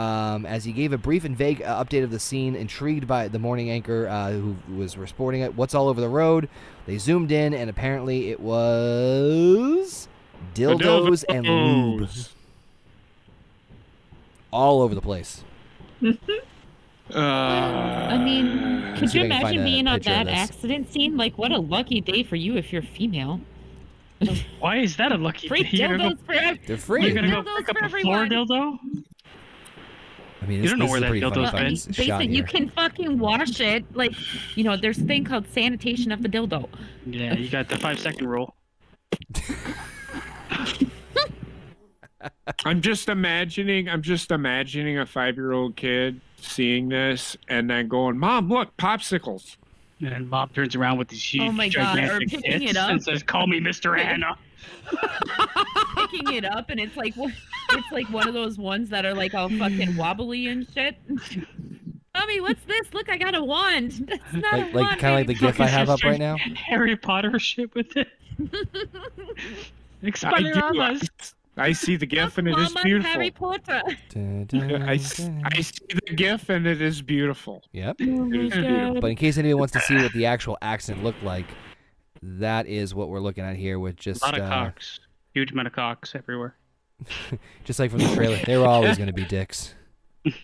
Um, 0.00 0.46
as 0.46 0.64
he 0.64 0.72
gave 0.72 0.92
a 0.94 0.98
brief 0.98 1.24
and 1.24 1.36
vague 1.36 1.60
uh, 1.62 1.84
update 1.84 2.04
of 2.04 2.10
the 2.10 2.18
scene, 2.18 2.54
intrigued 2.56 3.06
by 3.06 3.28
the 3.28 3.38
morning 3.38 3.68
anchor 3.70 4.08
uh, 4.08 4.30
who 4.30 4.56
was 4.74 4.96
reporting 4.96 5.42
it. 5.42 5.54
What's 5.54 5.74
all 5.74 5.88
over 5.88 6.00
the 6.00 6.08
road? 6.08 6.48
They 6.86 6.96
zoomed 6.96 7.30
in, 7.32 7.52
and 7.52 7.68
apparently 7.68 8.30
it 8.30 8.40
was 8.40 10.08
dildos 10.54 11.24
and 11.28 11.44
lube 11.46 12.08
all 14.50 14.80
over 14.82 14.94
the 14.94 15.02
place. 15.02 15.44
Uh, 17.12 17.18
I 17.18 18.18
mean, 18.18 18.94
could 18.96 19.12
you 19.12 19.22
if 19.22 19.32
I 19.32 19.40
can 19.40 19.42
find 19.42 19.56
imagine 19.56 19.64
being 19.64 19.86
on 19.88 19.98
that 20.02 20.28
accident 20.28 20.92
scene? 20.92 21.16
Like, 21.16 21.36
what 21.38 21.50
a 21.50 21.58
lucky 21.58 22.00
day 22.00 22.22
for 22.22 22.36
you 22.36 22.56
if 22.56 22.72
you're 22.72 22.82
female. 22.82 23.40
Why 24.60 24.76
is 24.76 24.96
that 24.98 25.10
a 25.10 25.16
lucky 25.16 25.48
Free 25.48 25.64
thing? 25.64 25.80
You're 25.80 25.98
gonna 25.98 26.14
dildos 26.14 26.24
for 26.24 26.32
They're 26.34 26.76
go, 26.76 26.76
free. 26.76 27.06
you're 27.06 27.14
gonna 27.14 27.30
go 27.30 27.42
Dildos 27.42 27.56
pick 27.56 27.68
up 27.68 27.78
for 27.78 27.84
a 27.86 27.90
floor 28.00 28.24
everyone. 28.24 28.46
dildo? 28.46 28.78
I 30.42 30.46
mean, 30.46 30.62
You 30.62 30.70
don't 30.70 30.78
know 30.78 30.86
where 30.86 31.00
where 31.00 31.14
is 31.14 31.20
a 31.20 31.20
that 31.20 31.32
pretty 31.34 31.34
funny 31.34 31.42
dildo's 31.42 31.50
fucking 31.50 31.66
been. 31.66 31.72
s- 31.74 31.86
Basically, 31.86 32.06
shot 32.06 32.24
you 32.26 32.34
here. 32.36 32.44
can 32.44 32.68
fucking 32.70 33.18
wash 33.18 33.60
it. 33.60 33.84
Like, 33.94 34.12
you 34.56 34.64
know, 34.64 34.76
there's 34.76 34.98
a 34.98 35.04
thing 35.04 35.24
called 35.24 35.46
sanitation 35.48 36.12
of 36.12 36.22
the 36.22 36.28
dildo. 36.28 36.68
Yeah, 37.06 37.34
you 37.34 37.48
got 37.50 37.68
the 37.68 37.78
five 37.78 37.98
second 37.98 38.26
rule. 38.26 38.54
I'm 42.64 42.80
just 42.82 43.08
imagining. 43.08 43.88
I'm 43.88 44.02
just 44.02 44.30
imagining 44.30 44.98
a 44.98 45.06
five 45.06 45.36
year 45.36 45.52
old 45.52 45.76
kid 45.76 46.20
seeing 46.38 46.88
this 46.88 47.36
and 47.48 47.68
then 47.70 47.88
going, 47.88 48.18
"Mom, 48.18 48.48
look, 48.48 48.76
popsicles." 48.76 49.56
And 50.00 50.12
then 50.12 50.28
mom 50.28 50.48
turns 50.50 50.74
around 50.74 50.98
with 50.98 51.08
these 51.08 51.22
huge, 51.22 51.48
Oh 51.48 51.52
my 51.52 51.68
God, 51.68 51.96
gigantic 51.96 52.28
picking 52.30 52.60
tits 52.60 52.70
it 52.72 52.76
up. 52.76 52.90
and 52.90 53.02
says, 53.02 53.22
"Call 53.22 53.46
me 53.46 53.60
Mr. 53.60 53.98
Anna." 54.02 54.36
Picking 55.96 56.34
it 56.34 56.44
up, 56.44 56.70
and 56.70 56.80
it's 56.80 56.96
like, 56.96 57.14
one- 57.16 57.34
it's 57.70 57.92
like 57.92 58.08
one 58.10 58.26
of 58.26 58.34
those 58.34 58.58
ones 58.58 58.88
that 58.90 59.04
are 59.04 59.14
like 59.14 59.34
all 59.34 59.48
fucking 59.48 59.96
wobbly 59.96 60.46
and 60.48 60.66
shit. 60.72 60.96
Mommy, 62.16 62.40
what's 62.40 62.62
this? 62.64 62.92
Look, 62.92 63.08
I 63.08 63.16
got 63.18 63.34
a 63.34 63.42
wand. 63.44 63.92
That's 64.08 64.32
not 64.34 64.52
like, 64.52 64.72
a 64.72 64.76
like 64.76 64.84
wand. 64.86 65.00
kind 65.00 65.14
of 65.14 65.18
like 65.20 65.26
the 65.28 65.34
baby. 65.34 65.46
gif 65.46 65.60
I 65.60 65.66
have 65.66 65.88
up 65.90 66.02
right 66.02 66.18
now. 66.18 66.36
Harry 66.56 66.96
Potter 66.96 67.38
shit 67.38 67.74
with 67.74 67.96
it. 67.96 68.08
I. 70.02 70.06
Expelliarmus. 70.06 71.34
I 71.60 71.72
see 71.72 71.96
the 71.96 72.06
GIF 72.06 72.38
and 72.38 72.48
it 72.48 72.58
is 72.58 72.74
beautiful. 72.82 73.10
Harry 73.10 73.30
Potter. 73.30 73.82
Dun, 74.08 74.44
dun, 74.46 74.82
I, 74.82 74.94
s- 74.94 75.18
dun. 75.18 75.42
I 75.44 75.60
see 75.60 75.86
the 76.06 76.14
GIF 76.14 76.48
and 76.48 76.66
it 76.66 76.80
is 76.80 77.02
beautiful. 77.02 77.62
Yep. 77.72 77.96
Oh 78.00 78.04
my 78.06 78.28
beautiful. 78.30 79.00
But 79.00 79.10
in 79.10 79.16
case 79.16 79.36
anyone 79.38 79.58
wants 79.60 79.72
to 79.74 79.80
see 79.80 79.94
what 79.96 80.12
the 80.12 80.26
actual 80.26 80.56
accent 80.62 81.04
looked 81.04 81.22
like, 81.22 81.46
that 82.22 82.66
is 82.66 82.94
what 82.94 83.08
we're 83.08 83.20
looking 83.20 83.44
at 83.44 83.56
here 83.56 83.78
with 83.78 83.96
just 83.96 84.22
A 84.22 84.24
lot 84.26 84.38
of 84.38 84.44
uh, 84.44 84.48
cocks. 84.48 85.00
Huge 85.34 85.52
amount 85.52 85.68
of 85.68 85.74
cocks 85.74 86.14
everywhere. 86.14 86.56
just 87.64 87.78
like 87.78 87.90
from 87.90 88.00
the 88.00 88.14
trailer. 88.14 88.38
They 88.44 88.56
were 88.56 88.66
always 88.66 88.96
going 88.96 89.06
to 89.08 89.12
be 89.12 89.24
dicks. 89.24 89.74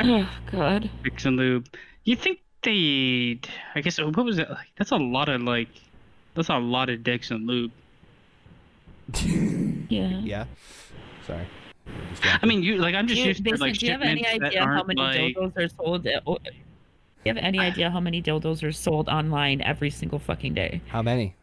Oh 0.00 0.30
God. 0.52 0.88
Dicks 1.02 1.24
and 1.24 1.36
lube. 1.36 1.66
You 2.04 2.14
think 2.14 2.38
they? 2.62 3.40
I 3.74 3.80
guess 3.80 3.98
what 4.00 4.16
was 4.24 4.38
it? 4.38 4.48
Like, 4.48 4.68
that's 4.76 4.92
a 4.92 4.96
lot 4.96 5.28
of 5.28 5.42
like. 5.42 5.68
That's 6.34 6.48
a 6.50 6.56
lot 6.58 6.88
of 6.88 7.02
dicks 7.02 7.32
and 7.32 7.46
lube. 7.46 7.72
Yeah. 9.88 10.20
yeah. 10.20 10.44
Sorry. 11.26 11.46
I 12.42 12.44
mean, 12.46 12.62
you 12.62 12.76
like. 12.76 12.94
I'm 12.94 13.06
just 13.06 13.16
Do 13.16 13.22
you, 13.22 13.28
used 13.28 13.38
to 13.38 13.42
basically, 13.44 13.68
like 13.70 13.78
do 13.78 13.86
you 13.86 13.92
have 13.92 14.02
any 14.02 14.26
idea 14.26 14.66
how 14.66 14.82
many 14.84 15.00
like. 15.00 15.34
dildos 15.34 15.56
are 15.56 15.68
sold? 15.68 16.06
uh, 16.06 16.20
Do 16.26 16.36
you 17.24 17.32
have 17.34 17.38
any 17.42 17.58
idea 17.58 17.90
how 17.90 18.00
many 18.00 18.20
dildos 18.22 18.62
are 18.62 18.72
sold 18.72 19.08
online 19.08 19.62
every 19.62 19.88
single 19.90 20.18
fucking 20.18 20.52
day? 20.54 20.82
How 20.88 21.00
many? 21.02 21.34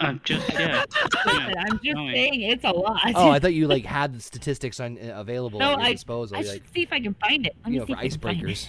I'm 0.00 0.20
just 0.24 0.48
yeah. 0.52 0.84
Listen, 1.26 1.54
I'm 1.58 1.78
just 1.78 1.84
Tell 1.94 2.04
me. 2.04 2.12
saying 2.12 2.40
it's 2.42 2.64
a 2.64 2.70
lot. 2.72 3.00
Oh, 3.14 3.30
I 3.30 3.38
thought 3.40 3.54
you 3.54 3.68
like 3.68 3.84
had 3.84 4.14
the 4.14 4.20
statistics 4.20 4.80
on 4.80 4.98
uh, 4.98 5.12
available 5.20 5.60
No, 5.60 5.72
at 5.74 5.78
your 5.78 5.86
I- 5.86 5.92
disposal, 5.92 6.36
I 6.38 6.40
like 6.40 6.46
should 6.54 6.68
see 6.74 6.82
if 6.82 6.92
I 6.92 6.98
can 6.98 7.14
find 7.14 7.46
it. 7.46 7.54
Let 7.62 7.68
me 7.68 7.74
you 7.74 7.80
know, 7.80 7.86
see 7.86 7.92
for 7.94 8.00
if 8.00 8.04
I 8.04 8.08
can 8.08 8.20
find 8.20 8.40
it. 8.42 8.46
icebreakers. 8.48 8.66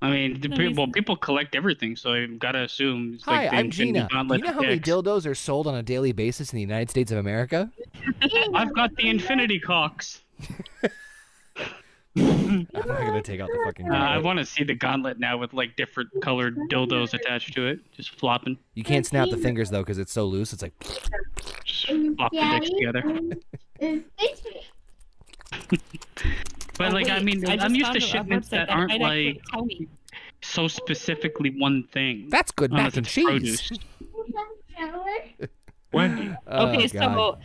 I 0.00 0.10
mean, 0.10 0.40
the 0.40 0.48
No, 0.48 0.56
people, 0.56 0.84
he's- 0.86 0.94
people 0.94 1.16
collect 1.16 1.54
everything, 1.56 1.96
so 1.96 2.12
I've 2.12 2.38
got 2.38 2.52
to 2.52 2.62
assume. 2.62 3.14
It's 3.14 3.24
Hi, 3.24 3.42
like 3.42 3.50
the 3.50 3.56
I'm 3.56 3.70
Gina. 3.70 4.08
Do 4.08 4.16
you 4.36 4.42
know 4.44 4.52
how 4.52 4.60
many 4.60 4.78
dildos 4.78 5.26
are 5.26 5.34
sold 5.34 5.66
on 5.66 5.74
a 5.74 5.82
daily 5.82 6.12
basis 6.12 6.52
in 6.52 6.56
the 6.56 6.60
United 6.62 6.88
States 6.88 7.10
of 7.10 7.18
America? 7.18 7.70
I've 8.54 8.72
got 8.74 8.94
the 8.96 9.08
Infinity 9.08 9.58
Cocks. 9.58 10.20
I'm 12.16 12.66
not 12.74 12.86
gonna 12.86 13.22
take 13.22 13.40
out 13.40 13.48
the 13.48 13.60
fucking. 13.64 13.90
Uh, 13.90 13.94
I 13.94 14.18
want 14.18 14.38
to 14.38 14.44
see 14.46 14.64
the 14.64 14.74
gauntlet 14.74 15.18
now 15.20 15.36
with 15.36 15.52
like 15.52 15.76
different 15.76 16.10
colored 16.22 16.56
dildos 16.70 17.14
attached 17.14 17.54
to 17.54 17.66
it, 17.66 17.80
just 17.92 18.10
flopping, 18.10 18.56
You 18.74 18.82
can't 18.84 19.06
snap 19.06 19.28
the 19.30 19.36
fingers 19.36 19.70
though 19.70 19.82
because 19.82 19.98
it's 19.98 20.12
so 20.12 20.24
loose. 20.26 20.52
It's 20.52 20.62
like 20.62 20.72
just 21.64 21.86
flop 22.16 22.32
the 22.32 22.58
dicks 22.60 22.70
together. 22.70 23.04
But 26.78 26.90
Oh, 26.92 26.94
like, 26.94 27.10
I 27.10 27.18
mean, 27.20 27.40
just 27.44 27.62
I'm 27.62 27.74
used 27.74 27.92
to 27.92 27.98
a- 27.98 27.98
a 27.98 28.00
shipments 28.00 28.48
website 28.48 28.50
that 28.50 28.70
aren't 28.70 29.00
like 29.00 29.40
so 30.42 30.68
specifically 30.68 31.50
one 31.50 31.82
thing. 31.92 32.28
That's 32.30 32.52
good 32.52 32.70
unless 32.70 32.94
mac 32.94 32.96
and 32.98 33.06
it's 33.06 33.14
cheese. 33.14 33.26
produce. 33.26 33.70
Wendy. 35.92 36.34
Oh, 36.46 36.68
okay, 36.68 36.86
God. 36.88 37.14
so 37.14 37.38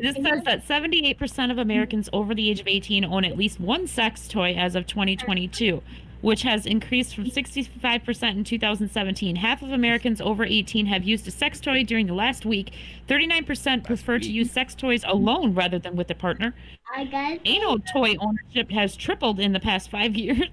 this 0.00 0.14
says 0.16 0.42
that 0.44 0.66
78% 0.66 1.50
of 1.50 1.58
Americans 1.58 2.08
over 2.12 2.34
the 2.34 2.50
age 2.50 2.60
of 2.60 2.68
18 2.68 3.04
own 3.04 3.24
at 3.24 3.36
least 3.36 3.60
one 3.60 3.86
sex 3.86 4.26
toy 4.28 4.54
as 4.54 4.74
of 4.74 4.86
2022, 4.86 5.82
which 6.20 6.42
has 6.42 6.66
increased 6.66 7.14
from 7.14 7.24
65% 7.24 8.30
in 8.30 8.44
2017. 8.44 9.36
Half 9.36 9.62
of 9.62 9.72
Americans 9.72 10.20
over 10.20 10.44
18 10.44 10.86
have 10.86 11.04
used 11.04 11.26
a 11.26 11.30
sex 11.30 11.60
toy 11.60 11.82
during 11.84 12.06
the 12.06 12.14
last 12.14 12.44
week. 12.44 12.72
39% 13.08 13.84
prefer 13.84 14.18
to 14.18 14.30
use 14.30 14.50
sex 14.50 14.74
toys 14.74 15.02
alone 15.06 15.54
rather 15.54 15.78
than 15.78 15.96
with 15.96 16.10
a 16.10 16.14
partner. 16.14 16.54
I 16.94 17.04
got 17.04 17.38
Anal 17.44 17.78
toy 17.92 18.16
ownership 18.20 18.70
has 18.70 18.96
tripled 18.96 19.40
in 19.40 19.52
the 19.52 19.60
past 19.60 19.90
five 19.90 20.14
years. 20.16 20.48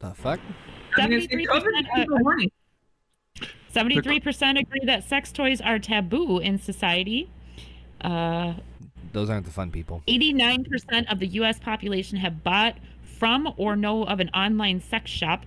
the 0.00 0.12
fuck? 0.14 0.40
I 0.98 1.06
was 1.06 1.26
gonna 1.26 1.44
say, 1.44 1.46
73% 1.46 2.48
uh, 3.42 3.46
73% 3.74 4.58
agree 4.58 4.80
that 4.86 5.04
sex 5.04 5.30
toys 5.30 5.60
are 5.60 5.78
taboo 5.78 6.38
in 6.38 6.58
society. 6.58 7.30
Uh, 8.00 8.54
Those 9.12 9.28
aren't 9.28 9.44
the 9.44 9.52
fun 9.52 9.70
people. 9.70 10.02
89% 10.08 11.12
of 11.12 11.18
the 11.18 11.26
US 11.26 11.58
population 11.58 12.16
have 12.18 12.42
bought 12.42 12.78
from 13.18 13.52
or 13.56 13.76
know 13.76 14.04
of 14.04 14.20
an 14.20 14.28
online 14.30 14.80
sex 14.80 15.10
shop. 15.10 15.44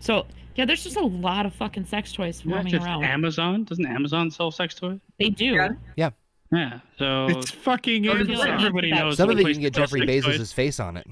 So, 0.00 0.26
yeah, 0.54 0.64
there's 0.64 0.84
just 0.84 0.96
a 0.96 1.04
lot 1.04 1.46
of 1.46 1.54
fucking 1.54 1.86
sex 1.86 2.12
toys 2.12 2.44
Not 2.44 2.56
roaming 2.56 2.72
just 2.72 2.86
around. 2.86 3.04
Amazon. 3.04 3.64
Doesn't 3.64 3.86
Amazon 3.86 4.30
sell 4.30 4.50
sex 4.50 4.74
toys? 4.74 5.00
they 5.18 5.30
do. 5.30 5.68
Yeah. 5.96 6.10
Yeah. 6.52 6.80
So 6.98 7.26
It's 7.28 7.50
fucking 7.50 8.06
Or 8.08 8.12
Amazon. 8.12 8.30
Amazon. 8.48 8.50
everybody 8.66 8.90
Some 8.90 8.98
knows. 8.98 9.16
Some 9.16 9.30
of 9.30 9.38
it 9.40 9.46
you 9.46 9.52
can 9.52 9.62
get 9.62 9.74
Jeffrey 9.74 10.06
sex 10.06 10.26
toys. 10.26 10.38
Bezos' 10.40 10.54
face 10.54 10.78
on 10.80 10.96
it. 10.96 11.06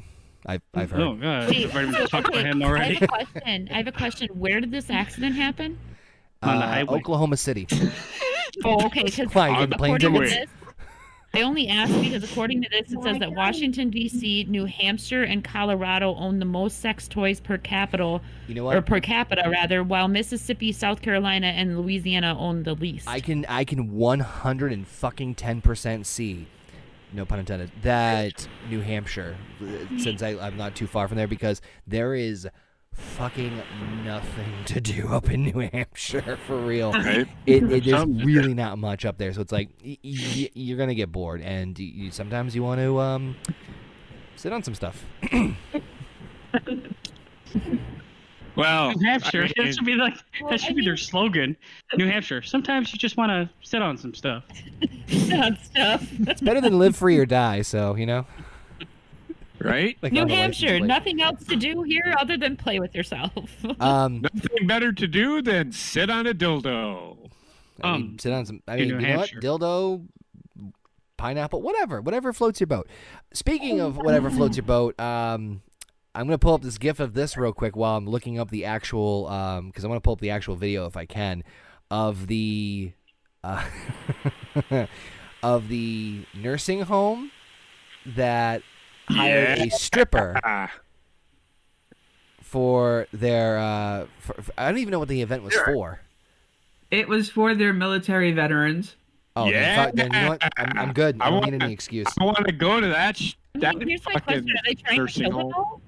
I've, 0.46 0.62
I've 0.74 0.90
heard. 0.90 1.00
Oh 1.00 1.14
god, 1.14 1.48
Wait, 1.50 1.64
I've 1.66 1.74
already 1.74 1.92
so- 1.92 1.98
been 1.98 2.06
talking 2.08 2.34
about 2.34 2.46
him 2.46 2.62
already. 2.62 2.84
I 2.96 2.98
have 2.98 3.02
a 3.02 3.06
question. 3.08 3.68
I 3.70 3.74
have 3.78 3.86
a 3.86 3.92
question. 3.92 4.28
Where 4.34 4.60
did 4.60 4.70
this 4.70 4.90
accident 4.90 5.34
happen? 5.34 5.78
on 6.42 6.58
the 6.58 6.64
Uh, 6.64 6.68
highway. 6.68 6.98
Oklahoma 6.98 7.36
City. 7.38 7.66
Oh, 8.64 8.84
okay. 8.86 9.02
Because 9.04 9.34
Why, 9.34 9.48
you 9.48 9.54
getting 9.66 9.78
plane 9.78 9.96
according 9.96 10.12
to 10.22 10.28
this, 10.28 10.48
I 11.34 11.42
only 11.42 11.68
asked 11.68 12.00
because 12.00 12.22
according 12.22 12.62
to 12.62 12.68
this, 12.70 12.92
it 12.92 13.02
says 13.02 13.18
that 13.18 13.32
Washington 13.32 13.90
D.C., 13.90 14.46
New 14.48 14.66
Hampshire, 14.66 15.24
and 15.24 15.42
Colorado 15.42 16.14
own 16.14 16.38
the 16.38 16.44
most 16.44 16.80
sex 16.80 17.08
toys 17.08 17.40
per 17.40 17.58
capita, 17.58 18.20
You 18.46 18.54
know 18.54 18.70
or 18.70 18.80
per 18.80 19.00
capita 19.00 19.48
rather, 19.50 19.82
while 19.82 20.06
Mississippi, 20.06 20.70
South 20.70 21.02
Carolina, 21.02 21.48
and 21.48 21.76
Louisiana 21.76 22.38
own 22.38 22.62
the 22.62 22.74
least. 22.74 23.08
I 23.08 23.18
can 23.18 23.44
I 23.48 23.64
can 23.64 23.92
100 23.92 24.72
and 24.72 24.86
fucking 24.86 25.34
10 25.34 25.60
percent 25.60 26.06
see, 26.06 26.46
no 27.12 27.24
pun 27.24 27.40
intended, 27.40 27.72
that 27.82 28.46
New 28.70 28.80
Hampshire, 28.80 29.36
since 29.98 30.22
I, 30.22 30.36
I'm 30.38 30.56
not 30.56 30.76
too 30.76 30.86
far 30.86 31.08
from 31.08 31.16
there, 31.16 31.28
because 31.28 31.60
there 31.86 32.14
is 32.14 32.48
fucking 32.94 33.60
nothing 34.04 34.52
to 34.66 34.80
do 34.80 35.08
up 35.12 35.30
in 35.30 35.44
New 35.44 35.68
Hampshire 35.72 36.38
for 36.46 36.56
real. 36.58 36.92
Right? 36.92 37.28
It, 37.46 37.62
it 37.64 37.84
there's 37.84 38.06
really 38.06 38.54
not 38.54 38.78
much 38.78 39.04
up 39.04 39.18
there, 39.18 39.32
so 39.32 39.40
it's 39.40 39.52
like 39.52 39.68
y- 39.84 39.98
y- 40.02 40.50
you're 40.54 40.78
gonna 40.78 40.94
get 40.94 41.12
bored, 41.12 41.42
and 41.42 41.78
you, 41.78 41.86
you, 41.86 42.10
sometimes 42.10 42.54
you 42.54 42.62
want 42.62 42.80
to 42.80 42.98
um 43.00 43.36
sit 44.36 44.52
on 44.52 44.62
some 44.62 44.74
stuff. 44.74 45.04
Well, 48.56 48.92
New 48.92 49.04
Hampshire. 49.04 49.40
I 49.40 49.42
mean, 49.46 49.52
that 49.66 49.74
should 49.74 49.84
be 49.84 49.94
like 49.94 50.14
Well, 50.40 50.50
that 50.50 50.60
should 50.60 50.72
I 50.72 50.74
be 50.74 50.84
their 50.84 50.96
slogan. 50.96 51.56
New 51.96 52.06
Hampshire. 52.06 52.40
Sometimes 52.42 52.92
you 52.92 52.98
just 52.98 53.16
want 53.16 53.30
to 53.30 53.50
sit 53.68 53.82
on 53.82 53.98
some 53.98 54.14
stuff. 54.14 54.44
sit 55.08 55.32
on 55.32 55.58
stuff. 55.60 56.06
It's 56.20 56.40
better 56.40 56.60
than 56.60 56.78
live 56.78 56.94
free 56.94 57.18
or 57.18 57.26
die, 57.26 57.62
so 57.62 57.96
you 57.96 58.06
know. 58.06 58.26
Right? 59.64 59.96
Like 60.02 60.12
New 60.12 60.22
on 60.22 60.28
the 60.28 60.34
license 60.34 60.60
Hampshire, 60.60 60.80
nothing 60.86 61.22
else 61.22 61.44
to 61.44 61.56
do 61.56 61.82
here 61.82 62.14
other 62.18 62.36
than 62.36 62.56
play 62.56 62.78
with 62.78 62.94
yourself. 62.94 63.32
Um, 63.80 64.20
Nothing 64.22 64.66
better 64.66 64.92
to 64.92 65.06
do 65.06 65.42
than 65.42 65.72
sit 65.72 66.08
on 66.10 66.26
a 66.26 66.34
dildo. 66.34 67.30
I 67.82 67.92
mean, 67.92 68.02
Um, 68.12 68.16
sit 68.18 68.32
on 68.32 68.46
some. 68.46 68.62
I 68.68 68.76
mean, 68.76 68.88
New 68.88 68.94
you 68.94 69.00
know 69.00 69.16
what? 69.16 69.30
Hampshire. 69.30 69.40
Dildo, 69.40 70.06
pineapple, 71.16 71.62
whatever, 71.62 72.00
whatever 72.00 72.32
floats 72.32 72.60
your 72.60 72.66
boat. 72.66 72.88
Speaking 73.32 73.80
of 73.80 73.96
whatever 73.96 74.30
floats 74.30 74.56
your 74.56 74.64
boat, 74.64 74.98
um, 75.00 75.62
I'm 76.14 76.26
gonna 76.26 76.38
pull 76.38 76.54
up 76.54 76.62
this 76.62 76.78
GIF 76.78 77.00
of 77.00 77.14
this 77.14 77.36
real 77.36 77.52
quick 77.52 77.74
while 77.76 77.96
I'm 77.96 78.06
looking 78.06 78.38
up 78.38 78.50
the 78.50 78.64
actual, 78.64 79.26
um, 79.28 79.68
because 79.68 79.84
I 79.84 79.88
want 79.88 79.96
to 79.96 80.06
pull 80.06 80.12
up 80.12 80.20
the 80.20 80.30
actual 80.30 80.54
video 80.54 80.86
if 80.86 80.96
I 80.96 81.06
can, 81.06 81.42
of 81.90 82.28
the, 82.28 82.92
uh, 83.42 83.64
of 85.42 85.68
the 85.68 86.24
nursing 86.34 86.82
home 86.82 87.30
that 88.06 88.62
hired 89.08 89.58
a 89.58 89.70
stripper 89.70 90.40
for 92.42 93.06
their. 93.12 93.58
Uh, 93.58 94.06
for, 94.18 94.34
for- 94.42 94.52
I 94.58 94.68
don't 94.70 94.78
even 94.78 94.92
know 94.92 94.98
what 94.98 95.08
the 95.08 95.22
event 95.22 95.42
was 95.42 95.52
Sure. 95.54 95.64
for. 95.66 96.00
It 96.90 97.08
was 97.08 97.28
for 97.30 97.54
their 97.54 97.72
military 97.72 98.32
veterans. 98.32 98.96
Oh, 99.36 99.50
then, 99.50 99.90
then 99.94 100.12
you 100.12 100.20
know 100.20 100.28
what? 100.28 100.42
I'm, 100.56 100.78
I'm 100.78 100.92
good. 100.92 101.16
I 101.20 101.26
I 101.26 101.30
don't 101.30 101.40
want- 101.40 101.52
need 101.52 101.62
any 101.62 101.72
excuse. 101.72 102.06
I 102.20 102.24
want 102.24 102.38
to 102.46 102.52
go 102.52 102.80
to 102.80 102.86
that. 102.88 103.16
Sh- 103.16 103.34
that 103.54 103.74
Here's 103.82 104.04
my 104.06 104.14
question: 104.20 104.48
Are 104.50 104.62
they 104.66 104.74
trying 104.74 104.94
to 104.96 105.02
nursing 105.02 105.24
kill 105.30 105.38
them 105.38 105.52
all? 105.56 105.80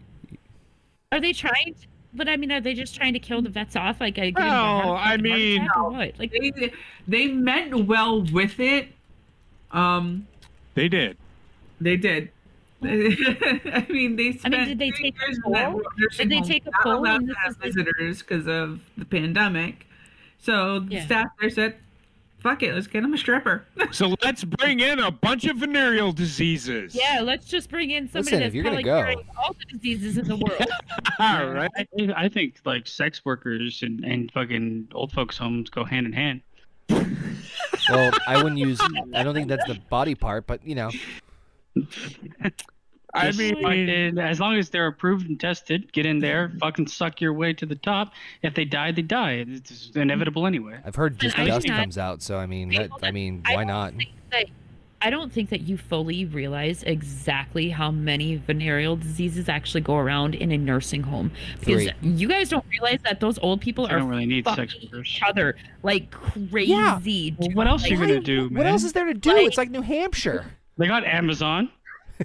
Are 1.13 1.21
they 1.21 1.33
trying? 1.33 1.75
To, 1.75 1.87
but 2.15 2.29
I 2.29 2.37
mean, 2.37 2.51
are 2.51 2.61
they 2.61 2.75
just 2.75 2.95
trying 2.97 3.13
to 3.13 3.19
kill 3.21 3.43
the 3.43 3.51
vets 3.51 3.77
off? 3.77 4.01
Like, 4.01 4.19
I, 4.19 4.33
Well, 4.35 4.97
I 4.97 5.17
mean- 5.17 5.69
what? 5.77 6.19
Like, 6.19 6.33
They 6.33 6.73
they 7.07 7.29
meant 7.29 7.87
well 7.87 8.23
with 8.23 8.59
it. 8.59 8.89
Um, 9.71 10.27
They 10.75 10.89
did. 10.89 11.17
they 11.81 11.97
did. 11.97 12.31
I 12.83 13.87
mean, 13.89 14.17
they 14.17 14.33
spent. 14.33 14.55
did 14.69 14.79
they 14.79 14.91
three 14.91 15.11
take 15.13 15.17
a 15.23 15.27
years 15.27 15.37
in 15.39 15.53
poll? 15.53 15.83
Did 16.17 16.29
they 16.31 16.41
take 16.43 16.67
a 16.67 16.71
not 16.71 16.83
poll 16.83 16.99
allowed 16.99 17.21
to 17.21 17.27
this 17.27 17.37
have 17.43 17.51
is 17.53 17.57
visitors 17.75 18.19
because 18.23 18.47
of 18.47 18.81
the 18.99 19.05
pandemic. 19.05 19.87
So 20.39 20.81
the 20.81 20.95
Yeah. 20.97 21.05
staff 21.07 21.27
there 21.41 21.49
said, 21.51 21.77
"Fuck 22.41 22.63
it, 22.63 22.75
let's 22.75 22.87
get 22.87 23.01
them 23.03 23.15
a 23.15 23.19
stripper." 23.19 23.65
So 23.93 24.15
let's 24.23 24.45
bring 24.45 24.81
in 24.81 24.99
a 24.99 25.11
bunch 25.11 25.47
of 25.47 25.57
venereal 25.59 26.13
diseases. 26.13 26.95
yeah, 26.95 27.21
let's 27.23 27.47
just 27.47 27.71
bring 27.71 27.91
in 27.91 28.09
somebody 28.09 28.25
Listen, 28.25 28.35
if 28.35 28.41
that's 28.43 28.55
you're 28.55 28.65
gonna 28.65 28.75
probably 28.77 28.83
go- 28.85 29.01
carrying 29.01 29.23
all 29.39 29.55
the 29.55 29.79
diseases 29.79 30.19
in 30.19 30.29
the 30.29 30.37
world. 30.37 30.67
All 31.19 31.47
right. 31.51 31.71
I, 31.79 31.87
I 32.15 32.29
think 32.29 32.57
like 32.67 32.87
sex 32.87 33.25
workers 33.25 33.83
and, 33.83 34.05
and 34.05 34.31
fucking 34.33 34.89
old 34.93 35.13
folks 35.13 35.39
homes 35.39 35.71
go 35.71 35.85
hand 35.85 36.07
in 36.07 36.13
hand. 36.13 36.43
Well, 37.89 38.11
I 38.27 38.37
wouldn't 38.43 38.59
use. 38.59 38.81
I 39.15 39.23
don't 39.23 39.35
think 39.35 39.49
that's 39.49 39.67
the 39.67 39.79
body 39.89 40.15
part, 40.15 40.47
but 40.47 40.65
you 40.67 40.75
know, 40.75 40.91
I 43.15 43.27
Just 43.29 43.39
mean, 43.39 43.63
fucking- 43.63 44.19
as 44.19 44.41
long 44.41 44.57
as 44.57 44.69
they're 44.69 44.89
approved 44.89 45.27
and 45.29 45.41
tested, 45.41 45.91
get 45.93 46.05
in 46.05 46.19
there, 46.19 46.53
fucking 46.61 46.87
suck 46.89 47.21
your 47.21 47.33
way 47.33 47.55
to 47.55 47.65
the 47.65 47.77
top. 47.77 48.13
If 48.43 48.55
they 48.55 48.67
die, 48.67 48.93
they 48.93 49.01
die. 49.03 49.45
It's 49.49 49.91
inevitable 49.95 50.47
anyway. 50.47 50.79
I've 50.85 50.97
heard 50.97 51.19
just 51.19 51.39
I 51.39 51.47
dust 51.47 51.67
not- 51.67 51.79
comes 51.79 51.97
out, 51.97 52.21
so 52.21 52.37
I 52.37 52.45
mean, 52.47 52.69
that, 52.71 52.91
I 53.03 53.11
mean, 53.13 53.43
I 53.47 53.55
why 53.55 53.61
don't 53.63 53.69
not? 53.69 53.95
think 53.95 54.11
that- 54.33 54.47
I 55.01 55.11
don't 55.11 55.31
think 55.33 55.51
that 55.51 55.61
you 55.63 55.77
fully 55.77 56.25
realize 56.25 56.83
exactly 56.83 57.69
how 57.71 57.91
many 57.91 58.37
venereal 58.37 58.97
diseases 58.97 59.47
actually 59.49 59.83
go 59.83 59.97
around 59.97 60.35
in 60.35 60.51
a 60.53 60.57
nursing 60.59 61.03
home. 61.03 61.31
Because 61.61 61.85
Three. 61.85 61.93
you 62.11 62.27
guys 62.29 62.49
don't 62.49 62.65
realize 62.71 63.01
that 63.05 63.21
those 63.21 63.39
old 63.39 63.61
people 63.61 63.87
I 63.87 63.91
are 63.93 63.99
don't 63.99 64.09
really 64.09 64.25
need 64.27 64.47
sex 64.47 64.73
fucking 64.75 64.89
workers. 64.91 65.07
each 65.17 65.23
other 65.27 65.57
like 65.83 66.11
crazy. 66.11 67.35
Well, 67.39 67.51
what 67.53 67.67
else 67.67 67.85
are 67.85 67.89
you 67.89 67.99
Like, 67.99 68.09
gonna 68.09 68.21
do, 68.21 68.45
man? 68.51 68.55
What 68.55 68.67
else 68.67 68.85
is 68.85 68.95
there 68.95 69.05
to 69.05 69.15
do? 69.15 69.33
Like- 69.33 69.47
it's 69.47 69.59
like 69.59 69.71
New 69.71 69.83
Hampshire. 69.83 70.47
They 70.79 70.87
got 70.87 71.05
Amazon. 71.05 71.71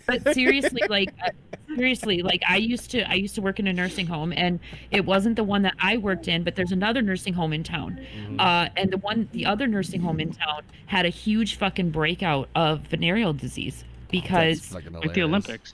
but 0.08 0.34
seriously 0.34 0.82
like 0.90 1.14
uh, 1.26 1.30
seriously 1.76 2.22
like 2.22 2.42
i 2.48 2.56
used 2.56 2.90
to 2.92 3.02
i 3.12 3.14
used 3.14 3.36
to 3.36 3.42
work 3.42 3.60
in 3.60 3.68
a 3.68 3.74
nursing 3.74 4.08
home 4.08 4.32
and 4.38 4.58
it 4.90 5.04
wasn't 5.06 5.36
the 5.36 5.44
one 5.44 5.64
that 5.64 5.74
i 5.80 5.98
worked 5.98 6.30
in 6.30 6.46
but 6.46 6.56
there's 6.56 6.72
another 6.72 7.02
nursing 7.02 7.34
home 7.34 7.52
in 7.52 7.62
town 7.62 8.00
Mm-hmm. 8.16 8.40
uh 8.40 8.70
and 8.78 8.90
the 8.90 8.98
one 9.00 9.28
the 9.34 9.46
other 9.46 9.68
nursing 9.68 10.00
home 10.00 10.22
in 10.22 10.32
town 10.32 10.62
had 10.86 11.06
a 11.06 11.10
huge 11.10 11.58
fucking 11.58 11.90
breakout 11.92 12.48
of 12.56 12.80
venereal 12.88 13.34
disease 13.34 13.84
because 14.10 14.62
fucking 14.68 14.94
Like 14.94 15.14
the. 15.14 15.24
Olympics. 15.24 15.74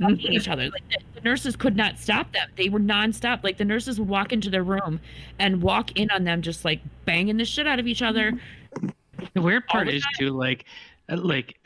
fucking 0.00 0.32
each 0.32 0.48
other 0.48 0.70
like 0.70 0.88
the, 0.88 0.96
the 1.16 1.20
nurses 1.20 1.54
could 1.54 1.76
not 1.76 1.98
stop 1.98 2.32
them 2.32 2.48
they 2.56 2.70
were 2.70 2.80
nonstop 2.80 3.44
like 3.44 3.58
the 3.58 3.66
nurses 3.66 3.98
would 3.98 4.08
walk 4.08 4.32
into 4.32 4.48
their 4.48 4.64
room 4.64 4.98
and 5.38 5.60
walk 5.60 5.92
in 5.98 6.10
on 6.10 6.24
them 6.24 6.40
just 6.40 6.64
like 6.64 6.80
banging 7.04 7.36
the 7.36 7.44
shit 7.44 7.66
out 7.66 7.78
of 7.78 7.86
each 7.86 8.00
other 8.00 8.32
The 9.34 9.42
weird 9.42 9.66
part 9.66 9.88
the 9.88 9.96
is 9.96 10.06
too 10.18 10.30
like, 10.30 10.64
uh, 11.10 11.18
like, 11.18 11.58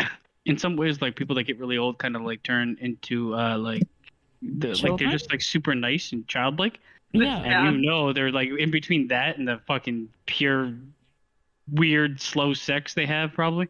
in 0.46 0.58
some 0.58 0.76
ways, 0.76 1.00
like 1.00 1.14
people 1.16 1.36
that 1.36 1.44
get 1.44 1.58
really 1.58 1.78
old 1.78 1.98
kind 1.98 2.16
of 2.16 2.22
like 2.22 2.42
turn 2.42 2.76
into 2.80 3.34
uh 3.34 3.56
like, 3.58 3.82
the, 4.42 4.68
like 4.82 4.98
they're 4.98 5.10
just 5.10 5.30
like 5.30 5.40
super 5.40 5.74
nice 5.74 6.12
and 6.12 6.26
childlike, 6.26 6.80
yeah 7.12 7.36
and 7.38 7.46
Yeah. 7.46 7.70
you 7.70 7.78
know 7.78 8.12
they're 8.12 8.32
like 8.32 8.48
in 8.58 8.70
between 8.70 9.08
that 9.08 9.38
and 9.38 9.46
the 9.46 9.60
fucking 9.66 10.08
pure, 10.26 10.74
weird 11.70 12.20
slow 12.20 12.54
sex 12.54 12.94
they 12.94 13.06
have 13.06 13.32
probably. 13.32 13.68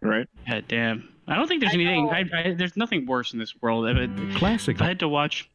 right? 0.00 0.28
God 0.48 0.64
damn. 0.68 1.08
I 1.26 1.36
don't 1.36 1.46
think 1.48 1.60
there's 1.60 1.72
I 1.72 1.76
anything. 1.76 2.08
I, 2.08 2.24
I, 2.32 2.54
there's 2.54 2.76
nothing 2.76 3.04
worse 3.06 3.32
in 3.34 3.38
this 3.38 3.54
world. 3.60 3.86
If, 3.88 3.96
it, 3.98 4.10
Classic. 4.36 4.76
if 4.76 4.82
I 4.82 4.86
had 4.88 4.98
to 5.00 5.08
watch 5.08 5.48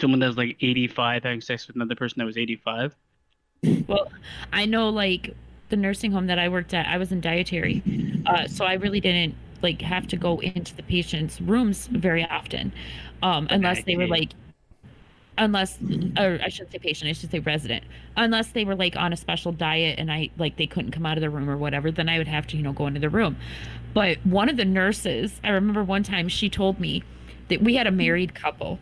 someone 0.00 0.20
that 0.20 0.26
was 0.26 0.36
like 0.36 0.56
85 0.60 1.22
having 1.22 1.40
sex 1.40 1.66
with 1.66 1.76
another 1.76 1.94
person 1.94 2.18
that 2.18 2.26
was 2.26 2.36
85, 2.36 2.94
Well, 3.86 4.10
I 4.52 4.66
know 4.66 4.90
like 4.90 5.34
the 5.68 5.76
nursing 5.76 6.12
home 6.12 6.26
that 6.26 6.38
I 6.38 6.48
worked 6.48 6.74
at, 6.74 6.86
I 6.86 6.98
was 6.98 7.12
in 7.12 7.20
dietary. 7.20 7.82
Uh, 8.26 8.46
so 8.46 8.64
I 8.64 8.74
really 8.74 9.00
didn't 9.00 9.34
like 9.62 9.82
have 9.82 10.06
to 10.08 10.16
go 10.16 10.38
into 10.40 10.74
the 10.74 10.82
patient's 10.82 11.40
rooms 11.40 11.86
very 11.88 12.24
often. 12.24 12.72
Um, 13.22 13.48
unless 13.50 13.82
they 13.84 13.96
were 13.96 14.06
like 14.06 14.32
unless 15.38 15.78
or 16.18 16.38
I 16.42 16.48
shouldn't 16.48 16.72
say 16.72 16.78
patient, 16.78 17.08
I 17.08 17.12
should 17.12 17.30
say 17.30 17.38
resident. 17.38 17.84
Unless 18.16 18.50
they 18.50 18.64
were 18.64 18.74
like 18.74 18.96
on 18.96 19.12
a 19.12 19.16
special 19.16 19.52
diet 19.52 19.98
and 19.98 20.12
I 20.12 20.30
like 20.36 20.56
they 20.56 20.66
couldn't 20.66 20.90
come 20.90 21.06
out 21.06 21.16
of 21.16 21.22
the 21.22 21.30
room 21.30 21.48
or 21.48 21.56
whatever, 21.56 21.90
then 21.90 22.08
I 22.08 22.18
would 22.18 22.28
have 22.28 22.46
to, 22.48 22.56
you 22.56 22.62
know, 22.62 22.72
go 22.72 22.86
into 22.86 23.00
the 23.00 23.08
room. 23.08 23.36
But 23.94 24.18
one 24.26 24.48
of 24.48 24.56
the 24.56 24.64
nurses, 24.64 25.40
I 25.42 25.50
remember 25.50 25.82
one 25.82 26.02
time 26.02 26.28
she 26.28 26.50
told 26.50 26.78
me 26.78 27.02
that 27.48 27.62
we 27.62 27.76
had 27.76 27.86
a 27.86 27.90
married 27.90 28.34
couple 28.34 28.78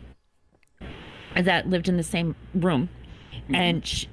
that 1.35 1.69
lived 1.69 1.87
in 1.87 1.97
the 1.97 2.03
same 2.03 2.35
room. 2.53 2.89
And 3.53 3.85
she, 3.85 4.09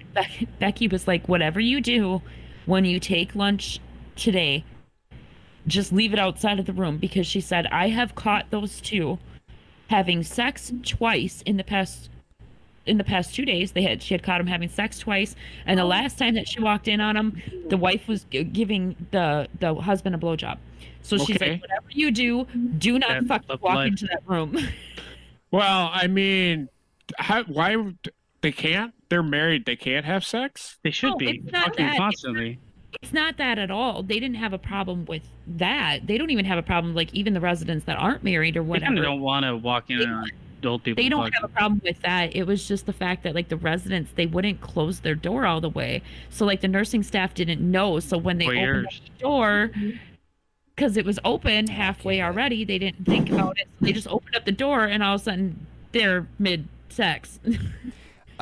Becky 0.60 0.86
was 0.86 1.08
like, 1.08 1.28
whatever 1.28 1.58
you 1.58 1.80
do 1.80 2.22
when 2.66 2.84
you 2.84 2.98
take 3.00 3.34
lunch 3.34 3.80
today, 4.16 4.64
just 5.66 5.92
leave 5.92 6.12
it 6.12 6.18
outside 6.18 6.58
of 6.58 6.66
the 6.66 6.72
room. 6.72 6.98
Because 6.98 7.26
she 7.26 7.40
said, 7.40 7.66
I 7.66 7.88
have 7.88 8.14
caught 8.14 8.50
those 8.50 8.80
two 8.80 9.18
having 9.88 10.22
sex 10.22 10.72
twice 10.84 11.42
in 11.42 11.56
the 11.56 11.64
past 11.64 12.10
in 12.86 12.98
the 12.98 13.04
past 13.04 13.34
two 13.34 13.44
days. 13.46 13.72
They 13.72 13.82
had 13.82 14.02
she 14.02 14.12
had 14.14 14.22
caught 14.22 14.40
him 14.40 14.46
having 14.46 14.68
sex 14.68 14.98
twice. 14.98 15.34
And 15.66 15.78
the 15.78 15.84
oh. 15.84 15.88
last 15.88 16.18
time 16.18 16.34
that 16.34 16.46
she 16.48 16.60
walked 16.60 16.88
in 16.88 17.00
on 17.00 17.16
him 17.16 17.42
the 17.68 17.76
wife 17.76 18.06
was 18.08 18.24
g- 18.24 18.44
giving 18.44 18.96
the 19.10 19.48
the 19.60 19.74
husband 19.74 20.14
a 20.14 20.18
blowjob. 20.18 20.58
So 21.02 21.16
she's 21.18 21.36
Okay. 21.36 21.52
like 21.52 21.62
whatever 21.62 21.86
you 21.90 22.10
do 22.10 22.44
do 22.78 22.98
not 22.98 23.10
That 23.10 23.26
fucking 23.26 23.58
walk 23.62 23.74
life. 23.74 23.88
into 23.88 24.06
that 24.06 24.22
room. 24.26 24.56
Well, 25.50 25.88
I 25.92 26.08
mean, 26.08 26.68
how, 27.16 27.44
why 27.44 27.76
would- 27.76 28.10
they 28.44 28.52
can't? 28.52 28.94
They're 29.08 29.22
married. 29.22 29.64
They 29.66 29.74
can't 29.76 30.04
have 30.06 30.24
sex. 30.24 30.78
They 30.84 30.90
should 30.92 31.10
No, 31.10 31.16
be 31.16 31.40
it's 31.42 31.52
not 31.52 31.64
fucking 31.66 31.86
that. 31.86 31.96
Constantly. 31.96 32.58
it's 33.02 33.12
not 33.12 33.36
that 33.38 33.58
at 33.58 33.70
all 33.72 34.02
they 34.04 34.20
didn't 34.20 34.36
have 34.36 34.52
a 34.52 34.58
problem 34.58 35.04
with 35.06 35.22
that 35.46 36.06
they 36.06 36.16
don't 36.16 36.30
even 36.30 36.44
have 36.44 36.58
a 36.58 36.62
problem 36.62 36.94
like 36.94 37.12
even 37.12 37.34
the 37.34 37.40
residents 37.40 37.84
that 37.86 37.96
aren't 37.98 38.22
married 38.22 38.56
or 38.56 38.62
whatever 38.62 38.94
They 38.94 39.00
don't 39.02 39.20
want 39.20 39.44
to 39.44 39.56
walk 39.56 39.90
in 39.90 40.00
on 40.08 40.30
adult 40.60 40.84
people. 40.84 41.02
they 41.02 41.08
don't 41.08 41.32
have 41.34 41.44
a 41.44 41.48
problem 41.48 41.80
with 41.84 42.00
that. 42.02 42.34
It 42.36 42.44
was 42.46 42.66
just 42.68 42.86
the 42.86 42.92
fact 42.92 43.22
that 43.24 43.34
like 43.34 43.48
the 43.48 43.56
residents 43.56 44.12
they 44.14 44.26
wouldn't 44.26 44.60
close 44.60 45.00
their 45.00 45.14
door 45.16 45.44
all 45.44 45.60
the 45.60 45.68
way. 45.70 46.02
So 46.30 46.46
like 46.46 46.60
the 46.60 46.68
nursing 46.68 47.02
staff 47.02 47.34
didn't 47.34 47.60
know. 47.60 47.98
So 48.00 48.16
when 48.16 48.38
they 48.38 48.46
opened 48.46 48.88
the 48.90 49.18
door 49.20 49.70
because 50.76 50.96
it 50.96 51.04
was 51.04 51.18
open 51.24 51.66
halfway 51.68 52.22
already, 52.22 52.64
they 52.64 52.78
didn't 52.78 53.04
think 53.06 53.30
about 53.30 53.58
it. 53.58 53.66
So 53.80 53.86
they 53.86 53.92
just 53.92 54.08
opened 54.08 54.36
up 54.36 54.44
the 54.44 54.52
door 54.52 54.84
and 54.84 55.02
all 55.02 55.16
of 55.16 55.20
a 55.20 55.24
sudden 55.24 55.66
they're 55.92 56.26
mid 56.38 56.68
sex. 56.88 57.38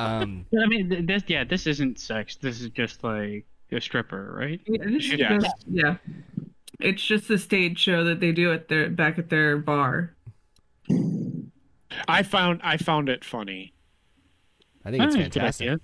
Um, 0.05 0.45
I 0.61 0.65
mean, 0.67 1.05
this 1.05 1.23
yeah, 1.27 1.43
this 1.43 1.67
isn't 1.67 1.99
sex. 1.99 2.35
This 2.35 2.61
is 2.61 2.69
just 2.69 3.03
like 3.03 3.45
a 3.71 3.81
stripper, 3.81 4.33
right? 4.37 4.61
Yeah, 4.67 4.83
this 4.85 5.11
Yeah. 5.13 5.37
just- 5.39 5.55
yeah. 5.69 5.95
It's 6.79 7.03
just 7.05 7.29
a 7.29 7.37
stage 7.37 7.79
show 7.79 8.03
that 8.03 8.19
they 8.19 8.31
do 8.31 8.51
at 8.51 8.67
their 8.67 8.89
back 8.89 9.17
at 9.19 9.29
their 9.29 9.57
bar. 9.57 10.15
I 12.07 12.23
found 12.23 12.59
I 12.63 12.77
found 12.77 13.09
it 13.09 13.23
funny. 13.23 13.73
I 14.83 14.91
think 14.91 15.03
it's 15.03 15.15
good 15.15 15.33
fantastic. 15.33 15.67
idea. 15.67 15.79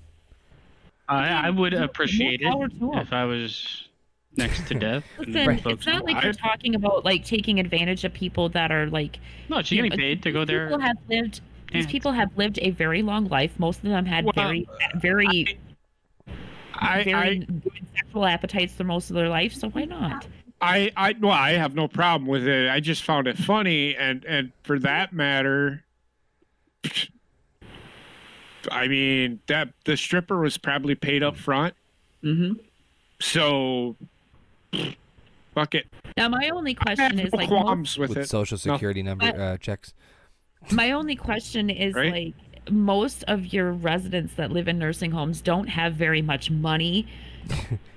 I 1.08 1.48
I 1.48 1.50
would 1.52 1.74
appreciate 1.74 2.42
it 2.44 2.72
if 2.82 3.14
I 3.14 3.26
was 3.26 3.88
next 4.36 4.68
to 4.68 4.74
death. 4.74 5.04
Listen, 5.20 5.58
folks 5.60 5.74
it's 5.78 5.86
not 5.88 6.04
like 6.06 6.18
I- 6.18 6.26
we're 6.26 6.34
talking 6.34 6.76
about 6.76 7.06
like 7.06 7.24
taking 7.24 7.60
advantage 7.60 8.04
of 8.04 8.14
people 8.14 8.50
that 8.50 8.72
are 8.72 8.88
like 8.88 9.20
no, 9.48 9.62
she's 9.62 9.72
you 9.78 9.84
getting 9.84 9.92
know, 9.98 10.02
paid 10.04 10.24
to 10.24 10.32
go 10.32 10.44
there. 10.46 10.68
People 10.68 10.82
have 10.82 10.98
lived. 11.08 11.42
These 11.72 11.88
people 11.88 12.12
have 12.14 12.36
lived 12.38 12.60
a 12.62 12.72
very 12.72 13.02
long 13.02 13.26
life. 13.28 13.58
Most 13.60 13.78
of 13.78 13.84
them 13.90 14.06
had 14.06 14.26
Well, 14.26 14.34
very, 14.34 14.68
very, 14.96 15.60
I 16.74 17.04
very 17.04 17.14
I, 17.14 17.36
good 17.46 17.86
sexual 17.96 18.26
appetites 18.26 18.74
for 18.74 18.84
most 18.84 19.10
of 19.10 19.16
their 19.16 19.30
life. 19.30 19.54
So 19.54 19.70
why 19.70 19.86
not? 19.86 20.28
I 20.62 20.92
I 20.98 21.16
well, 21.20 21.32
I 21.32 21.52
have 21.54 21.76
no 21.76 21.88
problem 21.88 22.28
with 22.28 22.48
it. 22.48 22.70
I 22.70 22.80
just 22.80 23.04
found 23.04 23.28
it 23.28 23.38
funny, 23.38 23.96
and 23.96 24.26
and 24.26 24.52
for 24.64 24.78
that 24.80 25.14
matter, 25.14 25.84
I 28.72 28.88
mean 28.88 29.40
that 29.48 29.70
the 29.86 29.96
stripper 29.96 30.40
was 30.40 30.58
probably 30.58 30.96
paid 30.96 31.24
up 31.24 31.38
front, 31.38 31.76
Mm-hmm. 32.24 32.54
so 33.22 33.96
fuck 35.56 35.76
it. 35.76 35.88
Now, 36.18 36.28
my 36.28 36.50
only 36.50 36.76
I 36.86 36.90
have 36.90 36.98
question 36.98 37.18
no 37.18 37.24
is 37.24 37.32
like, 37.34 37.50
most, 37.50 37.62
qualms 37.62 37.98
with, 37.98 38.10
With 38.10 38.18
it. 38.20 38.30
social 38.30 38.58
security 38.58 39.02
number 39.02 39.26
uh, 39.26 39.56
checks. 39.58 39.94
My 40.72 40.92
only 40.92 41.16
question 41.16 41.70
is 41.70 41.94
Right? 41.96 42.12
like, 42.12 42.72
most 42.72 43.24
of 43.28 43.52
your 43.54 43.72
residents 43.72 44.36
that 44.36 44.52
live 44.52 44.68
in 44.68 44.78
nursing 44.78 45.12
homes 45.12 45.42
don't 45.42 45.68
have 45.68 45.96
very 45.96 46.22
much 46.22 46.52
money 46.52 47.08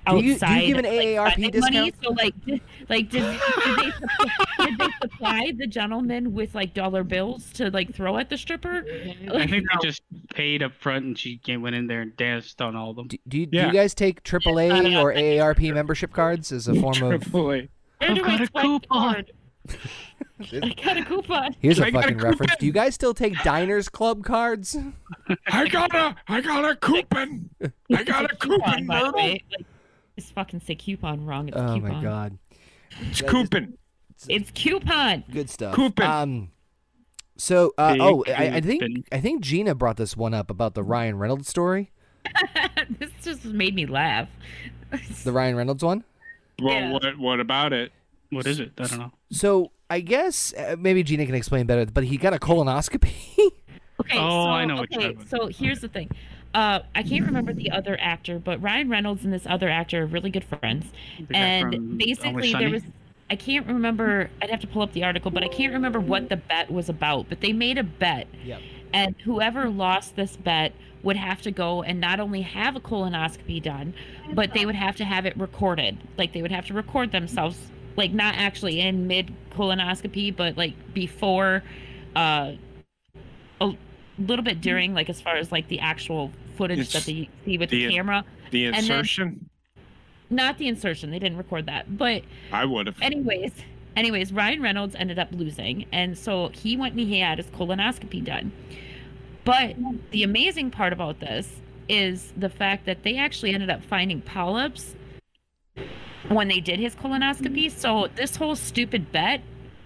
Do 0.09 0.17
you- 0.17 0.23
do 0.23 0.27
you 0.27 0.33
outside 0.35 0.67
give 0.67 0.79
an 0.79 0.85
of, 0.87 0.93
like, 0.95 1.07
AARP 1.37 1.61
money. 1.61 1.93
So 2.03 2.11
like, 2.13 2.45
did, 2.47 2.61
like 2.89 3.11
did, 3.11 3.23
did, 3.23 3.77
they 3.77 3.91
supply, 3.93 4.67
did 4.67 4.79
they 4.79 4.89
supply 5.03 5.53
the 5.57 5.67
gentleman 5.67 6.33
with 6.33 6.55
like 6.55 6.75
dollar 6.75 7.05
bills 7.05 7.53
to 7.55 7.71
like 7.71 7.95
throw 7.95 8.17
at 8.19 8.29
the 8.31 8.37
stripper? 8.39 8.85
I 9.33 9.47
think 9.47 9.67
they 9.71 9.77
just 9.83 10.03
paid 10.35 10.63
up 10.63 10.73
front, 10.81 11.05
and 11.05 11.19
she 11.19 11.37
came, 11.39 11.61
went 11.63 11.77
in 11.77 11.87
there 11.87 12.01
and 12.01 12.17
danced 12.17 12.61
on 12.63 12.75
all 12.75 12.91
of 12.91 12.97
them. 12.97 13.09
Do, 13.09 13.17
do, 13.29 13.39
you, 13.41 13.47
do 13.47 13.59
you 13.59 13.73
guys 13.73 13.95
take 13.95 14.23
AAA 14.25 15.01
or 15.01 15.13
AARP 15.13 15.73
membership 15.75 16.13
cards 16.13 16.51
as 16.51 16.67
a 16.67 16.75
form 16.75 17.01
of? 17.03 17.21
Triple 17.23 17.53
A. 17.53 17.55
Where 17.59 17.69
I've 18.01 18.15
do 18.17 18.25
I 18.25 18.27
got 18.27 18.41
a 18.41 18.49
coupon. 18.49 18.81
card? 19.15 19.33
I 20.53 20.75
got 20.85 20.97
a 20.97 21.05
coupon. 21.05 21.55
Here's 21.61 21.79
a 21.79 21.87
I 21.87 21.91
got 21.91 22.01
a 22.01 22.03
fucking 22.09 22.19
reference. 22.19 22.57
Do 22.59 22.67
you 22.67 22.73
guys 22.73 22.95
still 22.95 23.15
take 23.15 23.35
Diners 23.43 23.89
Club 23.89 24.25
cards? 24.25 24.77
I 25.47 25.69
got 25.69 25.95
a 25.95 26.17
I 26.29 26.41
got 26.41 26.65
a 26.65 26.75
coupon. 26.77 27.51
I 27.95 28.03
got 28.03 28.25
a 28.31 28.37
coupon, 28.37 28.59
coupon, 28.61 28.87
by 28.87 28.99
the 29.01 29.05
Myrtle. 29.07 29.21
Like, 29.29 29.45
it's 30.17 30.31
fucking 30.31 30.61
say 30.61 30.75
coupon 30.75 31.25
wrong. 31.25 31.49
It's 31.49 31.57
Oh 31.57 31.75
coupon. 31.75 31.83
my 31.83 32.03
god, 32.03 32.39
It's 33.03 33.21
That 33.21 33.27
is- 33.27 33.31
coupon. 33.31 33.79
It's 34.29 34.51
coupon. 34.53 35.25
good 35.33 35.51
stuff. 35.51 35.75
Coupon. 35.75 36.07
Um, 36.23 36.51
so 37.37 37.73
uh, 37.79 37.93
Big 37.95 38.03
oh, 38.03 38.25
I, 38.29 38.57
I 38.57 38.61
think. 38.61 39.07
I 39.11 39.21
think 39.21 39.43
Gina 39.43 39.75
brought 39.75 39.97
this 39.97 40.17
one 40.17 40.33
up 40.35 40.51
about 40.51 40.75
the 40.75 40.83
Ryan 40.83 41.19
Reynolds 41.19 41.49
story. 41.49 41.91
this 43.01 43.11
just 43.23 43.45
made 43.45 43.75
me 43.75 43.87
laugh. 43.87 44.29
The 45.25 45.33
Ryan 45.33 45.57
Reynolds 45.57 45.83
one. 45.83 46.05
Well, 46.61 46.75
Yeah. 46.75 46.93
what 46.93 47.19
what 47.19 47.41
about 47.41 47.73
it? 47.73 47.91
What 48.33 48.47
is 48.47 48.61
it? 48.61 48.73
I 48.79 48.85
don't 48.87 48.99
know. 48.99 49.13
So 49.31 49.71
I 49.91 50.01
guess 50.01 50.53
uh, 50.55 50.77
maybe 50.79 51.03
Gina 51.03 51.27
can 51.27 51.35
explain 51.35 51.67
better, 51.67 51.87
but 51.87 52.05
he 52.05 52.17
got 52.17 52.33
a 52.35 52.39
colonoscopy. 52.39 53.13
Okay, 54.01 54.19
Oh, 54.19 54.45
so, 54.47 54.49
I 54.51 54.65
know 54.65 54.77
what 54.77 54.91
you're 54.91 55.01
okay, 55.03 55.13
talking 55.13 55.29
so 55.29 55.47
here's 55.47 55.81
the 55.81 55.87
thing. 55.87 56.11
Uh, 56.55 56.81
I 56.95 57.03
can't 57.05 57.25
remember 57.25 57.53
the 57.53 57.71
other 57.71 57.97
actor, 58.01 58.39
but 58.41 58.61
Ryan 58.61 58.89
Reynolds 58.89 59.23
and 59.23 59.33
this 59.33 59.47
other 59.47 59.69
actor 59.69 60.03
are 60.03 60.07
really 60.07 60.31
good 60.31 60.43
friends. 60.45 60.87
The 61.29 61.37
and 61.37 61.99
basically, 61.99 62.53
there 62.53 62.71
was 62.71 62.83
I 63.31 63.37
can't 63.37 63.67
remember. 63.67 64.29
I'd 64.41 64.51
have 64.51 64.61
to 64.61 64.67
pull 64.67 64.83
up 64.83 64.93
the 64.93 65.05
article, 65.05 65.31
but 65.31 65.45
I 65.45 65.49
can't 65.49 65.73
remember 65.73 66.01
what 66.01 66.31
the 66.31 66.37
bet 66.37 66.71
was 66.71 66.89
about. 66.89 67.29
But 67.29 67.43
they 67.43 67.53
made 67.53 67.79
a 67.79 67.85
bet, 67.85 68.27
Yep. 68.45 68.61
and 68.93 69.15
whoever 69.25 69.69
lost 69.69 70.17
this 70.17 70.37
bet 70.37 70.73
would 71.03 71.17
have 71.17 71.43
to 71.43 71.51
go 71.51 71.83
and 71.83 72.01
not 72.01 72.19
only 72.19 72.41
have 72.43 72.75
a 72.77 72.81
colonoscopy 72.81 73.63
done, 73.63 73.95
but 74.35 74.53
they 74.53 74.67
would 74.67 74.75
have 74.75 74.97
to 74.97 75.05
have 75.05 75.27
it 75.27 75.37
recorded. 75.39 75.99
Like 76.19 76.33
they 76.33 76.43
would 76.43 76.53
have 76.53 76.67
to 76.67 76.75
record 76.75 77.13
themselves, 77.13 77.59
like 77.97 78.13
not 78.13 78.35
actually 78.37 78.81
in 78.81 79.07
mid 79.07 79.33
colonoscopy, 79.53 80.35
but 80.35 80.57
like 80.57 80.75
before, 80.95 81.63
uh, 82.17 82.53
a 83.61 83.73
little 84.19 84.45
bit 84.45 84.61
during, 84.61 84.95
like 84.95 85.09
as 85.11 85.21
far 85.21 85.37
as 85.37 85.53
like 85.53 85.69
the 85.69 85.81
actual 85.81 86.31
footage 86.57 86.79
It's 86.81 86.93
that 86.93 87.05
they 87.05 87.29
see 87.45 87.59
with 87.59 87.71
the 87.71 87.87
the- 87.87 87.95
camera. 87.95 88.25
The 88.51 88.65
then- 88.67 88.75
insertion? 88.75 89.49
Not 90.31 90.57
the 90.59 90.67
insertion. 90.69 91.11
They 91.11 91.19
didn't 91.19 91.37
record 91.39 91.67
that, 91.67 91.99
but 91.99 92.23
I 92.53 92.65
would 92.65 92.87
have. 92.87 92.97
anyways 93.03 93.53
anyways 93.95 94.33
ryan 94.33 94.63
reynolds 94.63 94.95
ended 94.95 95.19
up 95.19 95.29
losing 95.33 95.85
and 95.93 96.17
so 96.17 96.49
he 96.49 96.79
went 96.79 96.95
and 96.95 97.07
he 97.07 97.21
had 97.21 97.37
his 97.37 97.47
colonoscopy 97.49 98.25
done 98.25 98.51
but 99.45 99.77
the 100.13 100.23
amazing 100.23 100.71
part 100.71 100.95
about 100.95 101.21
this 101.21 101.61
is 101.91 102.33
the 102.35 102.49
fact 102.49 102.87
that 102.87 103.03
they 103.03 103.19
actually 103.19 103.53
ended 103.53 103.69
up 103.69 103.83
finding 103.85 104.23
polyps 104.23 104.95
when 106.29 106.49
they 106.49 106.61
did 106.61 106.79
his 106.79 106.95
colonoscopy 106.95 107.67
mm-hmm. 107.67 107.79
so 107.79 108.09
this 108.17 108.37
whole 108.37 108.57
stupid 108.57 109.11
bet 109.13 109.41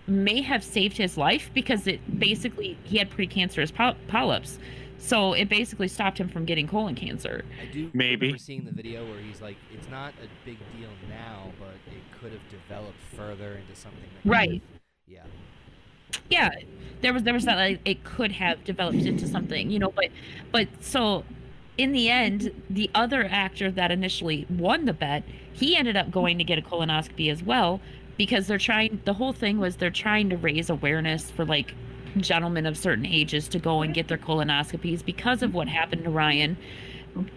may 0.07 0.41
have 0.41 0.63
saved 0.63 0.97
his 0.97 1.17
life 1.17 1.51
because 1.55 1.87
it 1.87 2.19
basically 2.19 2.77
he 2.85 2.99
had 2.99 3.11
precancerous 3.11 3.75
poly- 3.75 3.97
polyps 4.09 4.59
so 4.99 5.33
it 5.35 5.49
basically 5.49 5.89
stopped 5.89 6.19
him 6.19 6.29
from 6.29 6.45
getting 6.45 6.67
colon 6.67 6.95
cancer 6.95 7.45
I 7.61 7.73
do 7.73 7.91
Maybe. 7.93 8.27
remember 8.27 8.39
seeing 8.39 8.65
the 8.65 8.73
video 8.73 9.05
where 9.05 9.21
he's 9.21 9.41
like, 9.43 9.57
"It's 9.73 9.89
not 9.89 10.15
a 10.23 10.29
big 10.47 10.59
deal 10.77 10.89
now, 11.09 11.53
but 11.61 11.75
it 11.93 12.03
could 12.21 12.33
have 12.33 12.49
developed 12.51 12.99
further 13.15 13.53
into 13.55 13.75
something." 13.79 14.09
That 14.25 14.29
Right. 14.31 14.51
have- 14.53 14.61
Yeah. 15.07 15.23
yeah 16.31 16.51
there 17.03 17.13
was 17.13 17.23
there 17.25 17.35
was 17.35 17.45
that 17.45 17.57
like 17.57 17.81
it 17.85 18.03
could 18.05 18.33
have 18.33 18.63
developed 18.65 19.05
into 19.05 19.27
something 19.29 19.71
you 19.71 19.79
know 19.79 19.91
but 19.95 20.07
but 20.51 20.67
so 20.81 21.25
in 21.79 21.93
the 21.93 22.09
end 22.09 22.51
the 22.71 22.91
other 22.95 23.25
actor 23.31 23.71
that 23.71 23.91
initially 23.93 24.47
won 24.49 24.87
the 24.87 24.93
bet 24.93 25.23
he 25.57 25.75
ended 25.75 25.97
up 25.97 26.11
going 26.11 26.37
to 26.39 26.45
get 26.45 26.59
a 26.59 26.63
colonoscopy 26.63 27.33
as 27.33 27.43
well 27.43 27.81
because 28.17 28.47
they're 28.47 28.59
trying 28.59 29.01
the 29.05 29.15
whole 29.15 29.33
thing 29.33 29.59
was 29.59 29.77
they're 29.77 29.91
trying 29.91 30.29
to 30.31 30.37
raise 30.37 30.69
awareness 30.69 31.31
for 31.31 31.45
like 31.45 31.75
gentlemen 32.19 32.67
of 32.67 32.77
certain 32.77 33.07
ages 33.07 33.49
to 33.49 33.59
go 33.59 33.83
and 33.83 33.95
get 33.95 34.09
their 34.09 34.19
colonoscopies 34.19 35.05
because 35.05 35.43
of 35.43 35.55
what 35.55 35.69
happened 35.69 36.05
to 36.05 36.11
Ryan. 36.11 36.57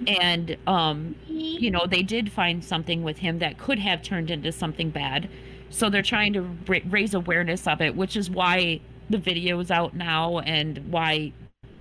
And 0.08 0.58
um 0.68 1.16
you 1.28 1.72
know 1.72 1.86
they 1.86 2.04
did 2.04 2.32
find 2.32 2.64
something 2.64 3.04
with 3.04 3.20
him 3.20 3.40
that 3.40 3.58
could 3.58 3.80
have 3.80 4.02
turned 4.02 4.30
into 4.30 4.52
something 4.52 4.90
bad. 4.90 5.30
So 5.70 5.90
they're 5.90 6.02
trying 6.02 6.34
to 6.34 6.42
ra- 6.68 6.80
raise 6.90 7.14
awareness 7.14 7.68
of 7.68 7.82
it 7.82 7.96
which 7.96 8.18
is 8.18 8.30
why 8.30 8.82
the 9.10 9.18
video 9.18 9.60
is 9.60 9.72
out 9.72 9.96
now 9.96 10.40
and 10.40 10.92
why 10.92 11.32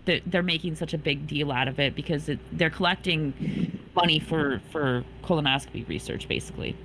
they're, 0.06 0.20
they're 0.24 0.42
making 0.42 0.76
such 0.76 0.94
a 0.94 0.98
big 0.98 1.26
deal 1.26 1.52
out 1.52 1.68
of 1.68 1.78
it 1.78 1.94
because 1.94 2.28
it, 2.28 2.38
they're 2.52 2.70
collecting 2.70 3.77
money 4.00 4.18
for 4.18 4.60
for 4.70 5.04
colonoscopy 5.22 5.88
research, 5.88 6.28
basically. 6.28 6.76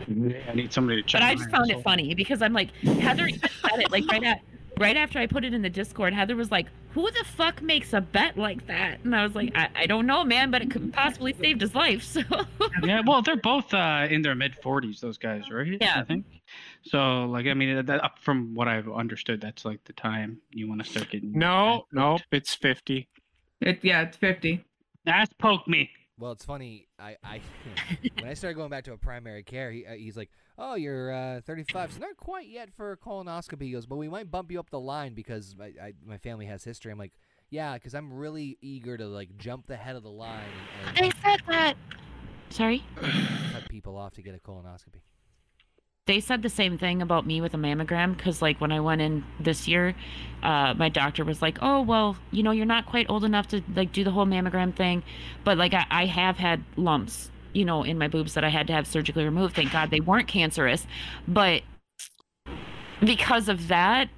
I 0.00 0.54
need 0.54 0.72
somebody 0.72 1.02
to 1.02 1.06
check. 1.06 1.20
But 1.20 1.26
I 1.26 1.34
just 1.34 1.50
found 1.50 1.70
it 1.70 1.82
funny 1.82 2.14
because 2.14 2.40
I'm 2.40 2.52
like, 2.52 2.74
Heather 2.76 3.28
said 3.28 3.80
it 3.80 3.90
like 3.90 4.06
right 4.10 4.24
at 4.24 4.40
right 4.78 4.96
after 4.96 5.18
I 5.18 5.26
put 5.26 5.44
it 5.44 5.52
in 5.52 5.62
the 5.62 5.70
Discord. 5.70 6.14
Heather 6.14 6.34
was 6.34 6.50
like, 6.50 6.66
"Who 6.92 7.08
the 7.10 7.24
fuck 7.24 7.62
makes 7.62 7.92
a 7.92 8.00
bet 8.00 8.36
like 8.36 8.66
that?" 8.66 9.00
And 9.04 9.14
I 9.14 9.22
was 9.22 9.34
like, 9.34 9.52
"I, 9.54 9.68
I 9.76 9.86
don't 9.86 10.06
know, 10.06 10.24
man, 10.24 10.50
but 10.50 10.62
it 10.62 10.70
could 10.70 10.92
possibly 10.92 11.34
saved 11.34 11.60
his 11.60 11.74
life." 11.74 12.02
So 12.02 12.22
yeah, 12.82 13.02
well, 13.06 13.22
they're 13.22 13.36
both 13.36 13.72
uh, 13.74 14.06
in 14.10 14.22
their 14.22 14.34
mid 14.34 14.56
40s, 14.60 15.00
those 15.00 15.18
guys, 15.18 15.50
right? 15.50 15.76
Yeah. 15.80 16.00
I 16.00 16.04
think. 16.04 16.24
So, 16.82 17.26
like, 17.26 17.46
I 17.46 17.54
mean, 17.54 17.84
that, 17.86 18.18
from 18.20 18.54
what 18.54 18.66
I've 18.66 18.90
understood, 18.90 19.40
that's 19.40 19.64
like 19.64 19.84
the 19.84 19.92
time 19.92 20.38
you 20.50 20.68
want 20.68 20.82
to 20.82 20.90
start 20.90 21.10
getting. 21.10 21.32
No, 21.32 21.86
no, 21.92 22.18
it's 22.32 22.54
50. 22.54 23.06
It 23.60 23.78
yeah, 23.82 24.02
it's 24.02 24.16
fifty. 24.16 24.64
Ass 25.06 25.28
poke 25.38 25.68
me. 25.68 25.90
Well, 26.20 26.32
it's 26.32 26.44
funny. 26.44 26.86
I, 26.98 27.16
I 27.24 27.40
when 28.20 28.28
I 28.28 28.34
started 28.34 28.54
going 28.54 28.68
back 28.68 28.84
to 28.84 28.92
a 28.92 28.98
primary 28.98 29.42
care, 29.42 29.72
he, 29.72 29.86
uh, 29.86 29.94
he's 29.94 30.18
like, 30.18 30.30
"Oh, 30.58 30.74
you're 30.74 31.10
uh, 31.12 31.40
35, 31.40 31.94
so 31.94 31.98
not 32.00 32.16
quite 32.18 32.48
yet 32.48 32.70
for 32.70 32.92
a 32.92 32.96
colonoscopy." 32.96 33.62
He 33.62 33.72
goes, 33.72 33.86
"But 33.86 33.96
we 33.96 34.08
might 34.08 34.30
bump 34.30 34.52
you 34.52 34.60
up 34.60 34.68
the 34.68 34.78
line 34.78 35.14
because 35.14 35.56
my 35.56 35.72
I, 35.82 35.94
my 36.04 36.18
family 36.18 36.44
has 36.46 36.62
history." 36.62 36.92
I'm 36.92 36.98
like, 36.98 37.14
"Yeah, 37.48 37.74
because 37.74 37.94
I'm 37.94 38.12
really 38.12 38.58
eager 38.60 38.98
to 38.98 39.06
like 39.06 39.34
jump 39.38 39.66
the 39.66 39.76
head 39.76 39.96
of 39.96 40.02
the 40.02 40.10
line 40.10 40.44
and, 40.86 41.06
and 41.06 41.14
said 41.24 41.40
that. 41.48 41.74
Sorry. 42.50 42.84
cut 42.96 43.68
people 43.70 43.96
off 43.96 44.12
to 44.14 44.22
get 44.22 44.34
a 44.34 44.38
colonoscopy." 44.38 45.00
They 46.10 46.18
said 46.18 46.42
the 46.42 46.48
same 46.48 46.76
thing 46.76 47.00
about 47.00 47.24
me 47.24 47.40
with 47.40 47.54
a 47.54 47.56
mammogram 47.56 48.16
because 48.16 48.42
like 48.42 48.60
when 48.60 48.72
i 48.72 48.80
went 48.80 49.00
in 49.00 49.22
this 49.38 49.68
year 49.68 49.94
uh, 50.42 50.74
my 50.74 50.88
doctor 50.88 51.24
was 51.24 51.40
like 51.40 51.56
oh 51.62 51.80
well 51.80 52.16
you 52.32 52.42
know 52.42 52.50
you're 52.50 52.66
not 52.66 52.84
quite 52.84 53.08
old 53.08 53.22
enough 53.22 53.46
to 53.46 53.62
like 53.76 53.92
do 53.92 54.02
the 54.02 54.10
whole 54.10 54.26
mammogram 54.26 54.74
thing 54.74 55.04
but 55.44 55.56
like 55.56 55.72
i, 55.72 55.86
I 55.88 56.06
have 56.06 56.36
had 56.36 56.64
lumps 56.74 57.30
you 57.52 57.64
know 57.64 57.84
in 57.84 57.96
my 57.96 58.08
boobs 58.08 58.34
that 58.34 58.42
i 58.42 58.48
had 58.48 58.66
to 58.66 58.72
have 58.72 58.88
surgically 58.88 59.24
removed. 59.24 59.54
Thank 59.54 59.70
god 59.70 59.90
they 59.90 60.00
weren't 60.00 60.26
cancerous. 60.26 60.84
But 61.28 61.62
because 62.98 63.48
of 63.48 63.68
that 63.68 64.08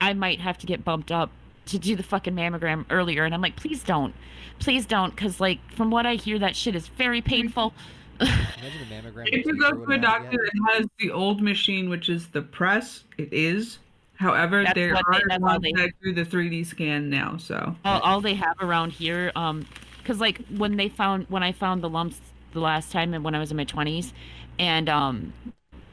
i 0.00 0.14
might 0.14 0.40
have 0.40 0.56
to 0.58 0.66
get 0.66 0.84
bumped 0.84 1.12
up 1.12 1.30
to 1.66 1.78
do 1.78 1.96
the 1.96 2.02
fucking 2.02 2.34
mammogram 2.34 2.86
earlier 2.88 3.24
and 3.24 3.34
i'm 3.34 3.42
like 3.42 3.56
please 3.56 3.84
don't. 3.84 4.14
Please 4.58 4.86
don't 4.86 5.14
because 5.14 5.38
like 5.38 5.58
from 5.74 5.90
what 5.90 6.06
i 6.06 6.14
hear 6.14 6.38
that 6.38 6.56
shit 6.56 6.74
is 6.74 6.88
very 6.88 7.20
painful 7.20 7.74
Imagine 8.20 8.82
a 8.82 8.94
mammogram. 8.94 9.24
If 9.32 9.46
you 9.46 9.58
go 9.58 9.72
to 9.72 9.92
a 9.92 9.98
doctor 9.98 10.36
that 10.38 10.72
has 10.74 10.86
the 10.98 11.10
old 11.10 11.40
machine, 11.42 11.88
which 11.88 12.08
is 12.08 12.28
the 12.28 12.42
press, 12.42 13.04
it 13.18 13.32
is. 13.32 13.78
However, 14.16 14.62
That's 14.64 14.74
there 14.74 14.94
what 14.94 15.04
they- 15.12 15.18
are 15.18 15.22
that's 15.28 15.42
all 15.42 15.48
ones 15.50 15.62
they- 15.62 15.72
that 15.72 15.90
do 16.02 16.12
the 16.12 16.24
3D 16.24 16.64
scan 16.64 17.10
now. 17.10 17.36
So 17.36 17.76
all, 17.84 18.00
all 18.00 18.20
they 18.20 18.34
have 18.34 18.56
around 18.60 18.92
here 18.92 19.30
um 19.36 19.66
because 19.98 20.20
like 20.20 20.40
when 20.56 20.76
they 20.76 20.88
found 20.88 21.26
when 21.28 21.42
i 21.42 21.50
found 21.52 21.82
the 21.82 21.88
lumps 21.88 22.20
the 22.52 22.60
last 22.60 22.92
time 22.92 23.12
and 23.12 23.24
when 23.24 23.34
i 23.34 23.38
was 23.40 23.50
in 23.50 23.56
my 23.56 23.64
20s 23.64 24.12
and 24.58 24.88
um 24.88 25.32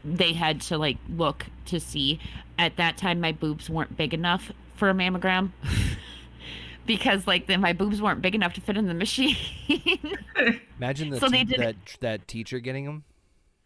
they 0.05 0.31
had 0.33 0.61
to 0.61 0.77
like 0.77 0.97
look 1.09 1.47
to 1.65 1.79
see 1.79 2.19
at 2.59 2.75
that 2.77 2.95
time 2.95 3.19
my 3.19 3.31
boobs 3.31 3.69
weren't 3.71 3.97
big 3.97 4.13
enough 4.13 4.51
for 4.75 4.89
a 4.89 4.93
mammogram 4.93 5.49
because 6.85 7.25
like 7.27 7.47
the, 7.47 7.57
my 7.57 7.73
boobs 7.73 8.01
weren't 8.01 8.21
big 8.21 8.35
enough 8.35 8.53
to 8.53 8.61
fit 8.61 8.77
in 8.77 8.87
the 8.87 8.93
machine 8.93 9.35
Imagine 10.77 11.09
the 11.09 11.19
So 11.19 11.27
te- 11.29 11.43
did 11.43 11.59
that 11.59 11.75
that 12.01 12.27
teacher 12.27 12.59
getting 12.59 12.85
them. 12.85 13.03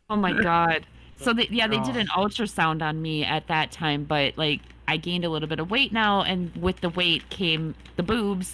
oh 0.09 0.15
my 0.15 0.33
god 0.41 0.85
so 1.17 1.33
they, 1.33 1.47
yeah 1.49 1.67
they 1.67 1.79
did 1.79 1.95
Oh. 1.97 1.99
an 1.99 2.07
ultrasound 2.07 2.81
on 2.81 3.01
me 3.01 3.23
at 3.23 3.47
that 3.47 3.71
time 3.71 4.03
but 4.03 4.37
like 4.37 4.61
i 4.87 4.97
gained 4.97 5.25
a 5.25 5.29
little 5.29 5.47
bit 5.49 5.59
of 5.59 5.71
weight 5.71 5.91
now 5.91 6.21
and 6.21 6.55
with 6.55 6.81
the 6.81 6.89
weight 6.89 7.27
came 7.29 7.73
the 7.95 8.03
boobs 8.03 8.53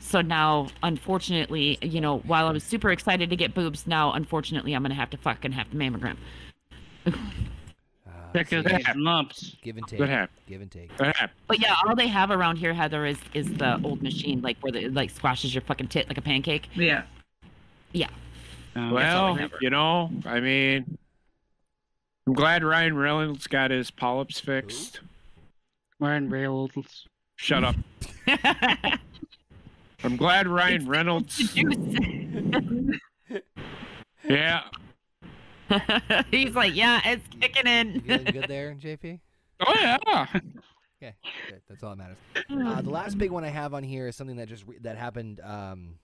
so 0.00 0.20
now 0.20 0.66
unfortunately 0.82 1.78
you 1.80 2.00
know 2.00 2.18
while 2.20 2.46
i 2.46 2.50
was 2.50 2.64
super 2.64 2.90
excited 2.90 3.30
to 3.30 3.36
get 3.36 3.54
boobs 3.54 3.86
now 3.86 4.12
unfortunately 4.12 4.74
i'm 4.74 4.82
gonna 4.82 4.94
have 4.94 5.10
to 5.10 5.16
fucking 5.16 5.52
have 5.52 5.70
the 5.70 5.76
mammogram 5.76 6.16
Check 8.34 8.48
see, 8.48 8.60
those 8.60 8.82
lumps. 8.96 9.56
give 9.62 9.76
and 9.76 9.86
take. 9.86 9.98
Good 9.98 10.08
hap. 10.08 10.30
Give 10.48 10.60
and 10.60 10.70
take. 10.70 10.96
Good 10.96 11.14
hap. 11.16 11.30
but 11.46 11.60
yeah 11.60 11.74
all 11.86 11.94
they 11.94 12.08
have 12.08 12.30
around 12.30 12.56
here 12.56 12.72
heather 12.74 13.04
is 13.06 13.18
is 13.34 13.52
the 13.54 13.80
old 13.84 14.02
machine 14.02 14.40
like 14.42 14.56
where 14.60 14.72
the 14.72 14.88
like 14.88 15.10
squashes 15.10 15.54
your 15.54 15.62
fucking 15.62 15.88
tit 15.88 16.08
like 16.08 16.18
a 16.18 16.22
pancake 16.22 16.68
yeah, 16.74 17.04
Uh, 18.74 18.90
Well, 18.92 19.38
you 19.60 19.68
know, 19.70 20.10
I 20.24 20.40
mean, 20.40 20.98
I'm 22.26 22.32
glad 22.32 22.64
Ryan 22.64 22.96
Reynolds 22.96 23.46
got 23.46 23.70
his 23.70 23.90
polyps 23.90 24.40
fixed. 24.40 25.00
Ryan 26.00 26.30
Reynolds. 26.30 27.06
Shut 27.36 27.64
up. 27.64 27.76
I'm 30.04 30.16
glad 30.16 30.48
Ryan 30.48 30.88
Reynolds. 30.88 31.54
Yeah. 34.28 34.62
he's 36.30 36.54
like 36.54 36.74
yeah 36.74 37.00
it's 37.04 37.26
kicking 37.40 37.66
in 37.66 38.00
feeling 38.02 38.24
good 38.24 38.46
there, 38.48 38.74
JP? 38.74 39.20
Oh 39.64 39.74
yeah. 39.80 39.98
Okay, 41.00 41.14
good. 41.48 41.60
That's 41.68 41.82
all 41.84 41.90
that 41.90 41.96
matters. 41.96 42.16
Uh, 42.50 42.82
the 42.82 42.90
last 42.90 43.16
big 43.16 43.30
one 43.30 43.44
I 43.44 43.48
have 43.48 43.74
on 43.74 43.82
here 43.84 44.08
is 44.08 44.16
something 44.16 44.36
that 44.36 44.48
just 44.48 44.66
re- 44.66 44.78
that 44.80 44.96
happened 44.98 45.40
um, 45.44 45.98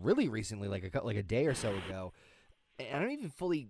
really 0.00 0.28
recently, 0.28 0.68
like 0.68 0.84
a 0.94 1.04
like 1.04 1.16
a 1.16 1.22
day 1.22 1.46
or 1.46 1.54
so 1.54 1.74
ago. 1.88 2.12
And 2.78 2.88
I 2.96 3.00
don't 3.00 3.10
even 3.10 3.30
fully 3.30 3.68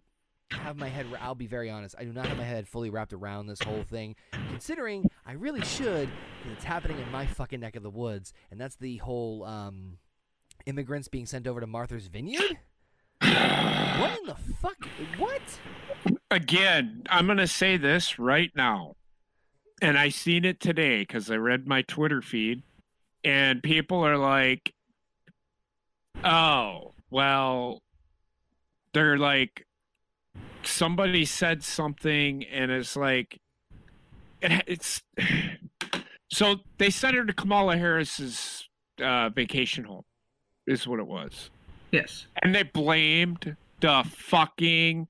have 0.50 0.76
my 0.76 0.88
head. 0.88 1.06
I'll 1.20 1.34
be 1.34 1.46
very 1.46 1.70
honest. 1.70 1.94
I 1.98 2.04
do 2.04 2.12
not 2.12 2.26
have 2.26 2.36
my 2.36 2.44
head 2.44 2.68
fully 2.68 2.90
wrapped 2.90 3.12
around 3.14 3.46
this 3.46 3.60
whole 3.62 3.82
thing, 3.82 4.14
considering 4.50 5.08
I 5.24 5.32
really 5.32 5.62
should. 5.62 6.08
'cause 6.42 6.52
it's 6.52 6.64
happening 6.64 6.98
in 6.98 7.10
my 7.10 7.24
fucking 7.26 7.60
neck 7.60 7.76
of 7.76 7.82
the 7.82 7.90
woods, 7.90 8.32
and 8.50 8.60
that's 8.60 8.76
the 8.76 8.98
whole 8.98 9.44
um, 9.44 9.96
immigrants 10.66 11.08
being 11.08 11.24
sent 11.26 11.46
over 11.46 11.60
to 11.60 11.66
Martha's 11.66 12.08
Vineyard. 12.08 12.58
What 13.20 14.18
in 14.20 14.26
the 14.26 14.36
fuck? 14.60 14.84
What? 15.18 15.42
Again, 16.30 17.02
I'm 17.10 17.26
gonna 17.26 17.46
say 17.46 17.76
this 17.76 18.18
right 18.18 18.50
now, 18.54 18.96
and 19.82 19.98
I 19.98 20.08
seen 20.08 20.44
it 20.44 20.60
today 20.60 21.00
because 21.00 21.30
I 21.30 21.36
read 21.36 21.66
my 21.66 21.82
Twitter 21.82 22.22
feed, 22.22 22.62
and 23.24 23.62
people 23.62 24.04
are 24.04 24.16
like, 24.16 24.74
"Oh, 26.24 26.94
well," 27.10 27.82
they're 28.92 29.18
like, 29.18 29.66
somebody 30.62 31.24
said 31.24 31.62
something, 31.62 32.44
and 32.44 32.70
it's 32.70 32.96
like, 32.96 33.40
it, 34.40 34.62
it's 34.66 35.02
so 36.30 36.56
they 36.78 36.90
sent 36.90 37.16
her 37.16 37.24
to 37.24 37.32
Kamala 37.34 37.76
Harris's 37.76 38.68
uh, 39.02 39.28
vacation 39.28 39.84
home, 39.84 40.04
is 40.66 40.86
what 40.86 41.00
it 41.00 41.06
was 41.06 41.50
yes. 41.92 42.26
and 42.42 42.54
they 42.54 42.62
blamed 42.62 43.56
the 43.80 44.04
fucking 44.08 45.08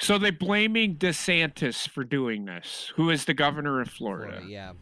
so 0.00 0.18
they 0.18 0.30
blaming 0.32 0.96
DeSantis 0.96 1.88
for 1.88 2.02
doing 2.04 2.44
this, 2.46 2.92
who 2.96 3.10
is 3.10 3.24
the 3.26 3.32
governor 3.34 3.80
of 3.80 3.88
Florida. 3.88 4.32
Florida, 4.38 4.50
yeah. 4.50 4.72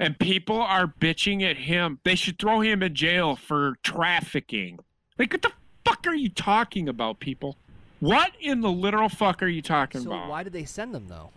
And 0.00 0.18
people 0.18 0.60
are 0.60 0.86
bitching 0.86 1.48
at 1.48 1.56
him. 1.56 2.00
They 2.04 2.14
should 2.16 2.38
throw 2.38 2.60
him 2.60 2.82
in 2.82 2.94
jail 2.94 3.36
for 3.36 3.76
trafficking. 3.82 4.78
Like 5.18 5.32
what 5.32 5.42
the 5.42 5.52
fuck 5.84 6.06
are 6.06 6.14
you 6.14 6.28
talking 6.28 6.88
about, 6.88 7.20
people? 7.20 7.56
What 8.00 8.32
in 8.40 8.60
the 8.60 8.70
literal 8.70 9.08
fuck 9.08 9.42
are 9.42 9.48
you 9.48 9.62
talking 9.62 10.02
So 10.02 10.10
about? 10.10 10.28
why 10.28 10.42
did 10.42 10.52
they 10.52 10.64
send 10.64 10.94
them 10.94 11.06
though? 11.08 11.30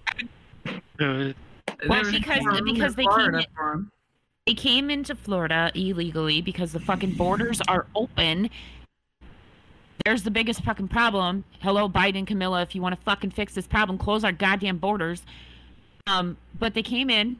Uh, 1.00 1.34
Well, 1.88 2.04
because- 2.12 2.62
because 2.64 2.96
they 2.96 3.04
Florida 3.04 3.38
can't- 3.40 3.50
for 3.56 3.72
'em. 3.74 3.92
they 4.46 4.54
came 4.54 4.90
into 4.92 5.16
Florida 5.16 5.72
illegally 5.74 6.42
because 6.42 6.74
the 6.74 6.80
fucking 6.80 7.14
borders 7.14 7.62
are 7.68 7.88
open. 7.96 8.50
There's 10.06 10.24
the 10.24 10.32
biggest 10.32 10.64
fucking 10.64 10.88
problem. 10.88 11.44
Hello, 11.60 11.88
Biden, 11.88 12.26
Kamala, 12.26 12.62
if 12.62 12.74
you 12.74 12.82
want 12.82 12.96
to 12.96 13.02
fucking 13.02 13.32
fix 13.32 13.54
this 13.54 13.68
problem, 13.68 13.98
close 13.98 14.24
our 14.24 14.32
goddamn 14.32 14.78
borders. 14.78 15.24
Um, 16.08 16.38
but 16.58 16.74
they 16.74 16.82
came 16.82 17.10
in, 17.10 17.38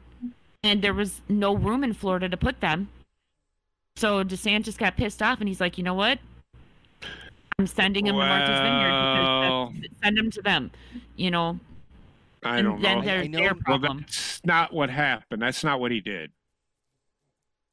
and 0.62 0.82
there 0.82 0.94
was 0.94 1.20
no 1.28 1.56
room 1.56 1.82
in 1.82 1.92
Florida 1.92 2.28
to 2.28 2.36
put 2.36 2.60
them. 2.60 2.88
So 3.96 4.22
DeSantis 4.22 4.78
got 4.78 4.96
pissed 4.96 5.20
off, 5.22 5.40
and 5.40 5.48
he's 5.48 5.60
like, 5.60 5.76
you 5.76 5.84
know 5.84 5.94
what? 5.94 6.18
I'm 7.58 7.66
sending 7.66 8.06
him 8.06 8.14
to 8.14 8.18
Martha's 8.18 8.58
Vineyard 8.60 9.74
because 9.74 9.90
send 10.02 10.18
him 10.18 10.30
to 10.30 10.42
them. 10.42 10.70
You 11.16 11.30
know, 11.30 11.58
I 12.42 12.62
don't 12.62 12.80
then 12.80 13.04
know. 13.04 13.12
I 13.12 13.26
know- 13.26 13.38
their 13.38 13.54
well, 13.66 13.78
Well, 13.80 13.94
that's 14.00 14.40
not 14.44 14.72
what 14.72 14.88
happened. 14.88 15.42
That's 15.42 15.62
not 15.62 15.80
what 15.80 15.90
he 15.90 16.00
did. 16.00 16.30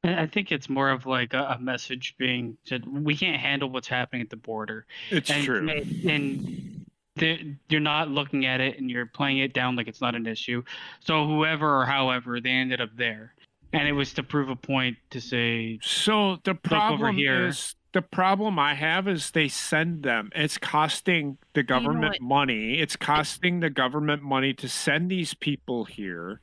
I 0.03 0.21
I 0.23 0.27
think 0.27 0.51
it's 0.51 0.69
more 0.69 0.89
of 0.89 1.05
like 1.05 1.33
a, 1.33 1.55
a 1.57 1.59
message 1.59 2.15
being 2.17 2.57
said. 2.65 2.85
We 2.87 3.15
can't 3.15 3.39
handle 3.39 3.69
what's 3.69 3.87
happening 3.87 4.21
at 4.21 4.29
the 4.29 4.37
border. 4.37 4.85
It's 5.09 5.29
and, 5.29 5.43
true. 5.43 5.69
And 5.69 6.85
the- 7.15 7.55
you're 7.67 7.81
not 7.81 8.09
looking 8.09 8.45
at 8.45 8.61
it 8.61 8.79
and 8.79 8.89
you're 8.89 9.05
playing 9.05 9.39
it 9.39 9.53
down 9.53 9.75
like 9.75 9.87
it's 9.87 10.01
not 10.01 10.15
an 10.15 10.25
issue. 10.25 10.63
So 11.01 11.27
whoever 11.27 11.81
or 11.81 11.85
however 11.85 12.39
they 12.39 12.49
ended 12.51 12.79
up 12.79 12.91
there, 12.95 13.33
and 13.73 13.87
it 13.87 13.91
was 13.91 14.13
to 14.13 14.23
prove 14.23 14.49
a 14.49 14.55
point 14.55 14.97
to 15.11 15.19
say 15.19 15.79
So 15.81 16.37
the 16.43 16.51
over 16.51 16.59
problem 16.61 17.15
here. 17.17 17.47
is 17.47 17.75
the 17.91 18.01
problem 18.01 18.57
I 18.59 18.75
have 18.75 19.07
is 19.07 19.31
they 19.31 19.47
send 19.47 20.03
them. 20.03 20.29
It's 20.35 20.57
costing 20.57 21.37
the 21.53 21.61
know 21.63 21.67
government 21.67 22.17
what? 22.19 22.21
money. 22.21 22.79
It's 22.79 22.95
costing 22.95 23.59
the 23.59 23.69
government 23.69 24.23
money 24.23 24.53
to 24.53 24.69
send 24.69 25.09
these 25.11 25.33
people 25.33 25.85
here 25.85 26.39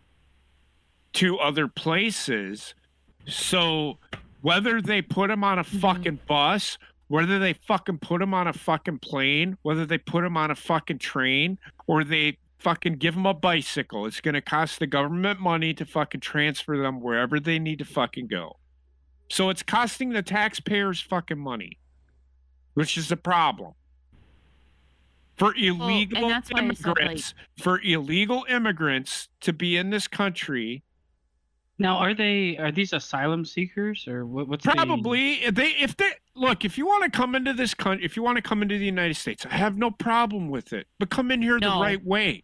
to 1.14 1.38
other 1.38 1.68
places. 1.68 2.74
So 3.28 3.98
whether 4.42 4.80
they 4.80 5.02
put 5.02 5.28
them 5.28 5.44
on 5.44 5.58
a 5.58 5.64
Mm-hmm. 5.64 5.78
fucking 5.78 6.20
bus, 6.26 6.78
whether 7.08 7.38
they 7.38 7.52
fucking 7.52 7.98
put 7.98 8.20
them 8.20 8.34
on 8.34 8.46
a 8.48 8.52
fucking 8.52 8.98
plane, 8.98 9.56
whether 9.62 9.86
they 9.86 9.98
put 9.98 10.22
them 10.22 10.36
on 10.36 10.50
a 10.50 10.54
fucking 10.54 10.98
train, 10.98 11.58
or 11.86 12.04
they 12.04 12.38
fucking 12.58 12.94
give 12.94 13.14
them 13.14 13.26
a 13.26 13.34
bicycle, 13.34 14.06
it's 14.06 14.20
going 14.20 14.34
to 14.34 14.40
cost 14.40 14.78
the 14.78 14.86
government 14.86 15.38
money 15.40 15.72
to 15.74 15.84
fucking 15.84 16.20
transfer 16.20 16.76
them 16.78 17.00
wherever 17.00 17.38
they 17.38 17.58
need 17.58 17.78
to 17.78 17.84
fucking 17.84 18.26
go. 18.26 18.56
So 19.28 19.50
it's 19.50 19.62
costing 19.62 20.10
the 20.10 20.22
taxpayers 20.22 21.00
fucking 21.00 21.38
money, 21.38 21.78
which 22.74 22.96
is 22.96 23.10
a 23.12 23.16
problem. 23.16 23.72
For 25.36 25.54
illegal 25.54 26.28
that's 26.28 26.50
why 26.50 26.60
I 26.60 26.72
said, 26.72 26.86
like- 26.86 26.96
immigrants, 26.98 27.34
for 27.58 27.80
illegal 27.82 28.46
immigrants 28.48 29.28
to 29.42 29.52
be 29.52 29.76
in 29.76 29.90
this 29.90 30.08
country, 30.08 30.82
Now, 31.78 31.98
are 31.98 32.14
they 32.14 32.56
are 32.56 32.72
these 32.72 32.92
asylum 32.94 33.44
seekers 33.44 34.08
or 34.08 34.24
what, 34.24 34.48
what's 34.48 34.64
the- 34.64 34.72
Probably 34.72 35.34
if 35.44 35.54
they 35.54 35.70
if 35.72 35.96
they 35.96 36.10
look 36.34 36.64
if 36.64 36.78
you 36.78 36.86
want 36.86 37.04
to 37.04 37.10
come 37.10 37.34
into 37.34 37.52
this 37.52 37.74
country 37.74 38.04
if 38.04 38.16
you 38.16 38.22
want 38.22 38.36
to 38.36 38.42
come 38.42 38.62
into 38.62 38.78
the 38.78 38.84
United 38.84 39.14
States 39.14 39.44
I 39.50 39.56
have 39.56 39.76
no 39.76 39.90
problem 39.90 40.48
with 40.48 40.72
it 40.72 40.86
but 40.98 41.10
come 41.10 41.30
in 41.30 41.42
here 41.42 41.58
the 41.60 41.66
right 41.68 42.02
way 42.04 42.42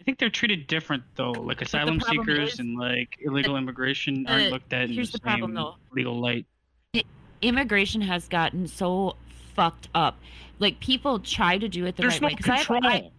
I 0.00 0.04
think 0.04 0.18
they're 0.18 0.30
treated 0.30 0.66
different 0.68 1.02
though. 1.16 1.32
Like 1.32 1.60
asylum 1.60 2.00
seekers 2.00 2.54
is- 2.54 2.58
and 2.60 2.78
like 2.78 3.18
illegal 3.20 3.56
immigration 3.56 4.26
uh, 4.26 4.32
aren't 4.32 4.52
looked 4.52 4.72
at 4.72 4.84
in 4.84 4.92
here's 4.92 5.10
the 5.12 5.18
the 5.18 5.22
problem, 5.22 5.50
same 5.50 5.54
though. 5.54 5.74
legal 5.92 6.18
light. 6.20 6.46
Immigration 7.42 8.00
has 8.00 8.26
gotten 8.28 8.66
so 8.66 9.16
fucked 9.54 9.88
up. 9.94 10.18
Like 10.58 10.80
people 10.80 11.18
try 11.20 11.56
to 11.58 11.68
do 11.68 11.84
it 11.86 11.96
the 11.96 12.02
there's 12.02 12.14
right 12.14 12.22
no 12.22 12.26
way. 12.28 12.34
'Cause 12.34 12.48
I 12.48 12.56
have- 12.56 12.66
control 12.66 12.86
I, 12.92 13.10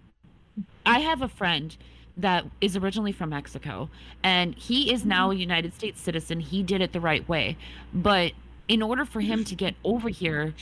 I 0.86 1.00
have 1.00 1.22
a 1.22 1.28
friend 1.30 1.76
that 2.22 2.46
is 2.62 2.76
originally 2.76 3.12
from 3.12 3.30
Mexico 3.30 3.90
and 4.24 4.56
he 4.56 4.91
is 4.94 5.06
now 5.06 5.32
a 5.32 5.36
United 5.36 5.74
States 5.74 6.02
citizen. 6.02 6.40
He 6.40 6.64
did 6.64 6.82
it 6.82 6.94
the 6.94 7.00
right 7.00 7.28
way. 7.28 7.58
But 7.94 8.34
in 8.68 8.82
order 8.82 9.06
for 9.06 9.22
him 9.22 9.44
to 9.46 9.56
get 9.56 9.76
over 9.84 10.10
here, 10.10 10.54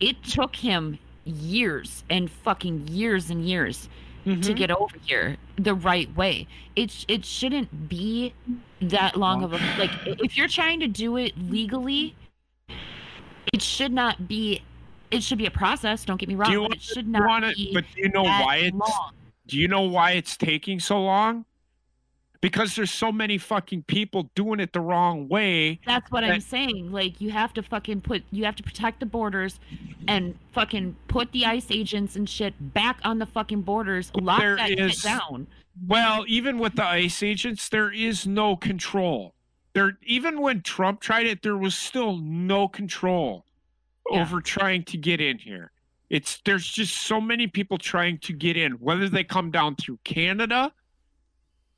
it 0.00 0.22
took 0.22 0.56
him 0.56 0.98
years 1.24 2.04
and 2.08 2.30
fucking 2.30 2.88
years 2.88 3.30
and 3.30 3.44
years 3.44 3.88
to 4.24 4.30
Mm-hmm. 4.32 4.54
get 4.54 4.70
over 4.72 4.96
here 5.04 5.36
the 5.56 5.74
right 5.74 6.14
way. 6.16 6.48
It 6.74 7.04
it 7.06 7.24
shouldn't 7.24 7.88
be 7.88 8.34
that 8.80 9.16
long 9.16 9.44
of 9.44 9.52
a 9.52 9.56
like 9.78 9.90
if 10.04 10.36
you're 10.36 10.48
trying 10.48 10.80
to 10.80 10.88
do 10.88 11.16
it 11.16 11.32
legally, 11.38 12.16
it 13.52 13.62
should 13.62 13.92
not 13.92 14.26
be 14.26 14.62
it 15.12 15.22
should 15.22 15.38
be 15.38 15.46
a 15.46 15.50
process, 15.52 16.04
don't 16.04 16.18
get 16.18 16.28
me 16.28 16.34
wrong, 16.34 16.48
do 16.48 16.54
you 16.54 16.60
want 16.60 16.74
it 16.74 16.82
should 16.82 17.06
you 17.06 17.12
not 17.12 17.28
want 17.28 17.44
it 17.44 17.56
be 17.56 17.70
but 17.72 17.84
do 17.94 18.02
you 18.02 18.08
know 18.08 18.24
why 18.24 18.56
it's 18.56 18.76
long. 18.76 19.12
Do 19.46 19.58
you 19.58 19.68
know 19.68 19.82
why 19.82 20.12
it's 20.12 20.36
taking 20.36 20.80
so 20.80 21.00
long 21.02 21.44
because 22.40 22.76
there's 22.76 22.90
so 22.90 23.10
many 23.10 23.38
fucking 23.38 23.82
people 23.84 24.30
doing 24.34 24.60
it 24.60 24.72
the 24.72 24.80
wrong 24.80 25.28
way 25.28 25.80
That's 25.86 26.10
what 26.10 26.20
that- 26.20 26.30
I'm 26.30 26.40
saying. 26.40 26.92
Like 26.92 27.20
you 27.20 27.30
have 27.30 27.52
to 27.54 27.62
fucking 27.62 28.02
put 28.02 28.22
you 28.30 28.44
have 28.44 28.56
to 28.56 28.62
protect 28.62 29.00
the 29.00 29.06
borders 29.06 29.58
and 30.06 30.36
fucking 30.52 30.96
put 31.08 31.32
the 31.32 31.46
ICE 31.46 31.66
agents 31.70 32.14
and 32.16 32.28
shit 32.28 32.54
back 32.74 32.98
on 33.04 33.18
the 33.18 33.26
fucking 33.26 33.62
borders. 33.62 34.10
Lock 34.14 34.40
there 34.40 34.56
that 34.56 34.70
is- 34.70 34.94
shit 35.00 35.02
down. 35.04 35.46
Well, 35.86 36.24
even 36.26 36.58
with 36.58 36.74
the 36.76 36.84
ICE 36.84 37.22
agents, 37.22 37.68
there 37.68 37.92
is 37.92 38.26
no 38.26 38.56
control. 38.56 39.34
There, 39.74 39.98
even 40.06 40.40
when 40.40 40.62
Trump 40.62 41.00
tried 41.00 41.26
it, 41.26 41.42
there 41.42 41.56
was 41.56 41.76
still 41.76 42.16
no 42.16 42.66
control 42.66 43.44
Yeah. 44.10 44.22
over 44.22 44.40
trying 44.40 44.84
to 44.84 44.96
get 44.96 45.20
in 45.20 45.38
here. 45.38 45.70
It's 46.08 46.40
there's 46.44 46.66
just 46.68 46.94
so 46.98 47.20
many 47.20 47.46
people 47.46 47.78
trying 47.78 48.18
to 48.18 48.32
get 48.32 48.56
in, 48.56 48.72
whether 48.72 49.08
they 49.08 49.24
come 49.24 49.50
down 49.50 49.76
through 49.76 49.98
Canada, 50.04 50.72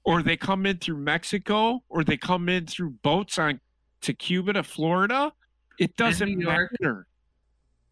or 0.05 0.23
they 0.23 0.37
come 0.37 0.67
in 0.67 0.79
through 0.79 0.99
Mexico, 0.99 1.83
or 1.89 2.05
they 2.05 2.17
come 2.17 2.49
in 2.49 2.67
through 2.67 2.91
boats 3.03 3.39
on 3.39 3.61
to 4.03 4.13
Cuba 4.13 4.53
to 4.55 4.63
Florida. 4.63 5.33
It 5.79 5.97
doesn't 5.97 6.41
York. 6.41 6.73
matter. 6.81 7.07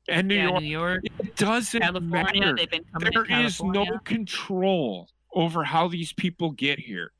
And 0.08 0.28
New 0.28 0.36
yeah, 0.36 0.48
York, 0.50 0.62
New 0.62 0.68
York, 0.68 1.00
it 1.04 1.36
doesn't 1.36 1.80
California, 1.80 2.40
matter. 2.40 2.56
they've 2.56 2.70
been 2.70 2.84
coming 2.92 3.10
There 3.12 3.44
is 3.44 3.60
no 3.62 3.98
control 4.04 5.08
over 5.32 5.64
how 5.64 5.88
these 5.88 6.12
people 6.12 6.50
get 6.52 6.78
here 6.78 7.12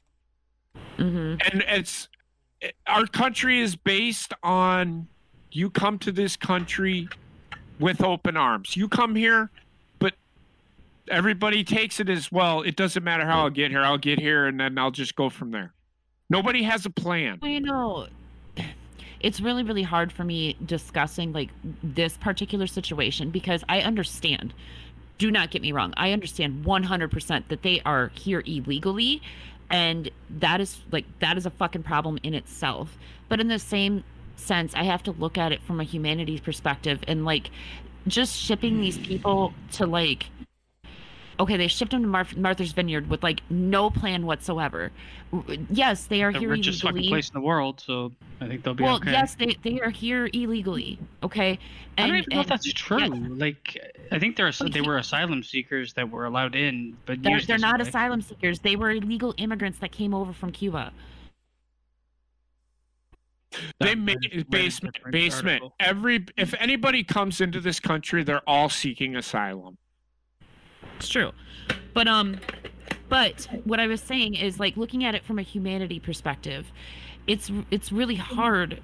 Mhm. 0.99 1.41
and 1.53 1.65
it's 1.67 2.09
our 2.87 3.07
country 3.07 3.61
is 3.61 3.77
based 3.77 4.33
on 4.43 5.07
you 5.51 5.69
come 5.69 5.99
to 5.99 6.13
this 6.13 6.37
country 6.37 7.09
with 7.79 8.03
open 8.03 8.37
arms 8.37 8.77
you 8.77 8.89
come 8.89 9.15
here 9.15 9.51
but 9.99 10.15
everybody 11.09 11.63
takes 11.65 12.01
it 12.01 12.09
as 12.09 12.31
well 12.33 12.63
it 12.63 12.77
doesn't 12.77 13.05
matter 13.05 13.25
how 13.27 13.43
i'll 13.43 13.51
get 13.51 13.71
here 13.71 13.83
i'll 13.83 13.99
get 13.99 14.19
here 14.19 14.47
and 14.47 14.59
then 14.61 14.79
i'll 14.79 14.91
just 14.91 15.17
go 15.17 15.29
from 15.29 15.51
there 15.51 15.73
nobody 16.31 16.63
has 16.63 16.87
a 16.87 16.91
plan 16.91 17.39
you 17.43 17.61
know, 17.61 18.07
it's 19.21 19.41
really, 19.41 19.63
really 19.63 19.83
hard 19.83 20.13
for 20.13 20.25
me 20.25 20.57
discussing 20.65 21.33
like 21.33 21.51
this 21.83 22.17
particular 22.17 22.67
situation 22.67 23.31
because 23.31 23.65
I 23.69 23.81
understand. 23.81 24.53
Do 25.19 25.31
not 25.31 25.51
get 25.51 25.63
me 25.63 25.73
wrong. 25.73 25.95
I 25.97 26.13
understand 26.13 26.65
100% 26.65 27.49
that 27.49 27.63
they 27.63 27.81
are 27.87 28.13
here 28.15 28.43
illegally 28.47 29.23
and 29.69 30.11
that 30.31 30.61
is 30.61 30.79
like 30.93 31.07
that 31.19 31.37
is 31.37 31.45
a 31.45 31.51
fucking 31.51 31.83
problem 31.83 32.19
in 32.23 32.35
itself. 32.35 32.97
But 33.29 33.41
in 33.41 33.49
the 33.49 33.59
same 33.59 34.05
sense, 34.37 34.75
I 34.75 34.85
have 34.85 35.03
to 35.05 35.13
look 35.13 35.39
at 35.39 35.53
it 35.53 35.63
from 35.63 35.81
a 35.81 35.85
humanities 35.85 36.41
perspective 36.41 37.01
and 37.09 37.25
like 37.25 37.51
just 38.07 38.37
shipping 38.37 38.81
these 38.81 38.99
people 38.99 39.53
to 39.73 39.87
like 39.87 40.27
okay, 41.39 41.59
they 41.59 41.67
shipped 41.69 41.91
them 41.91 42.01
to 42.01 42.09
Mar- 42.09 42.27
Martha's 42.35 42.73
Vineyard 42.73 43.11
with 43.11 43.23
like 43.23 43.43
no 43.51 43.91
plan 43.91 44.25
whatsoever. 44.25 44.91
Yes, 45.69 46.07
they 46.07 46.23
are 46.23 46.33
The 46.33 46.39
here 46.39 46.49
richest 46.49 46.81
fucking 46.81 46.97
illegally. 46.97 47.11
place 47.11 47.29
in 47.29 47.35
the 47.35 47.47
world, 47.47 47.79
so 47.79 48.11
I 48.41 48.47
think 48.49 48.63
they'll 48.63 48.73
be 48.73 48.85
Well, 48.85 48.97
okay. 48.97 49.11
yes, 49.13 49.35
they, 49.35 49.55
they 49.63 49.79
are 49.81 49.91
here 49.91 50.31
illegally. 50.33 50.99
Okay, 51.23 51.59
I 51.99 52.07
don't 52.07 52.17
even 52.17 52.25
know 52.31 52.41
if 52.41 52.47
that's 52.47 52.73
true. 52.73 52.99
yeah, 53.01 53.09
Like, 53.29 53.79
I 54.11 54.19
think 54.19 54.37
they're 54.37 54.51
they 54.51 54.81
were 54.81 54.97
asylum 54.97 55.43
seekers 55.43 55.93
that 55.93 56.11
were 56.11 56.25
allowed 56.25 56.55
in, 56.55 56.97
but 57.05 57.23
they're, 57.23 57.41
they're 57.43 57.59
not 57.59 57.81
way. 57.83 57.87
asylum 57.89 58.23
seekers. 58.23 58.61
They 58.61 58.77
were 58.77 58.93
illegal 58.93 59.35
immigrants 59.37 59.79
that 59.81 59.93
came 59.93 60.15
over 60.15 60.33
from 60.33 60.53
Cuba. 60.53 60.91
They 63.81 63.95
That- 63.95 63.99
made 63.99 64.19
that 64.23 64.33
is 64.33 64.45
basement 64.45 64.95
different 64.95 65.13
basement 65.13 65.63
article. 65.63 65.75
every 65.81 66.27
if 66.37 66.55
anybody 66.59 67.03
comes 67.05 67.41
into 67.41 67.61
this 67.61 67.81
country 67.81 68.23
they're 68.25 68.47
all 68.49 68.69
seeking 68.69 69.17
asylum 69.17 69.79
It's 70.97 71.09
true, 71.09 71.33
but 71.95 72.09
um, 72.09 72.39
but 73.09 73.47
what 73.65 73.79
I 73.81 73.87
was 73.87 74.01
saying 74.01 74.35
is 74.35 74.59
like 74.59 74.77
looking 74.77 75.05
at 75.05 75.15
it 75.15 75.25
from 75.25 75.39
a 75.39 75.43
humanity 75.43 76.01
perspective, 76.01 76.73
it's 77.27 77.51
it's 77.71 77.93
really 77.93 78.17
hard 78.17 78.81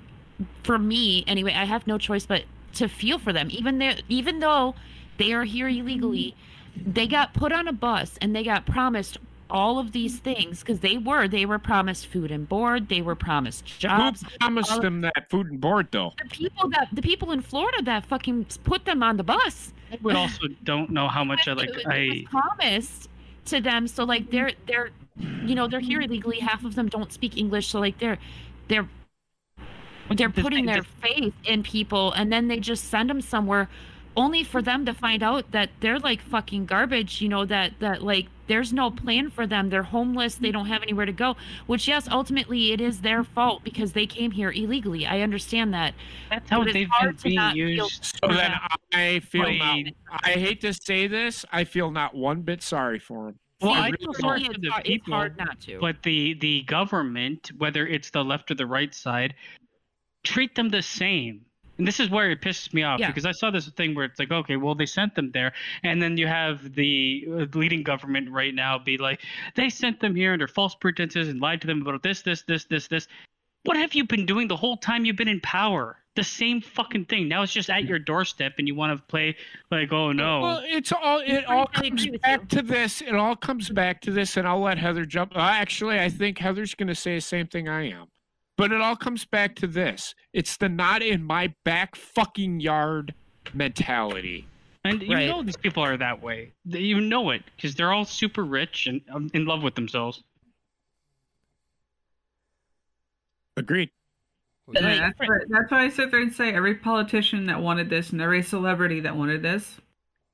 for 0.62 0.78
me 0.78 1.24
anyway. 1.26 1.54
I 1.54 1.64
have 1.64 1.86
no 1.86 1.98
choice 1.98 2.26
but 2.26 2.44
to 2.74 2.88
feel 2.88 3.18
for 3.18 3.32
them, 3.32 3.48
even 3.50 3.78
though 3.78 3.94
even 4.08 4.40
though 4.40 4.74
they 5.18 5.32
are 5.32 5.44
here 5.44 5.68
illegally, 5.68 6.34
they 6.76 7.06
got 7.06 7.32
put 7.34 7.50
on 7.52 7.66
a 7.68 7.72
bus 7.72 8.18
and 8.20 8.34
they 8.36 8.42
got 8.44 8.66
promised 8.66 9.18
all 9.52 9.78
of 9.78 9.92
these 9.92 10.18
things 10.18 10.60
because 10.60 10.80
they 10.80 10.96
were 10.96 11.28
they 11.28 11.44
were 11.46 11.58
promised 11.58 12.06
food 12.08 12.30
and 12.32 12.48
board, 12.48 12.88
they 12.88 13.02
were 13.02 13.14
promised 13.14 13.64
jobs. 13.78 14.22
who 14.22 14.28
promised 14.40 14.72
all- 14.72 14.80
them 14.80 15.02
that 15.02 15.28
food 15.30 15.46
and 15.50 15.60
board 15.60 15.86
though 15.92 16.12
The 16.22 16.28
people 16.30 16.68
that 16.70 16.88
the 16.92 17.02
people 17.02 17.30
in 17.30 17.40
Florida 17.42 17.82
that 17.82 18.06
fucking 18.06 18.46
put 18.64 18.84
them 18.86 19.02
on 19.02 19.16
the 19.18 19.24
bus. 19.24 19.72
I 19.92 19.98
would 20.02 20.16
also 20.16 20.46
don't 20.64 20.90
know 20.90 21.06
how 21.06 21.22
much 21.22 21.46
I 21.46 21.52
like. 21.52 21.68
it 21.68 21.86
I 21.86 22.08
was 22.08 22.22
promised 22.24 23.08
to 23.46 23.60
them 23.60 23.86
so 23.86 24.04
like 24.04 24.30
they're 24.30 24.52
they're 24.66 24.90
you 25.44 25.54
know 25.54 25.68
they're 25.68 25.80
here 25.80 26.00
illegally 26.00 26.38
half 26.38 26.64
of 26.64 26.74
them 26.74 26.88
don't 26.88 27.12
speak 27.12 27.36
english 27.36 27.66
so 27.68 27.78
like 27.80 27.98
they're 27.98 28.18
they're 28.68 28.88
they're 30.16 30.28
The 30.28 30.42
putting 30.42 30.64
thing- 30.64 30.66
their 30.66 30.82
the- 30.82 30.88
faith 31.08 31.34
in 31.44 31.62
people 31.62 32.12
and 32.12 32.32
then 32.32 32.48
they 32.48 32.58
just 32.60 32.84
send 32.88 33.10
them 33.10 33.20
somewhere 33.20 33.68
only 34.16 34.44
for 34.44 34.60
them 34.62 34.84
to 34.86 34.92
find 34.94 35.22
out 35.22 35.50
that 35.52 35.70
they're 35.80 35.98
like 35.98 36.20
fucking 36.20 36.66
garbage 36.66 37.20
you 37.20 37.28
know 37.28 37.44
that 37.44 37.72
that 37.80 38.02
like 38.02 38.26
there's 38.46 38.72
no 38.72 38.90
plan 38.90 39.30
for 39.30 39.46
them 39.46 39.70
they're 39.70 39.82
homeless 39.82 40.34
they 40.34 40.50
don't 40.50 40.66
have 40.66 40.82
anywhere 40.82 41.06
to 41.06 41.12
go 41.12 41.34
which 41.66 41.88
yes 41.88 42.06
ultimately 42.10 42.72
it 42.72 42.80
is 42.80 43.00
their 43.00 43.24
fault 43.24 43.62
because 43.64 43.92
they 43.92 44.06
came 44.06 44.30
here 44.30 44.50
illegally 44.50 45.06
i 45.06 45.20
understand 45.20 45.72
that 45.72 45.94
that's 46.30 46.50
how 46.50 46.60
it's 46.62 46.72
they've 46.72 46.88
hard 46.88 47.10
been 47.10 47.16
to 47.16 47.22
being 47.24 47.36
not 47.36 47.54
feel- 47.54 47.68
used. 47.68 48.04
so 48.20 48.28
then 48.28 48.50
Yeah. 48.52 48.66
i 48.92 49.20
feel 49.20 49.52
not, 49.54 49.78
i 50.24 50.32
hate 50.32 50.60
to 50.60 50.72
say 50.74 51.06
this 51.06 51.44
i 51.52 51.64
feel 51.64 51.90
not 51.90 52.14
one 52.14 52.42
bit 52.42 52.62
sorry 52.62 52.98
for 52.98 53.26
them 53.26 53.38
Well, 53.62 53.74
See, 53.74 53.80
I 53.80 53.90
feel 53.92 54.14
sorry 54.14 54.44
for 54.44 54.52
the 54.58 54.68
hard- 54.70 54.86
it's 54.86 55.04
people, 55.04 55.14
hard 55.14 55.38
not 55.38 55.60
to 55.62 55.78
But 55.80 56.02
the 56.02 56.34
the 56.34 56.62
government, 56.62 57.50
whether 57.58 57.86
it's 57.86 58.10
the 58.10 58.24
left 58.24 58.50
or 58.50 58.54
the 58.56 58.66
right 58.66 58.92
side, 58.92 59.34
treat 60.24 60.54
them 60.56 60.68
the 60.68 60.82
same. 60.82 61.42
And 61.82 61.88
this 61.88 61.98
is 61.98 62.10
where 62.10 62.30
it 62.30 62.40
pisses 62.40 62.72
me 62.72 62.84
off 62.84 63.00
Yeah. 63.00 63.08
because 63.08 63.26
I 63.26 63.32
saw 63.32 63.50
this 63.50 63.68
thing 63.70 63.96
where 63.96 64.04
it's 64.04 64.16
like, 64.20 64.30
okay, 64.30 64.54
well 64.54 64.76
they 64.76 64.86
sent 64.86 65.16
them 65.16 65.32
there, 65.32 65.52
and 65.82 66.00
then 66.00 66.16
you 66.16 66.28
have 66.28 66.76
the 66.76 67.26
uh, 67.28 67.46
leading 67.54 67.82
government 67.82 68.30
right 68.30 68.54
now 68.54 68.78
be 68.78 68.98
like, 68.98 69.20
they 69.56 69.68
sent 69.68 69.98
them 69.98 70.14
here 70.14 70.32
under 70.32 70.46
false 70.46 70.76
pretenses 70.76 71.28
and 71.28 71.40
lied 71.40 71.60
to 71.62 71.66
them 71.66 71.82
about 71.82 72.00
this, 72.04 72.22
this, 72.22 72.42
this, 72.42 72.66
this, 72.66 72.86
this. 72.86 73.08
What 73.64 73.76
have 73.76 73.94
you 73.94 74.04
been 74.04 74.26
doing 74.26 74.46
the 74.46 74.56
whole 74.56 74.76
time 74.76 75.04
you've 75.04 75.16
been 75.16 75.26
in 75.26 75.40
power? 75.40 75.96
The 76.14 76.22
same 76.22 76.60
fucking 76.60 77.06
thing. 77.06 77.26
Now 77.26 77.42
it's 77.42 77.52
just 77.52 77.68
at 77.68 77.82
your 77.82 77.98
doorstep, 77.98 78.52
and 78.58 78.68
you 78.68 78.76
want 78.76 78.96
to 78.96 79.04
play 79.06 79.34
like, 79.72 79.92
oh 79.92 80.12
no. 80.12 80.40
Well, 80.40 80.62
it's 80.64 80.92
all 80.92 81.18
it 81.18 81.44
all 81.46 81.66
comes 81.66 82.06
back 82.22 82.48
to 82.50 82.62
this. 82.62 83.02
It 83.02 83.16
all 83.16 83.34
comes 83.34 83.70
back 83.70 84.00
to 84.02 84.12
this, 84.12 84.36
and 84.36 84.46
I'll 84.46 84.60
let 84.60 84.78
Heather 84.78 85.04
jump. 85.04 85.34
Uh, 85.34 85.40
actually, 85.40 85.98
I 85.98 86.10
think 86.10 86.38
Heather's 86.38 86.76
going 86.76 86.88
to 86.88 86.94
say 86.94 87.16
the 87.16 87.20
same 87.20 87.48
thing 87.48 87.68
I 87.68 87.88
am. 87.90 88.06
But 88.56 88.70
it 88.72 88.80
all 88.80 88.96
comes 88.96 89.24
back 89.24 89.56
to 89.56 89.66
this: 89.66 90.14
it's 90.32 90.56
the 90.56 90.68
not 90.68 91.02
in 91.02 91.24
my 91.24 91.54
back 91.64 91.96
fucking 91.96 92.60
yard 92.60 93.14
mentality. 93.54 94.46
And 94.84 95.00
you 95.00 95.14
Right. 95.14 95.26
know 95.28 95.42
these 95.42 95.56
people 95.56 95.82
are 95.84 95.96
that 95.96 96.20
way. 96.22 96.52
They, 96.64 96.80
you 96.80 97.00
know 97.00 97.30
it 97.30 97.42
because 97.56 97.74
they're 97.74 97.92
all 97.92 98.04
super 98.04 98.42
rich 98.44 98.86
and 98.86 99.00
um, 99.12 99.30
in 99.32 99.46
love 99.46 99.62
with 99.62 99.74
themselves. 99.76 100.22
Agreed. 103.56 103.90
But, 104.66 104.82
Yeah, 104.82 104.88
like, 104.88 104.98
that's, 105.00 105.18
for- 105.18 105.38
why, 105.38 105.44
that's 105.48 105.70
why 105.70 105.84
I 105.84 105.88
sit 105.88 106.10
there 106.10 106.20
and 106.20 106.32
say 106.32 106.52
every 106.52 106.74
politician 106.74 107.46
that 107.46 107.60
wanted 107.60 107.90
this 107.90 108.10
and 108.10 108.20
every 108.20 108.42
celebrity 108.42 109.00
that 109.00 109.16
wanted 109.16 109.42
this, 109.42 109.80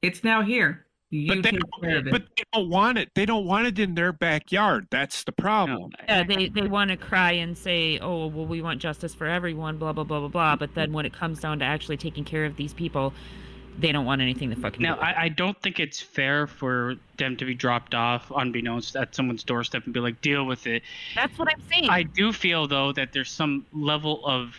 it's 0.03 0.23
now 0.25 0.43
here. 0.43 0.87
You 1.11 1.29
But 1.29 1.43
they, 1.43 1.51
take 1.53 1.61
care 1.81 1.99
of 1.99 2.05
don't, 2.05 2.13
but 2.13 2.23
they 2.37 2.45
don't 2.53 2.69
want 2.69 2.99
it. 2.99 3.11
They 3.15 3.25
don't 3.25 3.47
want 3.47 3.67
it 3.67 3.79
in 3.79 3.95
their 3.95 4.13
backyard. 4.13 4.89
That's 4.91 5.25
the 5.25 5.33
problem. 5.33 5.91
No, 5.91 6.05
Yeah, 6.07 6.23
they, 6.23 6.49
they 6.49 6.69
want 6.69 6.91
to 6.91 6.99
cry 6.99 7.33
and 7.33 7.57
say, 7.57 7.99
oh, 7.99 8.27
well, 8.27 8.45
we 8.45 8.61
want 8.61 8.81
justice 8.81 9.15
for 9.15 9.27
everyone, 9.27 9.79
blah, 9.79 9.93
blah, 9.93 10.05
blah, 10.05 10.21
blah, 10.21 10.29
blah. 10.29 10.57
But 10.57 10.75
then 10.75 10.93
when 10.93 11.07
it 11.07 11.15
comes 11.15 11.41
down 11.41 11.61
to 11.61 11.65
actually 11.65 11.97
taking 11.97 12.25
care 12.25 12.45
of 12.45 12.57
these 12.57 12.75
people, 12.75 13.15
they 13.79 13.91
don't 13.91 14.05
want 14.05 14.21
anything 14.21 14.51
to 14.51 14.57
fucking 14.57 14.83
Now, 14.83 14.97
do. 14.97 15.01
with 15.01 15.09
it. 15.09 15.17
I, 15.17 15.25
I 15.25 15.29
don't 15.31 15.59
think 15.63 15.81
it's 15.81 15.99
fair 15.99 16.47
for 16.47 16.97
them 17.17 17.39
to 17.39 17.47
be 17.47 17.55
dropped 17.55 17.95
off 17.95 18.31
unbeknownst 18.37 18.95
at 18.95 19.15
someone's 19.15 19.45
doorstep 19.45 19.85
and 19.87 19.95
be 19.95 20.01
like, 20.01 20.21
deal 20.21 20.45
with 20.45 20.67
it. 20.67 20.83
That's 21.15 21.39
what 21.39 21.49
I'm 21.51 21.63
saying. 21.73 21.89
I 21.89 22.03
do 22.03 22.35
feel, 22.35 22.69
though, 22.69 22.93
that 22.93 23.15
there's 23.15 23.31
some 23.31 23.65
level 23.73 24.27
of. 24.27 24.55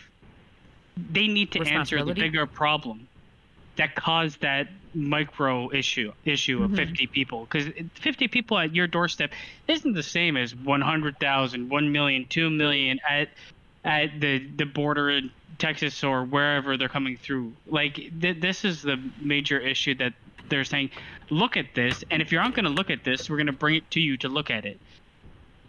They 1.12 1.28
need 1.28 1.52
to 1.52 1.62
answer 1.62 2.04
the 2.04 2.12
bigger 2.12 2.44
problem 2.44 3.06
that 3.80 3.94
caused 3.94 4.40
that 4.42 4.68
micro 4.94 5.72
issue 5.72 6.12
issue 6.26 6.62
of 6.62 6.70
Mhm. 6.72 6.76
50 6.76 7.06
people 7.06 7.46
because 7.50 7.66
50 7.94 8.28
people 8.28 8.58
at 8.58 8.74
your 8.74 8.86
doorstep 8.86 9.32
isn't 9.68 9.94
the 9.94 10.02
same 10.02 10.36
as 10.36 10.54
100,000 10.54 11.68
1 11.70 11.92
million 11.92 12.26
2 12.28 12.50
million 12.50 13.00
at 13.08 13.28
at 13.84 14.20
the 14.20 14.38
the 14.56 14.66
border 14.66 15.08
in 15.10 15.30
Texas 15.58 16.04
or 16.04 16.24
wherever 16.24 16.76
they're 16.76 16.88
coming 16.88 17.16
through 17.16 17.52
like 17.68 17.94
th- 18.20 18.40
this 18.40 18.64
is 18.64 18.82
the 18.82 18.98
major 19.20 19.58
issue 19.58 19.94
that 19.94 20.12
they're 20.50 20.64
saying 20.64 20.90
look 21.30 21.56
at 21.56 21.74
this 21.74 22.04
and 22.10 22.20
if 22.20 22.32
you 22.32 22.38
aren't 22.38 22.54
going 22.54 22.64
to 22.64 22.70
look 22.80 22.90
at 22.90 23.04
this 23.04 23.30
we're 23.30 23.36
going 23.36 23.46
to 23.46 23.52
bring 23.64 23.76
it 23.76 23.90
to 23.90 24.00
you 24.00 24.16
to 24.18 24.28
look 24.28 24.50
at 24.50 24.64
it 24.66 24.78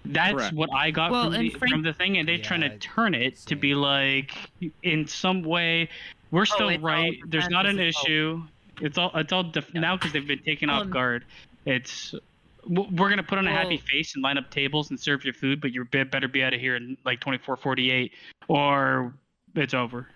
that's 0.04 0.34
Correct. 0.34 0.56
what 0.56 0.70
I 0.74 0.90
got 0.90 1.12
Well, 1.12 1.32
from, 1.32 1.34
the, 1.34 1.50
Frank- 1.52 1.72
from 1.74 1.82
the 1.84 1.94
thing 1.94 2.18
and 2.18 2.28
they're 2.28 2.40
trying 2.40 2.62
to 2.62 2.76
turn 2.80 3.14
it 3.14 3.38
to 3.46 3.56
be 3.56 3.76
like 3.76 4.32
in 4.82 5.08
some 5.08 5.44
way 5.44 5.90
we're 6.32 6.45
still 6.45 6.68
Oh, 6.68 6.70
it's 6.70 6.82
all 6.82 6.90
right. 6.90 7.18
There's 7.28 7.49
not 7.49 7.66
an 7.66 7.76
pretend, 7.76 7.90
this 7.90 7.95
all- 7.98 8.03
issue. 8.06 8.44
It's 8.82 8.98
all 8.98 9.12
it's 9.16 9.32
all 9.32 9.44
def- 9.44 9.70
Yeah. 9.74 9.82
now 9.82 9.95
because 9.98 10.12
they've 10.14 10.26
been 10.28 10.40
taken 10.44 10.70
off 10.70 10.84
Um, 10.84 10.90
guard. 10.90 11.26
It's 11.66 12.16
we're 12.68 13.10
gonna 13.10 13.24
put 13.24 13.38
on 13.38 13.48
a 13.48 13.52
happy 13.52 13.78
face 13.78 14.14
and 14.16 14.24
line 14.24 14.38
up 14.38 14.49
tables 14.52 14.90
and 14.91 14.99
serve 14.99 15.24
your 15.26 15.34
food 15.34 15.60
but 15.62 15.72
you 15.74 15.84
be- 15.86 16.03
better 16.03 16.28
be 16.28 16.44
out 16.44 16.53
of 16.53 16.60
here 16.60 16.76
in 16.76 16.95
like 17.03 17.20
24 17.20 17.58
48 17.58 18.12
or 18.48 19.14
it's 19.56 19.74
over 19.74 20.08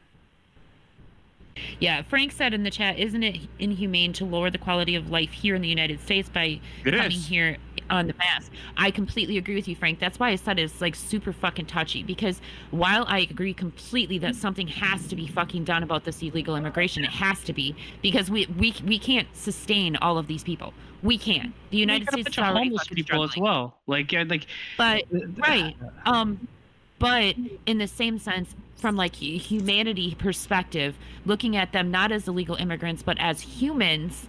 Yeah, 1.80 2.02
Frank 2.04 2.32
said 2.32 2.54
in 2.54 2.64
the 2.64 2.72
chat, 2.72 3.00
isn't 3.00 3.24
it 3.24 3.38
inhumane 3.60 4.14
to 4.14 4.26
lower 4.26 4.50
the 4.50 4.58
quality 4.58 4.96
of 4.96 5.10
life 5.10 5.32
here 5.32 5.56
in 5.56 5.62
the 5.62 5.68
United 5.68 6.00
States 6.02 6.30
by 6.30 6.60
It 6.84 6.92
coming 6.92 7.12
is. 7.12 7.28
here 7.28 7.58
on 7.90 8.08
the 8.08 8.14
mass? 8.16 8.50
I 8.78 8.92
completely 8.92 9.38
agree 9.38 9.56
with 9.56 9.68
you, 9.68 9.76
Frank. 9.76 10.00
That's 10.00 10.20
why 10.20 10.30
I 10.30 10.36
said 10.36 10.60
it's 10.60 10.82
like 10.82 10.96
super 10.96 11.34
fucking 11.34 11.66
touchy 11.68 12.04
because 12.04 12.42
while 12.72 13.06
I 13.08 13.20
agree 13.20 13.54
completely 13.54 14.18
that 14.20 14.36
something 14.36 14.68
has 14.68 15.08
to 15.08 15.16
be 15.16 15.28
fucking 15.28 15.64
done 15.66 15.84
about 15.84 16.04
this 16.04 16.22
illegal 16.22 16.56
immigration, 16.56 17.04
it 17.04 17.12
has 17.12 17.44
to 17.44 17.54
be 17.54 17.76
because 18.02 18.30
we 18.30 18.48
we 18.58 18.74
we 18.86 19.00
can't 19.00 19.28
sustain 19.36 19.96
all 19.98 20.18
of 20.18 20.28
these 20.28 20.44
people. 20.44 20.74
We 21.04 21.18
can't. 21.18 21.54
The 21.70 21.78
United 21.78 22.02
You 22.02 22.06
got 22.06 22.20
a 22.20 22.24
States 22.24 22.24
bunch 22.24 22.38
is 22.38 22.38
of 22.38 22.44
already 22.44 22.70
homeless 22.70 22.88
fucking 22.88 22.96
people 22.96 23.24
as 23.24 23.38
well 23.38 23.78
like 23.88 24.12
yeah, 24.12 24.24
like 24.28 24.48
But 24.78 25.04
right, 25.38 25.76
um, 26.06 26.48
but 27.00 27.36
in 27.66 27.78
the 27.78 27.88
same 27.88 28.20
sense, 28.20 28.56
from 28.76 28.96
like 28.96 29.16
humanity 29.16 30.16
perspective, 30.16 30.96
looking 31.26 31.56
at 31.58 31.72
them 31.72 31.92
not 31.92 32.12
as 32.12 32.28
illegal 32.28 32.56
immigrants 32.56 33.04
but 33.04 33.18
as 33.20 33.42
humans, 33.42 34.28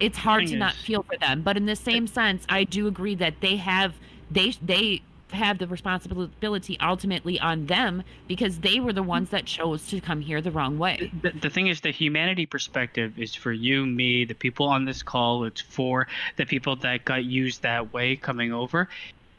it's 0.00 0.18
hard 0.18 0.46
to 0.48 0.56
not 0.56 0.74
feel 0.74 1.02
for 1.02 1.16
them. 1.16 1.42
But 1.42 1.56
in 1.56 1.66
the 1.66 1.76
same 1.76 2.06
sense, 2.06 2.44
I 2.48 2.64
do 2.64 2.86
agree 2.86 3.14
that 3.16 3.40
they 3.40 3.56
have 3.56 3.94
they 4.30 4.54
they 4.62 5.02
have 5.30 5.58
the 5.58 5.66
responsibility 5.66 6.78
ultimately 6.80 7.40
on 7.40 7.66
them 7.66 8.02
because 8.28 8.58
they 8.58 8.80
were 8.80 8.92
the 8.92 9.02
ones 9.02 9.30
that 9.30 9.46
chose 9.46 9.86
to 9.88 10.00
come 10.00 10.20
here 10.20 10.40
the 10.40 10.50
wrong 10.50 10.78
way. 10.78 11.10
the, 11.22 11.30
the 11.30 11.50
thing 11.50 11.68
is 11.68 11.80
the 11.80 11.90
humanity 11.90 12.46
perspective 12.46 13.18
is 13.18 13.34
for 13.34 13.52
you 13.52 13.86
me 13.86 14.24
the 14.24 14.34
people 14.34 14.68
on 14.68 14.84
this 14.84 15.02
call 15.02 15.44
it's 15.44 15.60
for 15.60 16.06
the 16.36 16.44
people 16.44 16.76
that 16.76 17.04
got 17.04 17.24
used 17.24 17.62
that 17.62 17.92
way 17.92 18.14
coming 18.14 18.52
over 18.52 18.88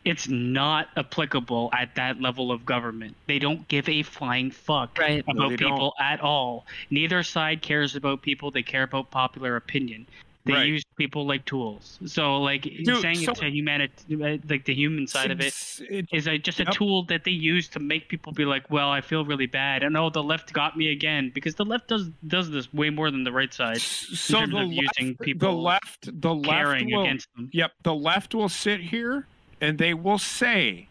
it's 0.06 0.28
not 0.28 0.88
applicable 0.98 1.70
at 1.74 1.96
that 1.96 2.20
level 2.20 2.52
of 2.52 2.66
government 2.66 3.16
they 3.28 3.40
don't 3.40 3.68
give 3.68 3.88
a 3.90 4.04
flying 4.04 4.52
fuck 4.52 4.98
Right. 4.98 5.24
about 5.28 5.50
they 5.50 5.56
don't. 5.56 5.70
people 5.72 5.94
at 6.00 6.20
all 6.22 6.66
neither 6.90 7.24
side 7.24 7.62
cares 7.62 7.96
about 7.96 8.22
people 8.22 8.52
they 8.52 8.64
care 8.64 8.84
about 8.84 9.12
popular 9.12 9.56
opinion 9.56 10.06
they 10.46 10.52
Right. 10.52 10.68
use 10.68 10.84
people 10.98 11.26
like 11.26 11.46
tools 11.46 12.00
so 12.06 12.42
like 12.42 12.64
saying 12.66 13.16
so- 13.16 13.32
it's 13.32 13.42
a 13.42 13.50
humanity 13.50 13.94
uh, 14.16 14.38
like 14.50 14.66
the 14.66 14.74
human 14.74 15.08
side 15.08 15.32
of 15.32 15.40
it 15.40 15.46
It's- 15.48 15.82
it- 15.90 16.08
is 16.12 16.28
a, 16.28 16.38
just 16.38 16.60
a 16.60 16.64
Yep. 16.66 16.74
tool 16.74 17.04
that 17.04 17.24
they 17.24 17.32
use 17.32 17.70
to 17.70 17.80
make 17.80 18.10
people 18.10 18.34
be 18.34 18.44
like, 18.44 18.70
well, 18.70 18.90
I 18.90 19.00
feel 19.00 19.24
really 19.24 19.46
bad, 19.46 19.84
and 19.84 19.96
oh, 19.96 20.10
the 20.10 20.22
left 20.22 20.52
got 20.52 20.76
me 20.78 20.92
again 20.92 21.32
because 21.34 21.56
the 21.56 21.64
left 21.66 21.88
does 21.88 22.10
does 22.28 22.50
this 22.52 22.72
way 22.74 22.90
more 22.90 23.10
than 23.10 23.24
the 23.24 23.32
right 23.32 23.54
side, 23.54 23.80
so 23.80 24.40
terms 24.40 24.52
the 24.52 24.58
of 24.60 24.68
left, 24.70 24.82
using 25.00 25.14
the 25.18 25.24
people 25.24 25.62
left, 25.62 26.22
the 26.22 26.36
left 26.36 26.50
caring 26.50 26.92
will, 26.92 27.04
against 27.04 27.34
them. 27.36 27.50
Yep, 27.54 27.72
the 27.84 27.96
left 27.96 28.36
will 28.36 28.50
sit 28.50 28.82
here 28.82 29.26
and 29.64 29.78
they 29.78 29.94
will 29.94 30.18
say, 30.18 30.90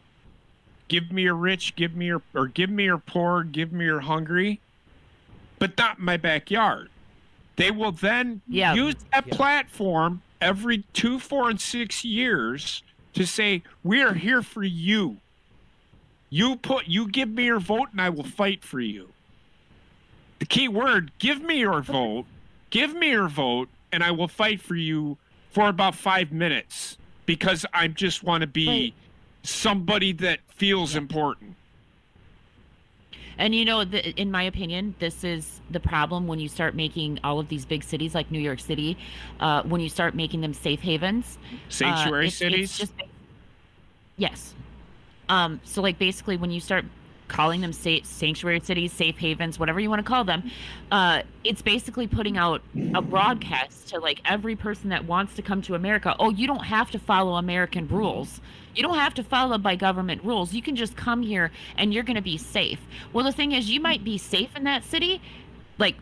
"Give 0.88 1.12
me 1.12 1.24
your 1.24 1.34
rich, 1.34 1.76
give 1.76 1.94
me 1.94 2.06
your 2.06 2.22
or 2.32 2.46
give 2.46 2.70
me 2.70 2.84
your 2.84 2.96
poor, 2.96 3.44
give 3.44 3.70
me 3.70 3.84
your 3.84 4.00
hungry," 4.00 4.60
but 5.58 5.76
not 5.76 5.98
in 5.98 6.06
my 6.06 6.16
backyard. 6.16 6.88
They 7.56 7.70
will 7.70 7.92
then 7.92 8.40
Yeah. 8.48 8.72
use 8.72 8.94
that 9.12 9.26
Yeah. 9.26 9.36
platform 9.36 10.22
every 10.40 10.84
two, 10.94 11.18
four, 11.18 11.50
and 11.50 11.60
six 11.60 12.02
years 12.02 12.82
to 13.12 13.26
say, 13.26 13.62
"We 13.82 14.00
are 14.02 14.14
here 14.14 14.40
for 14.40 14.64
you. 14.64 15.18
You 16.30 16.56
put, 16.56 16.88
you 16.88 17.08
give 17.08 17.28
me 17.28 17.44
your 17.44 17.60
vote, 17.60 17.90
and 17.92 18.00
I 18.00 18.08
will 18.08 18.24
fight 18.24 18.64
for 18.64 18.80
you." 18.80 19.12
The 20.38 20.46
key 20.46 20.66
word: 20.66 21.12
give 21.18 21.42
me 21.42 21.58
your 21.58 21.82
vote. 21.82 22.24
Give 22.70 22.94
me 22.94 23.10
your 23.10 23.28
vote, 23.28 23.68
and 23.92 24.02
I 24.02 24.12
will 24.12 24.28
fight 24.28 24.62
for 24.62 24.76
you 24.76 25.18
for 25.50 25.68
about 25.68 25.94
five 25.94 26.32
minutes 26.32 26.96
because 27.26 27.64
I 27.72 27.88
just 27.88 28.22
want 28.22 28.40
to 28.42 28.46
be 28.46 28.66
Right. 28.68 28.94
somebody 29.42 30.12
that 30.12 30.40
feels 30.48 30.94
important. 30.96 31.56
And 33.38 33.54
you 33.54 33.64
know, 33.64 33.84
the, 33.84 34.08
in 34.20 34.30
my 34.30 34.42
opinion, 34.42 34.94
this 34.98 35.24
is 35.24 35.60
the 35.70 35.80
problem 35.80 36.26
when 36.26 36.38
you 36.38 36.48
start 36.48 36.74
making 36.74 37.18
all 37.24 37.40
of 37.40 37.48
these 37.48 37.64
big 37.64 37.82
cities 37.82 38.14
like 38.14 38.30
New 38.30 38.38
York 38.40 38.60
City, 38.60 38.96
uh, 39.40 39.62
when 39.62 39.80
you 39.80 39.88
start 39.88 40.14
making 40.14 40.42
them 40.42 40.52
safe 40.52 40.80
havens. 40.80 41.38
uh, 41.42 41.56
Sanctuary 41.68 42.26
it's- 42.26 42.32
it's 42.32 42.38
cities. 42.38 42.78
just- 42.78 42.92
yes. 44.16 44.54
Um, 45.28 45.60
so, 45.64 45.80
like, 45.80 45.98
basically, 45.98 46.36
when 46.36 46.50
you 46.50 46.60
start 46.60 46.84
calling 47.32 47.62
them 47.62 47.72
safe, 47.72 48.04
sanctuary 48.04 48.60
cities, 48.60 48.92
safe 48.92 49.16
havens, 49.16 49.58
whatever 49.58 49.80
you 49.80 49.88
want 49.88 49.98
to 49.98 50.08
call 50.08 50.22
them, 50.22 50.50
uh, 50.90 51.22
it's 51.42 51.62
basically 51.62 52.06
putting 52.06 52.36
out 52.36 52.62
a 52.94 53.00
broadcast 53.00 53.88
to 53.88 53.98
like 53.98 54.20
every 54.24 54.54
person 54.54 54.90
that 54.90 55.06
wants 55.06 55.34
to 55.34 55.42
come 55.42 55.62
to 55.62 55.74
America. 55.74 56.14
Oh, 56.20 56.30
you 56.30 56.46
don't 56.46 56.64
have 56.64 56.90
to 56.90 56.98
follow 56.98 57.36
American 57.36 57.88
rules. 57.88 58.40
You 58.74 58.82
don't 58.82 58.98
have 58.98 59.14
to 59.14 59.24
follow 59.24 59.58
by 59.58 59.76
government 59.76 60.22
rules. 60.22 60.52
You 60.52 60.62
can 60.62 60.76
just 60.76 60.94
come 60.94 61.22
here 61.22 61.50
and 61.76 61.92
you're 61.92 62.02
going 62.02 62.16
to 62.16 62.22
be 62.22 62.36
safe. 62.36 62.80
Well, 63.12 63.24
the 63.24 63.32
thing 63.32 63.52
is, 63.52 63.70
you 63.70 63.80
might 63.80 64.04
be 64.04 64.18
safe 64.18 64.54
in 64.54 64.64
that 64.64 64.84
city, 64.84 65.20
like 65.78 65.96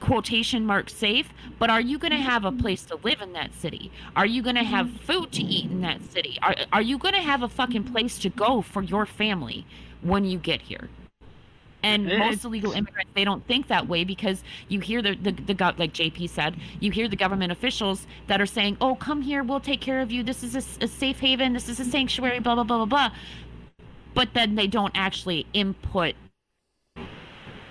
quotation 0.00 0.66
mark 0.66 0.90
safe, 0.90 1.28
but 1.60 1.70
are 1.70 1.80
you 1.80 1.96
going 1.96 2.10
to 2.10 2.16
have 2.16 2.44
a 2.44 2.50
place 2.50 2.84
to 2.86 2.96
live 3.04 3.20
in 3.20 3.34
that 3.34 3.54
city? 3.54 3.92
Are 4.16 4.26
you 4.26 4.42
going 4.42 4.56
to 4.56 4.64
have 4.64 4.90
food 5.02 5.30
to 5.32 5.42
eat 5.42 5.70
in 5.70 5.80
that 5.82 6.02
city? 6.10 6.38
Are, 6.42 6.56
are 6.72 6.82
you 6.82 6.98
going 6.98 7.14
to 7.14 7.20
have 7.20 7.42
a 7.42 7.48
fucking 7.48 7.84
place 7.84 8.18
to 8.18 8.28
go 8.28 8.62
for 8.62 8.82
your 8.82 9.06
family 9.06 9.64
when 10.02 10.24
you 10.24 10.38
get 10.38 10.60
here? 10.60 10.88
And 11.84 12.06
most 12.06 12.44
illegal 12.44 12.72
immigrants, 12.72 13.10
they 13.14 13.24
don't 13.24 13.44
think 13.48 13.66
that 13.66 13.88
way 13.88 14.04
because 14.04 14.44
you 14.68 14.78
hear 14.78 15.02
the, 15.02 15.16
the, 15.16 15.32
the, 15.32 15.54
gov- 15.54 15.80
like 15.80 15.92
JP 15.92 16.30
said, 16.30 16.56
you 16.78 16.92
hear 16.92 17.08
the 17.08 17.16
government 17.16 17.50
officials 17.50 18.06
that 18.28 18.40
are 18.40 18.46
saying, 18.46 18.76
oh, 18.80 18.94
come 18.94 19.20
here, 19.20 19.42
we'll 19.42 19.58
take 19.58 19.80
care 19.80 20.00
of 20.00 20.12
you. 20.12 20.22
This 20.22 20.44
is 20.44 20.54
a 20.54 20.86
safe 20.86 21.18
haven. 21.18 21.52
This 21.52 21.68
is 21.68 21.80
a 21.80 21.84
sanctuary, 21.84 22.38
blah, 22.38 22.54
blah, 22.54 22.62
blah, 22.64 22.84
blah, 22.84 22.86
blah. 22.86 23.10
But 24.14 24.28
then 24.34 24.54
they 24.54 24.68
don't 24.68 24.92
actually 24.94 25.46
input 25.52 26.14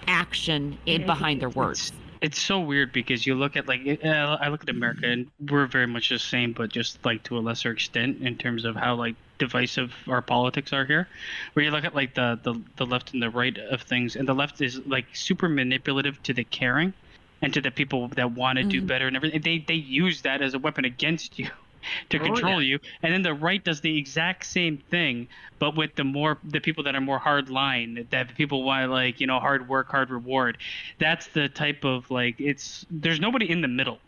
action 0.07 0.77
in 0.85 1.05
behind 1.05 1.41
their 1.41 1.49
words. 1.49 1.93
It's 2.21 2.39
so 2.39 2.59
weird 2.59 2.93
because 2.93 3.25
you 3.25 3.33
look 3.33 3.55
at 3.55 3.67
like 3.67 3.81
uh, 4.03 4.37
I 4.39 4.49
look 4.49 4.63
at 4.63 4.69
America 4.69 5.07
and 5.07 5.27
we're 5.49 5.65
very 5.65 5.87
much 5.87 6.09
the 6.09 6.19
same, 6.19 6.53
but 6.53 6.69
just 6.69 7.03
like 7.03 7.23
to 7.23 7.37
a 7.37 7.41
lesser 7.41 7.71
extent 7.71 8.21
in 8.21 8.37
terms 8.37 8.63
of 8.65 8.75
how 8.75 8.95
like 8.95 9.15
divisive 9.45 9.93
our 10.07 10.21
politics 10.21 10.71
are 10.73 10.85
here. 10.85 11.07
Where 11.53 11.65
you 11.65 11.71
look 11.71 11.85
at 11.85 11.95
like 11.95 12.13
the 12.15 12.39
the, 12.43 12.53
the 12.77 12.85
left 12.85 13.13
and 13.13 13.21
the 13.21 13.29
right 13.29 13.57
of 13.57 13.81
things, 13.81 14.15
and 14.15 14.27
the 14.27 14.35
left 14.35 14.61
is 14.61 14.79
like 14.85 15.07
super 15.13 15.49
manipulative 15.49 16.21
to 16.23 16.33
the 16.33 16.43
caring, 16.43 16.93
and 17.41 17.53
to 17.53 17.61
the 17.61 17.71
people 17.71 18.07
that 18.09 18.31
want 18.31 18.57
to 18.57 18.63
do 18.63 18.81
Mhm. 18.81 18.87
better 18.87 19.07
and 19.07 19.15
everything. 19.15 19.41
They 19.41 19.57
they 19.59 19.79
use 20.03 20.21
that 20.21 20.41
as 20.41 20.53
a 20.53 20.59
weapon 20.59 20.85
against 20.85 21.39
you. 21.39 21.49
to 22.11 22.19
Oh, 22.19 22.23
control 22.25 22.61
you, 22.61 22.77
and 23.01 23.11
then 23.11 23.23
the 23.23 23.33
right 23.33 23.63
does 23.63 23.81
the 23.81 23.97
exact 23.97 24.45
same 24.45 24.77
thing, 24.91 25.27
but 25.59 25.75
with 25.75 25.95
the 25.95 26.03
more 26.03 26.37
the 26.43 26.59
people 26.59 26.83
that 26.83 26.95
are 26.95 27.01
more 27.01 27.17
hard 27.17 27.49
line, 27.49 28.07
that 28.11 28.35
people 28.35 28.63
want 28.63 28.91
like 28.91 29.19
you 29.19 29.25
know 29.27 29.39
hard 29.39 29.67
work, 29.67 29.89
hard 29.89 30.11
reward. 30.11 30.57
That's 30.99 31.27
the 31.29 31.49
type 31.49 31.83
of 31.83 32.11
like 32.11 32.35
it's 32.39 32.85
there's 32.91 33.19
nobody 33.19 33.49
in 33.49 33.61
the 33.61 33.67
middle, 33.67 33.99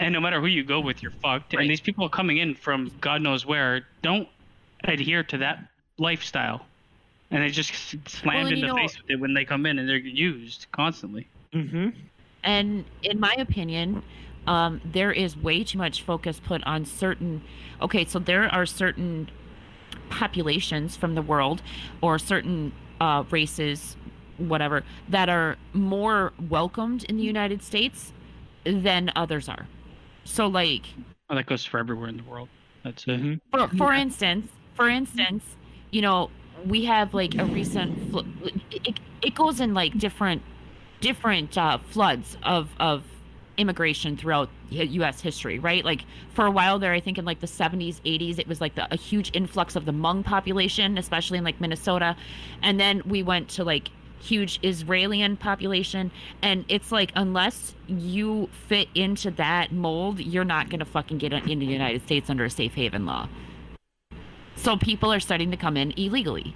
and 0.00 0.12
no 0.12 0.20
matter 0.20 0.40
who 0.40 0.46
you 0.46 0.64
go 0.64 0.80
with, 0.80 1.02
you're 1.02 1.12
fucked. 1.22 1.54
Right. 1.54 1.62
And 1.62 1.70
these 1.70 1.80
people 1.80 2.08
coming 2.08 2.38
in 2.38 2.54
from 2.54 2.90
God 3.00 3.22
knows 3.22 3.46
where 3.46 3.86
don't 4.02 4.28
adhere 4.84 5.22
to 5.24 5.38
that 5.38 5.66
lifestyle, 5.98 6.66
and 7.30 7.42
they 7.42 7.50
just 7.50 7.72
slammed 8.08 8.48
and 8.48 8.56
in 8.56 8.60
the 8.60 8.66
know- 8.68 8.76
face 8.76 8.96
with 8.98 9.10
it 9.10 9.20
when 9.20 9.34
they 9.34 9.44
come 9.44 9.66
in, 9.66 9.78
and 9.78 9.88
they're 9.88 9.96
used 9.96 10.66
constantly. 10.72 11.28
Mm-hmm. 11.52 11.90
And 12.42 12.84
in 13.02 13.20
my 13.20 13.34
opinion, 13.38 14.02
um, 14.46 14.80
there 14.84 15.12
is 15.12 15.36
way 15.36 15.64
too 15.64 15.78
much 15.78 16.02
focus 16.02 16.40
put 16.44 16.62
on 16.64 16.84
certain. 16.84 17.42
Okay, 17.80 18.04
so 18.04 18.18
there 18.18 18.52
are 18.52 18.66
certain 18.66 19.30
populations 20.10 20.96
from 20.96 21.14
the 21.14 21.22
world 21.22 21.62
or 22.02 22.18
certain 22.18 22.72
uh, 23.00 23.24
races, 23.30 23.96
whatever, 24.36 24.84
that 25.08 25.28
are 25.28 25.56
more 25.72 26.32
welcomed 26.48 27.04
in 27.04 27.16
the 27.16 27.22
United 27.22 27.62
States 27.62 28.12
than 28.64 29.10
others 29.16 29.48
are. 29.48 29.66
So, 30.24 30.46
like, 30.46 30.86
Oh, 31.30 31.34
that 31.34 31.46
goes 31.46 31.64
for 31.64 31.78
everywhere 31.78 32.08
in 32.08 32.16
the 32.18 32.22
world. 32.24 32.48
That's 32.82 33.04
it. 33.04 33.20
Mhm. 33.20 33.40
for 33.50 33.68
for 33.76 33.92
instance, 33.94 34.50
for 34.74 34.88
instance, 34.88 35.42
you 35.90 36.02
know, 36.02 36.30
we 36.66 36.84
have 36.84 37.14
like 37.14 37.34
a 37.36 37.44
recent 37.46 38.10
fl- 38.10 38.20
it, 38.70 39.00
it 39.22 39.34
goes 39.34 39.60
in 39.60 39.72
like 39.74 39.96
different 39.98 40.42
different 41.00 41.56
uh, 41.56 41.78
floods 41.78 42.36
of 42.42 42.68
of 42.78 43.02
immigration 43.56 44.16
throughout 44.16 44.50
U.S. 44.70 45.20
history, 45.20 45.58
right? 45.60 45.84
Like 45.84 46.04
for 46.34 46.44
a 46.44 46.50
while 46.50 46.78
there, 46.78 46.92
I 46.92 47.00
think 47.00 47.18
in 47.18 47.24
like 47.24 47.38
the 47.40 47.46
70s, 47.46 48.00
80s, 48.04 48.38
it 48.40 48.48
was 48.48 48.60
like 48.60 48.74
the, 48.74 48.92
a 48.92 48.96
huge 48.96 49.30
influx 49.32 49.76
of 49.76 49.84
the 49.84 49.92
Hmong 49.92 50.24
population, 50.24 50.98
especially 50.98 51.38
in 51.38 51.44
like 51.44 51.60
Minnesota, 51.60 52.16
and 52.62 52.78
then 52.80 53.00
we 53.06 53.22
went 53.22 53.48
to 53.50 53.64
like 53.64 53.90
huge 54.24 54.58
Israeli 54.62 55.36
population, 55.36 56.10
and 56.42 56.64
it's 56.68 56.90
like 56.92 57.12
unless 57.14 57.74
you 57.86 58.48
fit 58.68 58.88
into 58.94 59.30
that 59.32 59.72
mold, 59.72 60.20
you're 60.20 60.44
not 60.44 60.70
gonna 60.70 60.84
fucking 60.84 61.18
get 61.18 61.32
in- 61.32 61.58
the 61.58 61.66
United 61.66 62.02
States 62.02 62.30
under 62.30 62.44
a 62.44 62.50
safe 62.50 62.74
haven 62.74 63.06
law. 63.06 63.28
So 64.56 64.76
people 64.76 65.12
are 65.12 65.20
starting 65.20 65.50
to 65.50 65.56
come 65.56 65.76
in 65.76 65.92
illegally. 65.96 66.54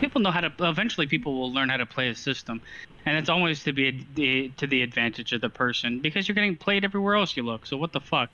people 0.00 0.20
know 0.20 0.30
how 0.30 0.40
to 0.40 0.52
eventually 0.60 1.06
people 1.06 1.34
will 1.38 1.52
learn 1.52 1.68
how 1.70 1.76
to 1.76 1.86
play 1.86 2.08
a 2.08 2.14
system 2.14 2.60
and 3.06 3.16
it's 3.16 3.28
always 3.28 3.64
to 3.64 3.72
be 3.72 4.06
the, 4.14 4.48
to 4.56 4.66
the 4.66 4.82
advantage 4.82 5.32
of 5.32 5.40
the 5.40 5.48
person 5.50 6.00
because 6.00 6.28
you're 6.28 6.34
getting 6.34 6.56
played 6.56 6.84
everywhere 6.84 7.14
else 7.16 7.36
you 7.36 7.42
look 7.42 7.66
so 7.66 7.76
what 7.76 7.92
the 7.92 8.00
fuck 8.00 8.30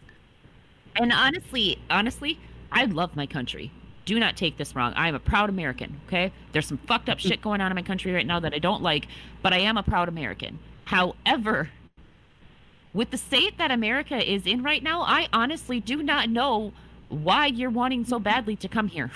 And 0.96 1.12
honestly, 1.12 1.78
honestly, 1.90 2.38
I 2.72 2.84
love 2.86 3.16
my 3.16 3.26
country. 3.26 3.70
Do 4.05 4.18
not 4.20 4.36
take 4.36 4.56
this 4.59 4.76
wrong. 4.76 4.93
I 4.94 5.09
am 5.09 5.14
a 5.14 5.18
proud 5.18 5.48
American, 5.48 6.01
okay? 6.06 6.31
There's 6.52 6.66
some 6.66 6.78
fucked 6.78 7.09
up 7.09 7.18
shit 7.18 7.40
going 7.40 7.60
on 7.60 7.70
in 7.70 7.74
my 7.74 7.82
country 7.82 8.12
right 8.12 8.26
now 8.26 8.39
that 8.40 8.52
I 8.52 8.59
don't 8.59 8.82
like, 8.82 9.06
but 9.43 9.52
I 9.52 9.59
am 9.60 9.76
a 9.78 9.82
proud 9.82 10.09
American. 10.09 10.59
However, 10.85 11.70
with 12.93 13.10
the 13.10 13.16
state 13.16 13.56
that 13.59 13.70
America 13.70 14.16
is 14.31 14.47
in 14.47 14.62
right 14.62 14.82
now, 14.82 15.01
I 15.02 15.28
honestly 15.32 15.81
do 15.81 16.02
not 16.02 16.28
know 16.28 16.72
why 17.09 17.47
you're 17.47 17.70
wanting 17.70 18.05
so 18.05 18.18
badly 18.18 18.56
to 18.56 18.68
come 18.68 18.89
here. 18.89 19.10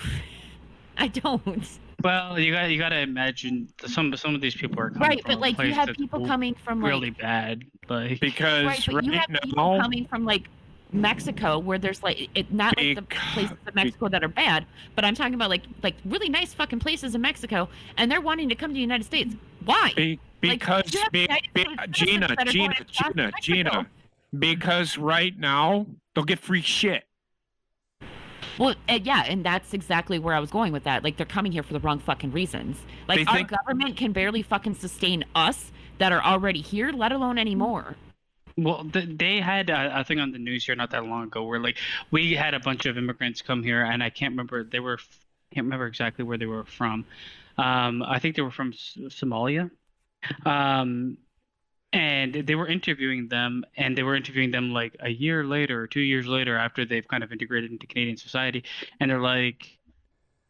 I 0.98 1.08
don't. 1.08 1.68
well 2.02 2.38
you 2.38 2.52
got 2.52 2.70
you 2.70 2.78
got 2.78 2.88
to 2.90 2.98
imagine 2.98 3.68
some 3.86 4.16
some 4.16 4.34
of 4.34 4.40
these 4.40 4.54
people 4.54 4.80
are 4.80 4.90
coming 4.90 5.08
Right, 5.08 5.22
from 5.22 5.30
but 5.32 5.36
a 5.38 5.40
like 5.40 5.58
you 5.58 5.74
have 5.74 5.88
people 5.96 6.26
coming 6.26 6.54
from 6.54 6.80
like 6.80 6.90
really 6.90 7.10
bad 7.10 7.62
like 7.88 8.20
Because 8.20 8.64
right, 8.66 8.82
but 8.86 8.94
right, 8.94 9.04
you 9.04 9.12
have 9.12 9.28
people 9.42 9.78
coming 9.80 10.06
from 10.06 10.24
like 10.24 10.48
Mexico 10.92 11.58
where 11.58 11.78
there's 11.78 12.02
like 12.02 12.28
it 12.34 12.52
not 12.52 12.76
like 12.76 12.96
the 12.96 13.02
places 13.02 13.56
of 13.66 13.74
Mexico 13.74 14.08
that 14.08 14.24
are 14.24 14.28
bad, 14.28 14.64
but 14.94 15.04
I'm 15.04 15.14
talking 15.14 15.34
about 15.34 15.50
like 15.50 15.62
like 15.82 15.94
really 16.04 16.28
nice 16.28 16.54
fucking 16.54 16.80
places 16.80 17.14
in 17.14 17.20
Mexico 17.20 17.68
and 17.96 18.10
they're 18.10 18.20
wanting 18.20 18.48
to 18.48 18.54
come 18.54 18.70
to 18.70 18.74
the 18.74 18.80
United 18.80 19.04
States. 19.04 19.34
Why? 19.64 19.92
be, 19.94 20.18
because 20.40 20.94
have 20.94 21.12
be, 21.12 21.28
be, 21.52 21.66
Gina, 21.90 22.28
that 22.28 22.48
are 22.48 22.52
going 22.52 22.52
Gina, 22.52 22.74
Gina, 22.86 23.32
Gina, 23.42 23.86
because 24.38 24.96
right 24.96 25.36
now 25.38 25.86
they'll 26.14 26.24
get 26.24 26.38
free 26.38 26.62
shit. 26.62 27.04
Well, 28.58 28.74
uh, 28.88 28.98
yeah, 29.02 29.24
and 29.26 29.44
that's 29.44 29.72
exactly 29.72 30.18
where 30.18 30.34
I 30.34 30.40
was 30.40 30.50
going 30.50 30.72
with 30.72 30.84
that. 30.84 31.04
Like 31.04 31.16
they're 31.16 31.26
coming 31.26 31.52
here 31.52 31.62
for 31.62 31.72
the 31.72 31.80
wrong 31.80 31.98
fucking 32.00 32.32
reasons. 32.32 32.78
Like 33.06 33.18
They 33.20 33.24
our 33.26 33.36
think- 33.36 33.50
government 33.50 33.96
can 33.96 34.12
barely 34.12 34.42
fucking 34.42 34.74
sustain 34.74 35.24
us 35.34 35.70
that 35.98 36.12
are 36.12 36.22
already 36.22 36.60
here, 36.60 36.90
let 36.92 37.12
alone 37.12 37.38
anymore. 37.38 37.96
Well, 38.58 38.90
they 38.92 39.40
had 39.40 39.70
a, 39.70 40.02
thing 40.02 40.18
on 40.18 40.32
the 40.32 40.38
news 40.38 40.66
here 40.66 40.74
not 40.74 40.90
that 40.90 41.06
long 41.06 41.24
ago 41.24 41.44
where 41.44 41.60
like 41.60 41.76
we 42.10 42.34
had 42.34 42.54
a 42.54 42.60
bunch 42.60 42.86
of 42.86 42.98
immigrants 42.98 43.40
come 43.40 43.62
here, 43.62 43.84
and 43.84 44.02
I 44.02 44.10
can't 44.10 44.32
remember 44.32 44.64
they 44.64 44.80
were 44.80 44.98
can't 45.54 45.66
remember 45.66 45.86
exactly 45.86 46.24
where 46.24 46.38
they 46.38 46.46
were 46.46 46.64
from. 46.64 47.06
Um, 47.56 48.02
I 48.02 48.18
think 48.18 48.34
they 48.34 48.42
were 48.42 48.50
from 48.50 48.72
Somalia, 48.72 49.70
um, 50.44 51.18
and 51.92 52.34
they 52.34 52.56
were 52.56 52.66
interviewing 52.66 53.28
them, 53.28 53.64
and 53.76 53.96
they 53.96 54.02
were 54.02 54.16
interviewing 54.16 54.50
them 54.50 54.72
like 54.72 54.96
a 54.98 55.08
year 55.08 55.44
later 55.44 55.80
or 55.80 55.86
two 55.86 56.00
years 56.00 56.26
later 56.26 56.56
after 56.56 56.84
they've 56.84 57.06
kind 57.06 57.22
of 57.22 57.30
integrated 57.30 57.70
into 57.70 57.86
Canadian 57.86 58.16
society, 58.16 58.64
and 58.98 59.08
they're 59.08 59.20
like, 59.20 59.78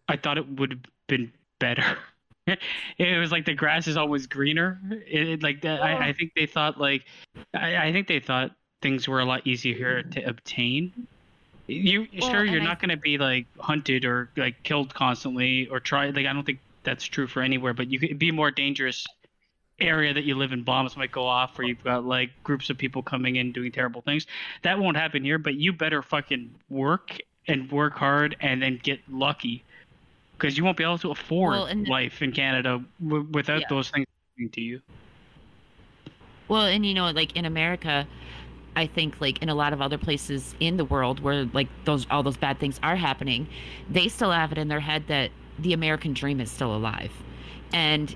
I 0.08 0.16
thought 0.16 0.38
it 0.38 0.48
would 0.48 0.70
have 0.70 0.82
been 1.08 1.30
better. 1.58 1.98
it 2.98 3.18
was 3.18 3.32
like 3.32 3.44
the 3.46 3.54
grass 3.54 3.86
is 3.88 3.96
always 3.96 4.26
greener. 4.26 4.78
It, 4.90 5.28
it- 5.28 5.42
like 5.42 5.62
that. 5.62 5.82
I, 5.82 6.08
I 6.08 6.12
think 6.12 6.32
they 6.34 6.46
thought 6.46 6.78
like, 6.78 7.04
I, 7.54 7.88
I 7.88 7.92
think 7.92 8.08
they 8.08 8.20
thought 8.20 8.52
things 8.82 9.08
were 9.08 9.20
a 9.20 9.24
lot 9.24 9.46
easier 9.46 9.74
here 9.74 10.02
to 10.02 10.22
obtain. 10.22 10.92
You 11.66 12.06
Well, 12.20 12.30
sure 12.30 12.44
you're 12.44 12.60
I- 12.62 12.64
not 12.64 12.80
going 12.80 12.90
to 12.90 12.96
be 12.96 13.18
like 13.18 13.46
hunted 13.58 14.04
or 14.04 14.30
like 14.36 14.62
killed 14.62 14.94
constantly 14.94 15.68
or 15.68 15.80
try 15.80 16.10
like 16.10 16.26
I 16.26 16.32
don't 16.32 16.44
think 16.44 16.60
that's 16.84 17.04
true 17.04 17.26
for 17.26 17.42
anywhere, 17.42 17.74
but 17.74 17.88
you 17.90 17.98
could 17.98 18.18
be 18.18 18.30
more 18.30 18.50
dangerous 18.50 19.06
area 19.80 20.12
that 20.12 20.24
you 20.24 20.34
live 20.34 20.50
in 20.52 20.62
bombs 20.64 20.96
might 20.96 21.12
go 21.12 21.24
off 21.24 21.56
where 21.56 21.66
you've 21.66 21.84
got 21.84 22.04
like 22.04 22.30
groups 22.42 22.68
of 22.68 22.76
people 22.76 23.00
coming 23.02 23.36
in 23.36 23.52
doing 23.52 23.70
terrible 23.70 24.00
things 24.00 24.26
that 24.62 24.76
won't 24.76 24.96
happen 24.96 25.22
here 25.22 25.38
but 25.38 25.54
you 25.54 25.72
better 25.72 26.02
fucking 26.02 26.52
work 26.68 27.16
and 27.46 27.70
work 27.70 27.96
hard 27.96 28.36
and 28.40 28.60
then 28.60 28.80
get 28.82 28.98
lucky 29.08 29.62
because 30.38 30.56
you 30.56 30.64
won't 30.64 30.76
be 30.76 30.84
able 30.84 30.98
to 30.98 31.10
afford 31.10 31.52
Well, 31.52 31.64
and- 31.66 31.86
life 31.88 32.22
in 32.22 32.32
canada 32.32 32.82
w- 33.02 33.26
without 33.32 33.60
Yeah. 33.62 33.66
those 33.68 33.90
things 33.90 34.06
happening 34.32 34.50
to 34.50 34.60
you 34.60 34.80
Well, 36.48 36.62
and 36.66 36.86
you 36.86 36.94
know, 36.94 37.10
like 37.10 37.36
in 37.36 37.44
America, 37.44 38.06
I 38.74 38.86
think 38.86 39.20
like 39.20 39.42
in 39.42 39.48
a 39.50 39.54
lot 39.54 39.72
of 39.74 39.82
other 39.82 39.98
places 39.98 40.54
in 40.60 40.76
the 40.78 40.84
world 40.84 41.20
where 41.20 41.44
like 41.52 41.68
those 41.84 42.06
all 42.10 42.22
those 42.22 42.38
bad 42.38 42.58
things 42.58 42.80
are 42.82 42.96
happening, 42.96 43.48
they 43.90 44.08
still 44.08 44.30
have 44.30 44.50
it 44.52 44.56
in 44.58 44.68
their 44.68 44.80
head 44.80 45.04
that 45.08 45.30
the 45.58 45.72
American 45.74 46.14
dream 46.14 46.40
is 46.40 46.50
still 46.50 46.74
alive. 46.74 47.12
And 47.72 48.14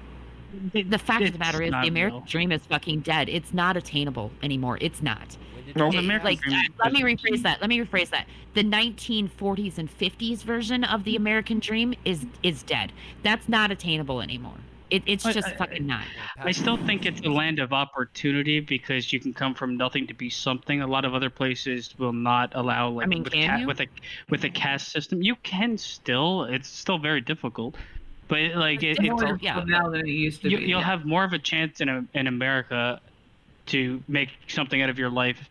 the, 0.73 0.99
fact 0.99 1.25
of 1.25 1.33
the 1.33 1.39
matter 1.39 1.61
is 1.63 1.73
the 1.73 1.89
American 1.89 2.21
real. 2.21 2.27
dream 2.27 2.53
is 2.53 2.65
fucking 2.67 3.01
dead. 3.01 3.29
It's 3.29 3.53
not 3.53 3.77
attainable 3.77 4.31
anymore. 4.43 4.79
It's 4.81 5.03
not. 5.03 5.37
No, 5.77 5.91
The 5.91 5.99
It- 5.99 6.05
American 6.05 6.25
like 6.27 6.41
dream 6.41 6.57
uh, 6.81 6.85
let 6.85 6.93
me 6.93 7.03
rephrase 7.03 7.43
that. 7.43 7.61
Let 7.61 7.69
me 7.71 7.79
rephrase 7.81 8.11
that. 8.11 8.27
The 8.55 8.63
1940s 8.65 9.79
and 9.79 9.89
50s 9.99 10.43
version 10.43 10.85
of 10.85 11.05
the 11.05 11.17
American 11.17 11.59
dream 11.59 11.95
is 12.05 12.27
is 12.43 12.63
dead. 12.63 12.93
That's 13.23 13.49
not 13.49 13.71
attainable 13.71 14.21
anymore. 14.21 14.55
It, 14.91 15.03
it's 15.07 15.25
I- 15.25 15.33
just 15.33 15.49
I- 15.49 15.55
fucking 15.57 15.87
not. 15.87 16.05
I 16.39 16.51
still 16.53 16.77
think 16.77 17.07
it's 17.07 17.21
a 17.23 17.31
land 17.31 17.59
of 17.61 17.73
opportunity 17.73 18.61
because 18.61 19.11
you 19.13 19.21
can 19.21 19.33
come 19.33 19.55
from 19.55 19.77
nothing 19.79 20.07
to 20.09 20.15
be 20.15 20.29
something. 20.29 20.83
A 20.83 20.87
lot 20.87 21.07
of 21.07 21.15
other 21.15 21.31
places 21.31 21.95
will 21.99 22.13
not 22.13 22.53
allow 22.55 22.91
like 22.91 23.09
mean, 23.09 23.23
with, 23.23 23.33
can 23.33 23.49
ca- 23.49 23.57
you? 23.59 23.67
with 23.67 23.81
a 23.81 23.87
with 24.29 24.45
a 24.45 24.51
caste 24.51 24.91
system. 24.93 25.23
You 25.23 25.37
can 25.37 25.79
still. 25.79 26.45
It's 26.45 26.69
still 26.69 26.99
very 26.99 27.23
difficult, 27.23 27.77
but 28.29 28.39
like 28.55 28.83
it, 28.83 28.91
It's 28.91 29.01
it's 29.01 29.09
more- 29.23 29.39
yeah, 29.41 29.63
now 29.67 29.89
than 29.89 30.03
it 30.07 30.09
used 30.11 30.43
to 30.43 30.51
you, 30.51 30.59
be. 30.59 30.65
you'll 30.65 30.81
yeah. 30.81 30.87
have 30.87 31.07
more 31.07 31.25
of 31.25 31.33
a 31.33 31.39
chance 31.39 31.81
in 31.81 31.89
a, 31.89 32.05
in 32.13 32.27
America 32.27 33.01
to 33.67 34.03
make 34.09 34.31
something 34.49 34.83
out 34.83 34.91
of 34.91 34.99
your 34.99 35.11
life 35.11 35.49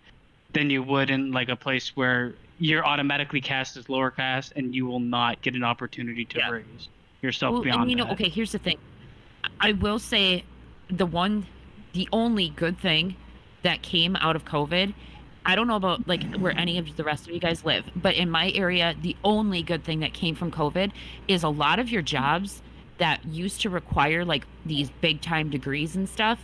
than 0.54 0.70
you 0.70 0.84
would 0.84 1.10
in 1.10 1.32
like 1.32 1.50
a 1.50 1.56
place 1.56 1.96
where 1.96 2.34
you're 2.60 2.86
automatically 2.86 3.42
cast 3.42 3.78
as 3.78 3.90
lower 3.90 4.12
caste 4.12 4.54
and 4.56 4.76
you 4.76 4.86
will 4.86 5.00
not 5.00 5.42
get 5.42 5.56
an 5.56 5.64
opportunity 5.64 6.26
to 6.26 6.38
Yeah. 6.38 6.50
raise 6.50 6.90
yourself 7.22 7.54
Well, 7.54 7.62
beyond 7.64 7.82
and 7.84 7.92
you 7.92 7.96
know, 7.98 8.04
that. 8.06 8.14
okay, 8.14 8.30
here's 8.30 8.52
the 8.52 8.60
thing. 8.60 8.78
I 9.60 9.72
will 9.74 10.00
say 10.00 10.44
the 10.90 11.06
one 11.06 11.46
the 11.94 12.08
only 12.14 12.50
good 12.50 12.78
thing 12.80 13.16
that 13.64 13.82
came 13.82 14.16
out 14.18 14.36
of 14.36 14.46
COVID, 14.46 14.94
I 15.46 15.56
don't 15.56 15.68
know 15.68 15.76
about 15.76 16.08
like 16.08 16.24
where 16.36 16.58
any 16.58 16.78
of 16.78 16.96
the 16.96 17.04
rest 17.04 17.28
of 17.28 17.34
you 17.34 17.40
guys 17.40 17.66
live, 17.66 17.84
but 17.96 18.16
in 18.16 18.30
my 18.30 18.52
area, 18.52 18.96
the 19.02 19.16
only 19.24 19.62
good 19.64 19.84
thing 19.84 20.00
that 20.02 20.14
came 20.14 20.36
from 20.36 20.52
COVID 20.52 20.92
is 21.28 21.44
a 21.44 21.50
lot 21.50 21.80
of 21.80 21.90
your 21.90 22.02
jobs 22.02 22.62
that 22.98 23.26
used 23.26 23.62
to 23.62 23.70
require 23.70 24.24
like 24.24 24.46
these 24.66 24.90
big 25.02 25.22
time 25.22 25.50
degrees 25.50 25.96
and 25.96 26.08
stuff 26.08 26.40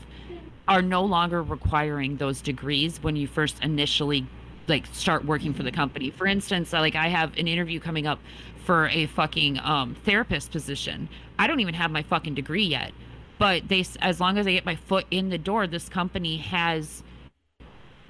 are 0.67 0.81
no 0.81 1.03
longer 1.03 1.41
requiring 1.41 2.17
those 2.17 2.41
degrees 2.41 3.01
when 3.01 3.15
you 3.15 3.27
first 3.27 3.63
initially 3.63 4.25
like 4.67 4.85
start 4.87 5.25
working 5.25 5.53
for 5.53 5.63
the 5.63 5.71
company. 5.71 6.09
For 6.11 6.27
instance, 6.27 6.73
like 6.73 6.95
I 6.95 7.07
have 7.07 7.37
an 7.37 7.47
interview 7.47 7.79
coming 7.79 8.05
up 8.05 8.19
for 8.65 8.87
a 8.89 9.05
fucking 9.05 9.59
um, 9.59 9.95
therapist 10.03 10.51
position. 10.51 11.07
I 11.39 11.47
don't 11.47 11.61
even 11.61 11.73
have 11.73 11.89
my 11.89 12.03
fucking 12.03 12.35
degree 12.35 12.65
yet, 12.65 12.91
but 13.37 13.69
they 13.69 13.85
as 14.01 14.19
long 14.19 14.37
as 14.37 14.45
I 14.45 14.51
get 14.51 14.65
my 14.65 14.75
foot 14.75 15.05
in 15.09 15.29
the 15.29 15.37
door, 15.37 15.67
this 15.67 15.87
company 15.87 16.37
has 16.37 17.03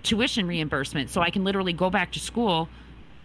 tuition 0.01 0.47
reimbursement, 0.47 1.09
so 1.09 1.21
I 1.21 1.29
can 1.29 1.43
literally 1.43 1.73
go 1.73 1.89
back 1.89 2.11
to 2.13 2.19
school, 2.19 2.69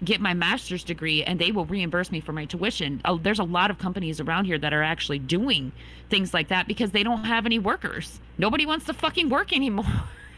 get 0.04 0.20
my 0.20 0.34
master's 0.34 0.84
degree, 0.84 1.22
and 1.24 1.38
they 1.38 1.52
will 1.52 1.64
reimburse 1.66 2.10
me 2.10 2.20
for 2.20 2.32
my 2.32 2.44
tuition. 2.44 3.00
Oh, 3.04 3.18
there's 3.18 3.38
a 3.38 3.44
lot 3.44 3.70
of 3.70 3.78
companies 3.78 4.20
around 4.20 4.46
here 4.46 4.58
that 4.58 4.72
are 4.72 4.82
actually 4.82 5.18
doing 5.18 5.72
things 6.10 6.34
like 6.34 6.48
that 6.48 6.66
because 6.66 6.90
they 6.90 7.02
don't 7.02 7.24
have 7.24 7.46
any 7.46 7.58
workers. 7.58 8.20
Nobody 8.38 8.66
wants 8.66 8.86
to 8.86 8.94
fucking 8.94 9.28
work 9.28 9.52
anymore. 9.52 9.86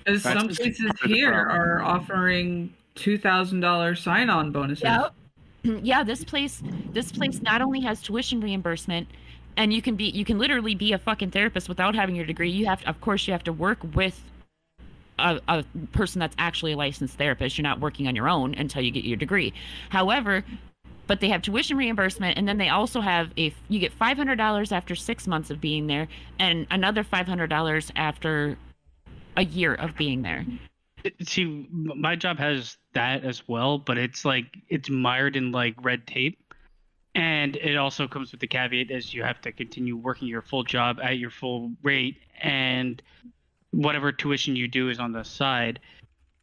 And 0.07 0.17
That's 0.17 0.39
some 0.39 0.49
places 0.49 0.85
part 0.85 0.91
of 1.03 1.09
the 1.09 1.15
here 1.15 1.33
are 1.33 1.83
offering 1.83 2.75
two 2.95 3.17
thousand 3.17 3.61
dollars 3.61 4.03
sign-on 4.03 4.53
bonuses. 4.53 4.85
Yep. 4.85 5.15
yeah, 5.83 6.05
this 6.05 6.23
place 6.23 6.63
this 6.93 7.11
place 7.11 7.41
not 7.41 7.63
only 7.63 7.81
has 7.81 8.03
tuition 8.03 8.43
reimbursement 8.43 9.09
and 9.57 9.73
you 9.73 9.81
can 9.81 9.97
be 9.97 10.05
you 10.11 10.25
can 10.25 10.39
literally 10.39 10.75
be 10.75 10.93
a 10.93 10.99
fucking 10.99 11.31
therapist 11.31 11.71
without 11.71 11.95
having 11.95 12.15
your 12.15 12.27
degree. 12.27 12.51
You 12.51 12.67
have 12.67 12.83
to, 12.83 12.89
of 12.91 13.01
course 13.01 13.27
you 13.27 13.33
have 13.33 13.45
to 13.45 13.53
work 13.53 13.79
with 13.95 14.23
a, 15.19 15.41
a 15.49 15.65
person 15.93 16.21
that's 16.21 16.35
actually 16.39 16.73
a 16.73 16.77
licensed 16.77 17.17
therapist. 17.17 17.59
You're 17.59 17.63
not 17.63 17.81
working 17.81 18.09
on 18.09 18.17
your 18.17 18.29
own 18.29 18.55
until 18.55 18.83
you 18.83 18.91
get 18.91 19.05
your 19.05 19.17
degree. 19.17 19.53
However, 19.91 20.45
but 21.07 21.21
they 21.21 21.29
have 21.29 21.43
tuition 21.43 21.77
reimbursement 21.77 22.39
and 22.39 22.49
then 22.49 22.59
they 22.59 22.71
also 22.71 23.01
have 23.01 23.31
if 23.37 23.55
you 23.69 23.79
get 23.79 23.97
$500 23.99 24.73
after 24.73 24.95
6 24.95 25.27
months 25.27 25.51
of 25.51 25.61
being 25.61 25.87
there 25.87 26.09
and 26.39 26.67
another 26.71 27.05
$500 27.05 27.91
after 27.97 28.57
a 29.37 29.45
year 29.45 29.75
of 29.75 29.97
being 29.97 30.23
there. 30.23 30.45
See, 31.23 31.69
my 31.71 32.17
job 32.17 32.39
has 32.39 32.79
that 32.95 33.25
as 33.25 33.47
well, 33.47 33.79
but 33.79 33.99
it's 33.99 34.25
like 34.25 34.47
it's 34.69 34.89
mired 34.89 35.37
in 35.37 35.53
like 35.53 35.75
red 35.83 36.07
tape. 36.07 36.39
And 37.15 37.57
it 37.57 37.77
also 37.77 38.09
comes 38.09 38.33
with 38.33 38.41
the 38.41 38.47
caveat 38.47 38.91
as 38.91 39.15
you 39.15 39.23
have 39.23 39.41
to 39.43 39.53
continue 39.53 39.97
working 39.97 40.27
your 40.27 40.43
full 40.43 40.65
job 40.65 40.99
at 41.01 41.19
your 41.19 41.31
full 41.31 41.73
rate 41.83 42.17
and 42.43 43.01
whatever 43.75 44.13
tuition 44.13 44.57
you 44.57 44.69
do 44.69 44.89
is 44.89 44.99
on 44.99 45.13
the 45.13 45.25
side. 45.25 45.81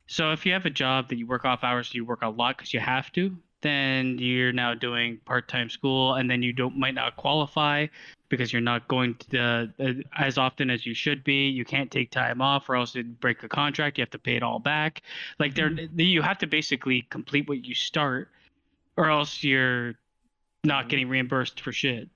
So 0.07 0.31
if 0.31 0.45
you 0.45 0.53
have 0.53 0.65
a 0.65 0.69
job 0.69 1.09
that 1.09 1.17
you 1.17 1.25
work 1.25 1.45
off 1.45 1.63
hours, 1.63 1.93
you 1.93 2.03
work 2.03 2.21
a 2.21 2.29
lot 2.29 2.57
because 2.57 2.73
you 2.73 2.79
have 2.81 3.11
to, 3.13 3.35
then 3.61 4.17
you're 4.19 4.51
now 4.51 4.73
doing 4.73 5.19
part-time 5.23 5.69
school 5.69 6.15
and 6.15 6.29
then 6.29 6.43
you 6.43 6.51
don't 6.51 6.77
might 6.77 6.95
not 6.95 7.15
qualify 7.15 7.87
because 8.27 8.51
you're 8.51 8.61
not 8.61 8.87
going 8.87 9.15
to 9.15 9.29
the, 9.29 9.73
uh, 9.79 10.21
as 10.21 10.37
often 10.37 10.69
as 10.69 10.85
you 10.85 10.93
should 10.93 11.23
be. 11.23 11.47
You 11.47 11.63
can't 11.63 11.91
take 11.91 12.11
time 12.11 12.41
off 12.41 12.69
or 12.69 12.75
else 12.75 12.95
you 12.95 13.03
break 13.03 13.43
a 13.43 13.49
contract. 13.49 13.97
You 13.97 14.01
have 14.01 14.09
to 14.11 14.19
pay 14.19 14.35
it 14.35 14.43
all 14.43 14.59
back. 14.59 15.01
Like 15.39 15.55
there, 15.55 15.69
mm-hmm. 15.69 15.99
you 15.99 16.21
have 16.21 16.39
to 16.39 16.47
basically 16.47 17.07
complete 17.09 17.47
what 17.47 17.63
you 17.63 17.75
start, 17.75 18.29
or 18.97 19.09
else 19.09 19.43
you're 19.43 19.95
not 20.63 20.81
mm-hmm. 20.81 20.89
getting 20.89 21.09
reimbursed 21.09 21.61
for 21.61 21.71
shit. 21.71 22.09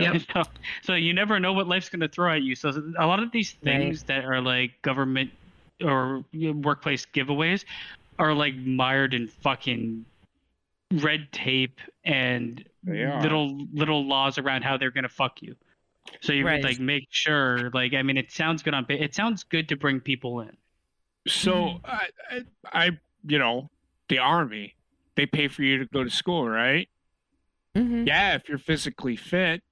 Yep. 0.00 0.22
so, 0.34 0.42
so 0.82 0.94
you 0.94 1.12
never 1.12 1.38
know 1.38 1.52
what 1.52 1.66
life's 1.68 1.88
going 1.88 2.00
to 2.00 2.08
throw 2.08 2.32
at 2.34 2.42
you. 2.42 2.54
So 2.54 2.70
a 2.98 3.06
lot 3.06 3.22
of 3.22 3.30
these 3.32 3.54
Right. 3.62 3.78
things 3.78 4.02
that 4.04 4.24
are 4.24 4.40
like 4.40 4.80
government 4.82 5.30
or 5.84 6.24
workplace 6.32 7.06
giveaways 7.12 7.64
are 8.18 8.34
like 8.34 8.54
mired 8.56 9.14
in 9.14 9.26
fucking 9.28 10.04
red 10.94 11.30
tape 11.32 11.80
and 12.04 12.64
little 12.86 13.66
little 13.72 14.06
laws 14.06 14.38
around 14.38 14.62
how 14.62 14.76
they're 14.76 14.90
going 14.90 15.02
to 15.04 15.08
fuck 15.08 15.40
you. 15.42 15.54
So 16.20 16.32
you 16.32 16.46
Right. 16.46 16.62
like 16.62 16.78
make 16.80 17.06
sure 17.10 17.70
like 17.72 17.94
I 17.94 18.02
mean 18.02 18.16
it 18.16 18.30
sounds 18.30 18.62
good 18.62 18.74
on 18.74 18.84
pa- 18.84 18.94
it 18.94 19.14
sounds 19.14 19.44
good 19.44 19.68
to 19.70 19.76
bring 19.76 20.00
people 20.00 20.40
in. 20.40 20.56
So 21.28 21.80
I, 21.84 22.08
I, 22.30 22.40
I, 22.72 22.90
you 23.26 23.38
know, 23.38 23.70
the 24.08 24.18
army, 24.18 24.74
they 25.14 25.24
pay 25.26 25.46
for 25.48 25.62
you 25.62 25.78
to 25.78 25.86
go 25.86 26.02
to 26.02 26.10
school, 26.10 26.48
right? 26.48 26.88
Mhm. 27.76 28.06
Yeah, 28.06 28.34
if 28.34 28.48
you're 28.48 28.58
physically 28.58 29.16
fit. 29.16 29.62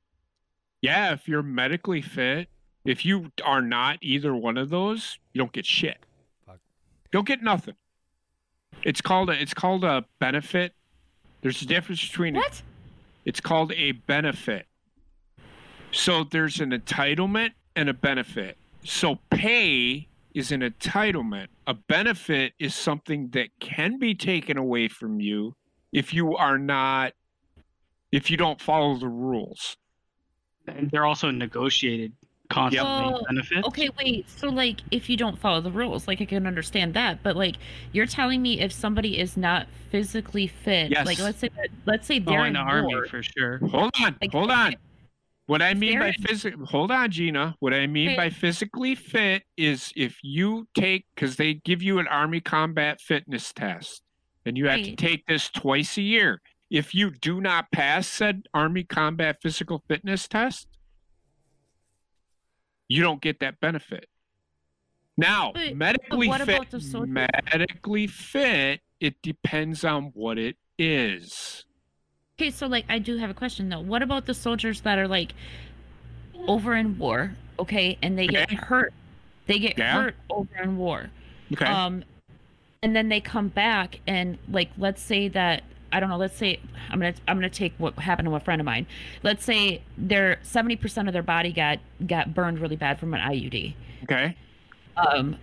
Yeah, 0.82 1.12
if 1.12 1.28
you're 1.28 1.43
medically 1.43 2.02
fit. 2.02 2.48
If 2.85 3.05
you 3.05 3.31
are 3.44 3.61
not 3.61 3.98
either 4.01 4.35
one 4.35 4.57
of 4.57 4.70
those, 4.70 5.19
you 5.32 5.39
don't 5.39 5.52
get 5.52 5.66
shit. 5.66 5.98
Fuck. 6.47 6.59
You 7.05 7.11
don't 7.19 7.27
get 7.27 7.43
nothing. 7.43 7.74
It's 8.82 9.02
called 9.02 9.28
a 9.28 9.40
it's 9.40 9.52
called 9.52 9.85
a 9.85 10.07
benefit. 10.19 10.73
There's 11.43 11.61
a 11.61 11.66
difference 11.66 12.07
between 12.07 12.35
What? 12.35 12.62
it's 13.27 13.40
called 13.40 13.73
a 13.73 13.93
benefit. 13.93 14.66
So 15.93 16.24
there's 16.24 16.61
an 16.61 16.70
entitlement 16.70 17.51
and 17.77 17.89
a 17.89 17.94
benefit. 17.94 18.57
So 18.85 19.19
pay 19.31 20.07
is 20.35 20.52
an 20.52 20.61
entitlement. 20.62 21.48
A 21.66 21.74
benefit 21.74 22.55
is 22.59 22.74
something 22.74 23.28
that 23.31 23.48
can 23.59 23.98
be 23.98 24.15
taken 24.15 24.57
away 24.57 24.89
from 24.89 25.20
you 25.20 25.55
if 25.93 26.15
you 26.15 26.36
are 26.36 26.57
not 26.59 27.12
if 28.12 28.31
you 28.31 28.36
don't 28.39 28.61
follow 28.61 28.97
the 28.97 29.09
rules. 29.09 29.77
And 30.66 30.90
they're 30.90 31.04
also 31.06 31.30
negotiated 31.30 32.12
constantly 32.48 32.88
Well, 33.12 33.24
benefits. 33.28 33.66
Okay, 33.68 33.88
wait. 33.98 34.28
So 34.28 34.48
like 34.48 34.80
if 34.90 35.08
you 35.08 35.16
don't 35.16 35.38
follow 35.38 35.60
the 35.60 35.70
rules, 35.70 36.08
like 36.08 36.20
I 36.20 36.24
can 36.24 36.46
understand 36.46 36.94
that, 36.94 37.22
but 37.22 37.36
like 37.36 37.56
you're 37.92 38.06
telling 38.06 38.42
me 38.42 38.60
if 38.60 38.72
somebody 38.72 39.18
is 39.18 39.36
not 39.36 39.66
physically 39.90 40.46
fit, 40.48 40.90
Yes. 40.90 41.06
like 41.06 41.18
let's 41.20 41.38
say 41.38 41.48
that 41.56 41.68
let's 41.86 42.06
say 42.06 42.16
Oh, 42.26 42.30
they're 42.30 42.46
in 42.46 42.54
the 42.54 42.60
in 42.60 42.66
army 42.66 42.94
for 43.08 43.22
sure. 43.22 43.58
Hold 43.68 43.92
on, 44.00 44.16
Like, 44.20 44.32
hold 44.32 44.50
on. 44.50 44.74
What 45.46 45.62
I 45.62 45.74
mean 45.74 45.98
by 45.98 46.04
They're- 46.16 46.26
physical, 46.28 46.64
hold 46.66 46.90
on, 46.92 47.10
Gina. 47.10 47.56
What 47.58 47.74
I 47.74 47.86
mean 47.88 48.10
Okay. 48.10 48.16
by 48.16 48.30
physically 48.30 48.94
fit 48.94 49.42
is 49.56 49.92
if 49.96 50.18
you 50.22 50.68
take, 50.74 51.06
because 51.14 51.36
they 51.36 51.54
give 51.54 51.82
you 51.82 51.98
an 51.98 52.06
Army 52.06 52.40
combat 52.40 53.00
fitness 53.00 53.52
test, 53.52 54.02
and 54.46 54.56
you 54.56 54.68
have 54.68 54.82
to 54.84 54.94
take 54.94 55.26
this 55.26 55.48
twice 55.50 55.96
a 55.98 56.02
year. 56.02 56.40
If 56.70 56.94
you 56.94 57.10
do 57.10 57.40
not 57.40 57.72
pass 57.72 58.06
said 58.06 58.47
Army 58.55 58.84
combat 58.84 59.42
physical 59.42 59.82
fitness 59.88 60.28
test, 60.28 60.68
you 62.88 63.02
don't 63.02 63.20
get 63.20 63.40
that 63.40 63.60
benefit. 63.60 64.09
Now, 65.16 65.52
But- 65.52 65.66
but 65.70 65.76
medically 65.76 66.28
what 66.28 66.40
fit, 66.42 66.48
about 66.56 66.70
the 66.70 66.80
soldier- 66.80 67.12
medically 67.12 68.06
fit, 68.06 68.80
it 69.01 69.20
depends 69.22 69.84
on 69.84 70.05
what 70.14 70.38
it 70.38 70.56
is. 70.78 71.64
Okay, 72.38 72.51
so 72.51 72.66
like 72.66 72.84
I 72.88 72.98
do 72.98 73.16
have 73.18 73.30
a 73.30 73.34
question 73.34 73.68
though. 73.68 73.80
What 73.80 74.02
about 74.02 74.26
the 74.26 74.34
soldiers 74.34 74.80
that 74.82 74.98
are 74.98 75.09
like 75.09 75.34
over 76.47 76.74
in 76.74 76.97
war, 76.98 77.36
okay, 77.59 77.98
and 78.01 78.18
they 78.18 78.26
get 78.26 78.51
hurt. 78.51 78.94
They 79.47 79.59
get 79.59 79.76
Yeah. 79.76 79.92
hurt 80.05 80.16
over 80.30 80.56
in 80.62 80.76
war. 80.78 81.10
Okay. 81.52 81.66
Um 81.66 82.05
and 82.82 82.97
then 82.97 83.09
they 83.10 83.20
come 83.20 83.48
back 83.48 84.01
and 84.06 84.38
like 84.48 84.70
let's 84.78 85.02
say 85.02 85.28
that 85.28 85.64
I 85.92 86.00
don't 86.00 86.08
know, 86.08 86.16
let's 86.16 86.36
say 86.36 86.60
I'm 86.90 87.00
going 87.00 87.12
to 87.12 87.20
I'm 87.26 87.38
going 87.38 87.50
to 87.50 87.56
take 87.58 87.72
what 87.78 87.94
happened 87.98 88.28
to 88.28 88.34
a 88.34 88.40
friend 88.40 88.60
of 88.60 88.64
mine. 88.66 88.86
Let's 89.22 89.44
say 89.44 89.82
their 89.98 90.36
70% 90.44 91.06
of 91.06 91.12
their 91.12 91.22
body 91.22 91.52
got 91.52 91.78
got 92.06 92.34
burned 92.34 92.58
really 92.58 92.76
bad 92.76 92.98
from 93.00 93.14
an 93.14 93.20
IUD. 93.20 93.74
okay. 94.04 94.36
Um 94.96 95.36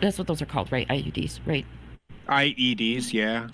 That's 0.00 0.18
what 0.18 0.26
those 0.26 0.40
are 0.40 0.46
called, 0.46 0.70
right? 0.72 0.86
IUDs, 0.88 1.40
right? 1.46 1.66
IEDs, 2.28 3.12
yeah. 3.12 3.48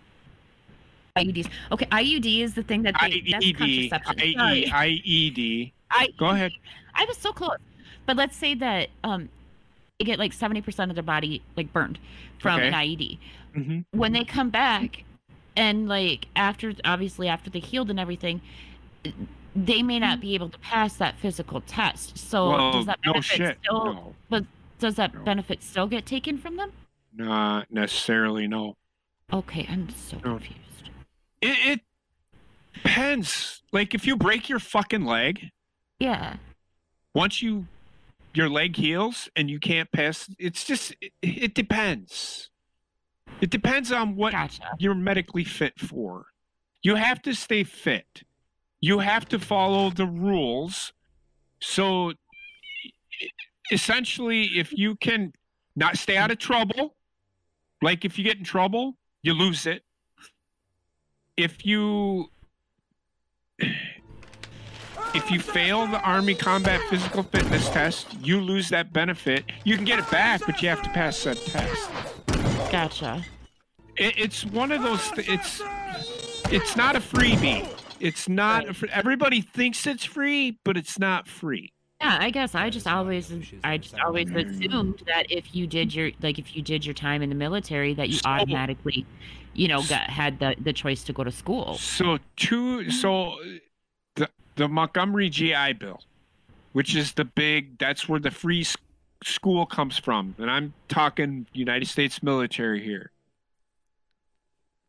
IUDs. 1.16 1.48
Okay, 1.72 1.86
IUD 1.86 2.43
is 2.43 2.55
the 2.55 2.62
thing 2.62 2.82
that 2.82 2.94
they 3.01 3.22
that's 3.30 3.44
IED, 3.44 3.56
contraception. 3.56 4.20
IE, 4.20 4.34
Sorry. 4.34 4.64
IED. 4.66 5.72
I 5.90 6.09
Go 6.18 6.26
ahead. 6.26 6.52
I 6.94 7.05
was 7.06 7.16
so 7.16 7.32
close. 7.32 7.56
But 8.05 8.16
let's 8.16 8.36
say 8.36 8.55
that 8.55 8.90
um 9.02 9.28
they 9.98 10.05
get 10.05 10.18
like 10.18 10.32
70% 10.32 10.90
of 10.90 10.94
their 10.94 11.02
body 11.02 11.43
like 11.56 11.72
burned 11.72 11.98
from 12.38 12.60
an 12.60 12.74
Okay. 12.74 12.86
IED. 12.97 13.18
hmm 13.55 13.78
When 13.93 14.12
they 14.12 14.24
come 14.24 14.51
back 14.51 15.05
and 15.57 15.89
like 15.89 16.27
after 16.37 16.74
obviously 16.85 17.28
after 17.28 17.51
they 17.51 17.59
healed 17.59 17.91
and 17.91 17.99
everything 17.99 18.41
they 19.55 19.83
may 19.83 19.99
not 19.99 20.20
be 20.20 20.35
able 20.35 20.51
to 20.51 20.59
pass 20.59 20.97
that 20.97 21.16
physical 21.19 21.62
test. 21.62 22.19
So 22.19 22.51
well, 22.51 22.73
does 22.73 22.87
that 22.87 22.99
no 23.07 23.12
benefit 23.15 23.37
shit. 23.37 23.59
still 23.62 24.15
No, 24.31 24.47
does 24.78 24.97
that 24.97 25.15
No. 25.15 25.20
benefit 25.23 25.62
still 25.62 25.87
get 25.87 26.05
taken 26.07 26.39
from 26.39 26.57
them? 26.57 26.73
not 27.15 27.70
necessarily. 27.73 28.47
No. 28.47 28.77
Okay, 29.33 29.66
I'm 29.70 29.89
so 29.89 30.16
No. 30.19 30.33
confused. 30.39 30.91
It, 31.41 31.57
it 31.66 31.81
depends. 32.74 33.62
Like 33.73 33.95
if 33.95 34.07
you 34.07 34.16
break 34.16 34.49
your 34.51 34.59
fucking 34.59 35.05
leg, 35.07 35.51
Yeah. 35.99 36.37
once 37.15 37.41
you 37.41 37.66
your 38.35 38.51
leg 38.51 38.77
heals 38.77 39.31
and 39.35 39.49
you 39.49 39.59
can't 39.59 39.91
pass, 39.93 40.28
it's 40.39 40.65
just 40.65 40.95
it, 41.01 41.12
it 41.23 41.55
depends. 41.55 42.51
It 43.40 43.51
depends 43.51 43.93
on 43.93 44.16
what 44.16 44.32
Gotcha. 44.32 44.62
you're 44.78 44.94
medically 44.94 45.44
fit 45.44 45.78
for. 45.78 46.27
You 46.82 46.94
have 46.94 47.20
to 47.23 47.35
stay 47.35 47.65
fit. 47.65 48.23
You 48.81 49.01
have 49.01 49.28
to 49.28 49.39
follow 49.39 49.90
the 49.90 50.07
rules. 50.07 50.93
So 51.61 52.12
essentially, 53.70 54.44
if 54.57 54.77
you 54.77 54.97
can 54.97 55.32
not 55.74 55.97
stay 55.97 56.16
out 56.16 56.31
of 56.31 56.39
trouble, 56.39 56.94
like 57.82 58.05
if 58.05 58.19
you 58.19 58.24
get 58.24 58.39
in 58.39 58.44
trouble, 58.44 58.97
you 59.23 59.35
lose 59.35 59.66
it. 59.66 59.82
If 61.36 61.66
you 61.66 62.31
if 65.15 65.31
you 65.31 65.40
fail 65.40 65.86
the 65.86 66.01
Army 66.01 66.35
Combat 66.35 66.81
Physical 66.89 67.23
Fitness 67.23 67.69
test, 67.70 68.07
you 68.23 68.40
lose 68.40 68.69
that 68.70 68.93
benefit. 68.93 69.44
You 69.65 69.77
can 69.77 69.85
get 69.85 69.98
it 69.98 70.11
back, 70.11 70.43
but 70.47 70.62
you 70.62 70.69
have 70.69 70.82
to 70.82 70.90
pass 70.90 71.24
that 71.24 71.36
test. 71.39 71.90
Gotcha. 72.77 73.24
It, 73.97 74.19
it's 74.19 74.44
one 74.44 74.70
of 74.70 74.82
those. 74.82 75.11
Th- 75.12 75.27
it's 75.31 75.62
it's 76.51 76.77
not 76.77 76.94
a 76.94 77.01
freebie. 77.01 77.66
It's 78.01 78.28
not. 78.28 78.66
Everybody 78.90 79.40
thinks 79.40 79.86
it's 79.86 80.05
free, 80.05 80.59
but 80.62 80.77
it's 80.77 80.98
not 80.98 81.27
free. 81.27 81.73
Yeah, 82.03 82.19
I 82.20 82.28
guess 82.28 82.55
I 82.55 82.69
just 82.69 82.86
always 82.86 83.32
I 83.65 83.78
just 83.78 83.98
always 83.98 84.31
assumed 84.31 85.03
that 85.07 85.32
if 85.32 85.55
you 85.55 85.66
did 85.66 85.94
your 85.94 86.11
like 86.20 86.39
if 86.39 86.55
you 86.55 86.61
did 86.61 86.85
your 86.85 86.93
time 86.93 87.23
in 87.23 87.31
the 87.31 87.35
military 87.35 87.94
that 87.94 88.11
you 88.11 88.16
So- 88.16 88.28
automatically, 88.28 89.07
you 89.55 89.69
know, 89.69 89.82
got 89.82 90.11
had 90.11 90.39
the 90.39 90.55
the 90.61 90.74
choice 90.74 91.03
to 91.05 91.15
go 91.15 91.24
to 91.24 91.32
school. 91.32 91.78
So 91.78 92.19
two 92.36 92.90
so 92.90 93.39
the 94.16 94.28
the 94.57 94.69
Montgomery 94.69 95.31
GI 95.31 95.73
Bill, 95.81 96.03
which 96.73 96.94
is 96.94 97.15
the 97.15 97.24
big 97.24 97.78
that's 97.78 98.07
where 98.07 98.20
the 98.20 98.31
free 98.31 98.66
school 99.24 99.66
comes 99.66 99.98
from. 99.98 100.34
And 100.38 100.51
I'm 100.51 100.74
talking 100.88 101.47
United 101.52 101.88
States 101.88 102.22
military 102.22 102.82
here. 102.82 103.10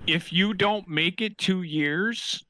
If 0.06 0.32
you 0.32 0.54
don't 0.54 0.88
make 0.88 1.22
it 1.22 1.38
2 1.38 1.64
years, 1.64 2.44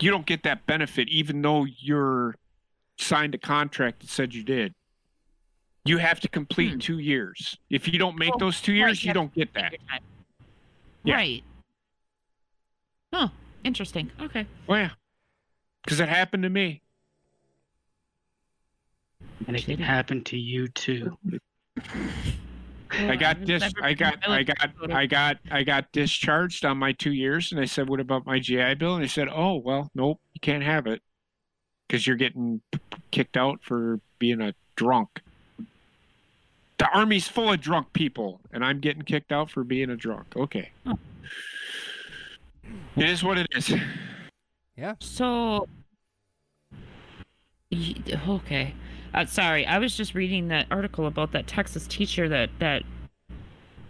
you 0.00 0.10
don't 0.10 0.26
get 0.26 0.42
that 0.44 0.66
benefit 0.66 1.08
even 1.08 1.42
though 1.42 1.64
you're 1.64 2.34
signed 2.98 3.34
a 3.34 3.38
contract 3.38 4.00
that 4.00 4.08
said 4.10 4.34
you 4.34 4.42
did. 4.42 4.74
You 5.84 5.98
have 5.98 6.20
to 6.20 6.28
complete 6.28 6.72
Hmm. 6.72 6.78
2 6.78 6.98
years. 6.98 7.56
If 7.68 7.88
you 7.88 7.98
don't 7.98 8.16
make 8.16 8.32
Oh, 8.34 8.38
those 8.38 8.60
2 8.60 8.72
right, 8.72 8.78
years, 8.78 9.02
you 9.04 9.08
you 9.08 9.14
don't 9.14 9.34
get 9.34 9.52
that. 9.54 9.74
Yeah. 11.04 11.14
Right. 11.14 11.44
Huh. 13.12 13.28
Interesting. 13.64 14.10
Okay. 14.20 14.46
Oh 14.68 14.74
yeah. 14.74 14.90
Cuz 15.86 15.98
it 15.98 16.08
happened 16.08 16.44
to 16.44 16.50
me. 16.50 16.82
And 19.46 19.56
it 19.56 19.64
can 19.64 19.78
happen 19.78 20.22
to 20.24 20.38
you 20.38 20.68
too. 20.68 21.16
I 22.90 23.16
got 23.16 23.44
dis 23.44 23.72
I 23.82 23.94
got 23.94 24.16
I 24.28 24.42
got 24.42 24.56
I 24.90 25.06
got 25.06 25.38
I 25.50 25.62
got 25.62 25.90
discharged 25.92 26.64
on 26.64 26.76
my 26.76 26.92
two 26.92 27.12
years 27.12 27.52
and 27.52 27.60
I 27.60 27.64
said, 27.64 27.88
What 27.88 28.00
about 28.00 28.26
my 28.26 28.38
GI 28.38 28.74
Bill? 28.74 28.94
And 28.94 29.02
they 29.02 29.08
said, 29.08 29.28
Oh 29.30 29.56
well, 29.56 29.90
nope, 29.94 30.20
you 30.34 30.40
can't 30.40 30.62
have 30.62 30.86
it. 30.86 31.00
Because 31.86 32.06
you're 32.06 32.16
getting 32.16 32.60
kicked 33.10 33.36
out 33.36 33.60
for 33.62 34.00
being 34.18 34.40
a 34.40 34.54
drunk. 34.76 35.20
The 36.78 36.88
army's 36.88 37.28
full 37.28 37.52
of 37.52 37.60
drunk 37.60 37.92
people, 37.92 38.40
and 38.52 38.64
I'm 38.64 38.80
getting 38.80 39.02
kicked 39.02 39.30
out 39.30 39.50
for 39.50 39.62
being 39.62 39.90
a 39.90 39.96
drunk. 39.96 40.26
Okay. 40.36 40.70
Oh. 40.86 40.98
It 42.96 43.08
is 43.08 43.22
what 43.22 43.38
it 43.38 43.46
is. 43.54 43.72
Yeah. 44.76 44.94
So, 45.00 45.68
okay. 48.28 48.74
Uh, 49.14 49.26
sorry, 49.26 49.66
I 49.66 49.78
was 49.78 49.96
just 49.96 50.14
reading 50.14 50.48
that 50.48 50.66
article 50.70 51.06
about 51.06 51.32
that 51.32 51.46
Texas 51.46 51.86
teacher 51.86 52.28
that 52.28 52.50
that 52.60 52.82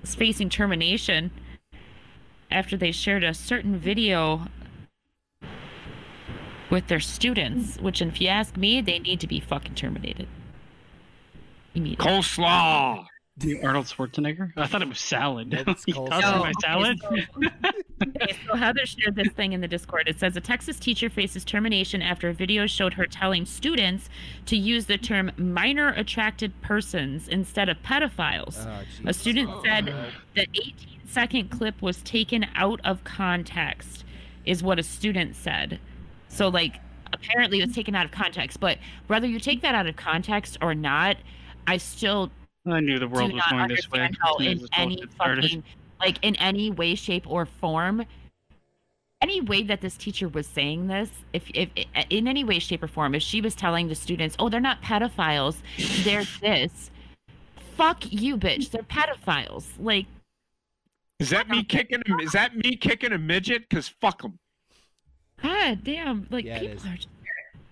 is 0.02 0.14
facing 0.14 0.48
termination 0.48 1.30
after 2.50 2.76
they 2.76 2.90
shared 2.90 3.22
a 3.22 3.32
certain 3.32 3.78
video 3.78 4.46
with 6.70 6.88
their 6.88 7.00
students. 7.00 7.76
Which, 7.78 8.02
if 8.02 8.20
you 8.20 8.28
ask 8.28 8.56
me, 8.56 8.80
they 8.80 8.98
need 8.98 9.20
to 9.20 9.28
be 9.28 9.38
fucking 9.38 9.74
terminated. 9.74 10.26
Coleslaw. 11.74 13.06
Arnold 13.62 13.86
Schwarzenegger? 13.86 14.52
I 14.56 14.66
thought 14.66 14.82
it 14.82 14.88
was 14.88 15.00
salad. 15.00 15.50
That's 15.66 15.84
He 15.86 15.92
called 15.92 16.10
tossed 16.10 16.26
in 16.26 16.38
my 16.40 16.52
salad. 16.60 17.00
Oh, 17.04 17.16
salad? 17.16 17.52
Okay, 18.02 18.36
so 18.48 18.56
Heather 18.56 18.84
shared 18.84 19.14
this 19.14 19.28
thing 19.28 19.52
in 19.52 19.60
the 19.60 19.68
Discord. 19.68 20.08
It 20.08 20.18
says 20.18 20.36
a 20.36 20.40
Texas 20.40 20.80
teacher 20.80 21.08
faces 21.08 21.44
termination 21.44 22.02
after 22.02 22.28
a 22.28 22.32
video 22.34 22.66
showed 22.66 22.94
her 22.94 23.06
telling 23.06 23.46
students 23.46 24.08
to 24.46 24.56
use 24.56 24.86
the 24.86 24.98
term 24.98 25.30
minor 25.36 25.90
attracted 25.90 26.52
persons 26.62 27.28
instead 27.28 27.68
of 27.68 27.80
pedophiles. 27.84 28.56
Oh, 28.66 28.80
A 28.80 28.84
Jesus. 28.98 29.18
student 29.18 29.50
said 29.64 29.88
Oh. 29.90 30.06
the 30.34 30.42
18 30.52 30.74
second 31.06 31.50
clip 31.50 31.80
was 31.80 32.02
taken 32.02 32.44
out 32.56 32.80
of 32.82 33.04
context, 33.04 34.04
is 34.44 34.64
what 34.64 34.80
a 34.80 34.82
student 34.82 35.36
said. 35.36 35.78
So, 36.26 36.48
like, 36.48 36.80
apparently 37.12 37.60
it 37.60 37.66
was 37.68 37.74
taken 37.76 37.94
out 37.94 38.04
of 38.04 38.10
context, 38.10 38.58
but 38.58 38.78
whether 39.06 39.28
you 39.28 39.38
take 39.38 39.62
that 39.62 39.76
out 39.76 39.86
of 39.86 39.94
context 39.94 40.58
or 40.60 40.74
not, 40.74 41.18
I 41.68 41.76
still 41.76 42.32
I 42.66 42.80
knew 42.80 42.98
the 42.98 43.08
world 43.08 43.30
do 43.30 43.36
was 43.36 43.44
going 43.50 43.68
this 43.68 43.90
way. 43.90 44.00
understand 44.00 44.18
how 44.22 44.36
as 44.36 44.44
soon 44.44 44.52
as 44.52 44.62
in 44.62 44.68
any 44.74 45.02
fucking 45.18 45.64
like 46.00 46.18
in 46.22 46.36
any 46.36 46.70
way 46.70 46.94
shape 46.94 47.28
or 47.30 47.46
form 47.46 48.04
any 49.20 49.40
way 49.40 49.62
that 49.62 49.80
this 49.80 49.96
teacher 49.96 50.28
was 50.28 50.46
saying 50.46 50.88
this 50.88 51.08
if, 51.32 51.44
if 51.54 51.68
in 52.10 52.26
any 52.26 52.42
way 52.44 52.58
shape 52.58 52.82
or 52.82 52.88
form 52.88 53.14
if 53.14 53.22
she 53.22 53.40
was 53.40 53.54
telling 53.54 53.88
the 53.88 53.94
students 53.94 54.34
oh 54.38 54.48
they're 54.48 54.60
not 54.60 54.82
pedophiles 54.82 55.56
they're 56.04 56.24
this 56.40 56.90
fuck 57.76 57.98
you 58.12 58.36
bitch 58.36 58.70
they're 58.70 58.82
pedophiles 58.82 59.64
like 59.78 60.06
Is 61.20 61.30
that 61.30 61.48
me 61.48 61.62
kicking 61.64 62.02
a, 62.08 62.22
is 62.22 62.32
that 62.32 62.56
me 62.56 62.76
kicking 62.76 63.12
a 63.12 63.18
midget? 63.18 63.68
Cause 63.70 63.88
fuck 63.88 64.22
them. 64.22 64.38
god 65.42 65.82
damn 65.84 66.26
like 66.30 66.44
Yeah, 66.44 66.58
people 66.58 66.76
is. 66.78 66.84
are 66.84 66.96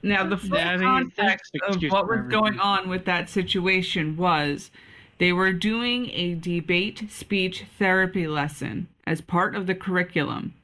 Now, 0.03 0.27
the 0.27 0.37
full 0.37 0.57
Yeah, 0.57 0.75
I 0.75 0.79
think 0.79 1.09
it's 1.09 1.17
context 1.17 1.57
of 1.69 1.83
what 1.91 2.09
was 2.09 2.27
going 2.29 2.59
on 2.59 2.89
with 2.89 3.05
that 3.05 3.29
situation 3.29 4.17
was 4.17 4.71
they 5.19 5.33
were 5.33 5.53
doing 5.53 6.11
a 6.13 6.35
debate 6.35 7.11
speech 7.11 7.65
therapy 7.79 8.27
lesson 8.27 8.89
as 9.07 9.21
part 9.21 9.55
of 9.55 9.67
the 9.67 9.75
curriculum. 9.75 10.55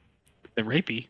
The 0.55 0.63
rapey. 0.63 1.07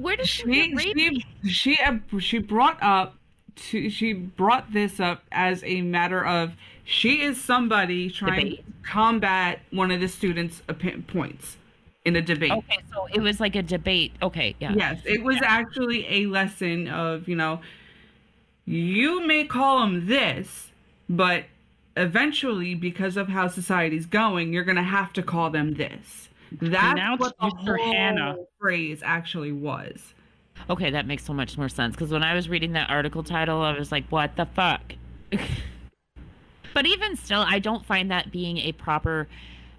where 0.00 0.16
does 0.16 0.28
she 0.28 0.42
she, 0.44 0.68
get 0.68 0.76
rapey? 0.76 1.24
she, 1.44 1.50
she, 1.50 1.78
uh, 1.78 2.18
she 2.18 2.38
brought 2.38 2.82
up 2.82 3.16
to, 3.56 3.90
she 3.90 4.12
brought 4.12 4.72
this 4.72 5.00
up 5.00 5.24
as 5.32 5.62
a 5.64 5.82
matter 5.82 6.24
of 6.24 6.52
she 6.84 7.22
is 7.22 7.42
somebody 7.42 8.10
trying 8.10 8.44
Debate. 8.44 8.66
to 8.66 8.88
combat 8.88 9.60
one 9.70 9.90
of 9.90 10.00
the 10.00 10.08
students' 10.08 10.62
points 11.06 11.56
in 12.08 12.16
a 12.16 12.22
debate. 12.22 12.50
okay 12.52 12.78
so 12.92 13.06
it 13.12 13.20
was 13.20 13.38
like 13.38 13.54
a 13.54 13.62
debate 13.62 14.12
okay 14.22 14.54
yeah 14.58 14.72
Yes, 14.76 15.00
it 15.04 15.22
was 15.22 15.38
actually 15.42 16.06
a 16.08 16.26
lesson 16.26 16.88
of, 16.88 17.28
you 17.28 17.36
know, 17.36 17.60
you 18.64 19.26
may 19.26 19.44
call 19.44 19.80
them 19.80 20.06
this, 20.06 20.70
but 21.08 21.44
eventually, 21.96 22.74
because 22.74 23.16
of 23.16 23.28
how 23.28 23.48
society's 23.48 24.06
going, 24.06 24.52
you're 24.52 24.64
going 24.64 24.76
to 24.76 24.82
have 24.82 25.12
to 25.14 25.22
call 25.22 25.50
them 25.50 25.74
this. 25.74 26.28
That's 26.52 27.20
what 27.20 27.34
the 27.40 27.46
Mr. 27.46 27.76
whole 27.78 27.92
Hannah. 27.92 28.36
phrase 28.60 29.00
actually 29.04 29.52
was. 29.52 30.14
Okay, 30.70 30.90
that 30.90 31.06
makes 31.06 31.24
so 31.24 31.32
much 31.32 31.56
more 31.58 31.68
sense 31.68 31.94
because 31.94 32.10
when 32.10 32.22
I 32.22 32.34
was 32.34 32.48
reading 32.48 32.72
that 32.72 32.88
article 32.90 33.22
title, 33.22 33.62
I 33.62 33.78
was 33.78 33.90
like, 33.92 34.04
what 34.10 34.36
the 34.36 34.46
fuck? 34.46 34.94
but 36.74 36.86
even 36.86 37.16
still, 37.16 37.44
I 37.46 37.58
don't 37.58 37.84
find 37.84 38.10
that 38.10 38.30
being 38.30 38.58
a 38.58 38.72
proper 38.72 39.28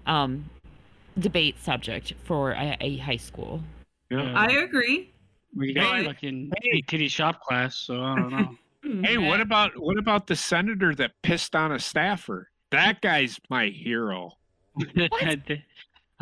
um, 0.06 0.48
debate 1.18 1.58
subject 1.58 2.14
for 2.24 2.52
a, 2.52 2.76
a 2.80 2.96
high 2.98 3.16
school. 3.16 3.62
Yeah. 4.10 4.32
I 4.36 4.46
agree. 4.52 5.10
We 5.56 5.72
got 5.72 5.96
Hey. 5.98 6.04
fucking 6.04 6.52
Hey. 6.62 6.82
titty 6.82 7.08
shop 7.08 7.40
class, 7.42 7.76
so 7.76 8.02
I 8.02 8.16
don't 8.16 8.30
know. 8.30 8.56
Hmm. 8.82 9.04
Hey, 9.04 9.18
what 9.18 9.42
about 9.42 9.72
what 9.78 9.98
about 9.98 10.26
the 10.26 10.34
senator 10.34 10.94
that 10.94 11.10
pissed 11.20 11.54
on 11.54 11.70
a 11.72 11.78
staffer? 11.78 12.48
That 12.70 13.02
guy's 13.02 13.38
my 13.50 13.66
hero. 13.66 14.38
I 14.78 15.36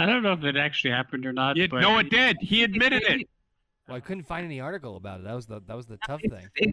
don't 0.07 0.25
know 0.25 0.33
if 0.33 0.43
it 0.43 0.57
actually 0.57 0.91
happened 0.91 1.25
or 1.25 1.33
not. 1.33 1.57
Yeah, 1.57 1.69
but 1.71 1.83
no, 1.83 1.99
it 1.99 2.11
did. 2.11 2.37
He 2.41 2.65
admitted 2.65 3.05
it. 3.05 3.29
Well, 3.87 3.97
I 3.97 4.01
couldn't 4.01 4.25
find 4.25 4.45
any 4.45 4.59
article 4.59 4.97
about 4.97 5.21
it. 5.21 5.25
That 5.25 5.35
was 5.35 5.47
the 5.47 5.61
that 5.69 5.77
was 5.77 5.87
the 5.87 5.99
tough 6.05 6.21
It's, 6.25 6.35
thing. 6.35 6.49
it's, 6.57 6.73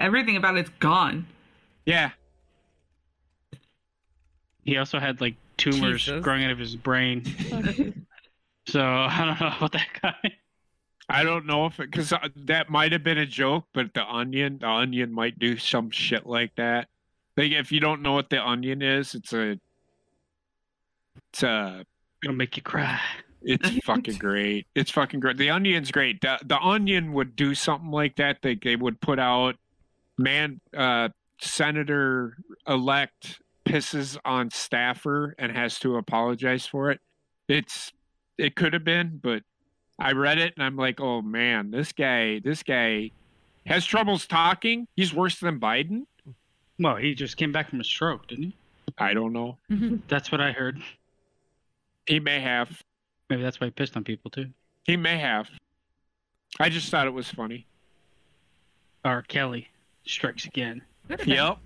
everything 0.00 0.36
about 0.36 0.56
it's 0.58 0.70
gone. 0.80 1.26
Yeah. 1.86 2.10
he 4.64 4.76
also 4.78 4.98
had 4.98 5.20
like 5.20 5.36
tumors 5.60 6.04
Jesus. 6.04 6.22
growing 6.22 6.44
out 6.44 6.50
of 6.50 6.58
his 6.58 6.76
brain. 6.76 7.24
so 8.66 8.80
I 8.82 9.24
don't 9.24 9.40
know 9.40 9.56
about 9.56 9.72
that 9.72 9.88
guy. 10.02 10.32
I 11.08 11.24
don't 11.24 11.46
know 11.46 11.66
if 11.66 11.80
it 11.80 11.90
because 11.90 12.12
that 12.46 12.70
might 12.70 12.92
have 12.92 13.02
been 13.02 13.18
a 13.18 13.26
joke, 13.26 13.64
but 13.74 13.92
the 13.94 14.04
onion, 14.04 14.58
the 14.60 14.68
onion 14.68 15.12
might 15.12 15.38
do 15.38 15.56
some 15.56 15.90
shit 15.90 16.24
like 16.24 16.54
that. 16.56 16.88
Like 17.36 17.52
if 17.52 17.72
you 17.72 17.80
don't 17.80 18.02
know 18.02 18.12
what 18.12 18.30
the 18.30 18.40
onion 18.40 18.80
is, 18.80 19.14
it's 19.14 19.32
a, 19.32 19.58
it's 21.32 21.42
a, 21.42 21.84
It'll 22.22 22.36
make 22.36 22.56
you 22.56 22.62
cry. 22.62 23.00
it's 23.42 23.68
fucking 23.84 24.18
great. 24.18 24.66
It's 24.74 24.90
fucking 24.90 25.20
great. 25.20 25.36
The 25.36 25.50
onion's 25.50 25.90
great. 25.90 26.20
The, 26.20 26.38
the 26.44 26.58
onion 26.58 27.12
would 27.14 27.34
do 27.34 27.54
something 27.54 27.90
like 27.90 28.16
that. 28.16 28.38
They 28.42 28.54
they 28.54 28.76
would 28.76 29.00
put 29.00 29.18
out, 29.18 29.56
man, 30.18 30.60
uh, 30.76 31.08
Senator 31.40 32.36
elect 32.68 33.40
pisses 33.64 34.16
on 34.24 34.50
staffer 34.50 35.34
and 35.38 35.52
has 35.52 35.78
to 35.80 35.96
apologize 35.96 36.66
for 36.66 36.90
it. 36.90 37.00
It's 37.48 37.92
it 38.38 38.56
could 38.56 38.72
have 38.72 38.84
been, 38.84 39.20
but 39.22 39.42
I 39.98 40.12
read 40.12 40.38
it 40.38 40.54
and 40.56 40.64
I'm 40.64 40.76
like, 40.76 41.00
oh 41.00 41.20
man, 41.22 41.70
this 41.70 41.92
guy, 41.92 42.40
this 42.40 42.62
guy 42.62 43.10
has 43.66 43.84
troubles 43.84 44.26
talking. 44.26 44.86
He's 44.96 45.12
worse 45.12 45.38
than 45.38 45.60
Biden. 45.60 46.06
Well, 46.78 46.96
he 46.96 47.14
just 47.14 47.36
came 47.36 47.52
back 47.52 47.68
from 47.68 47.80
a 47.80 47.84
stroke, 47.84 48.26
didn't 48.28 48.44
he? 48.44 48.56
I 48.98 49.12
don't 49.12 49.32
know. 49.32 49.58
Mm-hmm. 49.70 49.96
That's 50.08 50.32
what 50.32 50.40
I 50.40 50.52
heard. 50.52 50.80
He 52.06 52.18
may 52.18 52.40
have. 52.40 52.82
Maybe 53.28 53.42
that's 53.42 53.60
why 53.60 53.66
he 53.66 53.70
pissed 53.70 53.96
on 53.96 54.04
people 54.04 54.30
too. 54.30 54.46
He 54.84 54.96
may 54.96 55.18
have. 55.18 55.48
I 56.58 56.68
just 56.68 56.90
thought 56.90 57.06
it 57.06 57.12
was 57.12 57.28
funny. 57.28 57.66
R. 59.04 59.22
Kelly 59.22 59.68
strikes 60.04 60.46
again. 60.46 60.82
Yep. 61.24 61.58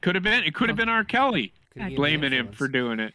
Could 0.00 0.14
have 0.14 0.24
been. 0.24 0.44
It 0.44 0.54
could 0.54 0.68
have 0.68 0.76
been 0.76 0.88
R. 0.88 1.04
Kelly 1.04 1.52
Could've 1.72 1.88
been 1.88 1.96
blaming 1.96 2.32
him 2.32 2.52
for 2.52 2.68
doing 2.68 3.00
it. 3.00 3.14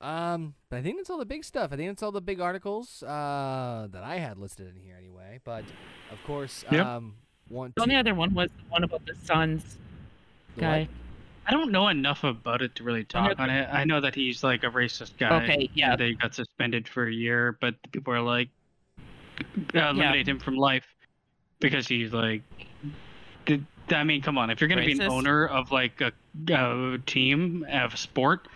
Um, 0.00 0.54
but 0.70 0.76
I 0.76 0.82
think 0.82 0.96
that's 0.96 1.10
all 1.10 1.18
the 1.18 1.26
big 1.26 1.44
stuff. 1.44 1.72
I 1.72 1.76
think 1.76 1.90
that's 1.90 2.02
all 2.02 2.12
the 2.12 2.22
big 2.22 2.40
articles 2.40 3.02
uh, 3.02 3.88
that 3.90 4.02
I 4.02 4.16
had 4.16 4.38
listed 4.38 4.68
in 4.74 4.80
here 4.80 4.96
anyway. 4.96 5.40
But 5.44 5.64
of 6.10 6.22
course, 6.24 6.64
Yep. 6.70 6.86
um, 6.86 7.16
want 7.50 7.74
The 7.74 7.82
only 7.82 7.96
other 7.96 8.14
one 8.14 8.32
was 8.32 8.48
the 8.56 8.64
one 8.70 8.82
about 8.84 9.04
the 9.04 9.14
Suns 9.14 9.78
the 10.54 10.60
guy. 10.62 10.78
what? 10.80 10.88
I 11.46 11.52
don't 11.52 11.72
know 11.72 11.88
enough 11.88 12.22
about 12.24 12.62
it 12.62 12.76
to 12.76 12.84
really 12.84 13.04
talk 13.04 13.38
on 13.40 13.50
it. 13.50 13.68
I 13.72 13.84
know 13.84 14.00
that 14.00 14.14
he's 14.14 14.44
like 14.44 14.62
a 14.62 14.68
racist 14.68 15.16
guy. 15.18 15.42
Okay, 15.42 15.70
yeah. 15.74 15.96
They 15.96 16.12
got 16.14 16.34
suspended 16.34 16.86
for 16.86 17.06
a 17.06 17.12
year, 17.12 17.58
but 17.60 17.74
people 17.92 18.14
are 18.14 18.20
like, 18.20 18.48
uh, 19.74 19.78
eliminate 19.90 20.28
him 20.28 20.38
from 20.38 20.56
life 20.56 20.86
because 21.58 21.88
he's 21.88 22.12
like. 22.12 22.42
Did, 23.90 23.98
I 23.98 24.04
mean, 24.04 24.22
come 24.22 24.38
on! 24.38 24.50
If 24.50 24.60
you're 24.60 24.68
gonna 24.68 24.86
be 24.86 24.92
an 24.92 25.02
owner 25.02 25.46
of 25.46 25.70
like 25.72 26.00
a, 26.00 26.12
a 26.52 26.98
team 27.06 27.66
of 27.70 27.98
sport, 27.98 28.46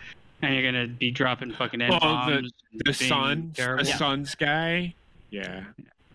and 0.41 0.53
you're 0.55 0.63
gonna 0.63 0.87
be 0.87 1.11
dropping 1.11 1.51
fucking 1.51 1.81
n 1.81 1.89
Well, 1.89 1.99
the- 1.99 2.05
bombs, 2.05 2.51
The 2.85 2.93
Suns, 2.93 3.55
the 3.57 3.83
Suns 3.83 4.33
guy. 4.35 4.93
Yeah. 5.29 5.63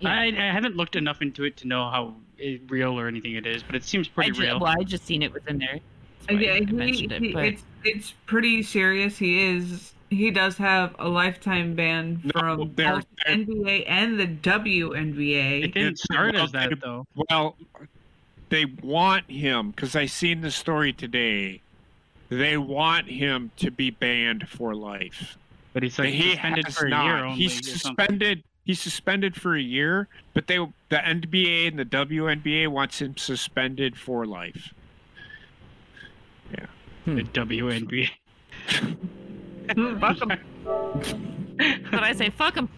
Yeah. 0.01 0.10
I, 0.10 0.28
I 0.28 0.52
haven't 0.52 0.76
looked 0.76 0.97
enough 0.97 1.20
into 1.20 1.44
it 1.44 1.59
to 1.59 1.66
know 1.68 1.90
how 1.90 2.14
it, 2.38 2.62
real 2.70 2.98
or 2.98 3.06
anything 3.06 3.34
it 3.34 3.47
is, 3.47 3.62
but 3.62 3.74
it 3.74 3.84
seems 3.84 4.09
I 4.09 4.10
pretty 4.14 4.30
ju- 4.32 4.40
real. 4.42 4.59
well, 4.60 4.74
I 4.78 4.82
just 4.82 5.05
seen 5.05 5.22
it 5.22 5.30
was 5.32 5.42
in 5.47 5.59
there. 5.59 5.78
That's 6.26 6.32
why 6.32 6.40
Yeah, 6.40 6.52
I 6.55 6.59
he, 6.60 6.64
mentioned 6.72 7.12
it. 7.12 7.34
But 7.34 7.44
it's 7.44 7.62
it's 7.84 8.14
pretty 8.24 8.62
serious. 8.62 9.18
He 9.18 9.42
is 9.42 9.92
he 10.09 10.30
does 10.30 10.56
have 10.56 10.97
a 10.98 11.06
lifetime 11.09 11.74
ban 11.74 12.20
No, 12.24 12.30
from 12.40 12.72
they're- 12.76 12.94
both 12.94 13.06
they're- 13.26 13.36
NBA 13.36 13.84
and 13.86 14.18
the 14.18 14.26
WNBA. 14.26 15.64
It 15.64 15.74
didn't 15.74 15.98
start 15.98 16.32
well, 16.34 16.44
as 16.44 16.52
that 16.52 16.80
though. 16.80 17.06
Well, 17.28 17.56
they 18.51 18.66
want 18.66 19.31
him 19.31 19.70
because 19.70 19.97
I 19.97 20.06
seen 20.06 20.43
the 20.43 20.51
story 20.51 20.93
today. 20.93 21.62
They 22.28 22.56
want 22.56 23.09
him 23.09 23.51
to 23.56 23.70
be 23.70 23.90
banned 23.90 24.48
for 24.48 24.74
life. 24.74 25.39
But 25.72 25.82
he's 25.85 25.98
like 25.98 26.10
he 26.10 26.32
suspended 26.32 26.64
has 26.66 26.77
for 26.77 26.86
a 26.86 26.90
not. 26.90 27.05
year 27.05 27.24
only. 27.24 27.39
he's 27.39 27.70
suspended. 27.70 28.44
He's 28.64 28.81
suspended 28.81 29.40
for 29.40 29.56
a 29.56 29.60
year, 29.60 30.09
but 30.35 30.47
they 30.47 30.56
the 30.56 30.97
NBA 30.97 31.68
and 31.68 31.78
the 31.78 31.85
WNBA 31.85 32.68
wants 32.68 33.01
him 33.01 33.16
suspended 33.16 33.97
for 33.97 34.27
life. 34.27 34.74
Yeah. 36.52 36.66
The 37.06 37.22
hmm. 37.22 37.28
WNBA. 37.32 38.10
fuck 40.01 40.18
Fuck 40.18 40.31
'em. 40.31 41.86
but 41.90 42.02
I 42.02 42.12
say 42.12 42.31
fuck 42.31 42.56
him. 42.56 42.68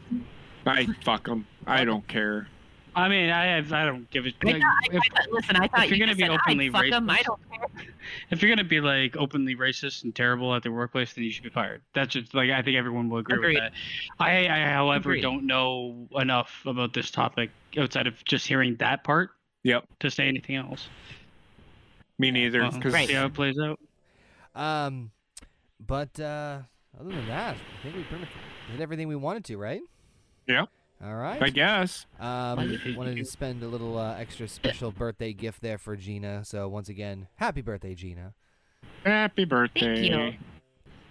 I 0.66 0.86
fuck 1.02 1.26
him. 1.26 1.46
I 1.66 1.84
don't 1.84 2.06
care. 2.06 2.48
I 2.94 3.08
mean, 3.08 3.30
I 3.30 3.46
have, 3.56 3.72
I 3.72 3.84
don't 3.86 4.08
give 4.10 4.26
a. 4.26 4.28
I, 4.28 4.32
Like, 4.52 4.60
thought- 4.60 4.62
I, 4.62 4.96
if, 4.96 5.02
thought- 5.16 5.32
listen, 5.32 5.56
I 5.56 5.68
thought 5.68 5.88
you're 5.88 5.96
you 5.96 6.04
gonna 6.04 6.14
be 6.16 6.22
said, 6.22 6.30
openly 6.30 6.66
I'd 6.66 6.72
fuck 6.72 6.84
him. 6.84 7.08
I 7.10 7.22
don't 7.22 7.40
care. 7.50 7.86
if 8.30 8.42
you're 8.42 8.50
gonna 8.50 8.68
be 8.68 8.80
like 8.80 9.16
openly 9.16 9.56
racist 9.56 10.04
and 10.04 10.14
terrible 10.14 10.54
at 10.54 10.62
the 10.62 10.70
workplace, 10.70 11.14
then 11.14 11.24
you 11.24 11.30
should 11.30 11.44
be 11.44 11.48
fired. 11.50 11.80
That's 11.94 12.12
just 12.12 12.34
like 12.34 12.50
I 12.50 12.60
think 12.62 12.76
everyone 12.76 13.08
will 13.08 13.18
agree 13.18 13.36
Agreed. 13.36 13.54
with 13.54 13.62
that. 13.62 13.72
I, 14.18 14.46
I 14.48 14.68
however, 14.70 15.10
Agreed. 15.12 15.22
don't 15.22 15.46
know 15.46 16.06
enough 16.16 16.50
about 16.66 16.92
this 16.92 17.10
topic 17.10 17.50
outside 17.78 18.06
of 18.06 18.22
just 18.24 18.46
hearing 18.46 18.76
that 18.76 19.04
part 19.04 19.30
Yep, 19.64 19.84
to 20.00 20.10
say 20.10 20.28
anything 20.28 20.56
else. 20.56 20.88
me 22.18 22.30
neither. 22.30 22.68
Because 22.70 22.92
Right. 22.92 23.08
see 23.08 23.14
how 23.14 23.26
it 23.26 23.34
plays 23.34 23.56
out. 23.58 23.80
Um, 24.54 25.10
but 25.86 26.18
uh, 26.20 26.58
other 27.00 27.08
than 27.10 27.26
that, 27.28 27.56
I 27.56 27.82
think 27.82 27.96
we 27.96 28.02
pretty 28.02 28.24
much 28.24 28.32
did 28.70 28.80
everything 28.82 29.08
we 29.08 29.16
wanted 29.16 29.44
to, 29.46 29.56
right? 29.56 29.80
Yeah. 30.46 30.66
All 31.04 31.14
right. 31.16 31.42
I 31.42 31.50
guess. 31.50 32.06
Um, 32.20 32.78
wanted 32.96 33.16
to 33.16 33.24
spend 33.24 33.62
a 33.62 33.68
little 33.68 33.98
uh, 33.98 34.14
extra 34.16 34.46
special 34.46 34.92
birthday 34.92 35.32
gift 35.32 35.60
there 35.60 35.78
for 35.78 35.96
Gina. 35.96 36.44
So 36.44 36.68
once 36.68 36.88
again, 36.88 37.26
happy 37.36 37.60
birthday, 37.60 37.94
Gina. 37.94 38.34
Happy 39.04 39.44
birthday. 39.44 39.96
Thank 39.96 40.10
you. 40.10 40.38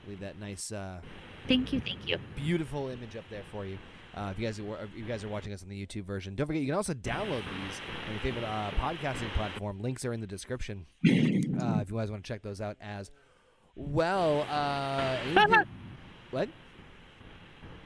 Leave 0.08 0.20
that 0.22 0.40
nice, 0.40 0.72
uh, 0.72 1.02
Thank 1.48 1.74
you, 1.74 1.80
thank 1.82 2.08
you. 2.08 2.18
beautiful 2.36 2.88
image 2.90 3.16
up 3.16 3.24
there 3.30 3.44
for 3.52 3.66
you. 3.66 3.78
Uh, 4.16 4.30
if 4.32 4.40
you 4.40 4.46
guys 4.46 4.60
are, 4.60 4.84
if 4.84 4.90
you 4.96 5.04
guys 5.06 5.24
are 5.24 5.30
watching 5.30 5.54
us 5.54 5.62
on 5.64 5.70
the 5.70 5.86
YouTube 5.86 6.04
version, 6.06 6.36
don't 6.36 6.48
forget 6.48 6.62
you 6.62 6.68
can 6.68 6.76
also 6.76 6.94
download 6.94 7.44
these 7.44 7.82
on 8.08 8.12
your 8.14 8.20
favorite 8.22 8.44
uh, 8.44 8.72
podcasting 8.80 9.32
platform. 9.36 9.80
Links 9.80 10.04
are 10.06 10.14
in 10.14 10.20
the 10.22 10.28
description. 10.28 10.86
Uh, 11.06 11.80
if 11.82 11.90
you 11.92 11.98
guys 11.98 12.10
want 12.12 12.24
to 12.24 12.28
check 12.28 12.42
those 12.42 12.62
out 12.62 12.78
as 12.82 13.12
well. 13.76 14.46
Uh, 14.50 15.18
anything- 15.36 15.66
what? 16.32 16.50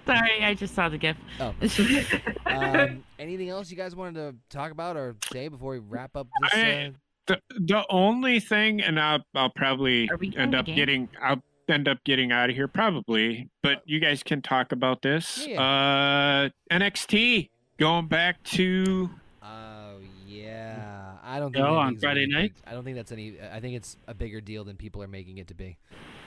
Sorry, 0.06 0.44
I 0.44 0.54
just 0.54 0.76
saw 0.76 0.90
the 0.90 0.98
gift. 0.98 1.20
Oh. 1.40 1.54
um, 2.46 3.04
anything 3.20 3.50
else 3.50 3.72
you 3.72 3.78
guys 3.78 3.96
wanted 3.96 4.16
to 4.16 4.36
talk 4.56 4.72
about 4.72 4.96
or 4.98 5.16
say 5.32 5.48
before 5.48 5.72
we 5.72 5.80
wrap 5.80 6.16
up 6.16 6.28
this? 6.42 6.54
I- 6.54 6.86
Uh, 6.88 6.92
The 7.28 7.42
the 7.60 7.86
only 7.90 8.40
thing, 8.40 8.82
and 8.84 9.00
I'll 9.00 9.26
I'll 9.34 9.50
probably 9.50 10.08
end 10.38 10.54
up 10.54 10.66
game? 10.68 10.76
getting 10.76 11.10
I'll 11.20 11.42
end 11.68 11.88
up 11.88 11.98
getting 12.04 12.32
out 12.32 12.52
of 12.52 12.56
here 12.56 12.68
probably, 12.68 13.50
but 13.64 13.82
you 13.86 14.00
guys 14.00 14.22
can 14.22 14.44
talk 14.44 14.72
about 14.72 15.02
this. 15.02 15.40
Uh, 15.48 16.50
NXT 16.72 17.50
going 17.80 18.06
back 18.08 18.44
to 18.44 19.10
oh 19.42 19.98
yeah, 20.28 21.14
I 21.24 21.40
don't 21.40 21.52
think 21.52 21.66
Go 21.66 21.76
on 21.76 21.98
Friday 21.98 22.28
night? 22.28 22.54
big- 22.54 22.64
I 22.68 22.74
don't 22.74 22.84
think 22.84 22.96
that's 22.96 23.12
any. 23.12 23.38
I 23.42 23.60
think 23.60 23.76
it's 23.76 23.98
a 24.08 24.14
bigger 24.14 24.40
deal 24.40 24.64
than 24.64 24.76
people 24.78 25.02
are 25.02 25.08
making 25.08 25.40
it 25.40 25.48
to 25.48 25.56
be. 25.56 25.78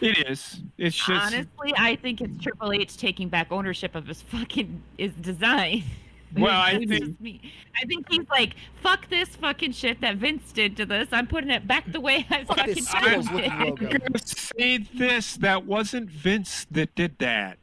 It 0.00 0.28
is. 0.28 0.60
It's 0.76 0.96
just 0.96 1.10
Honestly, 1.34 1.74
I 1.76 1.96
think 1.96 2.20
it's 2.20 2.42
Triple 2.42 2.72
H 2.72 2.96
taking 2.96 3.28
back 3.28 3.50
ownership 3.50 3.94
of 3.94 4.06
his 4.06 4.22
fucking 4.22 4.82
his 4.96 5.12
design. 5.14 5.82
Well, 6.36 6.60
I 6.60 6.84
think- 6.84 7.20
me. 7.20 7.40
I 7.80 7.86
think 7.86 8.06
he's 8.10 8.28
like, 8.28 8.54
fuck 8.82 9.08
this 9.08 9.28
fucking 9.30 9.72
shit 9.72 10.00
that 10.00 10.16
Vince 10.16 10.52
did 10.52 10.76
to 10.78 10.86
this. 10.86 11.08
I'm 11.12 11.26
putting 11.26 11.50
it 11.50 11.66
back 11.66 11.90
the 11.90 12.00
way 12.00 12.26
I 12.30 12.44
Fuck 12.44 12.58
fucking 12.58 12.74
this 12.74 12.88
found 12.88 13.24
Skittles 13.24 13.44
it. 13.44 13.52
I'm 13.52 13.74
gonna 13.74 14.18
say 14.24 14.78
this. 14.78 15.36
That 15.36 15.64
wasn't 15.64 16.10
Vince 16.10 16.66
that 16.70 16.94
did 16.94 17.18
that. 17.18 17.58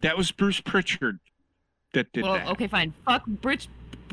That 0.00 0.16
was 0.16 0.32
Bruce 0.32 0.60
Prichard 0.60 1.18
that 1.94 2.12
did 2.12 2.24
Well, 2.24 2.34
that. 2.34 2.48
okay, 2.48 2.66
fine. 2.66 2.92
Fuck 3.04 3.26
Bridge, 3.26 3.68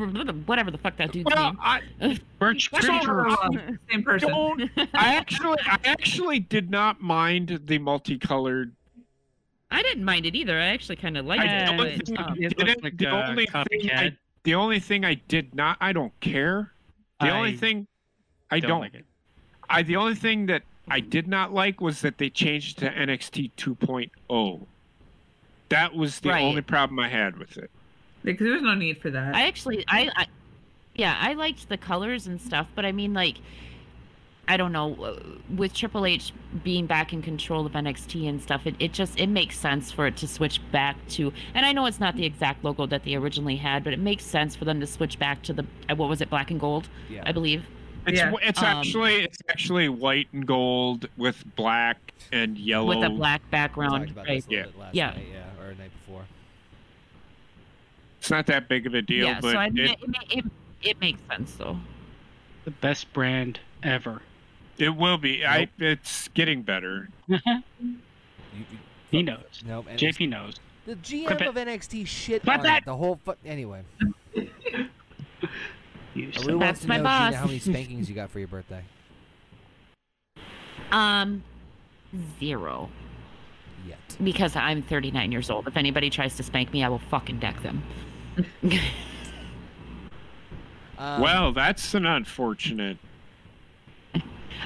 whatever 0.08 0.72
the 0.72 0.78
fuck 0.78 0.98
that 0.98 1.12
dude's 1.12 1.30
Well, 1.34 1.52
name. 1.54 1.60
I 1.62 1.82
Birch 2.40 2.70
That's 2.72 2.88
all 2.90 3.00
Prichard. 3.00 3.80
Same 3.92 4.04
person. 4.04 4.30
don't. 4.30 4.62
I 4.94 5.16
actually, 5.16 5.58
I 5.66 5.80
actually 5.86 6.40
did 6.40 6.70
not 6.70 7.02
mind 7.02 7.62
the 7.66 7.78
multicolored. 7.78 8.74
I 9.72 9.82
didn't 9.84 10.04
mind 10.06 10.26
it 10.26 10.36
either. 10.36 10.58
I 10.60 10.68
actually 10.68 10.96
kind 10.96 11.18
of 11.18 11.26
liked 11.26 11.44
Yeah, 11.44 11.64
it. 11.64 11.78
the 11.78 11.82
only 11.84 11.98
thing 12.00 12.18
I 12.18 12.24
um, 12.24 12.34
It 12.38 12.58
didn't- 12.58 12.68
looks 12.68 12.84
like 12.84 12.98
the 12.98 13.06
a 13.06 13.30
only 13.30 13.46
thing 13.46 13.92
I, 13.92 14.18
the 14.44 14.56
only 14.56 14.80
thing 14.80 15.06
I 15.06 15.14
did 15.16 15.54
not, 15.54 15.78
I 15.80 15.94
don't 15.94 16.18
care. 16.22 16.72
The 17.22 17.30
only 17.32 17.56
thing 17.56 17.86
I 18.50 18.60
don't 18.60 18.70
don't, 18.70 18.80
like 18.82 18.94
it. 18.96 19.06
I 19.70 19.84
the 19.84 19.96
only 19.98 20.16
thing 20.16 20.46
that 20.48 20.64
I 20.88 21.02
did 21.02 21.28
not 21.28 21.54
like 21.54 21.82
was 21.82 22.02
that 22.02 22.18
they 22.18 22.30
changed 22.32 22.80
to 22.80 22.90
NXT 22.90 23.52
2.0. 23.58 24.66
That 25.70 25.94
was 25.94 26.20
the 26.22 26.30
Right. 26.30 26.42
only 26.44 26.62
problem 26.64 26.98
I 27.00 27.10
had 27.10 27.38
with 27.38 27.58
it. 27.58 27.70
Because 28.24 28.46
there's 28.48 28.62
no 28.62 28.76
need 28.76 29.02
for 29.02 29.10
that. 29.12 29.36
I 29.36 29.48
actually, 29.48 29.86
I, 29.88 30.12
I, 30.16 30.26
yeah, 30.96 31.18
I 31.20 31.34
liked 31.34 31.70
the 31.70 31.78
colors 31.78 32.28
and 32.28 32.40
stuff, 32.42 32.68
but 32.76 32.86
I 32.86 32.92
mean, 32.92 33.14
like, 33.14 33.38
I 34.48 34.58
don't 34.58 34.72
know, 34.72 34.96
uh, 34.96 35.20
with 35.56 35.74
Triple 35.74 36.06
H 36.06 36.34
being 36.64 36.86
back 36.88 37.14
in 37.14 37.22
control 37.22 37.66
of 37.66 37.74
NXT 37.74 38.28
and 38.28 38.42
stuff, 38.42 38.66
it, 38.66 38.76
it 38.80 38.94
just 38.94 39.20
it 39.20 39.28
makes 39.28 39.58
sense 39.58 39.92
for 39.92 40.08
it 40.08 40.18
to 40.18 40.28
switch 40.28 40.60
back 40.72 40.96
to. 41.10 41.32
And 41.54 41.66
I 41.66 41.72
know 41.72 41.86
it's 41.86 42.00
not 42.00 42.16
the 42.16 42.26
exact 42.26 42.64
logo 42.64 42.88
that 42.88 43.04
they 43.04 43.14
originally 43.16 43.58
had, 43.58 43.84
but 43.84 43.94
it 43.94 44.00
makes 44.00 44.26
sense 44.26 44.56
for 44.56 44.66
them 44.66 44.80
to 44.80 44.88
switch 44.88 45.20
back 45.20 45.44
to 45.44 45.54
the 45.54 45.66
uh, 45.90 45.96
what 45.96 46.10
was 46.10 46.20
it, 46.20 46.30
black 46.32 46.50
and 46.52 46.60
gold, 46.60 46.90
Yeah. 47.10 47.24
I 47.26 47.32
believe. 47.32 47.64
It's 48.08 48.18
Yeah. 48.18 48.32
it's 48.42 48.60
Um, 48.60 48.66
actually 48.66 49.16
it's 49.24 49.38
actually 49.50 49.88
white 49.88 50.28
and 50.34 50.46
gold 50.48 51.08
with 51.16 51.44
black 51.56 51.98
and 52.32 52.58
yellow. 52.58 52.88
with 52.88 53.04
a 53.06 53.10
black 53.10 53.48
background, 53.52 54.16
right? 54.16 54.26
this 54.26 54.48
a 54.48 54.50
little 54.50 54.72
Yeah. 54.92 54.92
Yeah. 54.94 55.08
night, 55.12 55.26
yeah, 55.32 55.64
or 55.64 55.70
the 55.70 55.76
night 55.84 55.92
before. 56.06 56.24
It's 58.20 58.30
not 58.30 58.46
that 58.48 58.68
big 58.68 58.86
of 58.86 58.94
a 58.94 59.02
deal, 59.02 59.28
yeah, 59.28 59.40
but 59.42 59.52
so 59.54 59.58
I 59.58 59.70
mean, 59.70 59.86
it, 59.86 59.92
it, 60.02 60.10
it, 60.10 60.38
it, 60.38 60.46
it 60.90 61.00
makes 61.02 61.22
sense 61.30 61.54
though. 61.56 61.80
The 62.66 62.72
best 62.72 63.12
brand 63.14 63.60
ever. 63.82 64.22
it 64.78 64.90
will 64.96 65.18
be. 65.18 65.46
I 65.46 65.70
it's 65.80 66.28
getting 66.30 66.62
better. 66.62 67.10
You, 68.52 68.66
you, 68.72 68.78
he 69.12 69.22
knows. 69.22 69.62
nope. 69.64 69.86
and 69.88 70.00
JP 70.00 70.28
knows. 70.30 70.56
The 70.88 70.96
GM 70.96 71.28
Clip 71.28 71.42
it. 71.42 71.48
of 71.48 71.54
NXT 71.56 72.08
shit 72.08 72.42
Clip 72.42 72.58
on 72.58 72.64
that. 72.64 72.80
it. 72.80 72.86
The 72.86 72.96
whole 72.98 73.20
fu- 73.24 73.36
anyway. 73.46 73.84
You 76.16 76.32
I 76.36 76.40
really 76.40 76.56
wants 76.56 76.66
That's 76.66 76.82
to 76.82 76.88
my 76.88 76.98
know, 76.98 77.04
boss. 77.04 77.30
Gina, 77.30 77.38
how 77.38 77.46
many 77.46 77.60
spankings 77.60 78.10
you 78.10 78.16
got 78.16 78.32
for 78.32 78.40
your 78.40 78.48
birthday. 78.48 78.84
Um, 80.92 81.44
zero. 82.40 82.90
Yet. 83.88 83.98
Because 84.24 84.56
I'm 84.56 84.82
39 84.82 85.32
years 85.32 85.50
old. 85.52 85.68
If 85.68 85.78
anybody 85.78 86.10
tries 86.10 86.36
to 86.38 86.44
spank 86.44 86.74
me, 86.74 86.84
I 86.84 86.90
will 86.90 86.98
fucking 87.00 87.40
deck 87.40 87.62
them. 87.62 87.84
Um, 90.98 91.22
well, 91.22 91.54
that's 91.54 91.94
an 91.94 92.06
unfortunate. 92.06 92.98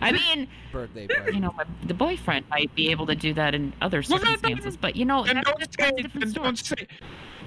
I 0.02 0.12
mean, 0.12 0.48
birthday 0.72 1.08
you 1.32 1.40
know, 1.40 1.54
the 1.86 1.94
boyfriend 1.94 2.46
might 2.50 2.74
be 2.74 2.90
able 2.90 3.06
to 3.06 3.16
do 3.16 3.34
that 3.36 3.54
in 3.54 3.72
other 3.82 4.02
Well, 4.10 4.18
circumstances, 4.20 4.76
but 4.76 4.96
you 4.96 5.06
know, 5.06 5.24
Then 5.24 5.44
don't 5.44 5.60
just, 5.60 5.76
say. 5.80 5.92
that's 5.96 6.16
a 6.16 6.20
Then 6.20 6.32
don't 6.32 6.58
say. 6.58 6.88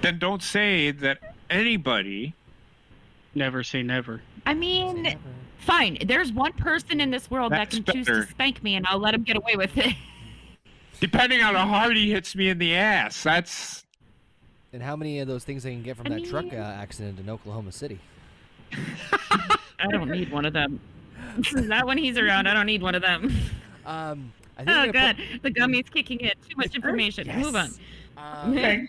Then 0.01 0.19
don't 0.19 0.41
say 0.41 0.91
that 0.91 1.35
anybody. 1.49 2.33
Never 3.35 3.63
say 3.63 3.83
never. 3.83 4.21
I 4.45 4.53
mean, 4.53 5.17
fine. 5.57 5.97
There's 6.05 6.31
one 6.31 6.53
person 6.53 7.01
in 7.01 7.11
this 7.11 7.29
world 7.29 7.51
That's 7.51 7.75
that 7.77 7.85
can 7.85 7.93
choose 7.93 8.07
better. 8.07 8.23
to 8.23 8.29
spank 8.31 8.63
me, 8.63 8.75
and 8.75 8.85
I'll 8.87 8.99
let 8.99 9.13
him 9.13 9.23
get 9.23 9.35
away 9.35 9.55
with 9.57 9.77
it. 9.77 9.93
Depending 11.01 11.43
on 11.43 11.53
how 11.53 11.67
hard 11.67 11.97
he 11.97 12.09
hits 12.11 12.35
me 12.35 12.47
in 12.49 12.57
the 12.57 12.73
ass, 12.75 13.21
that's 13.21 13.85
And 14.77 14.83
how 14.83 14.95
many 14.95 15.17
of 15.21 15.27
those 15.27 15.43
things 15.43 15.65
I 15.65 15.71
can 15.71 15.81
get 15.81 15.97
from 15.97 16.05
I 16.05 16.19
that 16.19 16.25
truck 16.25 16.53
uh, 16.53 16.57
accident 16.57 17.19
in 17.19 17.27
Oklahoma 17.31 17.71
City? 17.71 17.99
I 18.71 19.87
don't 19.89 20.11
need 20.11 20.31
one 20.31 20.45
of 20.45 20.53
them. 20.53 20.79
Not 21.55 21.87
when 21.87 21.97
he's 21.97 22.15
around. 22.15 22.45
I 22.45 22.53
don't 22.53 22.67
need 22.67 22.83
one 22.83 22.93
of 22.93 23.01
them. 23.01 23.35
Um, 23.87 24.31
I 24.55 24.63
think 24.63 24.77
Oh 24.77 24.85
we're 24.85 24.91
god, 24.91 25.17
the 25.41 25.49
gummy's 25.49 25.89
kicking 25.89 26.19
in. 26.19 26.29
Too 26.47 26.55
much 26.57 26.75
information. 26.75 27.25
Yes. 27.25 27.43
Move 27.43 27.55
on. 27.55 27.71
Um, 28.17 28.55
Okay. 28.55 28.87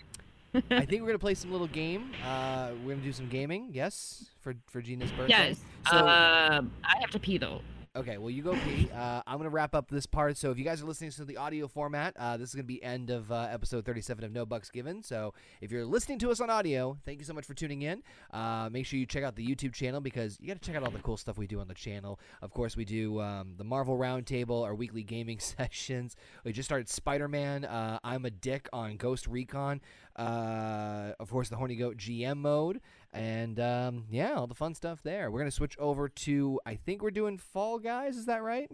I 0.69 0.85
think 0.85 1.01
we're 1.01 1.07
gonna 1.07 1.17
play 1.17 1.33
some 1.33 1.51
little 1.51 1.65
game. 1.65 2.11
Uh, 2.23 2.69
we're 2.85 2.91
gonna 2.93 3.03
do 3.03 3.11
some 3.11 3.27
gaming. 3.27 3.69
Yes, 3.73 4.25
for 4.41 4.53
for 4.67 4.83
Gina's 4.83 5.09
birthday. 5.09 5.29
Yes. 5.49 5.59
So 5.89 5.97
um, 5.97 6.71
I 6.83 6.99
have 6.99 7.09
to 7.09 7.19
pee 7.19 7.39
though. 7.39 7.61
Okay, 7.95 8.19
well, 8.19 8.29
you 8.29 8.43
go 8.43 8.53
pee. 8.53 8.87
Uh, 8.93 9.23
I'm 9.25 9.37
going 9.37 9.45
to 9.45 9.49
wrap 9.49 9.73
up 9.73 9.89
this 9.89 10.05
part. 10.05 10.37
So, 10.37 10.51
if 10.51 10.59
you 10.59 10.63
guys 10.63 10.79
are 10.83 10.85
listening 10.85 11.09
to 11.09 11.25
the 11.25 11.37
audio 11.37 11.67
format, 11.67 12.15
uh, 12.19 12.37
this 12.37 12.49
is 12.49 12.53
going 12.53 12.65
to 12.65 12.67
be 12.67 12.83
end 12.83 13.09
of 13.09 13.31
uh, 13.31 13.47
episode 13.49 13.83
37 13.83 14.23
of 14.23 14.31
No 14.31 14.45
Bucks 14.45 14.69
Given. 14.69 15.01
So, 15.01 15.33
if 15.59 15.71
you're 15.71 15.85
listening 15.85 16.19
to 16.19 16.29
us 16.29 16.39
on 16.39 16.51
audio, 16.51 16.99
thank 17.03 17.17
you 17.17 17.25
so 17.25 17.33
much 17.33 17.45
for 17.45 17.55
tuning 17.55 17.81
in. 17.81 18.03
Uh, 18.31 18.69
make 18.71 18.85
sure 18.85 18.99
you 18.99 19.07
check 19.07 19.23
out 19.23 19.35
the 19.35 19.43
YouTube 19.45 19.73
channel 19.73 20.01
because 20.01 20.37
you 20.39 20.47
got 20.47 20.61
to 20.61 20.67
check 20.67 20.75
out 20.75 20.83
all 20.83 20.91
the 20.91 20.99
cool 20.99 21.17
stuff 21.17 21.39
we 21.39 21.47
do 21.47 21.59
on 21.59 21.67
the 21.67 21.73
channel. 21.73 22.19
Of 22.43 22.51
course, 22.51 22.77
we 22.77 22.85
do 22.85 23.19
um, 23.21 23.55
the 23.57 23.63
Marvel 23.63 23.97
Roundtable, 23.97 24.63
our 24.63 24.75
weekly 24.75 25.01
gaming 25.01 25.39
sessions. 25.57 26.15
We 26.43 26.53
just 26.53 26.69
started 26.69 26.89
Spider 26.89 27.27
Man. 27.27 27.65
Uh, 27.65 27.97
I'm 28.03 28.23
a 28.23 28.29
Dick 28.29 28.69
on 28.71 28.97
Ghost 28.97 29.25
Recon. 29.25 29.81
Uh, 30.19 31.13
of 31.17 31.31
course, 31.31 31.47
the 31.47 31.55
Horny 31.55 31.77
Goat 31.77 31.95
GM 31.95 32.37
mode. 32.37 32.81
And 33.13 33.59
um, 33.59 34.03
yeah, 34.11 34.33
all 34.33 34.47
the 34.47 34.55
fun 34.55 34.75
stuff 34.75 35.01
there. 35.01 35.31
We're 35.31 35.39
gonna 35.39 35.49
switch 35.49 35.77
over 35.79 36.09
to 36.09 36.59
I 36.65 36.75
think 36.75 37.01
we're 37.01 37.09
doing 37.09 37.37
Fall 37.37 37.79
Guys. 37.79 38.17
Is 38.17 38.25
that 38.25 38.43
right? 38.43 38.69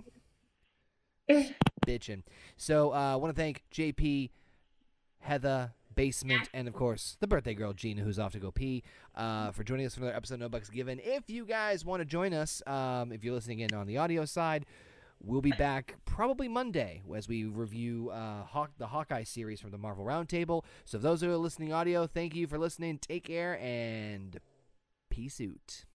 Bitchin'. 1.87 2.23
So 2.57 2.91
uh, 2.93 3.13
I 3.13 3.15
want 3.15 3.35
to 3.35 3.39
thank 3.39 3.63
JP, 3.71 4.31
Heather, 5.19 5.73
Basement, 5.93 6.49
and 6.53 6.67
of 6.67 6.73
course 6.73 7.15
the 7.19 7.27
birthday 7.27 7.53
girl 7.53 7.73
Gina, 7.73 8.01
who's 8.01 8.17
off 8.17 8.31
to 8.33 8.39
go 8.39 8.51
pee, 8.51 8.83
uh, 9.15 9.51
for 9.51 9.63
joining 9.63 9.85
us 9.85 9.93
for 9.93 10.01
another 10.01 10.17
episode 10.17 10.35
of 10.35 10.39
No 10.41 10.49
Bucks 10.49 10.69
Given. 10.69 10.99
If 11.03 11.29
you 11.29 11.45
guys 11.45 11.85
want 11.85 12.01
to 12.01 12.05
join 12.05 12.33
us, 12.33 12.63
um, 12.65 13.11
if 13.11 13.23
you're 13.23 13.35
listening 13.35 13.59
in 13.59 13.73
on 13.73 13.85
the 13.85 13.97
audio 13.97 14.25
side. 14.25 14.65
We'll 15.25 15.41
be 15.41 15.53
back 15.53 15.95
probably 16.05 16.47
Monday 16.47 17.01
as 17.15 17.27
we 17.27 17.45
review 17.45 18.11
uh, 18.11 18.43
Hawk, 18.43 18.69
the 18.77 18.85
Hawkeye 18.85 19.23
series 19.23 19.59
from 19.59 19.71
the 19.71 19.77
Marvel 19.79 20.05
Roundtable. 20.05 20.63
So, 20.85 20.99
those 20.99 21.21
who 21.21 21.31
are 21.31 21.37
listening 21.37 21.73
audio, 21.73 22.05
thank 22.05 22.35
you 22.35 22.45
for 22.45 22.59
listening. 22.59 22.99
Take 22.99 23.23
care 23.23 23.59
and 23.59 24.39
peace 25.09 25.41
out. 25.41 25.85